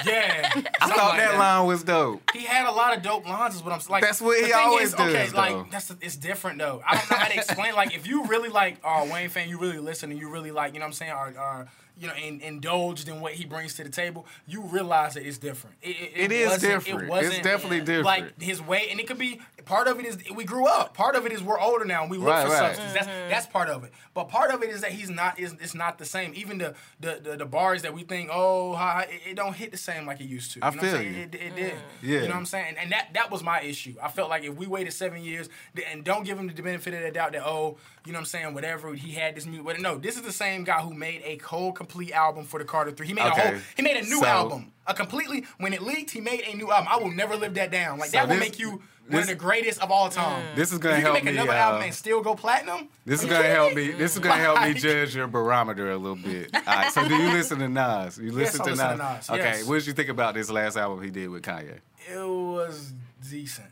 Yeah. 0.05 0.49
I 0.81 0.89
thought 0.89 1.17
that 1.17 1.37
line 1.37 1.67
was 1.67 1.83
dope. 1.83 2.21
He 2.33 2.43
had 2.45 2.67
a 2.67 2.71
lot 2.71 2.95
of 2.95 3.03
dope 3.03 3.27
lines. 3.27 3.55
Is 3.55 3.63
what 3.63 3.73
I'm 3.73 3.81
like. 3.89 4.03
That's 4.03 4.21
what 4.21 4.43
he 4.43 4.51
always 4.53 4.89
is, 4.89 4.93
Okay, 4.95 5.13
does, 5.13 5.33
like 5.33 5.51
though. 5.51 5.67
that's 5.71 5.91
it's 6.01 6.15
different 6.21 6.59
though. 6.59 6.81
I 6.87 6.95
don't 6.97 7.11
know 7.11 7.17
how 7.17 7.27
to 7.27 7.35
explain. 7.35 7.73
like 7.75 7.93
if 7.95 8.07
you 8.07 8.25
really 8.25 8.49
like 8.49 8.77
uh, 8.83 9.07
Wayne 9.11 9.29
fan, 9.29 9.49
you 9.49 9.57
really 9.57 9.79
listen 9.79 10.11
and 10.11 10.19
you 10.19 10.29
really 10.29 10.51
like 10.51 10.73
you 10.73 10.79
know 10.79 10.85
what 10.85 10.89
I'm 10.89 10.93
saying, 10.93 11.11
or, 11.11 11.33
or 11.37 11.67
you 12.01 12.07
know, 12.07 12.15
in, 12.15 12.41
indulged 12.41 13.07
in 13.07 13.21
what 13.21 13.33
he 13.33 13.45
brings 13.45 13.75
to 13.75 13.83
the 13.83 13.89
table, 13.89 14.25
you 14.47 14.61
realize 14.61 15.13
that 15.13 15.25
it's 15.25 15.37
different. 15.37 15.75
It, 15.83 15.89
it, 15.89 16.11
It 16.15 16.31
is 16.31 16.49
wasn't- 16.49 16.73
different. 16.85 17.03
It 17.03 17.09
wasn't 17.09 17.33
It's 17.35 17.43
definitely 17.43 17.79
different. 17.81 18.05
Like 18.05 18.41
his 18.41 18.61
way, 18.61 18.87
and 18.89 18.99
it 18.99 19.07
could 19.07 19.19
be 19.19 19.39
part 19.65 19.87
of 19.87 19.99
it 19.99 20.05
is 20.07 20.17
we 20.35 20.43
grew 20.43 20.65
up. 20.65 20.95
Part 20.95 21.15
of 21.15 21.25
it 21.27 21.31
is 21.31 21.43
we're 21.43 21.59
older 21.59 21.85
now 21.85 22.01
and 22.01 22.09
we 22.09 22.17
look 22.17 22.29
Right, 22.29 22.45
for 22.47 22.51
right. 22.53 22.75
substance. 22.75 22.93
That's 22.93 23.07
mm-hmm. 23.07 23.29
that's 23.29 23.45
part 23.45 23.69
of 23.69 23.83
it. 23.83 23.91
But 24.15 24.27
part 24.29 24.49
of 24.51 24.63
it 24.63 24.69
is 24.71 24.81
that 24.81 24.91
he's 24.91 25.09
not 25.09 25.39
is 25.39 25.53
it's 25.61 25.75
not 25.75 25.99
the 25.99 26.05
same. 26.05 26.33
Even 26.35 26.57
the 26.57 26.73
the, 26.99 27.19
the, 27.23 27.37
the 27.37 27.45
bars 27.45 27.83
that 27.83 27.93
we 27.93 28.01
think 28.03 28.29
oh 28.33 28.73
how, 28.73 28.87
how- 28.93 28.99
it, 29.01 29.21
it 29.29 29.35
don't 29.35 29.53
hit 29.55 29.71
the 29.71 29.77
same 29.77 30.07
like 30.07 30.19
it 30.19 30.25
used 30.25 30.53
to. 30.53 30.59
I 30.65 30.69
You 30.71 30.75
know 30.77 30.81
what 30.81 30.83
I'm 30.87 30.91
feel 30.91 31.01
saying? 31.01 31.13
you. 31.15 31.21
It, 31.21 31.35
it 31.35 31.55
did. 31.55 31.73
Mm. 31.73 31.77
Yeah. 32.01 32.09
You 32.15 32.21
know 32.21 32.27
what 32.29 32.35
I'm 32.37 32.45
saying? 32.47 32.75
And 32.79 32.91
that 32.91 33.09
that 33.13 33.29
was 33.29 33.43
my 33.43 33.61
issue. 33.61 33.93
I 34.01 34.09
felt 34.09 34.29
like 34.29 34.43
if 34.43 34.55
we 34.55 34.65
waited 34.65 34.93
seven 34.93 35.23
years 35.23 35.47
and 35.91 36.03
don't 36.03 36.23
give 36.25 36.39
him 36.39 36.47
the 36.47 36.61
benefit 36.61 36.95
of 36.95 37.01
the 37.03 37.11
doubt 37.11 37.33
that 37.33 37.45
oh, 37.45 37.77
you 38.05 38.11
know 38.13 38.17
what 38.17 38.21
I'm 38.21 38.25
saying, 38.25 38.53
whatever 38.55 38.95
he 38.95 39.11
had 39.11 39.35
this 39.35 39.45
music. 39.45 39.63
But 39.65 39.79
no, 39.79 39.99
this 39.99 40.15
is 40.15 40.23
the 40.23 40.31
same 40.31 40.63
guy 40.63 40.81
who 40.81 40.93
made 40.95 41.21
a 41.23 41.37
whole 41.37 41.71
complete 41.91 42.11
album 42.13 42.45
for 42.45 42.59
the 42.59 42.65
Carter 42.65 42.91
Three. 42.91 43.07
He 43.07 43.13
made 43.13 43.25
Okay. 43.27 43.41
a 43.41 43.51
whole 43.51 43.59
he 43.75 43.81
made 43.83 43.97
a 43.97 44.03
new 44.03 44.19
So- 44.19 44.25
album. 44.25 44.71
A 44.87 44.93
completely 44.93 45.45
when 45.57 45.73
it 45.73 45.81
leaked, 45.81 46.11
he 46.11 46.21
made 46.21 46.41
a 46.41 46.55
new 46.55 46.71
album. 46.71 46.87
I 46.91 46.97
will 46.97 47.11
never 47.11 47.35
live 47.35 47.53
that 47.53 47.71
down. 47.71 47.99
Like 47.99 48.09
So 48.09 48.17
that 48.17 48.27
will 48.29 48.37
make 48.37 48.57
you 48.59 48.69
one 48.71 48.81
this- 49.07 49.21
of 49.23 49.27
the 49.27 49.35
greatest 49.35 49.81
of 49.81 49.91
all 49.91 50.09
time. 50.09 50.43
This 50.55 50.69
is 50.69 50.75
If 50.77 50.81
gonna 50.81 50.95
you 50.95 51.01
can 51.03 51.03
help 51.13 51.15
make 51.15 51.23
me. 51.25 51.31
another 51.39 51.51
uh, 51.51 51.55
album 51.65 51.81
and 51.83 51.93
still 51.93 52.21
go 52.21 52.33
platinum. 52.35 52.87
This 53.05 53.21
is 53.23 53.29
gonna 53.29 53.43
help 53.47 53.73
me? 53.75 53.89
me. 53.89 53.93
This 53.93 54.13
is 54.13 54.19
gonna 54.19 54.41
help 54.41 54.61
me 54.61 54.73
judge 54.87 55.15
your 55.15 55.27
barometer 55.27 55.91
a 55.91 55.97
little 55.97 56.15
bit. 56.15 56.49
All 56.55 56.61
right. 56.65 56.91
So 56.91 57.07
do 57.07 57.15
you 57.15 57.29
listen 57.31 57.59
to 57.59 57.69
Nas? 57.69 58.17
You 58.17 58.31
listen 58.31 58.61
I 58.61 58.63
to 58.65 58.69
listen 58.71 58.87
Nas? 58.87 58.97
to 58.97 59.03
Nas, 59.03 59.29
Okay. 59.29 59.57
yes. 59.59 59.63
What 59.65 59.75
did 59.75 59.87
you 59.87 59.93
think 59.93 60.09
about 60.09 60.33
this 60.33 60.49
last 60.49 60.77
album 60.77 61.03
he 61.03 61.11
did 61.11 61.29
with 61.29 61.43
Kanye? 61.43 61.79
It 62.09 62.17
was 62.27 62.93
decent. 63.29 63.67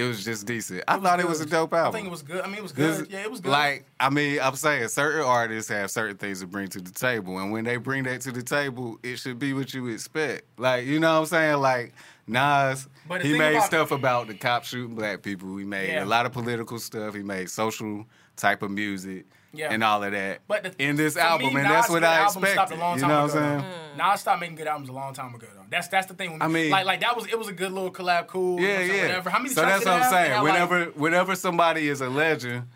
It 0.00 0.08
was 0.08 0.24
just 0.24 0.46
decent. 0.46 0.82
I 0.88 0.98
thought 0.98 1.20
it 1.20 1.28
was 1.28 1.40
a 1.40 1.46
dope 1.46 1.72
album. 1.74 1.88
I 1.94 1.98
think 1.98 2.06
it 2.08 2.10
was 2.10 2.22
good. 2.22 2.42
I 2.42 2.46
mean, 2.46 2.56
it 2.56 2.62
was 2.62 2.72
This- 2.72 2.98
good. 3.02 3.10
Yeah, 3.10 3.20
it 3.22 3.30
was 3.30 3.40
good. 3.40 3.50
Like, 3.52 3.84
I 3.98 4.08
mean, 4.10 4.38
I'm 4.40 4.56
saying 4.56 4.88
certain 4.88 5.22
artists 5.22 5.70
have 5.70 5.90
certain 5.90 6.16
things 6.16 6.40
to 6.40 6.46
bring 6.46 6.68
to 6.68 6.80
the 6.80 6.90
table, 6.90 7.38
and 7.38 7.52
when 7.52 7.64
they 7.64 7.76
bring 7.76 8.04
that 8.04 8.20
to 8.22 8.32
the 8.32 8.42
table, 8.42 8.98
it 9.02 9.16
should 9.18 9.38
be 9.38 9.52
what 9.52 9.74
you 9.74 9.88
expect. 9.88 10.42
Like, 10.58 10.86
you 10.86 10.98
know 11.00 11.12
what 11.14 11.20
I'm 11.20 11.26
saying? 11.26 11.56
Like 11.58 11.92
Nas, 12.26 12.88
But 13.08 13.22
he 13.22 13.36
made 13.36 13.54
about- 13.56 13.66
stuff 13.66 13.90
about 13.90 14.26
the 14.28 14.34
cops 14.34 14.68
shooting 14.68 14.94
black 14.94 15.22
people. 15.22 15.56
He 15.56 15.64
made 15.64 15.88
Yeah. 15.88 16.04
a 16.04 16.06
lot 16.06 16.26
of 16.26 16.32
political 16.32 16.78
stuff. 16.78 17.14
He 17.14 17.22
made 17.22 17.50
social 17.50 18.06
type 18.36 18.62
of 18.62 18.70
music. 18.70 19.26
Yeah. 19.52 19.72
And 19.72 19.82
all 19.82 20.04
of 20.04 20.12
that 20.12 20.40
But 20.46 20.62
the, 20.62 20.74
in 20.82 20.94
this 20.96 21.14
for 21.14 21.20
me, 21.20 21.24
album, 21.26 21.56
and 21.56 21.64
that's 21.66 21.88
what 21.90 22.04
I 22.04 22.18
album 22.18 22.30
stopped 22.30 22.46
expected. 22.46 22.78
A 22.78 22.80
long 22.80 22.96
You 22.98 23.06
know 23.08 23.22
what 23.22 23.30
I'm 23.34 23.38
ago, 23.58 23.58
saying? 23.62 23.72
though. 23.98 24.04
Nas 24.10 24.20
stopped 24.20 24.40
making 24.40 24.56
good 24.56 24.66
albums 24.68 24.88
a 24.88 24.92
long 24.92 25.12
time 25.12 25.34
ago. 25.34 25.46
Though. 25.54 25.64
That's 25.68 25.88
that's 25.88 26.06
the 26.06 26.14
thing. 26.14 26.34
With 26.34 26.42
I 26.42 26.46
mean- 26.48 26.70
like 26.70 26.86
like 26.86 27.00
that 27.00 27.16
was 27.16 27.26
it 27.26 27.36
was 27.38 27.48
a 27.48 27.52
good 27.52 27.72
little 27.72 27.90
collab, 27.90 28.28
cool. 28.28 28.60
you 28.60 28.66
know 28.66 28.72
Yeah, 28.72 28.74
what 28.76 28.80
I'm 28.82 28.88
saying, 28.88 28.96
yeah. 29.00 29.06
Whatever. 29.08 29.30
How 29.30 29.38
many 29.38 29.54
so 29.54 29.60
that's 29.62 29.84
what 29.84 29.94
I'm 29.94 30.00
have? 30.02 30.12
It 30.12 30.14
saying. 30.14 30.30
had, 30.32 30.40
like- 30.42 30.52
Whenever, 30.52 30.84
whenever 30.92 31.34
somebody 31.34 31.88
is 31.88 32.00
a 32.00 32.08
legend, 32.08 32.68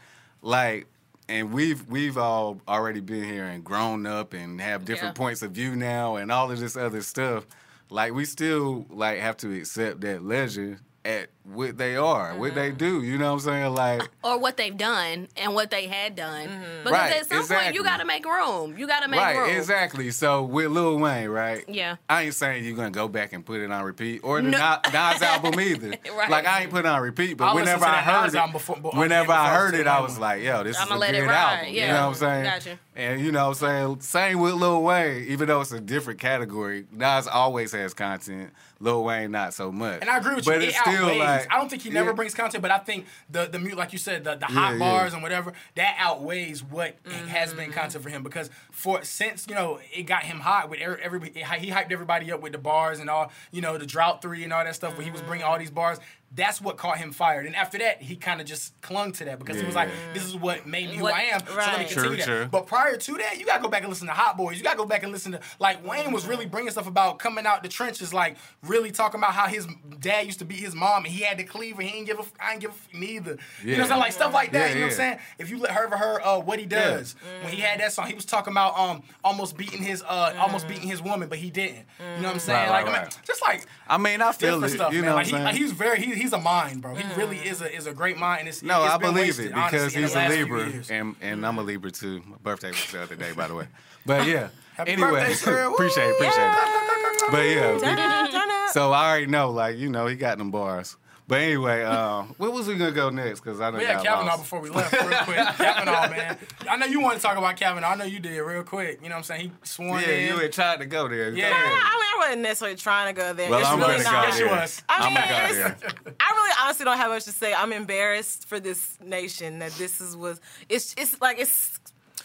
like 0.42 0.86
and 1.28 1.52
we've 1.52 1.86
we've 1.88 2.18
all 2.18 2.60
already 2.68 3.00
been 3.00 3.24
here 3.24 3.44
and 3.44 3.62
grown 3.64 4.04
up 4.06 4.32
and 4.34 4.60
have 4.60 4.84
different 4.84 5.16
Yeah. 5.16 5.22
points 5.22 5.42
of 5.42 5.52
view 5.52 5.76
now 5.76 6.16
and 6.16 6.30
all 6.32 6.50
of 6.50 6.58
this 6.58 6.76
other 6.76 7.02
stuff. 7.02 7.46
Like 7.88 8.12
we 8.14 8.24
still 8.24 8.84
like 8.90 9.20
have 9.20 9.36
to 9.38 9.56
accept 9.56 10.00
that 10.02 10.22
legend 10.24 10.80
at 11.04 11.28
what 11.44 11.76
they 11.76 11.96
are, 11.96 12.34
what 12.36 12.54
they 12.54 12.68
mm-hmm. 12.68 12.78
do. 12.78 13.02
You 13.02 13.18
know 13.18 13.26
what 13.26 13.32
I'm 13.34 13.40
saying? 13.40 13.74
Like 13.74 14.08
or 14.22 14.38
what 14.38 14.56
they've 14.56 14.76
done 14.76 15.28
and 15.36 15.54
what 15.54 15.70
they 15.70 15.86
had 15.86 16.16
done. 16.16 16.48
Mm-hmm. 16.48 16.84
Because 16.84 16.92
Right, 16.92 17.12
at 17.16 17.26
some 17.26 17.46
point 17.46 17.74
you 17.74 17.84
got 17.84 17.98
to 17.98 18.04
make 18.04 18.24
room. 18.24 18.76
You 18.78 18.86
got 18.86 19.00
to 19.02 19.08
make 19.08 19.20
right, 19.20 19.36
room. 19.36 19.50
exactly. 19.50 20.10
So 20.10 20.42
with 20.44 20.70
Lil 20.70 20.98
Wayne, 20.98 21.28
right? 21.28 21.64
Yeah. 21.68 21.96
I 22.08 22.22
ain't 22.22 22.34
saying 22.34 22.64
you're 22.64 22.76
gonna 22.76 22.90
go 22.90 23.08
back 23.08 23.32
and 23.32 23.44
put 23.44 23.60
it 23.60 23.70
on 23.70 23.84
repeat 23.84 24.20
or 24.24 24.40
the 24.40 24.50
No. 24.50 24.58
Na- 24.58 24.80
Nas 24.86 25.22
album 25.22 25.60
either. 25.60 25.94
Right. 26.16 26.30
Like 26.30 26.46
I 26.46 26.62
ain't 26.62 26.70
put 26.70 26.80
it 26.80 26.86
on 26.86 27.02
repeat, 27.02 27.34
but 27.36 27.46
I 27.46 27.54
whenever 27.54 27.84
I 27.84 28.00
heard 28.00 28.34
it, 28.34 28.52
before- 28.52 28.76
but- 28.76 28.94
whenever 28.94 29.32
I 29.32 29.36
before 29.36 29.52
I 29.52 29.54
heard 29.54 29.72
was 29.72 29.80
it, 29.80 29.86
I 29.86 30.00
was 30.00 30.18
like, 30.18 30.42
yo, 30.42 30.62
this 30.64 30.78
I'ma 30.78 30.94
is 30.94 30.96
a 30.96 30.98
let 30.98 31.10
good 31.12 31.24
it 31.24 31.26
ride, 31.26 31.58
album. 31.58 31.74
yeah. 31.74 31.86
You 31.86 31.92
know 31.92 32.00
what 32.00 32.08
I'm 32.08 32.14
saying? 32.14 32.44
Gotcha. 32.44 32.78
And 32.96 33.20
you 33.20 33.32
know 33.32 33.48
what 33.48 33.62
I'm 33.62 33.98
saying? 33.98 34.00
Same 34.00 34.38
with 34.38 34.54
Lil 34.54 34.82
Wayne, 34.82 35.24
even 35.24 35.48
though 35.48 35.60
it's 35.60 35.72
a 35.72 35.80
different 35.80 36.20
category, 36.20 36.86
Nas 36.92 37.26
always 37.26 37.72
has 37.72 37.92
content. 37.92 38.52
Lil 38.80 39.02
Wayne 39.04 39.30
not 39.30 39.54
so 39.54 39.72
much. 39.72 40.00
And 40.00 40.10
I 40.10 40.18
agree 40.18 40.34
with 40.36 40.44
but 40.44 40.52
you. 40.52 40.58
But 40.60 40.68
it's 40.68 40.76
it 40.76 40.80
still 40.80 41.06
outweighs. 41.06 41.18
Like 41.40 41.52
I 41.52 41.56
don't 41.58 41.68
think 41.68 41.82
he 41.82 41.90
never 41.90 42.10
Yeah. 42.10 42.14
brings 42.16 42.34
content, 42.34 42.62
but 42.62 42.70
I 42.70 42.78
think 42.78 43.06
the 43.30 43.46
the 43.46 43.58
mute, 43.58 43.76
like 43.76 43.92
you 43.92 43.98
said, 43.98 44.24
the, 44.24 44.34
the 44.36 44.46
hot 44.46 44.72
yeah. 44.74 44.78
bars 44.78 45.12
and 45.14 45.22
whatever 45.22 45.52
that 45.76 45.96
outweighs 45.98 46.62
what 46.62 46.96
has 47.28 47.50
Mm-hmm. 47.50 47.58
been 47.58 47.72
content 47.72 48.02
for 48.02 48.10
him 48.10 48.22
because 48.22 48.50
for 48.70 49.02
since 49.04 49.46
you 49.48 49.54
know 49.54 49.78
it 49.92 50.04
got 50.04 50.22
him 50.24 50.40
hot 50.40 50.70
with 50.70 50.80
every, 50.80 51.02
every 51.02 51.20
he 51.30 51.70
hyped 51.70 51.92
everybody 51.92 52.30
up 52.32 52.40
with 52.40 52.52
the 52.52 52.58
bars 52.58 53.00
and 53.00 53.08
all 53.10 53.30
you 53.52 53.60
know 53.60 53.78
the 53.78 53.86
drought 53.86 54.22
three 54.22 54.44
and 54.44 54.52
all 54.52 54.64
that 54.64 54.74
stuff 54.74 54.96
when 54.96 55.04
he 55.04 55.10
was 55.10 55.22
bringing 55.22 55.44
all 55.46 55.58
these 55.58 55.70
bars. 55.70 55.98
That's 56.36 56.60
what 56.60 56.76
caught 56.76 56.98
him 56.98 57.12
fired, 57.12 57.46
and 57.46 57.54
after 57.54 57.78
that, 57.78 58.02
he 58.02 58.16
kind 58.16 58.40
of 58.40 58.46
just 58.46 58.80
clung 58.80 59.12
to 59.12 59.24
that 59.26 59.38
because 59.38 59.58
he 59.60 59.64
was 59.64 59.74
like, 59.76 59.88
"This 60.12 60.24
is 60.24 60.34
what 60.34 60.66
made 60.66 60.90
me 60.90 60.96
who 60.96 61.04
What- 61.04 61.14
I 61.14 61.22
am." 61.24 61.46
So 61.46 61.54
let 61.54 61.78
me 61.78 61.84
continue 61.84 62.08
True, 62.08 62.16
that. 62.16 62.24
true. 62.26 62.48
But 62.50 62.66
prior 62.66 62.96
to 62.96 63.12
that, 63.18 63.38
you 63.38 63.46
gotta 63.46 63.62
go 63.62 63.68
back 63.68 63.82
and 63.82 63.88
listen 63.90 64.08
to 64.08 64.12
Hot 64.12 64.36
Boys. 64.36 64.56
You 64.58 64.64
gotta 64.64 64.76
go 64.76 64.84
back 64.84 65.04
and 65.04 65.12
listen 65.12 65.32
to 65.32 65.40
like 65.60 65.86
Wayne 65.86 66.10
was 66.12 66.26
really 66.26 66.46
bringing 66.46 66.72
stuff 66.72 66.88
about 66.88 67.18
coming 67.20 67.46
out 67.46 67.62
the 67.62 67.68
trenches, 67.68 68.12
like 68.12 68.36
really 68.62 68.90
talking 68.90 69.20
about 69.20 69.32
how 69.32 69.46
his 69.46 69.66
dad 70.00 70.26
used 70.26 70.40
to 70.40 70.44
beat 70.44 70.58
his 70.58 70.74
mom 70.74 71.04
and 71.04 71.12
he 71.14 71.22
had 71.22 71.38
the 71.38 71.44
cleaver. 71.44 71.82
He 71.82 71.98
ain't 71.98 72.06
give 72.06 72.18
a, 72.18 72.22
f- 72.22 72.32
I 72.40 72.52
ain't 72.52 72.60
give 72.60 72.70
a 72.70 72.74
f- 72.74 72.88
neither. 72.92 73.38
You 73.62 73.72
know 73.76 73.78
what 73.78 73.80
I'm 73.82 73.88
saying? 73.88 74.00
Like 74.00 74.12
stuff 74.12 74.34
like 74.34 74.50
that. 74.52 74.58
Yeah, 74.58 74.68
you 74.70 74.74
know 74.74 74.80
what 74.86 74.90
I'm 74.92 74.96
saying? 74.96 75.18
If 75.38 75.50
you 75.50 75.58
let 75.58 75.70
her 75.70 75.84
ever 75.84 75.96
heard 75.96 76.20
uh, 76.22 76.40
what 76.40 76.58
he 76.58 76.66
does 76.66 77.14
when 77.42 77.52
he 77.52 77.60
had 77.60 77.78
that 77.80 77.92
song, 77.92 78.08
he 78.08 78.14
was 78.14 78.24
talking 78.24 78.52
about 78.52 78.76
um 78.76 79.02
almost 79.22 79.56
beating 79.56 79.82
his 79.82 80.02
uh 80.02 80.34
almost 80.38 80.66
beating 80.66 80.88
his 80.88 81.00
woman, 81.00 81.28
but 81.28 81.38
he 81.38 81.50
didn't. 81.50 81.84
You 82.00 82.22
know 82.22 82.22
what 82.24 82.32
I'm 82.34 82.38
saying? 82.40 82.70
Right, 82.70 82.82
like 82.82 82.86
right, 82.86 82.94
I 82.94 82.98
mean, 82.98 83.02
right. 83.04 83.18
just 83.24 83.40
like 83.42 83.66
I 83.86 83.98
mean, 83.98 84.20
I 84.20 84.32
feel 84.32 84.62
it. 84.64 84.70
stuff, 84.70 84.92
you 84.92 85.02
man. 85.02 85.10
know 85.10 85.14
like, 85.16 85.26
what 85.26 85.30
he, 85.30 85.36
I'm 85.36 85.44
like 85.44 85.54
saying? 85.54 85.62
he's 85.62 85.72
very 85.72 86.00
he, 86.00 86.14
he's 86.24 86.32
a 86.32 86.38
mind, 86.38 86.82
bro. 86.82 86.94
He 86.94 87.14
really 87.14 87.36
mm. 87.36 87.46
is 87.46 87.60
a 87.60 87.72
is 87.72 87.86
a 87.86 87.92
great 87.92 88.18
mind. 88.18 88.40
And 88.40 88.48
it's, 88.48 88.62
No, 88.62 88.84
it's 88.84 88.94
I 88.94 88.98
believe 88.98 89.38
wasted, 89.38 89.46
it 89.46 89.54
because 89.54 89.96
honestly, 89.96 90.02
he's 90.02 90.14
a 90.14 90.28
Libra, 90.28 90.72
and 90.90 91.16
and 91.20 91.46
I'm 91.46 91.58
a 91.58 91.62
mm. 91.62 91.66
Libra 91.66 91.90
too. 91.90 92.22
My 92.26 92.36
birthday 92.42 92.70
was 92.70 92.90
the 92.90 93.02
other 93.02 93.16
day, 93.16 93.32
by 93.32 93.48
the 93.48 93.54
way. 93.54 93.68
But 94.06 94.26
yeah. 94.26 94.48
Happy 94.74 94.92
anyway, 94.92 95.12
birthday, 95.12 95.64
appreciate 95.64 96.08
it, 96.08 96.14
appreciate 96.16 96.46
it. 96.46 97.30
But 97.30 97.46
yeah, 97.46 97.78
Turn 97.78 97.98
up, 97.98 98.30
turn 98.30 98.50
up. 98.50 98.70
so 98.70 98.92
I 98.92 99.08
already 99.08 99.26
know, 99.26 99.50
like 99.50 99.78
you 99.78 99.88
know, 99.88 100.06
he 100.06 100.14
got 100.14 100.36
them 100.36 100.50
bars. 100.50 100.98
But 101.26 101.40
anyway, 101.40 101.82
uh, 101.82 102.24
where 102.36 102.50
was 102.50 102.68
we 102.68 102.74
gonna 102.74 102.92
go 102.92 103.08
next? 103.08 103.40
Because 103.40 103.58
I 103.58 103.70
know 103.70 103.78
We 103.78 103.84
had 103.84 103.94
got 103.96 104.04
Kavanaugh 104.04 104.26
lost. 104.32 104.42
before 104.42 104.60
we 104.60 104.68
left, 104.68 104.92
real 104.92 105.18
quick. 105.24 105.36
Kavanaugh, 105.56 106.10
man. 106.10 106.36
I 106.68 106.76
know 106.76 106.84
you 106.84 107.00
want 107.00 107.16
to 107.16 107.22
talk 107.22 107.38
about 107.38 107.56
Kavanaugh. 107.56 107.88
I 107.88 107.94
know 107.94 108.04
you 108.04 108.20
did, 108.20 108.38
real 108.40 108.62
quick. 108.62 108.98
You 109.02 109.08
know 109.08 109.14
what 109.14 109.18
I'm 109.18 109.22
saying? 109.24 109.40
He 109.40 109.52
sworn 109.62 110.02
Yeah, 110.02 110.08
in. 110.10 110.28
you 110.28 110.38
had 110.38 110.52
tried 110.52 110.80
to 110.80 110.86
go 110.86 111.08
there. 111.08 111.30
Go 111.30 111.36
Yeah. 111.38 111.46
I, 111.46 111.50
mean, 111.62 111.78
I 111.78 112.16
wasn't 112.20 112.42
necessarily 112.42 112.76
trying 112.76 113.14
to 113.14 113.18
go 113.18 113.32
there. 113.32 113.48
Well, 113.48 113.58
it's 113.60 113.68
I'm 113.68 113.78
really 113.78 114.02
gonna 114.04 114.04
go. 114.04 114.22
Yes, 114.22 114.38
you 114.38 114.48
was. 114.48 114.82
I 114.86 114.96
I'm 114.98 115.14
mean, 115.14 115.22
gonna 115.22 115.76
go. 115.80 116.14
I 116.20 116.30
really 116.34 116.54
honestly 116.62 116.84
don't 116.84 116.98
have 116.98 117.10
much 117.10 117.24
to 117.24 117.32
say. 117.32 117.54
I'm 117.54 117.72
embarrassed 117.72 118.46
for 118.46 118.60
this 118.60 118.98
nation 119.02 119.60
that 119.60 119.72
this 119.72 120.02
is 120.02 120.16
was. 120.18 120.42
It's 120.68 120.94
it's 120.98 121.18
like 121.22 121.38
it's 121.40 121.78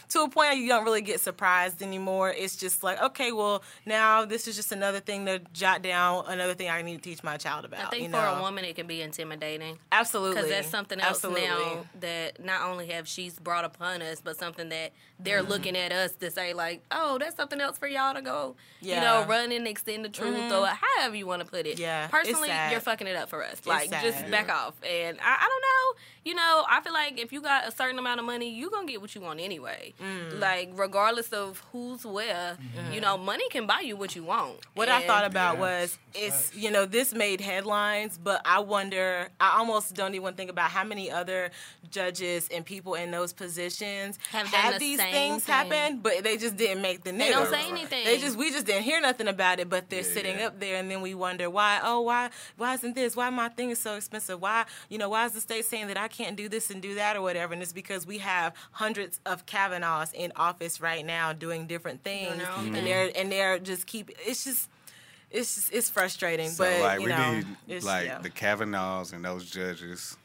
to 0.10 0.22
a 0.24 0.30
point 0.30 0.58
you 0.58 0.68
don't 0.68 0.84
really 0.84 1.02
get 1.02 1.20
surprised 1.20 1.82
anymore. 1.82 2.32
It's 2.36 2.56
just 2.56 2.84
like 2.84 3.02
okay, 3.02 3.32
well 3.32 3.64
now 3.86 4.26
this 4.26 4.48
is 4.48 4.56
just 4.56 4.72
another 4.72 5.00
thing 5.00 5.26
to 5.26 5.40
jot 5.54 5.82
down, 5.82 6.26
another 6.28 6.54
thing 6.54 6.70
I 6.70 6.82
need 6.82 6.98
to 6.98 7.02
teach 7.02 7.24
my 7.24 7.38
child 7.38 7.66
about. 7.66 7.88
I 7.88 7.90
think 7.90 8.04
you 8.04 8.10
for 8.10 8.14
know? 8.18 8.36
a 8.36 8.42
woman 8.42 8.66
it 8.66 8.76
can 8.76 8.88
be 8.88 9.02
intimidating. 9.02 9.78
absolutely, 9.92 10.36
Because 10.36 10.50
that's 10.50 10.70
something 10.70 11.00
else 11.00 11.24
absolutely. 11.24 11.48
now 11.48 11.86
that 12.00 12.44
not 12.44 12.62
only 12.64 12.88
have 12.88 13.08
she's 13.08 13.38
brought 13.40 13.66
upon 13.66 14.02
us, 14.02 14.22
but 14.22 14.38
something 14.38 14.70
that 14.70 14.92
they're 15.20 15.40
Mm-hmm. 15.42 15.50
looking 15.52 15.76
at 15.78 15.92
us 15.92 16.14
to 16.14 16.32
say 16.32 16.54
like, 16.54 16.84
oh, 16.92 17.18
that's 17.20 17.36
something 17.36 17.60
else 17.60 17.78
for 17.78 17.88
y'all 17.88 18.14
to 18.14 18.22
go, 18.22 18.56
you 18.82 18.96
know, 18.96 19.26
run 19.28 19.52
and 19.52 19.68
extend 19.68 20.06
the 20.06 20.10
truth 20.10 20.52
or 20.52 20.66
however 20.68 21.16
you 21.16 21.28
want 21.28 21.42
to 21.44 21.48
put 21.50 21.66
it. 21.66 21.78
Yeah, 21.80 22.08
Personally, 22.08 22.50
you're 22.72 22.80
fucking 22.80 23.08
it 23.08 23.16
up 23.16 23.30
for 23.30 23.44
us. 23.44 23.66
like, 23.66 23.90
just 23.92 24.20
sad. 24.20 24.32
back 24.32 24.50
off. 24.50 24.76
And 24.84 25.18
I, 25.22 25.36
I 25.36 25.48
don't 25.50 25.62
know. 25.62 26.00
You 26.26 26.36
know, 26.36 26.64
I 26.70 26.82
feel 26.82 26.94
like 26.94 27.20
if 27.20 27.32
you 27.34 27.42
got 27.42 27.68
a 27.68 27.72
certain 27.72 27.98
amount 27.98 28.20
of 28.20 28.26
money, 28.26 28.50
you 28.54 28.70
gonna 28.70 28.86
get 28.86 29.02
what 29.02 29.16
you 29.16 29.22
want 29.22 29.40
anyway. 29.40 29.94
Mm. 30.02 30.40
Like, 30.40 30.70
regardless 30.74 31.30
of 31.30 31.64
who's 31.72 32.06
where, 32.06 32.58
you 32.92 33.02
know, 33.02 33.18
money 33.18 33.48
can 33.50 33.66
buy 33.66 33.80
you 33.82 33.96
what 33.96 34.16
you 34.16 34.24
want. 34.24 34.52
Mm-hmm. 34.60 34.70
What 34.76 34.90
I 34.90 35.08
thought 35.08 35.26
about 35.26 35.56
Yeah. 35.56 35.62
was 35.62 35.98
it's 36.14 36.54
you 36.56 36.70
know 36.72 36.86
this 36.86 37.14
made 37.14 37.42
headlines, 37.42 38.20
but 38.22 38.42
I 38.46 38.60
wonder. 38.60 39.30
I 39.40 39.58
almost 39.58 39.96
don't 39.96 40.14
even 40.14 40.34
think 40.34 40.50
about 40.50 40.70
how 40.72 40.84
many 40.84 41.10
other 41.10 41.52
judges 41.90 42.48
and 42.54 42.66
people 42.66 42.96
in 42.96 43.12
those 43.12 43.34
positions 43.34 44.20
Have 44.32 44.48
have, 44.48 44.64
done 44.64 44.74
the 44.74 44.80
these 44.80 45.00
same 45.00 45.09
things 45.12 45.44
thing. 45.44 45.54
happen, 45.56 46.00
but 46.00 46.24
they 46.24 46.38
just 46.38 46.58
didn't 46.58 46.82
make 46.82 47.04
the 47.04 47.12
news. 47.12 47.22
They 47.28 47.32
don't 47.32 47.50
say 47.50 47.68
anything. 47.70 48.06
They 48.06 48.18
just 48.18 48.38
we 48.38 48.52
just 48.52 48.66
didn't 48.66 48.84
hear 48.84 49.00
nothing 49.02 49.28
about 49.28 49.60
it, 49.60 49.70
but 49.70 49.90
they're 49.90 50.00
Yeah, 50.02 50.14
sitting 50.14 50.40
yeah. 50.40 50.48
up 50.48 50.60
there, 50.60 50.76
and 50.78 50.90
then 50.90 51.02
we 51.02 51.14
wonder 51.16 51.50
why. 51.50 51.80
Oh, 51.84 52.02
why? 52.02 52.30
Why 52.58 52.74
isn't 52.76 52.96
this? 52.96 53.16
Why 53.16 53.30
my 53.30 53.50
thing 53.50 53.70
is 53.72 53.80
so 53.80 53.96
expensive? 53.96 54.42
Why 54.42 54.66
you 54.90 54.98
know 54.98 55.10
why 55.10 55.26
is 55.26 55.34
the 55.34 55.42
state 55.42 55.66
saying 55.66 55.88
that 55.88 55.98
I 55.98 56.08
can't 56.08 56.36
do 56.36 56.50
this 56.50 56.70
and 56.70 56.82
do 56.82 56.96
that 56.96 57.16
or 57.16 57.22
whatever? 57.22 57.54
And 57.54 57.62
it's 57.62 57.74
because 57.74 58.06
we 58.08 58.20
have 58.20 58.54
hundreds 58.72 59.20
of 59.26 59.46
Kavanaughs 59.46 60.14
in 60.14 60.32
office 60.36 60.80
right 60.82 61.06
now 61.06 61.34
doing 61.34 61.68
different 61.68 62.04
things, 62.04 62.38
their 62.38 62.52
own 62.52 62.76
and 62.76 62.86
they're 62.88 63.12
and 63.16 63.32
they're 63.32 63.60
just 63.60 63.86
keep. 63.88 64.12
It's 64.26 64.44
just. 64.44 64.70
It's 65.32 65.54
just, 65.54 65.72
it's 65.72 65.90
frustrating, 65.92 66.50
So 66.50 66.64
but 66.64 66.82
like 66.82 67.00
you 67.02 67.06
we 67.06 67.12
know, 67.12 67.34
need 67.36 67.46
it's, 67.68 67.86
like 67.86 68.08
yeah. 68.08 68.18
the 68.18 68.32
Kavanaughs 68.32 69.14
and 69.14 69.24
those 69.24 69.48
judges 69.48 70.18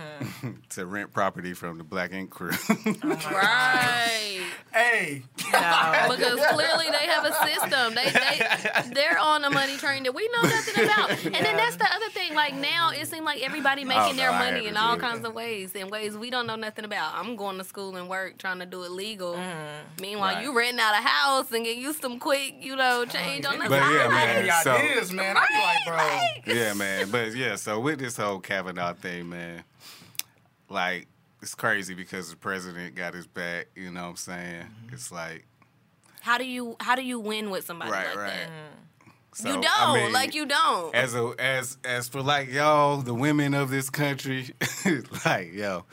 to 0.70 0.86
rent 0.86 1.12
property 1.12 1.52
from 1.54 1.78
the 1.78 1.84
Black 1.84 2.12
Ink 2.12 2.30
Crew. 2.30 2.50
Uh-huh. 2.50 3.34
Right. 3.34 4.42
Hey, 4.72 5.22
No. 5.52 6.06
because 6.16 6.40
clearly 6.52 6.86
they 6.90 7.06
have 7.06 7.24
a 7.26 7.32
system. 7.46 7.94
They 7.94 8.10
they 8.10 8.90
they're 8.94 9.18
on 9.18 9.44
a 9.44 9.50
money 9.50 9.76
train 9.76 10.02
that 10.04 10.14
we 10.14 10.28
know 10.28 10.42
nothing 10.48 10.84
about. 10.84 11.10
And 11.10 11.34
then 11.34 11.56
that's 11.56 11.76
the 11.76 11.86
other 11.92 12.08
thing. 12.10 12.34
Like 12.34 12.54
now, 12.54 12.90
it 12.90 13.06
seems 13.06 13.24
like 13.24 13.42
everybody 13.42 13.84
making 13.84 14.16
no, 14.16 14.22
their 14.22 14.30
I 14.30 14.50
money 14.50 14.66
in 14.66 14.76
all 14.76 14.94
did. 14.94 15.02
kinds 15.02 15.26
of 15.26 15.34
ways, 15.34 15.74
in 15.74 15.88
ways 15.88 16.16
we 16.16 16.30
don't 16.30 16.46
know 16.46 16.56
nothing 16.56 16.84
about. 16.84 17.14
I'm 17.14 17.36
going 17.36 17.58
to 17.58 17.64
school 17.64 17.96
and 17.96 18.08
work 18.08 18.38
trying 18.38 18.60
to 18.60 18.66
do 18.66 18.82
it 18.84 18.90
legal. 18.92 19.34
Mm-hmm. 19.34 20.00
Meanwhile, 20.02 20.34
Right. 20.36 20.44
you 20.44 20.56
renting 20.56 20.80
out 20.80 20.94
a 20.94 21.02
house 21.06 21.50
and 21.52 21.64
get 21.64 21.76
you 21.76 21.92
some 21.92 22.18
quick, 22.18 22.54
you 22.60 22.74
know, 22.76 23.04
change 23.04 23.44
on 23.44 23.58
the 23.58 23.68
But 23.68 23.82
yeah, 23.92 24.08
man, 24.08 24.46
the 24.46 24.52
so- 24.62 24.72
ideas, 24.72 25.12
man. 25.12 25.36
I 25.36 25.46
be 25.48 25.58
like, 25.92 26.44
bro. 26.46 26.54
yeah, 26.54 26.72
man. 26.74 27.10
But 27.10 27.34
yeah, 27.34 27.56
so 27.56 27.78
with 27.80 27.98
this 27.98 28.16
whole 28.16 28.38
Kavanaugh 28.40 28.94
thing, 28.94 29.28
man, 29.28 29.64
like 30.72 31.06
it's 31.42 31.54
crazy 31.54 31.94
because 31.94 32.30
the 32.30 32.36
president 32.36 32.94
got 32.94 33.14
his 33.14 33.26
back. 33.26 33.68
You 33.74 33.90
know 33.90 34.02
what 34.02 34.10
I'm 34.10 34.16
saying? 34.16 34.62
Mm-hmm. 34.62 34.94
It's 34.94 35.12
like 35.12 35.46
How 36.20 36.38
do 36.38 36.44
you 36.44 36.76
how 36.80 36.94
do 36.94 37.02
you 37.02 37.20
win 37.20 37.50
with 37.50 37.64
somebody 37.64 37.90
right, 37.90 38.08
like 38.08 38.16
right. 38.16 38.26
that? 38.28 38.50
So, 39.34 39.48
you 39.48 39.54
don't 39.54 39.66
I 39.66 39.94
mean, 39.94 40.12
like 40.12 40.34
you 40.34 40.44
don't. 40.44 40.94
as 40.94 41.14
a 41.14 41.34
as 41.38 41.78
as 41.84 42.06
for 42.08 42.20
like 42.20 42.50
y'all, 42.52 42.98
the 42.98 43.14
women 43.14 43.54
of 43.54 43.70
this 43.70 43.88
country, 43.88 44.50
like 45.24 45.54
yo, 45.54 45.84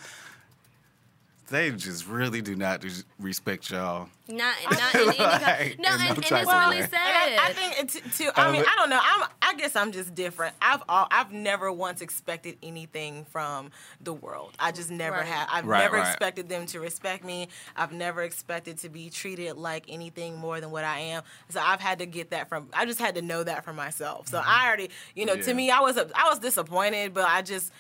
they 1.50 1.72
just 1.72 2.08
really 2.08 2.42
do 2.42 2.56
not 2.56 2.84
respect 3.20 3.70
y'all. 3.72 4.08
Not, 4.28 4.56
not 4.72 4.96
in 4.96 5.02
any 5.02 5.18
kind. 5.18 5.42
Like, 5.44 5.80
No, 5.80 5.90
in 5.90 6.02
and, 6.02 6.02
no 6.02 6.10
and 6.10 6.18
it's 6.20 6.32
really 6.32 6.82
sad. 6.82 6.90
I, 6.94 7.40
I 7.50 7.54
think 7.54 7.74
it's 7.80 8.18
too. 8.18 8.30
I 8.36 8.48
Uh, 8.48 8.52
mean, 8.52 8.62
I 8.68 8.76
don't 8.78 8.90
know. 8.90 9.00
I'm. 9.02 9.28
I 9.42 9.56
guess 9.56 9.76
I'm 9.76 9.92
just 9.92 10.14
different. 10.14 10.54
I've. 10.62 10.84
All, 10.88 11.08
I've 11.10 11.32
never 11.32 11.72
once 11.72 12.02
expected 12.02 12.58
anything 12.62 13.26
from 13.26 13.72
the 14.02 14.14
world. 14.14 14.54
I 14.60 14.72
just 14.72 14.92
never 14.92 15.18
Right. 15.18 15.26
have. 15.26 15.50
I've 15.52 15.66
Right, 15.66 15.80
never 15.80 15.98
right. 15.98 16.08
expected 16.08 16.48
them 16.48 16.68
to 16.68 16.80
respect 16.80 17.24
me. 17.26 17.48
I've 17.76 17.92
never 17.92 18.22
expected 18.22 18.78
to 18.80 18.90
be 18.90 19.10
treated 19.10 19.56
like 19.58 19.86
anything 19.90 20.38
more 20.38 20.62
than 20.62 20.70
what 20.70 20.84
I 20.84 21.00
am. 21.00 21.24
So 21.50 21.60
I've 21.60 21.80
had 21.82 21.98
to 22.00 22.06
get 22.06 22.30
that 22.30 22.50
from. 22.50 22.70
I 22.74 22.86
just 22.86 23.00
had 23.00 23.16
to 23.16 23.22
know 23.24 23.44
that 23.44 23.64
for 23.66 23.74
myself. 23.74 24.28
So 24.28 24.40
I 24.46 24.68
already, 24.68 24.92
you 25.16 25.26
know, 25.26 25.34
Yeah. 25.34 25.42
to 25.44 25.54
me, 25.56 25.72
I 25.72 25.80
was. 25.80 25.98
I 25.98 26.30
was 26.30 26.38
disappointed, 26.40 27.14
but 27.16 27.26
I 27.26 27.42
just. 27.42 27.72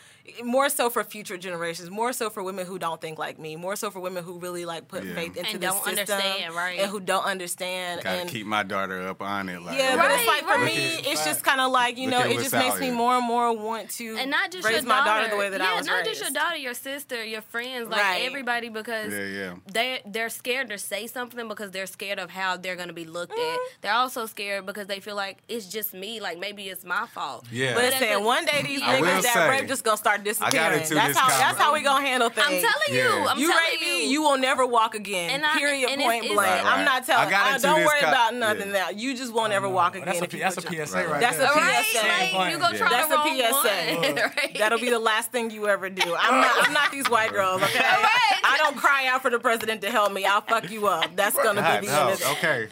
More 0.43 0.69
so 0.69 0.89
for 0.89 1.03
future 1.03 1.37
generations, 1.37 1.89
more 1.89 2.13
so 2.13 2.29
for 2.29 2.41
women 2.43 2.65
who 2.65 2.79
don't 2.79 2.99
think 3.01 3.17
like 3.19 3.39
me, 3.39 3.55
more 3.55 3.75
so 3.75 3.89
for 3.91 3.99
women 3.99 4.23
who 4.23 4.39
really 4.39 4.65
like 4.65 4.87
put 4.87 5.03
Yeah. 5.03 5.15
faith 5.15 5.37
into 5.37 5.51
And 5.51 5.59
the 5.61 5.67
don't 5.67 5.75
system 5.75 5.89
understand 5.91 6.21
understand, 6.23 6.55
right. 6.55 6.79
and 6.79 6.89
who 6.91 6.99
don't 6.99 7.25
understand. 7.25 8.03
Gotta 8.03 8.17
and 8.21 8.29
keep 8.29 8.45
my 8.45 8.63
daughter 8.63 9.07
up 9.07 9.21
on 9.21 9.49
it. 9.49 9.61
Like, 9.61 9.77
yeah, 9.77 9.95
but 9.95 10.05
it's 10.11 10.19
Right, 10.19 10.27
like 10.27 10.41
for 10.41 10.61
right. 10.63 10.65
me, 10.75 10.95
Look 10.95 11.05
at- 11.05 11.11
it's 11.13 11.25
just 11.25 11.43
kind 11.43 11.61
of 11.61 11.71
like 11.71 11.97
you 11.97 12.09
Look 12.09 12.25
know, 12.25 12.29
it 12.31 12.39
just 12.39 12.53
makes 12.53 12.75
out 12.75 12.79
me 12.81 12.91
more 12.91 13.15
and 13.17 13.25
more 13.27 13.55
want 13.55 13.89
to 13.91 14.15
and 14.17 14.29
not 14.31 14.51
just 14.51 14.65
raise 14.67 14.77
your 14.77 14.85
my 14.85 14.97
daughter, 14.97 15.21
daughter 15.23 15.29
the 15.29 15.37
way 15.37 15.49
that 15.49 15.59
yeah, 15.61 15.71
I 15.71 15.75
was 15.75 15.85
not 15.87 16.05
raised. 16.05 16.09
just 16.19 16.21
your 16.21 16.31
daughter, 16.31 16.57
your 16.57 16.73
sister, 16.73 17.23
your 17.23 17.41
friends, 17.41 17.89
like 17.89 18.01
Right. 18.01 18.23
everybody, 18.25 18.69
because 18.69 19.11
Yeah, 19.13 19.25
yeah. 19.25 19.53
they 19.71 20.01
they're 20.05 20.29
scared 20.29 20.69
to 20.69 20.77
say 20.77 21.07
something 21.07 21.47
because 21.47 21.71
they're 21.71 21.85
scared 21.87 22.19
of 22.19 22.29
how 22.29 22.57
they're 22.57 22.75
gonna 22.75 22.93
be 22.93 23.05
looked 23.05 23.33
Mm-hmm. 23.33 23.53
at. 23.55 23.81
They're 23.81 23.93
also 23.93 24.25
scared 24.25 24.65
because 24.65 24.87
they 24.87 24.99
feel 24.99 25.15
like 25.15 25.37
it's 25.47 25.65
just 25.67 25.93
me, 25.93 26.19
like 26.19 26.37
maybe 26.39 26.69
it's 26.69 26.83
my 26.83 27.05
fault. 27.07 27.45
Yeah. 27.51 27.73
But 27.73 27.79
But 27.79 27.85
it's 27.85 27.99
saying 27.99 28.23
one 28.23 28.45
day 28.45 28.61
these 28.63 28.81
niggas 28.81 29.21
that 29.23 29.33
say, 29.33 29.49
rape 29.49 29.67
just 29.67 29.83
gonna 29.83 29.97
start 29.97 30.18
disappearing. 30.23 30.81
into 30.81 30.93
That's 30.95 31.07
this 31.09 31.17
how 31.17 31.27
that's 31.29 31.57
conver- 31.59 31.63
how 31.63 31.73
we 31.73 31.81
gonna 31.81 32.05
handle 32.05 32.29
things. 32.29 32.45
I'm 32.47 32.61
telling 32.61 32.89
you, 32.89 32.95
Yeah. 33.23 33.25
I'm 33.29 33.39
you 33.39 33.47
telling 33.49 33.63
rape 33.71 33.81
you, 33.81 33.87
me, 33.87 34.11
you 34.11 34.21
will 34.21 34.37
never 34.37 34.65
walk 34.65 34.95
again. 34.95 35.31
And 35.31 35.45
I- 35.45 35.57
period. 35.57 35.89
and 35.89 36.01
point 36.01 36.23
it's- 36.25 36.35
blank. 36.35 36.49
Right, 36.49 36.63
right. 36.63 36.77
I'm 36.79 36.85
not 36.85 37.05
telling. 37.05 37.27
I 37.27 37.29
got 37.31 37.41
uh, 37.47 37.49
I 37.49 37.57
don't 37.57 37.79
this 37.79 37.87
worry 37.87 37.99
co- 38.01 38.07
about 38.09 38.33
nothing 38.35 38.67
yeah. 38.67 38.73
now. 38.73 38.89
You 38.89 39.15
just 39.15 39.33
won't 39.33 39.53
ever 39.53 39.67
walk 39.69 39.95
again. 39.95 40.05
That's 40.07 40.21
a, 40.21 40.37
you 40.37 40.43
that's 40.43 40.57
a 40.57 40.61
PSA 40.61 40.69
Right, 40.71 40.93
right, 40.93 41.09
right. 41.11 41.21
That's 41.21 41.37
there. 41.37 41.51
a 41.51 41.55
right? 41.55 41.85
PSA. 41.85 42.37
Like, 42.37 42.51
you 42.51 42.57
go 42.59 42.69
Yeah. 42.69 42.77
try 42.77 42.89
That's 42.89 43.07
the 43.09 43.15
a 43.15 43.17
wrong 43.17 43.37
PSA. 43.37 43.95
one, 43.95 44.15
right? 44.37 44.55
That'll 44.57 44.79
be 44.79 44.89
the 44.89 44.99
last 44.99 45.31
thing 45.31 45.49
you 45.51 45.67
ever 45.67 45.89
do. 45.89 46.15
I'm 46.19 46.41
not. 46.41 46.67
I'm 46.67 46.73
not 46.73 46.91
these 46.91 47.09
white 47.09 47.31
girls. 47.31 47.61
Okay. 47.63 47.79
I 47.83 48.55
don't 48.57 48.77
cry 48.77 49.07
out 49.07 49.21
for 49.21 49.29
the 49.29 49.39
president 49.39 49.81
to 49.81 49.89
help 49.91 50.11
me. 50.13 50.25
I'll 50.25 50.41
fuck 50.41 50.69
you 50.71 50.87
up. 50.87 51.15
That's 51.15 51.35
gonna 51.35 51.61
be 51.81 51.87
the 51.87 51.93
end 51.93 52.09
of 52.13 52.21
it. 52.21 52.27
okay. 52.31 52.67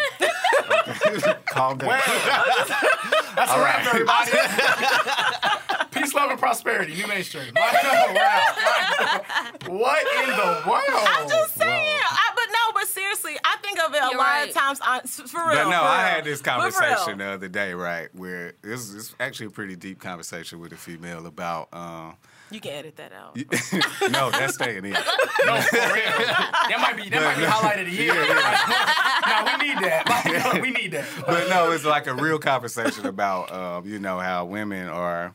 Calm 1.48 1.78
down. 1.78 1.90
That's 3.36 3.52
a 3.52 3.60
wrap, 3.60 3.86
everybody. 3.88 4.32
Peace, 6.00 6.14
love, 6.14 6.30
and 6.32 6.40
prosperity. 6.40 6.94
NuMainstream. 6.96 7.56
Like, 7.56 7.76
oh, 7.84 8.14
wow. 8.14 8.54
Like, 9.00 9.68
what 9.70 10.08
in 10.24 10.30
the 10.30 10.70
world? 10.70 10.84
I'm 11.08 11.30
just 11.30 11.56
saying. 11.56 12.00
I, 12.10 12.30
but 12.36 12.46
no, 12.52 12.74
but 12.74 12.88
seriously, 12.88 13.34
I 13.44 13.58
think 13.62 13.80
of 13.80 13.94
it 13.94 13.98
a 14.02 14.08
You're 14.10 14.18
lot 14.18 14.24
right. 14.26 14.50
of 14.50 14.54
times 14.56 14.80
on 14.86 15.02
for 15.02 15.38
real. 15.40 15.56
But 15.64 15.70
no, 15.70 15.80
for 15.80 15.86
I 15.86 16.04
real. 16.04 16.16
had 16.16 16.24
this 16.26 16.42
But 16.42 16.56
for 16.56 16.62
real. 16.62 16.72
conversation 16.72 17.18
the 17.20 17.26
other 17.26 17.48
day, 17.48 17.74
right? 17.74 18.10
Where 18.14 18.54
this 18.62 18.90
is 18.94 19.16
actually 19.20 19.48
a 19.48 19.52
pretty 19.52 19.76
deep 19.76 20.00
conversation 20.00 20.60
with 20.60 20.72
a 20.74 20.78
female 20.78 21.26
about. 21.26 21.70
Um, 21.74 22.16
You 22.52 22.60
can 22.60 22.72
edit 22.74 22.96
that 22.98 23.12
out. 23.14 23.36
no, 24.12 24.30
that's 24.32 24.56
staying 24.56 24.86
in. 24.86 24.98
No, 25.46 25.62
for 25.62 25.76
real. 25.78 26.18
That 26.18 26.78
might 26.82 26.98
be 26.98 27.10
that 27.10 27.24
might 27.24 27.38
be 27.38 27.44
highlight 27.46 27.80
of 27.80 27.86
the 27.86 27.92
year. 27.94 28.14
no, 28.14 29.46
we 29.46 29.68
need 29.68 29.78
that. 29.84 30.04
Like, 30.10 30.62
we 30.62 30.72
need 30.72 30.92
that. 30.92 31.06
but 31.26 31.48
no, 31.50 31.72
it's 31.72 31.86
like 31.86 32.08
a 32.08 32.14
real 32.14 32.38
conversation 32.40 33.06
about 33.06 33.52
um, 33.54 33.86
you 33.88 34.00
know 34.00 34.20
how 34.20 34.44
women 34.46 34.88
are 34.90 35.34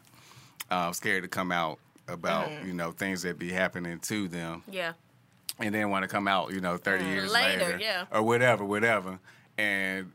um, 0.72 0.92
scared 0.92 1.22
to 1.22 1.28
come 1.28 1.52
out 1.52 1.78
about 2.08 2.48
Mm-hmm. 2.48 2.66
you 2.66 2.72
know 2.74 2.90
things 2.92 3.22
that 3.22 3.38
be 3.38 3.50
happening 3.52 3.98
to 4.00 4.26
them, 4.28 4.62
yeah. 4.70 4.92
and 5.60 5.74
then 5.74 5.90
want 5.90 6.02
to 6.02 6.08
come 6.08 6.26
out 6.26 6.52
you 6.52 6.60
know 6.60 6.76
thirty 6.76 7.04
years 7.04 7.32
Later, 7.32 7.64
later, 7.64 7.78
yeah. 7.80 8.04
or 8.10 8.22
whatever, 8.22 8.64
whatever, 8.64 9.18
and 9.58 10.12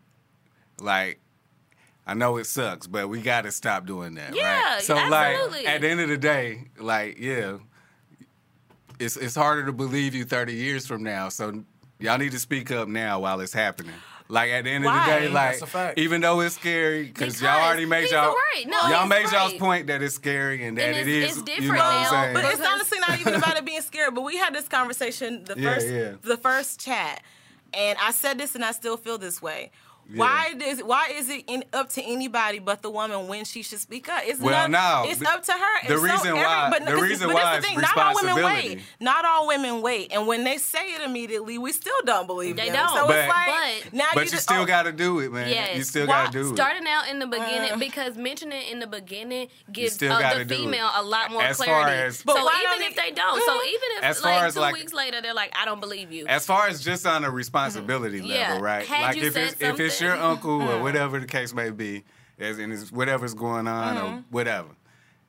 like. 0.80 1.20
I 2.10 2.14
know 2.14 2.38
it 2.38 2.46
sucks, 2.46 2.88
but 2.88 3.10
we 3.10 3.20
got 3.22 3.42
to 3.42 3.52
stop 3.52 3.86
doing 3.86 4.16
that, 4.16 4.34
Yeah, 4.34 4.76
right? 4.76 4.82
So, 4.82 4.96
absolutely. 4.96 5.66
like, 5.66 5.68
at 5.68 5.82
the 5.82 5.90
end 5.90 6.00
of 6.00 6.08
the 6.08 6.18
day, 6.18 6.70
like, 6.80 7.18
yeah, 7.20 7.58
it's 8.98 9.18
it's 9.18 9.36
harder 9.36 9.66
to 9.66 9.74
believe 9.74 10.16
you 10.16 10.24
30 10.24 10.54
years 10.54 10.88
from 10.88 11.04
now. 11.04 11.28
So, 11.28 11.66
y'all 12.00 12.18
need 12.18 12.32
to 12.32 12.40
speak 12.40 12.72
up 12.72 12.88
now 12.88 13.20
while 13.20 13.42
it's 13.42 13.52
happening. 13.52 13.92
Like 14.30 14.50
at 14.52 14.66
the 14.66 14.72
end 14.72 14.86
of 14.86 14.94
the 14.94 15.00
day, 15.06 15.30
like 15.30 15.52
That's 15.52 15.62
a 15.62 15.68
fact. 15.68 15.98
even 16.00 16.20
though 16.22 16.42
it's 16.42 16.56
scary, 16.56 17.04
because 17.06 17.42
y'all 17.42 17.62
already 17.62 17.86
made 17.86 18.12
y'all 18.12 18.34
right. 18.34 18.66
No, 18.68 18.78
y'all 18.90 19.02
he's 19.02 19.10
made 19.10 19.32
y'all's 19.32 19.54
point 19.54 19.88
that 19.88 20.02
it's 20.04 20.16
scary 20.16 20.66
and 20.66 20.78
that 20.78 20.84
And 20.84 20.98
it 20.98 21.08
it's- 21.08 21.32
is 21.32 21.38
it's 21.38 21.50
you 21.50 21.56
different 21.56 21.74
know 21.76 21.86
what 21.86 21.94
I'm 21.96 22.02
now, 22.04 22.10
saying? 22.12 22.34
But 22.34 22.46
it's 22.46 22.62
honestly 22.68 23.00
not 23.00 23.20
even 23.22 23.36
about 23.36 23.56
it 23.58 23.66
being 23.66 23.82
scared. 23.82 24.14
But 24.16 24.22
we 24.24 24.36
had 24.38 24.54
this 24.54 24.68
conversation 24.68 25.46
the 25.46 25.56
Yeah, 25.58 25.74
first 25.74 25.88
yeah. 25.88 26.12
the 26.24 26.36
first 26.38 26.80
chat, 26.82 27.24
and 27.74 27.98
I 28.02 28.12
said 28.12 28.38
this, 28.38 28.54
and 28.56 28.66
I 28.66 28.72
still 28.74 28.98
feel 28.98 29.18
this 29.18 29.42
way. 29.42 29.72
Why 30.16 30.54
does 30.58 30.80
why 30.84 31.12
is 31.14 31.30
it 31.30 31.44
in, 31.48 31.64
up 31.74 31.90
to 31.94 32.02
anybody 32.04 32.60
but 32.60 32.82
the 32.82 32.90
woman 32.90 33.28
when 33.28 33.44
she 33.46 33.62
should 33.62 33.80
speak 33.80 34.08
up? 34.10 34.22
It's 34.26 34.40
Well, 34.40 34.68
not, 34.70 35.04
no, 35.06 35.10
it's 35.12 35.20
the- 35.20 35.28
up 35.30 35.44
to 35.44 35.52
her. 35.52 35.88
the 35.88 35.94
And 35.94 36.00
so 36.00 36.06
reason 36.06 36.28
every- 36.28 36.40
why- 36.42 36.70
but, 36.70 36.86
the 36.86 36.92
'cause- 36.94 37.02
reason 37.02 37.28
but 37.28 37.34
why 37.36 37.42
that's 37.44 37.58
is 37.58 37.64
the 37.76 37.82
thing, 37.82 37.82
not 37.82 37.98
all 37.98 38.16
women 38.16 38.44
wait. 38.46 38.82
Not 39.00 39.26
all 39.26 39.48
women 39.48 39.82
wait, 39.82 40.12
and 40.14 40.26
when 40.28 40.44
they 40.44 40.58
say 40.58 40.94
it 40.94 41.02
immediately, 41.02 41.58
we 41.58 41.72
still 41.74 41.94
don't 42.06 42.26
believe 42.28 42.56
them. 42.56 42.66
They 42.68 42.72
them. 42.72 42.86
don't. 42.88 42.96
So 42.98 43.08
But- 43.08 43.18
it's 43.18 43.28
like 43.30 43.84
but- 43.84 43.94
now 43.94 44.06
but 44.14 44.20
you, 44.22 44.26
you 44.26 44.32
just, 44.32 44.44
still 44.44 44.62
oh, 44.62 44.66
got 44.66 44.84
to 44.84 44.92
do 44.92 45.20
it, 45.20 45.32
man. 45.32 45.50
Yes. 45.50 45.76
You 45.78 45.84
still 45.84 46.08
got 46.08 46.32
to 46.32 46.44
do 46.44 46.50
it. 46.52 46.56
Starting 46.56 46.88
out 46.88 47.10
in 47.10 47.20
the 47.20 47.28
beginning, 47.28 47.72
Uh. 47.74 47.78
because 47.78 48.16
mentioning 48.16 48.62
it 48.62 48.72
in 48.72 48.80
the 48.80 48.88
beginning 48.88 49.50
gives 49.72 50.02
uh, 50.02 50.36
the 50.38 50.46
female 50.56 50.90
a 50.96 51.04
lot 51.04 51.32
more 51.32 51.42
As 51.44 51.58
far 51.58 51.66
clarity. 51.66 52.02
as- 52.04 52.24
But 52.24 52.38
so 52.38 52.46
why 52.46 52.64
even 52.74 52.88
if 52.88 52.96
they- 52.96 53.10
they 53.10 53.12
don't, 53.12 53.44
so 53.44 53.54
even 53.64 53.90
if 53.98 54.04
As 54.04 54.24
like 54.24 54.54
two 54.54 54.72
weeks 54.74 54.94
later 54.94 55.22
they're 55.22 55.34
like, 55.34 55.54
I 55.60 55.66
don't 55.66 55.80
believe 55.82 56.12
you. 56.12 56.28
As 56.28 56.46
far 56.46 56.68
as 56.68 56.82
just 56.84 57.06
on 57.06 57.24
a 57.26 57.30
responsibility 57.30 58.20
Mm-hmm. 58.20 58.28
Level, 58.30 58.62
right? 58.62 58.86
Had 58.88 59.02
like 59.02 59.16
you 59.18 59.24
if 59.28 59.34
said 59.34 59.44
it's 59.52 59.62
if 59.62 59.80
it's 59.80 59.97
your 60.02 60.12
something- 60.18 60.28
Mm. 60.28 60.32
uncle 60.32 60.62
or 60.70 60.82
whatever 60.82 61.20
the 61.20 61.26
case 61.28 61.54
may 61.54 61.70
be, 61.72 62.04
as 62.40 62.58
and 62.60 62.72
it's 62.74 62.92
whatever's 62.92 63.34
going 63.34 63.68
on 63.68 63.96
Mm-hmm. 63.96 64.06
or 64.18 64.24
whatever. 64.30 64.70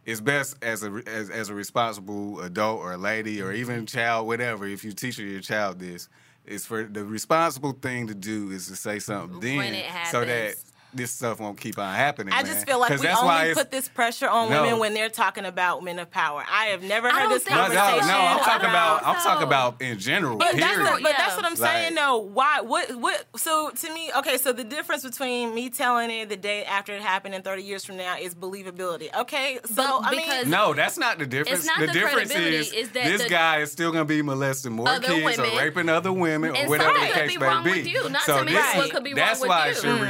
It's 0.05 0.21
best 0.23 0.57
as 0.63 0.83
a 0.83 1.03
as, 1.07 1.29
as 1.29 1.49
a 1.51 1.55
responsible 1.55 2.41
adult 2.41 2.81
or 2.81 2.93
a 2.93 2.97
lady 2.97 3.43
or 3.43 3.53
even 3.53 3.85
child, 3.87 4.27
whatever. 4.27 4.67
If 4.67 4.83
you 4.85 4.93
teach 4.93 5.19
your 5.19 5.41
child 5.41 5.79
this, 5.81 6.09
it's 6.47 6.65
for 6.65 6.85
the 6.85 7.05
responsible 7.05 7.73
thing 7.73 8.07
to 8.07 8.15
do 8.15 8.51
is 8.51 8.69
to 8.69 8.77
say 8.77 9.01
something 9.01 9.39
then, 9.41 9.57
When 9.59 9.75
it 9.75 9.85
so 10.11 10.25
that. 10.25 10.55
This 10.95 11.11
stuff 11.11 11.39
won't 11.41 11.61
keep 11.61 11.79
on 11.79 11.95
happening. 11.95 12.33
I 12.33 12.43
man. 12.43 12.47
just 12.47 12.67
feel 12.67 12.81
like 12.81 12.91
we 12.91 12.97
that's 12.97 13.21
only 13.21 13.55
put 13.55 13.71
this 13.71 13.89
pressure 13.89 14.29
on 14.29 14.51
No. 14.51 14.63
women 14.63 14.79
when 14.79 14.95
they're 14.95 15.11
talking 15.11 15.45
about 15.45 15.85
men 15.85 15.99
of 15.99 16.11
power. 16.11 16.43
I 16.51 16.67
have 16.67 16.83
never 16.83 17.11
heard 17.11 17.31
this 17.31 17.45
think 17.45 17.57
No, 17.57 17.69
no, 17.69 17.75
conversation. 17.75 18.09
no. 18.09 18.19
I'm 18.19 18.39
talking 18.41 18.69
about. 18.71 19.07
I'm 19.07 19.21
so. 19.21 19.29
talking 19.29 19.47
about 19.47 19.83
in 19.83 19.99
general. 19.99 20.39
But 20.39 20.53
that's, 20.57 20.65
period. 20.77 20.85
what, 20.85 21.03
but 21.03 21.15
that's 21.19 21.37
what 21.37 21.45
I'm 21.45 21.57
saying. 21.57 21.95
Like- 21.95 22.05
though. 22.05 22.19
why? 22.19 22.61
What? 22.63 22.95
What? 22.97 23.25
So 23.37 23.71
to 23.71 23.95
me, 23.95 24.11
okay. 24.17 24.39
So 24.39 24.53
the 24.53 24.65
difference 24.65 25.03
between 25.05 25.55
me 25.55 25.71
telling 25.71 26.11
it 26.11 26.29
the 26.29 26.37
day 26.37 26.65
after 26.65 26.95
it 26.95 27.03
happened 27.03 27.35
and 27.35 27.45
30 27.45 27.63
years 27.63 27.85
from 27.85 27.97
now 27.97 28.17
is 28.19 28.35
believability. 28.35 29.15
Okay. 29.15 29.59
So 29.67 29.83
I 30.03 30.11
because- 30.11 30.43
mean, 30.45 30.51
No, 30.51 30.75
that's 30.75 30.97
not 30.99 31.19
the 31.19 31.27
difference. 31.27 31.67
not 31.67 31.81
the, 31.81 31.87
the 31.87 31.93
difference 31.93 32.35
is, 32.35 32.73
is 32.73 32.89
that 32.91 33.05
this 33.05 33.23
the- 33.25 33.29
guy 33.29 33.59
is 33.59 33.71
still 33.73 33.93
going 33.93 34.05
to 34.05 34.09
be 34.09 34.23
molesting 34.23 34.73
more 34.73 34.87
kids 35.01 35.09
women. 35.39 35.41
or 35.55 35.59
raping 35.59 35.89
other 35.89 36.13
women 36.13 36.57
or 36.57 36.69
whatever 36.69 36.99
the 36.99 37.07
case 37.07 37.39
may 37.39 37.83
be. 37.83 37.93
not 38.09 38.23
so 38.23 38.39
to 38.39 38.45
this, 38.51 38.75
what 38.77 38.91
could 38.91 39.05
be 39.05 39.11
wrong 39.11 39.17
that's 39.17 39.45
why 39.45 39.67
you. 39.67 39.71
it's 39.73 39.83
your 39.85 39.97
Mm. 39.99 40.01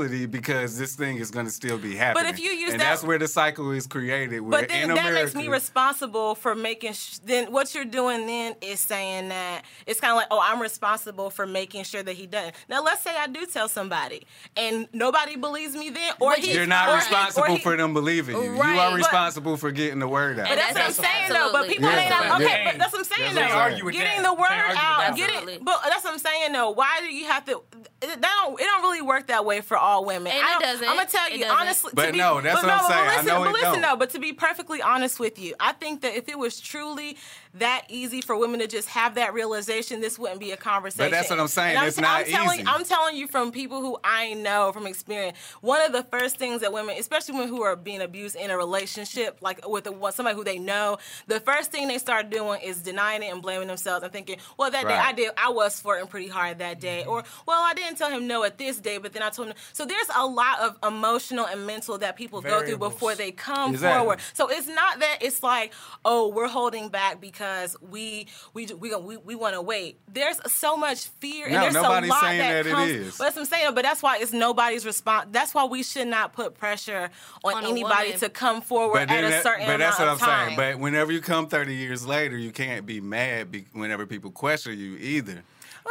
Responsibility 0.00 0.26
because 0.26 0.78
this 0.78 0.94
thing 0.94 1.16
is 1.16 1.30
going 1.30 1.46
to 1.46 1.52
still 1.52 1.78
be 1.78 1.94
happening. 1.94 2.24
But 2.24 2.32
if 2.34 2.40
you 2.40 2.50
use 2.50 2.72
and 2.72 2.80
that- 2.80 2.84
that's 2.90 3.02
where 3.04 3.18
the 3.18 3.28
cycle 3.28 3.70
is 3.72 3.86
created. 3.86 4.40
Where 4.40 4.60
but 4.60 4.68
then 4.68 4.88
that 4.88 4.98
America, 4.98 5.22
makes 5.24 5.34
me 5.34 5.48
responsible 5.48 6.34
for 6.34 6.54
making. 6.54 6.92
Sh- 6.94 7.18
then 7.24 7.52
what 7.52 7.74
you're 7.74 7.84
doing 7.84 8.26
then 8.26 8.54
is 8.60 8.80
saying 8.80 9.28
that 9.28 9.62
it's 9.86 10.00
kind 10.00 10.12
of 10.12 10.16
like, 10.16 10.28
oh, 10.30 10.40
I'm 10.42 10.60
responsible 10.60 11.30
for 11.30 11.46
making 11.46 11.84
sure 11.84 12.02
that 12.02 12.14
he 12.14 12.26
doesn't. 12.26 12.54
Now, 12.68 12.82
let's 12.82 13.02
say 13.02 13.14
I 13.16 13.26
do 13.26 13.46
tell 13.46 13.68
somebody 13.68 14.26
and 14.56 14.88
nobody 14.92 15.36
believes 15.36 15.74
me 15.74 15.90
then, 15.90 16.12
or 16.20 16.34
he, 16.34 16.52
You're 16.54 16.66
not 16.66 16.88
or 16.88 16.92
he- 16.92 16.96
responsible 16.98 17.44
or 17.44 17.56
he- 17.56 17.62
for 17.62 17.76
them 17.76 17.92
believing 17.94 18.36
you. 18.36 18.50
Right, 18.60 18.74
you 18.74 18.80
are 18.80 18.90
but- 18.90 18.96
responsible 18.96 19.56
for 19.56 19.70
getting 19.70 19.98
the 19.98 20.08
word 20.08 20.38
out. 20.38 20.48
But 20.48 20.56
that's, 20.56 20.74
That's 20.74 20.98
what 20.98 21.06
I'm 21.06 21.12
saying 21.14 21.32
though. 21.32 21.52
But 21.52 21.68
people 21.68 21.88
Yeah. 21.90 21.96
may 21.96 22.08
not. 22.08 22.24
Yeah. 22.24 22.34
Okay, 22.34 22.44
Yeah. 22.44 22.70
but 22.72 22.78
that's 22.78 22.92
what 22.92 22.98
I'm 22.98 23.04
saying 23.04 23.34
That's 23.34 23.50
though. 23.52 23.56
what 23.56 23.64
I'm 23.64 23.70
saying. 23.72 23.84
with 23.84 23.94
Getting 23.94 24.22
that. 24.22 24.28
the 24.28 24.34
word 24.34 24.48
Can't 24.48 24.60
argue 24.62 24.74
with 24.74 24.84
out, 24.84 24.98
that. 25.00 25.16
getting. 25.16 25.64
But 25.64 25.80
that's 25.84 26.04
what 26.04 26.12
I'm 26.12 26.18
saying 26.18 26.52
though. 26.52 26.70
Why 26.70 27.00
do 27.00 27.06
you 27.06 27.26
have 27.26 27.44
to? 27.46 27.62
That 28.00 28.20
don't. 28.22 28.58
It 28.60 28.64
don't 28.64 28.82
really 28.82 29.02
work 29.02 29.26
that 29.26 29.44
way 29.44 29.60
for 29.60 29.76
all 29.76 30.04
women. 30.06 30.32
And 30.32 30.40
I 30.42 30.48
it 30.48 30.52
don't- 30.52 30.62
doesn't. 30.62 30.88
I'm 30.88 30.96
gonna 30.96 31.08
tell 31.08 31.30
you 31.30 31.40
doesn't. 31.40 31.56
honestly. 31.56 31.90
to 31.90 31.96
But 31.96 32.12
be- 32.12 32.18
no, 32.18 32.40
that's 32.40 32.60
but 32.62 32.64
what 32.66 32.72
I'm 32.72 32.78
no, 32.82 32.88
but 32.88 32.94
saying. 32.94 33.08
I 33.08 33.10
Listen, 33.12 33.26
know 33.26 33.40
but 33.40 33.48
it 33.48 33.52
listen 33.52 33.72
don't. 33.72 33.82
though. 33.82 33.96
But 33.96 34.10
to 34.10 34.18
be 34.18 34.32
perfectly 34.32 34.80
honest 34.82 35.20
with 35.20 35.38
you, 35.38 35.54
I 35.60 35.72
think 35.72 36.00
that 36.00 36.16
if 36.16 36.28
it 36.28 36.38
was 36.38 36.58
truly 36.60 37.18
that 37.54 37.84
easy 37.88 38.20
for 38.20 38.36
women 38.36 38.60
to 38.60 38.66
just 38.66 38.88
have 38.88 39.16
that 39.16 39.34
realization, 39.34 40.00
this 40.00 40.18
wouldn't 40.18 40.38
be 40.38 40.52
a 40.52 40.56
conversation. 40.56 41.10
But 41.10 41.16
that's 41.16 41.30
what 41.30 41.40
I'm 41.40 41.48
saying. 41.48 41.76
And 41.76 41.86
It's 41.86 41.98
I'm, 41.98 42.02
not 42.02 42.20
I'm 42.20 42.26
telling, 42.26 42.60
easy. 42.60 42.68
I'm 42.68 42.84
telling 42.84 43.16
you 43.16 43.26
from 43.26 43.50
people 43.50 43.80
who 43.80 43.98
I 44.04 44.34
know 44.34 44.70
from 44.72 44.86
experience. 44.86 45.36
One 45.60 45.80
of 45.80 45.92
the 45.92 46.04
first 46.04 46.36
things 46.36 46.60
that 46.60 46.72
women, 46.72 46.96
especially 46.98 47.34
women 47.34 47.48
who 47.48 47.62
are 47.62 47.74
being 47.74 48.02
abused 48.02 48.36
in 48.36 48.50
a 48.50 48.56
relationship, 48.56 49.38
like 49.40 49.66
with 49.68 49.86
a, 49.86 50.12
somebody 50.12 50.36
who 50.36 50.44
they 50.44 50.58
know, 50.58 50.98
the 51.26 51.40
first 51.40 51.72
thing 51.72 51.88
they 51.88 51.98
start 51.98 52.30
doing 52.30 52.60
is 52.62 52.82
denying 52.82 53.22
it 53.22 53.32
and 53.32 53.42
blaming 53.42 53.68
themselves 53.68 54.04
and 54.04 54.12
thinking, 54.12 54.36
"Well, 54.56 54.70
that 54.70 54.86
day 54.86 54.94
I 54.94 55.12
did, 55.12 55.32
I 55.36 55.50
was 55.50 55.80
flirting 55.80 56.06
pretty 56.06 56.28
hard 56.28 56.58
that 56.58 56.80
day," 56.80 57.00
mm-hmm. 57.02 57.10
or 57.10 57.24
"Well, 57.46 57.62
I 57.62 57.74
didn't 57.74 57.96
tell 57.96 58.10
him 58.10 58.28
no 58.28 58.44
at 58.44 58.58
this 58.58 58.78
day, 58.78 58.98
but 58.98 59.12
then 59.12 59.22
I 59.22 59.30
told 59.30 59.48
him." 59.48 59.54
So 59.72 59.84
there's 59.84 60.08
a 60.16 60.26
lot 60.26 60.60
of 60.60 60.78
emotional 60.86 61.46
and 61.46 61.66
mental 61.66 61.98
that 61.98 62.16
people 62.16 62.40
go 62.40 62.64
through 62.64 62.78
before 62.78 63.14
they 63.14 63.32
come 63.32 63.72
Exactly. 63.72 63.98
forward. 63.98 64.20
So 64.34 64.48
it's 64.48 64.68
not 64.68 65.00
that 65.00 65.18
it's 65.20 65.42
like, 65.42 65.72
"Oh, 66.04 66.28
we're 66.28 66.48
holding 66.48 66.88
back 66.88 67.20
because 67.20 67.39
we 67.80 68.26
we 68.54 68.66
we 68.66 68.94
we, 68.96 69.16
we 69.16 69.34
want 69.34 69.54
to 69.54 69.62
wait." 69.62 69.98
There's 70.12 70.38
so 70.52 70.76
much 70.76 71.06
fear 71.20 71.46
and 71.46 71.54
No, 71.54 71.60
there's 71.62 71.74
nobody's 71.74 72.10
a 72.10 72.12
lot 72.12 72.22
saying 72.22 72.38
that, 72.38 72.64
that 72.64 72.70
comes. 72.72 72.90
is. 72.90 73.18
But 73.18 73.24
that's 73.24 73.36
what 73.36 73.42
I'm 73.42 73.46
saying. 73.48 73.74
But 73.74 73.82
that's 73.82 74.02
why 74.02 74.18
it's 74.18 74.32
nobody's 74.32 74.86
response. 74.86 75.28
That's 75.32 75.54
why 75.54 75.64
we 75.64 75.82
should 75.82 76.08
not 76.08 76.32
put 76.32 76.54
pressure 76.58 77.10
on, 77.44 77.54
On 77.54 77.64
anybody 77.66 78.12
to 78.18 78.28
come 78.28 78.60
forward 78.60 78.98
at 79.00 79.08
then 79.08 79.24
a 79.24 79.30
that- 79.30 79.42
certain 79.42 79.66
but 79.66 79.78
that's 79.78 79.98
what 79.98 80.08
I'm 80.08 80.18
time. 80.18 80.46
saying. 80.48 80.56
But 80.56 80.78
whenever 80.78 81.12
you 81.12 81.20
come 81.20 81.48
30 81.48 81.74
years 81.74 82.06
later, 82.06 82.36
you 82.36 82.50
can't 82.52 82.86
be 82.86 83.00
mad 83.00 83.50
be, 83.50 83.66
whenever 83.72 84.06
people 84.06 84.30
question 84.30 84.78
you 84.78 84.96
either. 84.96 85.42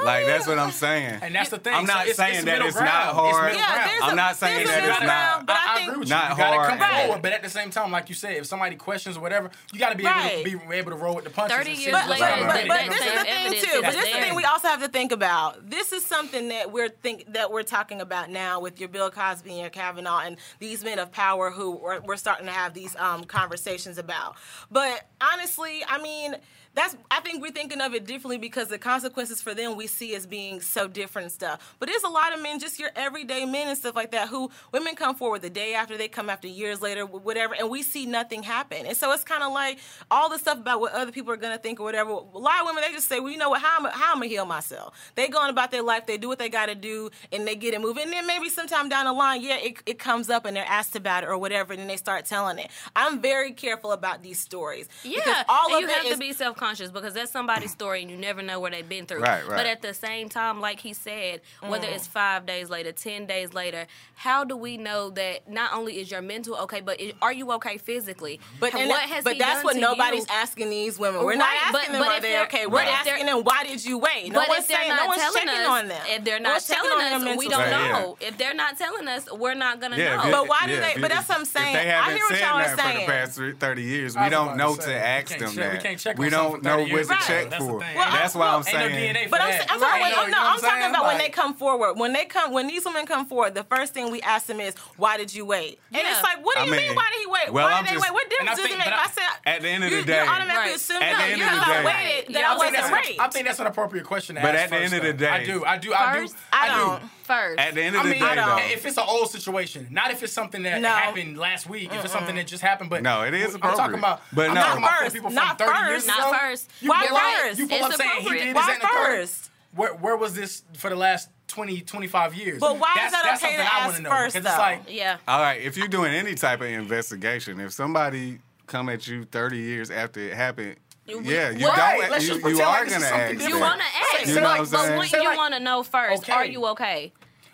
Like 0.04 0.26
that's 0.26 0.48
what 0.48 0.60
I'm 0.60 0.72
saying. 0.72 1.20
And 1.22 1.36
that's 1.36 1.50
the 1.50 1.58
thing. 1.58 1.74
I'm 1.74 1.86
not 1.86 2.04
so 2.04 2.10
it's, 2.10 2.18
saying 2.18 2.36
it's 2.36 2.46
that 2.46 2.62
it's 2.62 2.76
ground. 2.76 2.88
not 2.88 3.16
hard. 3.16 3.52
It's 3.52 3.60
yeah, 3.60 3.98
I'm 4.02 4.14
a, 4.14 4.16
not 4.16 4.36
saying 4.38 4.68
that 4.68 4.84
it's 4.84 5.00
ground, 5.00 5.48
not. 5.48 5.58
I, 5.58 5.80
I, 5.80 5.82
agree 5.84 6.00
with 6.00 6.08
you. 6.08 6.16
Not 6.16 6.38
you 6.38 6.44
hard. 6.44 6.80
come 6.80 6.80
forward, 6.80 7.22
but 7.22 7.34
at 7.34 7.44
the 7.44 7.50
same 7.50 7.70
time, 7.70 7.92
like 7.92 8.10
you 8.10 8.16
said, 8.16 8.38
if 8.38 8.46
somebody 8.46 8.76
questions 8.76 9.18
or 9.18 9.22
whatever, 9.22 9.52
you 9.74 9.80
gotta 9.80 9.98
be 9.98 10.04
right. 10.04 10.46
able 10.46 10.60
to 10.60 10.68
be 10.68 10.76
able 10.76 10.92
to 10.92 10.98
roll 10.98 11.16
with 11.16 11.26
the 11.26 11.30
punches. 11.30 11.58
Thirty 11.58 11.72
years 11.72 11.94
later, 12.08 12.26
but, 12.46 12.68
but, 12.68 12.68
but 12.68 12.90
this 12.90 13.02
is 13.02 13.20
the 13.20 13.26
thing 13.26 13.52
too. 13.52 13.82
But 13.82 13.94
this 13.94 14.06
is 14.06 14.14
the 14.14 14.20
thing 14.20 14.36
we 14.36 14.46
also 14.46 14.68
have 14.68 14.82
to 14.82 14.90
think 14.90 15.12
about. 15.12 15.70
This 15.70 15.92
is 15.92 16.06
something 16.06 16.50
that 16.50 16.72
we're 16.72 16.90
think 16.90 17.34
that 17.34 17.52
we're 17.52 17.64
talking 17.64 18.02
about 18.02 18.30
now 18.30 18.60
with 18.60 18.80
your 18.80 18.90
Bill 18.90 19.10
Cosby 19.10 19.50
and 19.50 19.60
your 19.60 19.70
Kavanaugh 19.70 20.20
and 20.20 20.38
these 20.60 20.84
men 20.84 21.00
of 21.00 21.12
power 21.12 21.52
who 21.52 21.72
we're, 21.72 22.20
starting 22.20 22.48
to 22.48 22.52
have 22.52 22.74
these 22.74 22.98
um, 22.98 23.24
conversations 23.24 23.98
about. 23.98 24.36
But 24.72 25.08
honestly, 25.22 25.84
I 25.88 26.02
mean 26.02 26.36
that's 26.76 26.96
I 27.12 27.20
think 27.22 27.42
we're 27.42 27.52
thinking 27.52 27.82
of 27.82 27.94
it 27.94 28.06
differently 28.06 28.38
because 28.38 28.68
the 28.68 28.78
consequences 28.78 29.42
for 29.42 29.54
them 29.54 29.76
we 29.76 29.88
see 29.88 30.16
as 30.16 30.26
being 30.26 30.62
so 30.62 30.88
different 30.88 31.26
and 31.26 31.32
stuff. 31.32 31.76
But 31.80 31.90
there's 31.90 32.04
a 32.04 32.10
lot 32.10 32.34
of 32.34 32.42
men, 32.42 32.60
just 32.60 32.80
your 32.80 32.92
everyday 32.96 33.46
men 33.46 33.68
and 33.68 33.78
stuff 33.78 33.96
like 33.96 34.12
that, 34.12 34.30
who 34.30 34.50
women 34.72 34.96
come 34.96 35.16
forward 35.16 35.42
the 35.42 35.50
day 35.50 35.74
after, 35.74 35.98
they 35.98 36.08
come 36.08 36.30
after 36.30 36.48
years 36.48 36.82
later, 36.82 37.06
whatever, 37.06 37.56
and 37.56 37.70
we 37.70 37.82
see 37.82 38.06
nothing 38.06 38.44
happen. 38.44 38.86
And 38.86 38.96
so 38.96 39.12
it's 39.12 39.24
kind 39.24 39.44
of 39.44 39.52
like 39.52 39.80
all 40.12 40.30
the 40.30 40.38
stuff 40.38 40.58
about 40.60 40.80
what 40.80 40.94
other 40.94 41.12
people 41.12 41.34
are 41.34 41.38
gonna 41.38 41.58
think 41.58 41.80
or 41.80 41.84
whatever. 41.84 42.12
A 42.12 42.38
lot 42.38 42.62
of 42.62 42.68
women 42.68 42.84
they 42.86 42.94
just 42.94 43.10
say, 43.10 43.20
well, 43.20 43.32
you 43.32 43.38
know 43.38 43.50
what, 43.50 43.62
how 43.62 43.80
I'm 43.80 43.92
how 43.92 44.12
I'm 44.14 44.18
gonna 44.18 44.28
heal 44.28 44.46
myself. 44.46 45.12
They 45.16 45.28
go 45.28 45.40
on 45.40 45.50
about 45.50 45.72
their 45.72 45.84
life, 45.84 46.06
they 46.06 46.18
do 46.18 46.28
what 46.28 46.40
they 46.40 46.50
gotta 46.50 46.76
do, 46.76 47.10
and 47.32 47.48
they 47.48 47.56
get 47.56 47.74
it 47.74 47.82
moving. 47.82 48.04
And 48.04 48.14
then 48.14 48.28
maybe 48.28 48.50
sometime 48.50 48.90
down 48.90 49.06
the 49.06 49.14
line, 49.14 49.42
yeah, 49.42 49.58
it, 49.58 49.82
it 49.86 50.00
comes 50.00 50.30
up 50.30 50.46
and 50.46 50.56
they're 50.56 50.66
asked 50.66 50.96
about 50.96 51.24
it 51.24 51.30
or 51.30 51.38
whatever, 51.38 51.74
and 51.74 51.80
then 51.82 51.88
they 51.88 51.98
start 51.98 52.26
telling 52.26 52.60
it. 52.60 52.70
I'm 52.96 53.22
very 53.22 53.52
careful 53.54 53.92
about 53.92 54.22
these 54.22 54.40
stories. 54.40 54.88
Yeah, 55.04 55.44
all 55.50 55.74
of 55.74 55.82
you 55.82 55.88
have 55.88 56.06
is, 56.06 56.14
to 56.14 56.18
be 56.18 56.34
self 56.34 56.58
conscious 56.60 56.92
because 56.92 57.14
that's 57.14 57.32
somebody's 57.32 57.72
story 57.72 58.02
and 58.02 58.12
you 58.12 58.18
never 58.18 58.42
know 58.42 58.60
where 58.60 58.70
they've 58.70 58.88
been 58.88 59.06
through. 59.06 59.22
Right, 59.22 59.48
right. 59.48 59.58
But 59.58 59.66
at 59.66 59.82
the 59.82 59.94
same 59.94 60.28
time, 60.28 60.60
like 60.60 60.80
he 60.80 60.94
said, 60.94 61.42
whether 61.66 61.88
mm. 61.88 61.96
it's 61.96 62.06
five 62.06 62.46
days 62.46 62.70
later, 62.70 62.92
10 62.92 63.26
days 63.26 63.54
later, 63.54 63.88
how 64.16 64.44
do 64.44 64.58
we 64.58 64.78
know 64.78 65.10
that 65.12 65.50
not 65.50 65.74
only 65.74 66.00
is 66.00 66.12
your 66.12 66.22
mental 66.22 66.56
okay, 66.58 66.82
but 66.82 67.00
is, 67.00 67.14
are 67.22 67.32
you 67.32 67.52
okay 67.54 67.78
physically? 67.78 68.40
But 68.60 68.74
what 68.74 69.02
has 69.02 69.24
But 69.24 69.34
he 69.34 69.40
that's 69.40 69.64
done 69.64 69.64
what 69.64 69.78
nobody's 69.78 70.28
you? 70.28 70.34
asking 70.36 70.70
these 70.70 71.00
women. 71.00 71.24
We're 71.24 71.32
right, 71.32 71.38
not 71.40 71.50
asking 71.50 71.72
but, 71.74 71.92
them 71.94 72.02
but 72.02 72.12
are 72.12 72.22
they 72.22 72.42
okay. 72.44 72.68
We're 72.68 72.82
asking 72.82 73.26
them 73.26 73.44
why 73.44 73.64
did 73.64 73.84
you 73.86 73.98
wait? 73.98 74.32
No 74.32 74.44
one's 74.48 74.66
saying, 74.66 74.90
no 74.96 75.08
one's 75.08 75.22
checking 75.34 75.50
us, 75.50 75.68
on 75.68 75.88
them. 75.88 76.02
If 76.08 76.26
they're 76.26 76.40
not 76.40 76.62
telling 76.62 77.02
us, 77.02 77.38
we 77.38 77.48
don't 77.48 77.70
know. 77.70 78.18
If 78.20 78.38
they're 78.38 78.54
not 78.54 78.78
telling 78.78 79.08
us, 79.08 79.32
we're 79.32 79.54
not 79.54 79.80
gonna 79.80 79.98
know. 79.98 80.20
But 80.24 80.50
why 80.50 80.68
do 80.68 80.76
they? 80.76 80.96
But 81.00 81.10
that's 81.10 81.30
what 81.30 81.40
I'm 81.40 81.46
saying. 81.46 81.76
I 81.76 82.14
hear 82.14 82.24
what 82.30 82.40
y'all 82.40 82.60
are 82.60 82.76
saying. 82.76 83.06
For 83.06 83.12
the 83.12 83.52
past 83.52 83.60
thirty 83.60 83.84
years, 83.84 84.16
we 84.16 84.30
don't 84.30 84.58
know 84.58 84.76
to 84.76 84.94
ask 84.94 85.38
them 85.38 85.56
that. 85.56 86.18
We 86.18 86.30
don't 86.30 86.49
don't 86.52 86.64
know 86.64 86.78
what 86.80 87.08
to 87.08 87.18
check 87.26 87.54
for. 87.54 87.78
Well, 87.78 88.12
that's 88.12 88.36
why 88.36 88.48
I'm 88.48 88.64
saying. 88.64 89.14
No 89.14 89.30
but 89.30 89.42
I'm, 89.42 89.62
I'm, 89.70 89.82
right. 89.82 90.14
talking, 90.14 90.32
no, 90.32 90.38
I'm, 90.40 90.54
I'm 90.54 90.60
talking 90.60 90.90
about 90.90 91.04
like, 91.04 91.08
when 91.08 91.18
they 91.18 91.30
come 91.30 91.54
forward. 91.54 91.94
When 91.96 92.14
they 92.14 92.26
come, 92.26 92.52
when 92.52 92.68
these 92.68 92.86
women 92.86 93.06
come 93.06 93.26
forward, 93.26 93.56
the 93.56 93.64
first 93.64 93.94
thing 93.94 94.12
we 94.12 94.22
ask 94.22 94.48
them 94.48 94.60
is, 94.60 94.76
"Why 94.98 95.18
did 95.18 95.34
you 95.34 95.46
wait?" 95.46 95.80
And 95.92 96.02
it's 96.06 96.24
like, 96.24 96.44
"What 96.44 96.58
do 96.58 96.66
you 96.66 96.74
I 96.74 96.78
mean, 96.78 96.88
mean, 96.88 96.96
Why 96.96 97.10
did 97.12 97.20
he 97.20 97.28
wait? 97.28 97.54
Well, 97.54 97.66
why 97.66 97.74
I'm 97.74 97.84
did 97.84 97.94
just, 97.94 98.06
they 98.06 98.12
wait? 98.12 98.14
What 98.14 98.30
difference 98.30 98.62
does 98.62 98.72
it 98.72 98.78
make?" 98.78 98.88
I, 98.88 99.04
I 99.04 99.08
said, 99.08 99.24
"At 99.46 99.62
the 99.62 99.70
end 99.70 99.84
of 99.84 99.92
the 99.92 100.04
day, 100.04 100.24
you 100.24 100.30
automatically 100.30 100.74
assume 100.76 101.02
at 101.02 101.18
the 101.18 101.24
end 101.34 101.42
of 101.42 101.60
the 101.60 101.66
day, 101.66 101.86
waited 101.86 102.36
that 102.36 102.44
I 102.46 102.58
wasn't 102.58 102.94
raped." 102.94 103.20
I 103.20 103.28
think 103.30 103.48
that's 103.48 103.60
an 103.60 103.68
appropriate 103.68 104.06
question 104.06 104.36
to 104.36 104.42
ask. 104.42 104.48
But 104.48 104.56
at 104.56 104.70
the 104.70 104.78
end 104.78 104.94
of 104.94 105.04
the 105.04 105.14
day, 105.14 105.30
I 105.30 105.44
do, 105.44 105.66
I 105.66 105.78
do, 105.78 105.94
I 105.94 106.26
do, 106.26 106.34
I 106.52 107.00
do 107.00 107.10
first. 107.30 107.60
At 107.60 107.76
the 107.76 107.84
end 107.84 107.96
of 107.96 108.02
I 108.02 108.04
the 108.06 108.10
mean, 108.10 108.24
day, 108.24 108.36
though, 108.36 108.58
if 108.58 108.86
it's 108.86 108.98
an 108.98 109.06
old 109.08 109.30
situation, 109.30 109.88
not 109.92 110.12
if 110.12 110.24
it's 110.24 110.34
something 110.34 110.64
that 110.64 110.82
no. 110.82 110.90
happened 110.90 111.38
last 111.38 111.70
week, 111.70 111.92
Mm-mm. 111.92 111.98
if 111.98 112.06
it's 112.06 112.14
something 112.14 112.36
that 112.36 112.48
just 112.48 112.64
happened, 112.64 112.90
but 112.90 113.04
no, 113.04 113.24
it 113.24 113.34
is 113.34 113.54
appropriate. 113.54 113.72
I'm 113.72 113.78
talking 113.78 114.00
about, 114.00 114.22
but 114.34 114.48
no. 114.54 114.62
talking 114.62 114.86
first, 115.00 115.16
people 115.16 115.30
not 115.30 115.58
from 115.58 115.68
30 115.68 115.80
first, 115.80 115.90
years 115.90 116.08
not 116.08 116.40
first. 116.40 116.72
Why 116.82 117.42
first? 117.44 117.60
You 117.60 117.68
it's 117.70 117.86
up 117.86 117.94
saying 117.94 118.22
he 118.22 118.30
did 118.30 118.56
Why 118.56 118.78
first? 118.82 119.52
Where, 119.76 119.94
where 119.94 120.18
was 120.18 120.34
this 120.34 120.64
for 120.74 120.90
the 120.90 120.96
last 120.96 121.30
20, 121.50 121.82
25 121.82 122.36
years. 122.36 122.60
But 122.60 122.80
why 122.80 122.94
that's, 122.96 123.08
is 123.08 123.12
that 123.12 123.24
that's 123.24 123.44
okay 123.44 123.56
to 123.58 123.62
I 123.62 123.66
ask 123.66 124.02
know, 124.02 124.10
first? 124.10 124.36
Because 124.36 124.46
though. 124.46 124.50
it's 124.50 124.60
like, 124.60 124.84
yeah. 124.88 125.18
All 125.28 125.40
right, 125.40 125.62
if 125.62 125.78
you're 125.78 125.88
doing 125.88 126.14
any 126.14 126.36
type 126.36 126.62
of 126.62 126.68
investigation, 126.68 127.60
if 127.60 127.74
somebody 127.74 128.40
come 128.68 128.90
at 128.90 129.08
you 129.08 129.26
30 129.26 129.58
years 129.58 129.92
after 129.92 130.20
it 130.20 130.34
happened, 130.34 130.78
we, 131.18 131.34
yeah, 131.34 131.50
you 131.50 131.68
right. 131.68 132.00
don't. 132.00 132.12
Let's 132.12 132.28
you, 132.28 132.36
you 132.36 132.62
are 132.62 132.84
like 132.84 132.90
gonna 132.90 133.06
ask. 133.06 133.48
You 133.48 133.60
want 133.60 133.82
to 133.82 133.88
ask, 134.20 134.28
you 134.28 134.36
know 134.36 134.42
like, 134.42 134.72
but 134.72 134.98
what 134.98 135.12
you 135.12 135.24
like, 135.24 135.38
want 135.38 135.54
to 135.56 135.60
know 135.60 135.84
first? 135.84 136.24
Okay. 136.24 136.34
Are 136.34 136.46
you 136.46 136.66
okay? 136.68 137.12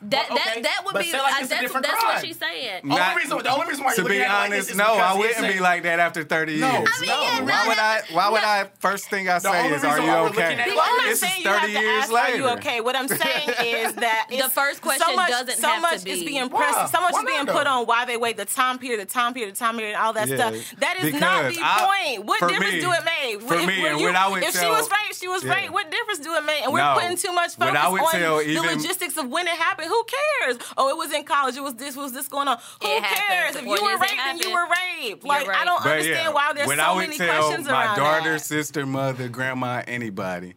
That 0.09 0.29
okay. 0.29 0.61
that 0.61 0.63
that 0.63 0.81
would 0.85 0.93
but 0.93 1.01
be 1.01 1.11
like 1.13 1.21
uh, 1.21 1.47
that's, 1.47 1.73
that's 1.73 2.03
what 2.03 2.25
she's 2.25 2.37
saying. 2.37 2.81
Not, 2.83 2.99
only 3.09 3.23
reason, 3.23 3.37
the 3.39 3.53
only 3.53 3.67
reason 3.67 3.85
why 3.85 3.95
to 3.95 4.03
be 4.03 4.23
honest, 4.23 4.75
no, 4.75 4.83
I 4.83 5.17
wouldn't 5.17 5.47
be 5.47 5.59
like 5.59 5.83
that 5.83 5.99
after 5.99 6.23
thirty 6.23 6.53
years. 6.53 6.61
No, 6.61 6.67
I 6.67 6.99
mean, 7.01 7.45
no. 7.45 7.51
Why 7.51 7.67
would 7.67 7.79
I? 7.79 8.01
Why 8.11 8.25
no. 8.25 8.31
would 8.33 8.43
I? 8.43 8.69
First 8.77 9.09
thing 9.09 9.27
I 9.29 9.39
say 9.39 9.73
is, 9.73 9.83
"Are 9.83 9.99
you 9.99 10.11
okay?" 10.29 10.61
I'm 10.61 10.75
not 10.75 11.03
this 11.05 11.23
is 11.23 11.43
thirty 11.43 11.71
years 11.71 12.11
later. 12.11 12.33
Are 12.33 12.35
you 12.35 12.47
okay? 12.57 12.81
What 12.81 12.95
I'm 12.95 13.07
saying 13.07 13.49
is 13.65 13.93
that 13.95 14.27
the 14.29 14.49
first 14.49 14.81
question 14.81 15.07
so 15.07 15.15
much, 15.15 15.29
doesn't 15.29 15.57
so 15.57 15.67
have 15.67 15.81
much 15.81 15.99
to 15.99 16.05
be. 16.05 16.11
is 16.11 16.23
being 16.23 16.49
pressed. 16.49 16.77
Why? 16.77 16.85
So 16.85 17.01
much 17.01 17.13
why 17.13 17.21
is 17.21 17.25
being 17.25 17.45
put 17.47 17.65
on 17.65 17.87
why 17.87 18.05
they 18.05 18.17
wait, 18.17 18.37
the 18.37 18.45
time 18.45 18.77
period, 18.77 19.01
the 19.01 19.11
time 19.11 19.33
period, 19.33 19.55
the 19.55 19.57
time 19.57 19.77
period, 19.77 19.95
all 19.95 20.13
that 20.13 20.27
stuff. 20.27 20.53
That 20.79 20.97
is 21.01 21.13
not 21.19 21.49
the 21.49 21.57
point. 21.57 22.25
What 22.25 22.47
difference 22.47 22.83
do 22.83 22.91
it 22.91 23.03
make? 23.05 23.41
For 23.41 23.55
if, 23.55 23.65
me, 23.65 23.87
I 23.87 24.39
if 24.43 24.53
she 24.53 24.67
was 24.67 24.89
right, 24.89 25.15
she 25.15 25.27
was 25.27 25.43
right. 25.43 25.71
What 25.71 25.89
difference 25.89 26.19
do 26.19 26.35
it 26.35 26.45
make? 26.45 26.61
And 26.61 26.73
we're 26.73 26.93
putting 26.93 27.17
too 27.17 27.33
much 27.33 27.55
focus 27.55 27.75
on 27.75 28.21
the 28.21 28.61
logistics 28.61 29.17
of 29.17 29.29
when 29.29 29.47
it 29.47 29.55
happened 29.57 29.94
who 29.95 30.03
cares? 30.03 30.57
Oh, 30.77 30.89
it 30.89 30.97
was 30.97 31.11
in 31.13 31.23
college. 31.23 31.55
It 31.55 31.63
was 31.63 31.75
this. 31.75 31.95
Was 31.95 32.11
this 32.11 32.27
going 32.27 32.47
on? 32.47 32.57
Who 32.81 32.87
it 32.89 33.03
cares? 33.03 33.55
If 33.55 33.63
you 33.63 33.69
were 33.69 33.97
raped, 33.97 34.15
then 34.17 34.37
you 34.39 34.53
were 34.53 34.65
raped. 34.65 35.23
Like 35.23 35.47
right. 35.47 35.61
I 35.61 35.65
don't 35.65 35.83
but 35.83 35.91
understand 35.91 36.27
yeah, 36.27 36.29
why 36.31 36.53
there's 36.53 36.67
when 36.67 36.77
so 36.77 36.83
I 36.83 36.95
would 36.95 37.01
many 37.01 37.17
tell 37.17 37.43
questions 37.47 37.67
my 37.67 37.85
around 37.85 37.97
daughter, 37.97 38.33
that. 38.33 38.39
sister, 38.41 38.85
mother, 38.85 39.27
grandma, 39.29 39.83
anybody 39.87 40.55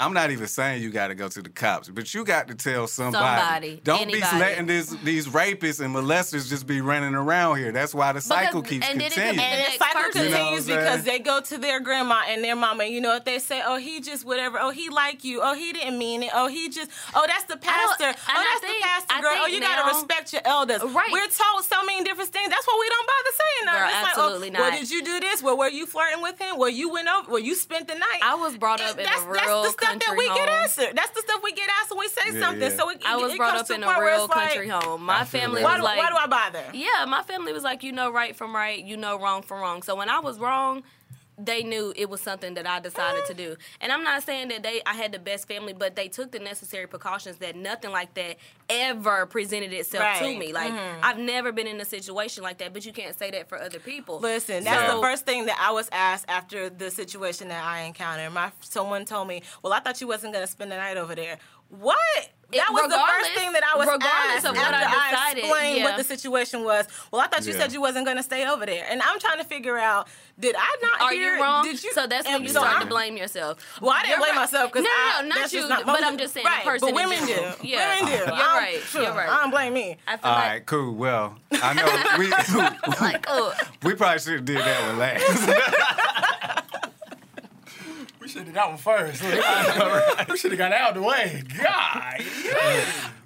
I'm 0.00 0.12
not 0.12 0.32
even 0.32 0.48
saying 0.48 0.82
you 0.82 0.90
got 0.90 1.08
to 1.08 1.14
go 1.14 1.28
to 1.28 1.40
the 1.40 1.48
cops, 1.48 1.88
but 1.88 2.12
you 2.12 2.24
got 2.24 2.48
to 2.48 2.56
tell 2.56 2.88
somebody. 2.88 3.22
somebody 3.22 3.80
don't 3.84 4.00
anybody. 4.02 4.32
be 4.34 4.38
letting 4.40 4.66
this, 4.66 4.90
these 5.04 5.28
rapists 5.28 5.78
and 5.78 5.94
molesters 5.94 6.48
just 6.48 6.66
be 6.66 6.80
running 6.80 7.14
around 7.14 7.58
here. 7.58 7.70
That's 7.70 7.94
why 7.94 8.12
the 8.12 8.20
cycle 8.20 8.62
because, 8.62 8.78
keeps 8.78 8.90
and 8.90 9.00
continuing. 9.00 9.38
It, 9.38 9.42
and 9.42 9.72
the 9.72 9.78
cycle 9.78 10.10
continues 10.10 10.66
because 10.66 11.04
they 11.04 11.20
go 11.20 11.40
to 11.40 11.56
their 11.56 11.78
grandma 11.78 12.22
and 12.26 12.42
their 12.42 12.56
mama. 12.56 12.84
You 12.84 13.00
know 13.00 13.10
what 13.10 13.24
they 13.24 13.38
say? 13.38 13.62
Oh, 13.64 13.76
he 13.76 14.00
just 14.00 14.24
whatever. 14.24 14.58
Oh, 14.60 14.70
he 14.70 14.88
like 14.88 15.22
you. 15.22 15.40
Oh, 15.40 15.54
he 15.54 15.72
didn't 15.72 15.98
mean 15.98 16.24
it. 16.24 16.30
Oh, 16.34 16.48
he 16.48 16.68
just. 16.68 16.90
Oh, 17.14 17.24
that's 17.28 17.44
the 17.44 17.56
pastor. 17.56 18.08
Oh, 18.08 18.12
that's 18.12 18.26
I 18.28 18.60
the 18.60 18.82
pastor 18.82 19.22
girl. 19.22 19.38
Oh, 19.44 19.46
you 19.46 19.60
got 19.60 19.88
to 19.88 19.94
respect 19.94 20.32
your 20.32 20.42
elders. 20.44 20.82
Right. 20.82 21.12
We're 21.12 21.28
told 21.28 21.64
so 21.64 21.84
many 21.84 22.02
different 22.02 22.30
things. 22.30 22.50
That's 22.50 22.66
why 22.66 22.76
we 22.80 22.88
don't 22.88 23.06
bother 23.06 23.34
saying. 23.38 23.66
Though. 23.66 23.78
Girl, 23.78 24.08
absolutely 24.08 24.50
like, 24.50 24.58
oh, 24.58 24.62
not. 24.64 24.72
Well, 24.72 24.80
did 24.80 24.90
you 24.90 25.04
do 25.04 25.20
this? 25.20 25.42
Well, 25.44 25.56
were 25.56 25.68
you 25.68 25.86
flirting 25.86 26.22
with 26.22 26.40
him? 26.40 26.58
Well, 26.58 26.70
you 26.70 26.90
went 26.90 27.06
over. 27.06 27.30
Well, 27.30 27.40
you 27.40 27.54
spent 27.54 27.86
the 27.86 27.94
night. 27.94 28.20
I 28.20 28.34
was 28.34 28.56
brought 28.56 28.80
up 28.80 28.98
in 28.98 29.06
a 29.06 29.30
real 29.30 29.59
that's 29.62 29.74
the 29.74 29.86
stuff 29.86 29.98
that 30.00 30.14
we 30.16 30.26
home. 30.28 30.36
get 30.36 30.48
asked. 30.48 30.76
That's 30.76 31.10
the 31.10 31.20
stuff 31.20 31.40
we 31.42 31.52
get 31.52 31.68
asked 31.80 31.90
when 31.90 32.00
we 32.00 32.08
say 32.08 32.22
yeah, 32.32 32.40
something. 32.40 32.70
Yeah. 32.70 32.76
So 32.76 32.90
it, 32.90 33.02
I 33.06 33.16
was 33.16 33.32
it, 33.32 33.36
brought 33.36 33.56
up 33.56 33.70
in 33.70 33.82
a 33.82 34.00
real 34.00 34.28
country 34.28 34.68
like, 34.68 34.82
home. 34.84 35.04
My 35.04 35.24
family 35.24 35.62
was 35.62 35.82
like, 35.82 35.98
why 35.98 36.08
do 36.08 36.16
I 36.16 36.26
bother? 36.26 36.64
Yeah, 36.72 37.04
my 37.06 37.22
family 37.22 37.52
was 37.52 37.62
like, 37.62 37.82
you 37.82 37.92
know 37.92 38.10
right 38.10 38.34
from 38.34 38.54
right, 38.54 38.82
you 38.82 38.96
know 38.96 39.18
wrong 39.18 39.42
from 39.42 39.60
wrong. 39.60 39.82
So 39.82 39.94
when 39.96 40.08
I 40.08 40.20
was 40.20 40.38
wrong, 40.38 40.82
they 41.44 41.62
knew 41.62 41.92
it 41.96 42.08
was 42.08 42.20
something 42.20 42.54
that 42.54 42.66
I 42.66 42.80
decided 42.80 43.24
to 43.26 43.34
do. 43.34 43.56
Ah. 43.58 43.62
And 43.80 43.92
I'm 43.92 44.02
not 44.02 44.22
saying 44.22 44.48
that 44.48 44.62
they 44.62 44.82
I 44.86 44.94
had 44.94 45.12
the 45.12 45.18
best 45.18 45.48
family, 45.48 45.72
but 45.72 45.96
they 45.96 46.08
took 46.08 46.32
the 46.32 46.38
necessary 46.38 46.86
precautions 46.86 47.38
that 47.38 47.56
nothing 47.56 47.90
like 47.90 48.14
that 48.14 48.36
ever 48.68 49.26
presented 49.26 49.72
itself 49.72 50.04
right. 50.04 50.22
to 50.22 50.38
me. 50.38 50.52
Like 50.52 50.72
mm-hmm. 50.72 51.00
I've 51.02 51.18
never 51.18 51.52
been 51.52 51.66
in 51.66 51.80
a 51.80 51.84
situation 51.84 52.42
like 52.42 52.58
that, 52.58 52.72
but 52.72 52.84
you 52.84 52.92
can't 52.92 53.18
say 53.18 53.30
that 53.30 53.48
for 53.48 53.60
other 53.60 53.78
people. 53.78 54.20
Listen, 54.20 54.64
that's 54.64 54.90
so, 54.90 54.96
the 54.96 55.02
first 55.02 55.26
thing 55.26 55.46
that 55.46 55.58
I 55.60 55.72
was 55.72 55.88
asked 55.92 56.26
after 56.28 56.70
the 56.70 56.90
situation 56.90 57.48
that 57.48 57.64
I 57.64 57.82
encountered. 57.82 58.32
My 58.32 58.52
someone 58.60 59.04
told 59.04 59.28
me, 59.28 59.42
"Well, 59.62 59.72
I 59.72 59.80
thought 59.80 60.00
you 60.00 60.08
wasn't 60.08 60.32
going 60.32 60.44
to 60.44 60.50
spend 60.50 60.70
the 60.72 60.76
night 60.76 60.96
over 60.96 61.14
there." 61.14 61.38
What? 61.68 62.30
that 62.52 62.68
was 62.72 62.88
the 62.88 62.98
first 62.98 63.32
thing 63.32 63.52
that 63.52 63.62
I 63.64 63.76
was 63.76 63.88
asked 63.88 64.46
after 64.46 64.58
I, 64.58 64.84
decided, 64.84 65.44
I 65.44 65.48
explained 65.48 65.78
yeah. 65.78 65.84
what 65.84 65.96
the 65.96 66.04
situation 66.04 66.64
was. 66.64 66.86
Well, 67.10 67.20
I 67.20 67.26
thought 67.26 67.46
you 67.46 67.52
yeah. 67.52 67.60
said 67.60 67.72
you 67.72 67.80
wasn't 67.80 68.04
going 68.06 68.16
to 68.16 68.22
stay 68.22 68.46
over 68.46 68.66
there, 68.66 68.86
and 68.88 69.02
I'm 69.02 69.18
trying 69.18 69.38
to 69.38 69.44
figure 69.44 69.78
out 69.78 70.08
did 70.40 70.56
I 70.58 70.76
not? 70.82 71.02
Are 71.02 71.12
hear, 71.12 71.34
you 71.34 71.42
wrong? 71.42 71.64
Did 71.64 71.82
you? 71.84 71.92
So 71.92 72.06
that's 72.06 72.26
when 72.26 72.42
you 72.42 72.48
so 72.48 72.60
start 72.60 72.78
I, 72.78 72.84
to 72.84 72.88
blame 72.88 73.16
yourself. 73.16 73.58
Well, 73.80 73.90
I 73.90 74.00
didn't 74.00 74.10
You're 74.10 74.18
blame 74.20 74.30
right. 74.30 74.40
myself 74.40 74.72
because 74.72 74.84
no, 74.84 75.22
no, 75.22 75.28
no, 75.28 75.40
not 75.40 75.52
you. 75.52 75.68
Not, 75.68 75.86
but 75.86 76.02
I'm 76.02 76.16
just 76.16 76.32
saying, 76.32 76.46
right, 76.46 76.64
person. 76.64 76.88
But 76.88 76.94
women 76.94 77.26
do. 77.26 77.52
Yeah. 77.62 78.00
Women 78.00 78.12
do. 78.12 78.18
You're 78.24 78.32
I'm, 78.32 78.58
right. 78.58 78.80
You're 78.94 79.12
right. 79.12 79.28
I 79.28 79.40
don't 79.42 79.50
blame 79.50 79.74
me. 79.74 79.96
All 80.08 80.16
right, 80.22 80.64
cool. 80.64 80.94
Well, 80.94 81.36
I 81.52 81.74
know 81.74 81.84
we 82.18 82.32
oh. 83.28 83.54
we 83.82 83.94
probably 83.94 84.18
should 84.18 84.34
have 84.34 84.44
did 84.46 84.58
that 84.58 84.88
with 84.88 84.98
last 84.98 86.59
should 88.30 88.46
have 88.46 88.54
got 88.54 88.68
one 88.68 88.78
first. 88.78 89.22
we 89.22 90.38
should 90.38 90.52
have 90.52 90.58
got 90.58 90.72
out 90.72 90.96
of 90.96 91.02
the 91.02 91.08
way. 91.08 91.42
God. 91.58 92.14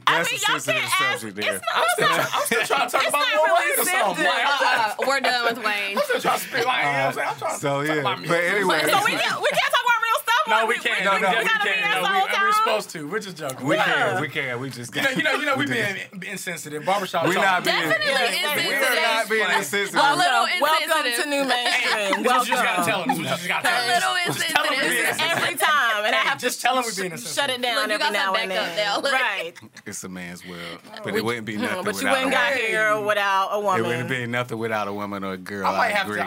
That's 0.06 0.28
I 0.28 0.32
mean, 0.32 0.40
y'all 0.48 0.60
can't 0.60 1.00
ask. 1.00 1.24
I'm, 1.24 1.28
still, 1.28 2.08
I'm 2.08 2.44
still 2.44 2.62
trying 2.64 2.88
to 2.88 2.92
talk 2.92 3.08
about 3.08 3.24
really 3.24 3.86
Wayne. 3.86 4.24
Like, 4.24 4.44
uh-uh, 4.44 4.94
we're 5.06 5.20
done 5.20 5.44
with 5.44 5.64
Wayne. 5.64 5.96
I'm 5.96 6.04
still 6.04 6.20
trying 6.20 6.40
to 6.40 6.56
like, 6.64 6.84
uh, 6.84 7.12
you 7.14 7.22
I'm 7.22 7.36
trying 7.36 7.58
so, 7.58 7.82
to 7.82 7.88
yeah. 7.88 7.94
talk 7.94 8.00
about 8.00 8.18
music. 8.20 8.36
But 8.36 8.44
anyway. 8.44 8.80
So 8.80 8.98
we, 9.04 9.12
we 9.12 9.16
can't 9.16 9.72
talk 9.72 9.84
about 9.84 10.03
no, 10.48 10.66
we 10.66 10.76
can't. 10.78 11.04
No, 11.04 11.18
no, 11.18 11.30
we, 11.30 11.38
we 11.38 11.48
can't. 11.48 12.02
No, 12.02 12.02
we, 12.02 12.18
uh, 12.18 12.36
are 12.36 12.52
supposed 12.52 12.90
to. 12.90 13.08
We're 13.08 13.18
just 13.18 13.36
joking. 13.36 13.66
We 13.66 13.76
can't. 13.76 14.20
We 14.20 14.28
can't. 14.28 14.60
We 14.60 14.70
just 14.70 14.92
can't. 14.92 15.16
You 15.16 15.22
know, 15.22 15.32
you 15.34 15.46
know, 15.46 15.56
we 15.56 15.66
being 15.66 15.96
insensitive. 16.30 16.84
Barbershop. 16.84 17.26
We're 17.26 17.34
not 17.34 17.64
being 17.64 17.76
insensitive. 17.76 18.66
We're 18.66 19.02
not 19.02 19.28
being 19.28 19.50
insensitive. 19.56 20.00
A 20.00 20.16
little 20.16 20.44
insensitive. 20.44 20.60
Welcome 20.60 21.22
to 21.22 21.28
new 21.30 21.44
man. 21.44 22.22
This 22.22 22.48
you 22.48 22.54
just 22.54 22.64
gotta 22.64 22.84
tell 22.84 23.00
them. 23.00 23.08
This 23.08 23.18
what 23.18 23.24
you 23.24 23.24
just 23.24 23.48
gotta 23.48 23.68
tell 23.68 23.82
him. 23.82 23.90
A 23.90 23.94
little 23.94 24.16
insensitive 24.26 25.20
every 25.20 25.56
time, 25.56 26.04
and 26.04 26.14
I 26.14 26.22
have 26.24 26.38
to 26.38 26.44
just 26.44 26.60
tell 26.60 26.76
him 26.76 26.84
we're 26.84 26.94
being 26.94 27.12
insensitive. 27.12 27.34
Shut 27.34 27.50
it 27.50 27.62
down 27.62 27.90
every 27.90 28.10
now 28.10 28.34
and 28.34 28.50
then. 28.50 29.02
Right. 29.02 29.52
It's 29.86 30.02
a 30.02 30.08
man's 30.08 30.46
world, 30.46 30.78
but 31.04 31.14
it 31.14 31.22
wouldn't 31.22 31.44
be 31.44 31.56
nothing. 31.58 31.84
But 31.84 32.00
you 32.00 32.08
wouldn't 32.08 32.30
got 32.30 32.54
here 32.54 32.98
without 33.00 33.50
a 33.52 33.60
woman. 33.60 33.84
It 33.84 33.88
wouldn't 33.88 34.08
be 34.08 34.26
nothing 34.26 34.58
without 34.58 34.88
a 34.88 34.92
woman 34.92 35.22
or 35.22 35.32
a 35.34 35.36
girl. 35.36 35.66
I 35.66 35.76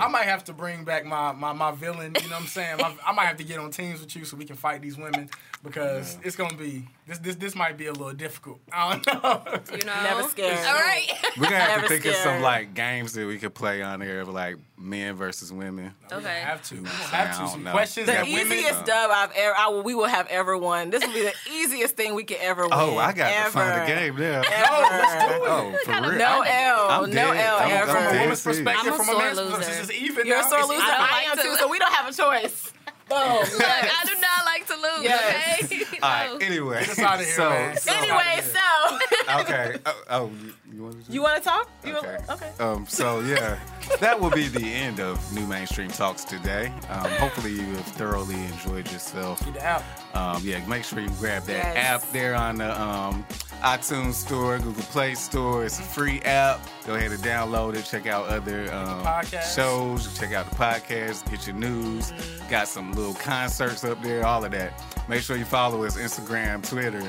might 0.08 0.26
have 0.26 0.44
to. 0.46 0.54
Bring 0.58 0.84
back 0.84 1.06
my 1.06 1.34
my 1.34 1.54
my 1.54 1.72
villain. 1.72 2.16
You 2.16 2.30
know 2.30 2.36
what 2.36 2.42
I'm 2.42 2.48
saying? 2.48 2.80
I 3.06 3.12
might 3.12 3.26
have 3.26 3.38
to 3.38 3.44
get 3.44 3.60
on 3.60 3.70
teams 3.72 4.02
with 4.08 4.22
you 4.22 4.26
so 4.26 4.38
we 4.38 4.46
can 4.46 4.56
fight 4.56 4.82
these 4.82 4.98
women 4.98 5.30
because 5.64 6.18
it's 6.24 6.36
gonna 6.36 6.56
be 6.56 6.88
this 7.06 7.18
this 7.20 7.36
this 7.36 7.56
might 7.56 7.78
be 7.78 7.88
a 7.88 7.92
little 7.92 8.14
difficult. 8.14 8.60
I 8.72 8.98
don't 8.98 9.24
know. 9.24 9.44
You 9.72 9.86
know, 9.86 10.04
Never 10.04 10.24
scared. 10.24 10.58
All 10.58 10.74
right. 10.74 11.08
We're 11.38 11.46
gonna 11.46 11.58
have 11.58 11.82
Never 11.82 11.82
to 11.84 11.88
think 11.88 12.06
of 12.06 12.16
some 12.16 12.42
like 12.42 12.74
games 12.74 13.14
that 13.14 13.28
we 13.28 13.38
could 13.38 13.54
play 13.54 13.82
on 13.82 14.00
there, 14.00 14.22
of 14.22 14.30
like 14.30 14.58
men 14.78 15.16
versus 15.16 15.52
women. 15.52 15.94
okay. 16.12 16.40
have 16.42 16.64
to. 16.70 16.82
We 16.82 16.88
have 16.88 17.38
to. 17.40 17.48
Some 17.48 17.64
questions 17.64 18.06
the 18.06 18.14
that 18.14 18.26
women. 18.26 18.54
easiest 18.54 18.82
uh, 18.82 18.86
dub 18.86 19.12
I've 19.12 19.32
ever, 19.36 19.56
I 19.58 19.68
will, 19.70 19.84
we 19.84 19.96
will 19.96 20.06
have 20.06 20.28
ever 20.28 20.58
won. 20.58 20.90
This 20.90 21.06
will 21.06 21.14
be 21.14 21.24
the 21.24 21.34
easiest 21.52 21.96
thing 21.96 22.14
we 22.14 22.24
could 22.24 22.38
ever 22.38 22.64
oh, 22.64 22.88
win. 22.88 22.96
Oh, 22.96 22.98
I 22.98 23.14
got 23.14 23.32
ever. 23.32 23.46
to 23.46 23.52
find 23.52 23.82
a 23.82 23.88
game 23.88 24.16
there. 24.16 24.44
Ever. 24.46 24.68
Oh, 24.70 25.76
for 25.84 25.92
kinda 25.92 26.10
real? 26.10 26.18
No 26.20 26.44
I'm 26.44 26.48
L, 26.48 26.88
I'm 26.90 27.10
no 27.10 27.34
dead. 27.34 27.46
L 27.46 27.56
I'm- 27.58 27.68
I'm 27.68 27.72
ever. 27.72 27.92
From 27.92 28.04
a 28.16 28.20
woman's 28.20 28.44
perspective, 28.44 28.94
I'm 28.94 29.00
a 29.00 29.04
from 29.04 29.16
a 29.16 29.18
man's 29.18 29.38
loser. 29.38 29.56
perspective, 29.58 29.90
it's 29.90 30.00
even 30.00 30.28
You're 30.28 30.40
a 30.40 30.44
sore 30.44 30.62
loser. 30.62 30.82
I 30.82 31.24
I, 31.28 31.32
am 31.32 31.38
to- 31.38 31.44
too. 31.44 31.56
So 31.58 31.68
we 31.68 31.80
don't 31.80 31.94
have 31.94 32.08
a 32.08 32.14
choice. 32.14 32.74
Oh, 33.10 33.44
Boom. 33.50 33.58
Look, 33.58 33.68
I 33.68 34.04
do 34.06 34.14
not 34.20 34.46
like 34.46 34.68
to 34.68 34.74
lose. 34.76 35.04
Yes. 35.04 35.64
Okay. 35.64 36.00
All 36.02 36.10
right. 36.10 36.42
Anyway, 36.48 36.80
Get 36.82 36.90
us 36.90 37.00
outta 37.00 37.24
here, 37.24 37.34
so, 37.34 37.50
man. 37.50 37.78
so 37.78 37.92
Anyway, 37.94 38.42
so 38.44 38.60
okay. 39.30 39.78
Oh, 39.86 40.04
oh 40.10 40.32
you, 40.44 40.54
you 40.76 40.84
want 40.84 41.06
to? 41.06 41.12
you 41.12 41.22
want 41.22 41.38
to 41.44 41.50
talk? 41.50 41.70
You 41.86 41.98
Okay. 41.98 42.18
okay? 42.30 42.52
Um, 42.60 42.86
so 42.88 43.20
yeah, 43.22 43.58
that 44.00 44.20
will 44.20 44.30
be 44.32 44.48
the 44.48 44.64
end 44.66 45.00
of 45.00 45.18
NuMainstream 45.32 45.96
Talks 45.96 46.24
today. 46.24 46.68
Um, 46.90 47.10
hopefully 47.12 47.52
you 47.54 47.64
have 47.66 47.86
thoroughly 47.86 48.36
enjoyed 48.46 48.92
yourself. 48.92 49.44
Get 49.46 49.54
the 49.56 49.64
app. 49.64 49.84
Um, 50.16 50.42
yeah, 50.46 50.66
make 50.68 50.84
sure 50.84 51.00
you 51.00 51.10
grab 51.20 51.44
that 51.44 51.76
Yes. 51.76 52.04
app 52.04 52.12
there 52.12 52.36
on 52.36 52.58
the 52.58 52.82
um, 52.82 53.26
iTunes 53.62 54.14
Store, 54.14 54.58
Google 54.60 54.84
Play 54.84 55.16
Store. 55.16 55.66
It's 55.66 55.80
a 55.80 55.84
free 55.84 56.22
app. 56.22 56.60
Go 56.86 56.96
ahead 56.96 57.12
and 57.12 57.22
download 57.24 57.76
it. 57.76 57.86
Check 57.86 58.08
out 58.08 58.28
other 58.28 58.72
um, 58.74 59.04
Podcasts. 59.04 59.56
shows. 59.56 60.18
Check 60.20 60.34
out 60.34 60.50
the 60.50 60.56
podcast. 60.56 61.30
Get 61.30 61.48
your 61.48 61.56
news. 61.56 62.12
Got 62.50 62.68
some 62.68 62.92
little 62.94 63.14
concerts 63.16 63.84
up 63.84 64.02
there. 64.04 64.26
All 64.26 64.44
of 64.44 64.52
that. 64.52 64.74
Make 65.10 65.22
sure 65.22 65.38
you 65.38 65.46
follow 65.46 65.84
us 65.86 65.98
Instagram, 65.98 66.68
Twitter, 66.68 67.02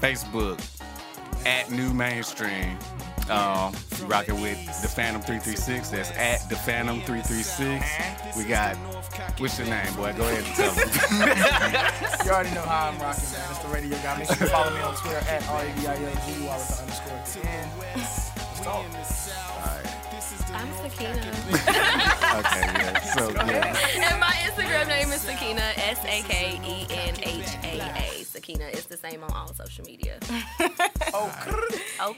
Facebook 0.00 0.58
at 1.46 1.66
NuMainstream. 1.66 2.80
Um, 3.30 3.72
rocking 4.06 4.40
with 4.42 4.58
the 4.82 4.88
Phantom 4.88 5.22
336. 5.22 5.88
That's 5.88 6.10
at 6.12 6.46
the 6.50 6.56
Phantom 6.56 7.00
336. 7.02 8.36
We 8.36 8.44
got 8.44 8.76
what's 9.38 9.58
your 9.58 9.68
name, 9.68 9.92
boy? 9.94 10.12
Go 10.12 10.28
ahead 10.28 10.44
and 10.44 10.54
tell 10.54 10.72
them. 10.74 10.88
You 12.24 12.30
already 12.30 12.54
know 12.54 12.62
how 12.62 12.88
I'm 12.88 12.98
rocking, 12.98 13.24
man. 13.32 13.50
It's 13.50 13.58
the 13.60 13.68
radio 13.68 13.96
guy. 13.98 14.18
Make 14.18 14.28
sure 14.28 14.36
you 14.40 14.46
follow 14.46 14.74
me 14.74 14.80
on 14.80 14.94
Twitter 14.96 15.18
at 15.28 15.46
R-A-D-I-L-G, 15.48 16.46
while 16.46 16.58
with 16.58 16.68
the 16.68 16.82
underscore 16.82 17.12
at 17.12 17.26
the 17.26 17.48
end. 17.48 17.70
Let's. 17.78 18.24
I'm 20.54 20.72
Sakina. 20.82 21.14
Okay, 22.34 22.66
yeah. 22.66 23.00
So 23.14 23.30
yeah. 23.34 24.10
and 24.10 24.18
my 24.20 24.32
Instagram 24.42 24.88
name 24.88 25.12
is 25.12 25.20
Sakina, 25.20 25.72
S 25.76 25.98
A 26.04 26.22
K 26.22 26.60
E 26.64 26.86
N 26.90 27.14
H 27.22 27.53
A 27.90 28.20
A. 28.20 28.24
Sakina 28.24 28.64
is 28.68 28.86
the 28.86 28.96
same 28.96 29.22
on 29.24 29.32
all 29.32 29.52
social 29.54 29.84
media. 29.84 30.18
Oh, 31.16 31.30
Oh, 32.00 32.16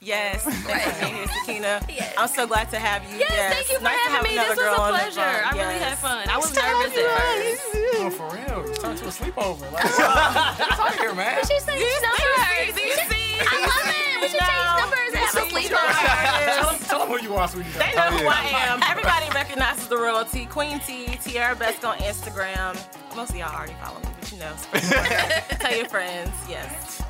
Yes. 0.00 0.44
Thanks 0.44 0.62
for 0.98 1.04
being 1.04 1.14
here, 1.16 1.26
Sakina. 1.26 1.80
Yes. 1.88 2.14
I'm 2.16 2.28
so 2.28 2.46
glad 2.46 2.70
to 2.70 2.78
have 2.78 3.02
you. 3.12 3.18
yes, 3.18 3.52
thank 3.52 3.68
you 3.68 3.76
for 3.78 3.84
Nice 3.84 3.98
having 4.06 4.30
me. 4.30 4.38
another 4.38 4.54
This 4.54 4.64
was 4.64 4.78
a 4.78 4.88
pleasure. 4.94 5.20
phone. 5.20 5.44
I 5.44 5.50
really 5.58 5.78
had 5.82 5.98
fun. 5.98 6.28
I 6.30 6.36
was 6.38 6.54
nervous 6.54 6.96
at 6.96 7.04
first. 7.18 7.62
oh, 7.98 8.10
for 8.10 8.28
real. 8.30 8.70
It's 8.70 8.78
turned 8.78 8.98
to 8.98 9.04
a 9.06 9.08
sleepover. 9.10 9.66
Like, 9.72 9.84
what's 9.84 10.80
out 10.80 10.94
here, 10.96 11.14
man? 11.14 11.42
She 11.44 11.58
said 11.60 11.76
numbers. 11.76 12.74
Do 12.74 12.82
you 12.82 12.94
see? 13.10 13.42
I 13.42 13.58
love 13.66 13.90
it. 13.90 14.22
We 14.22 14.28
should 14.30 14.40
change 14.40 14.70
numbers 14.78 15.10
and 15.12 15.24
have 15.26 15.34
a 15.34 15.46
sleepover. 15.50 16.54
Tell 16.54 16.70
them, 16.72 16.80
tell 16.86 16.98
them 17.00 17.08
who 17.08 17.18
you 17.26 17.34
are, 17.34 17.48
sweetie. 17.48 17.70
They 17.74 17.92
know 17.98 18.06
oh, 18.08 18.16
who 18.18 18.24
yeah. 18.24 18.38
I 18.38 18.70
am. 18.70 18.82
Everybody 18.88 19.26
recognizes 19.34 19.88
the 19.88 19.96
royalty. 19.98 20.46
Queen 20.46 20.78
T, 20.80 21.18
Tiara 21.24 21.56
Best 21.56 21.84
on 21.84 21.98
Instagram. 21.98 22.78
Most 23.16 23.30
of 23.30 23.36
y'all 23.36 23.52
already 23.54 23.74
follow 23.82 23.98
me, 24.00 24.06
but 24.38 24.82
know. 24.82 25.56
Tell 25.58 25.76
your 25.76 25.88
friends. 25.88 26.30
Yes. 26.48 27.02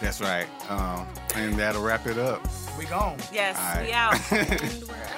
That's 0.00 0.20
right. 0.20 0.46
Um, 0.68 1.06
and 1.34 1.54
that'll 1.54 1.82
wrap 1.82 2.06
it 2.06 2.18
up. 2.18 2.46
We 2.78 2.86
gone. 2.86 3.16
Yes, 3.32 3.56
All 3.58 3.76
right. 3.76 3.86
we 3.86 3.92
out. 3.92 4.12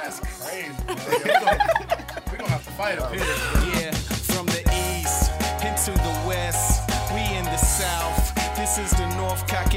That's 0.02 0.20
crazy, 0.20 0.68
man. 0.68 0.76
We're 0.86 1.24
gonna, 1.24 2.04
we 2.30 2.38
gonna 2.38 2.50
have 2.50 2.64
to 2.64 2.70
fight 2.72 2.98
up 2.98 3.12
here. 3.12 3.24
Yeah, 3.24 3.90
from 3.92 4.46
the 4.46 4.60
east 4.72 5.32
into 5.64 5.92
the 6.02 6.22
west, 6.28 6.88
we 7.12 7.20
in 7.36 7.44
the 7.46 7.56
south. 7.56 8.34
This 8.56 8.78
is 8.78 8.90
the 8.92 9.08
north, 9.16 9.46
cock 9.48 9.74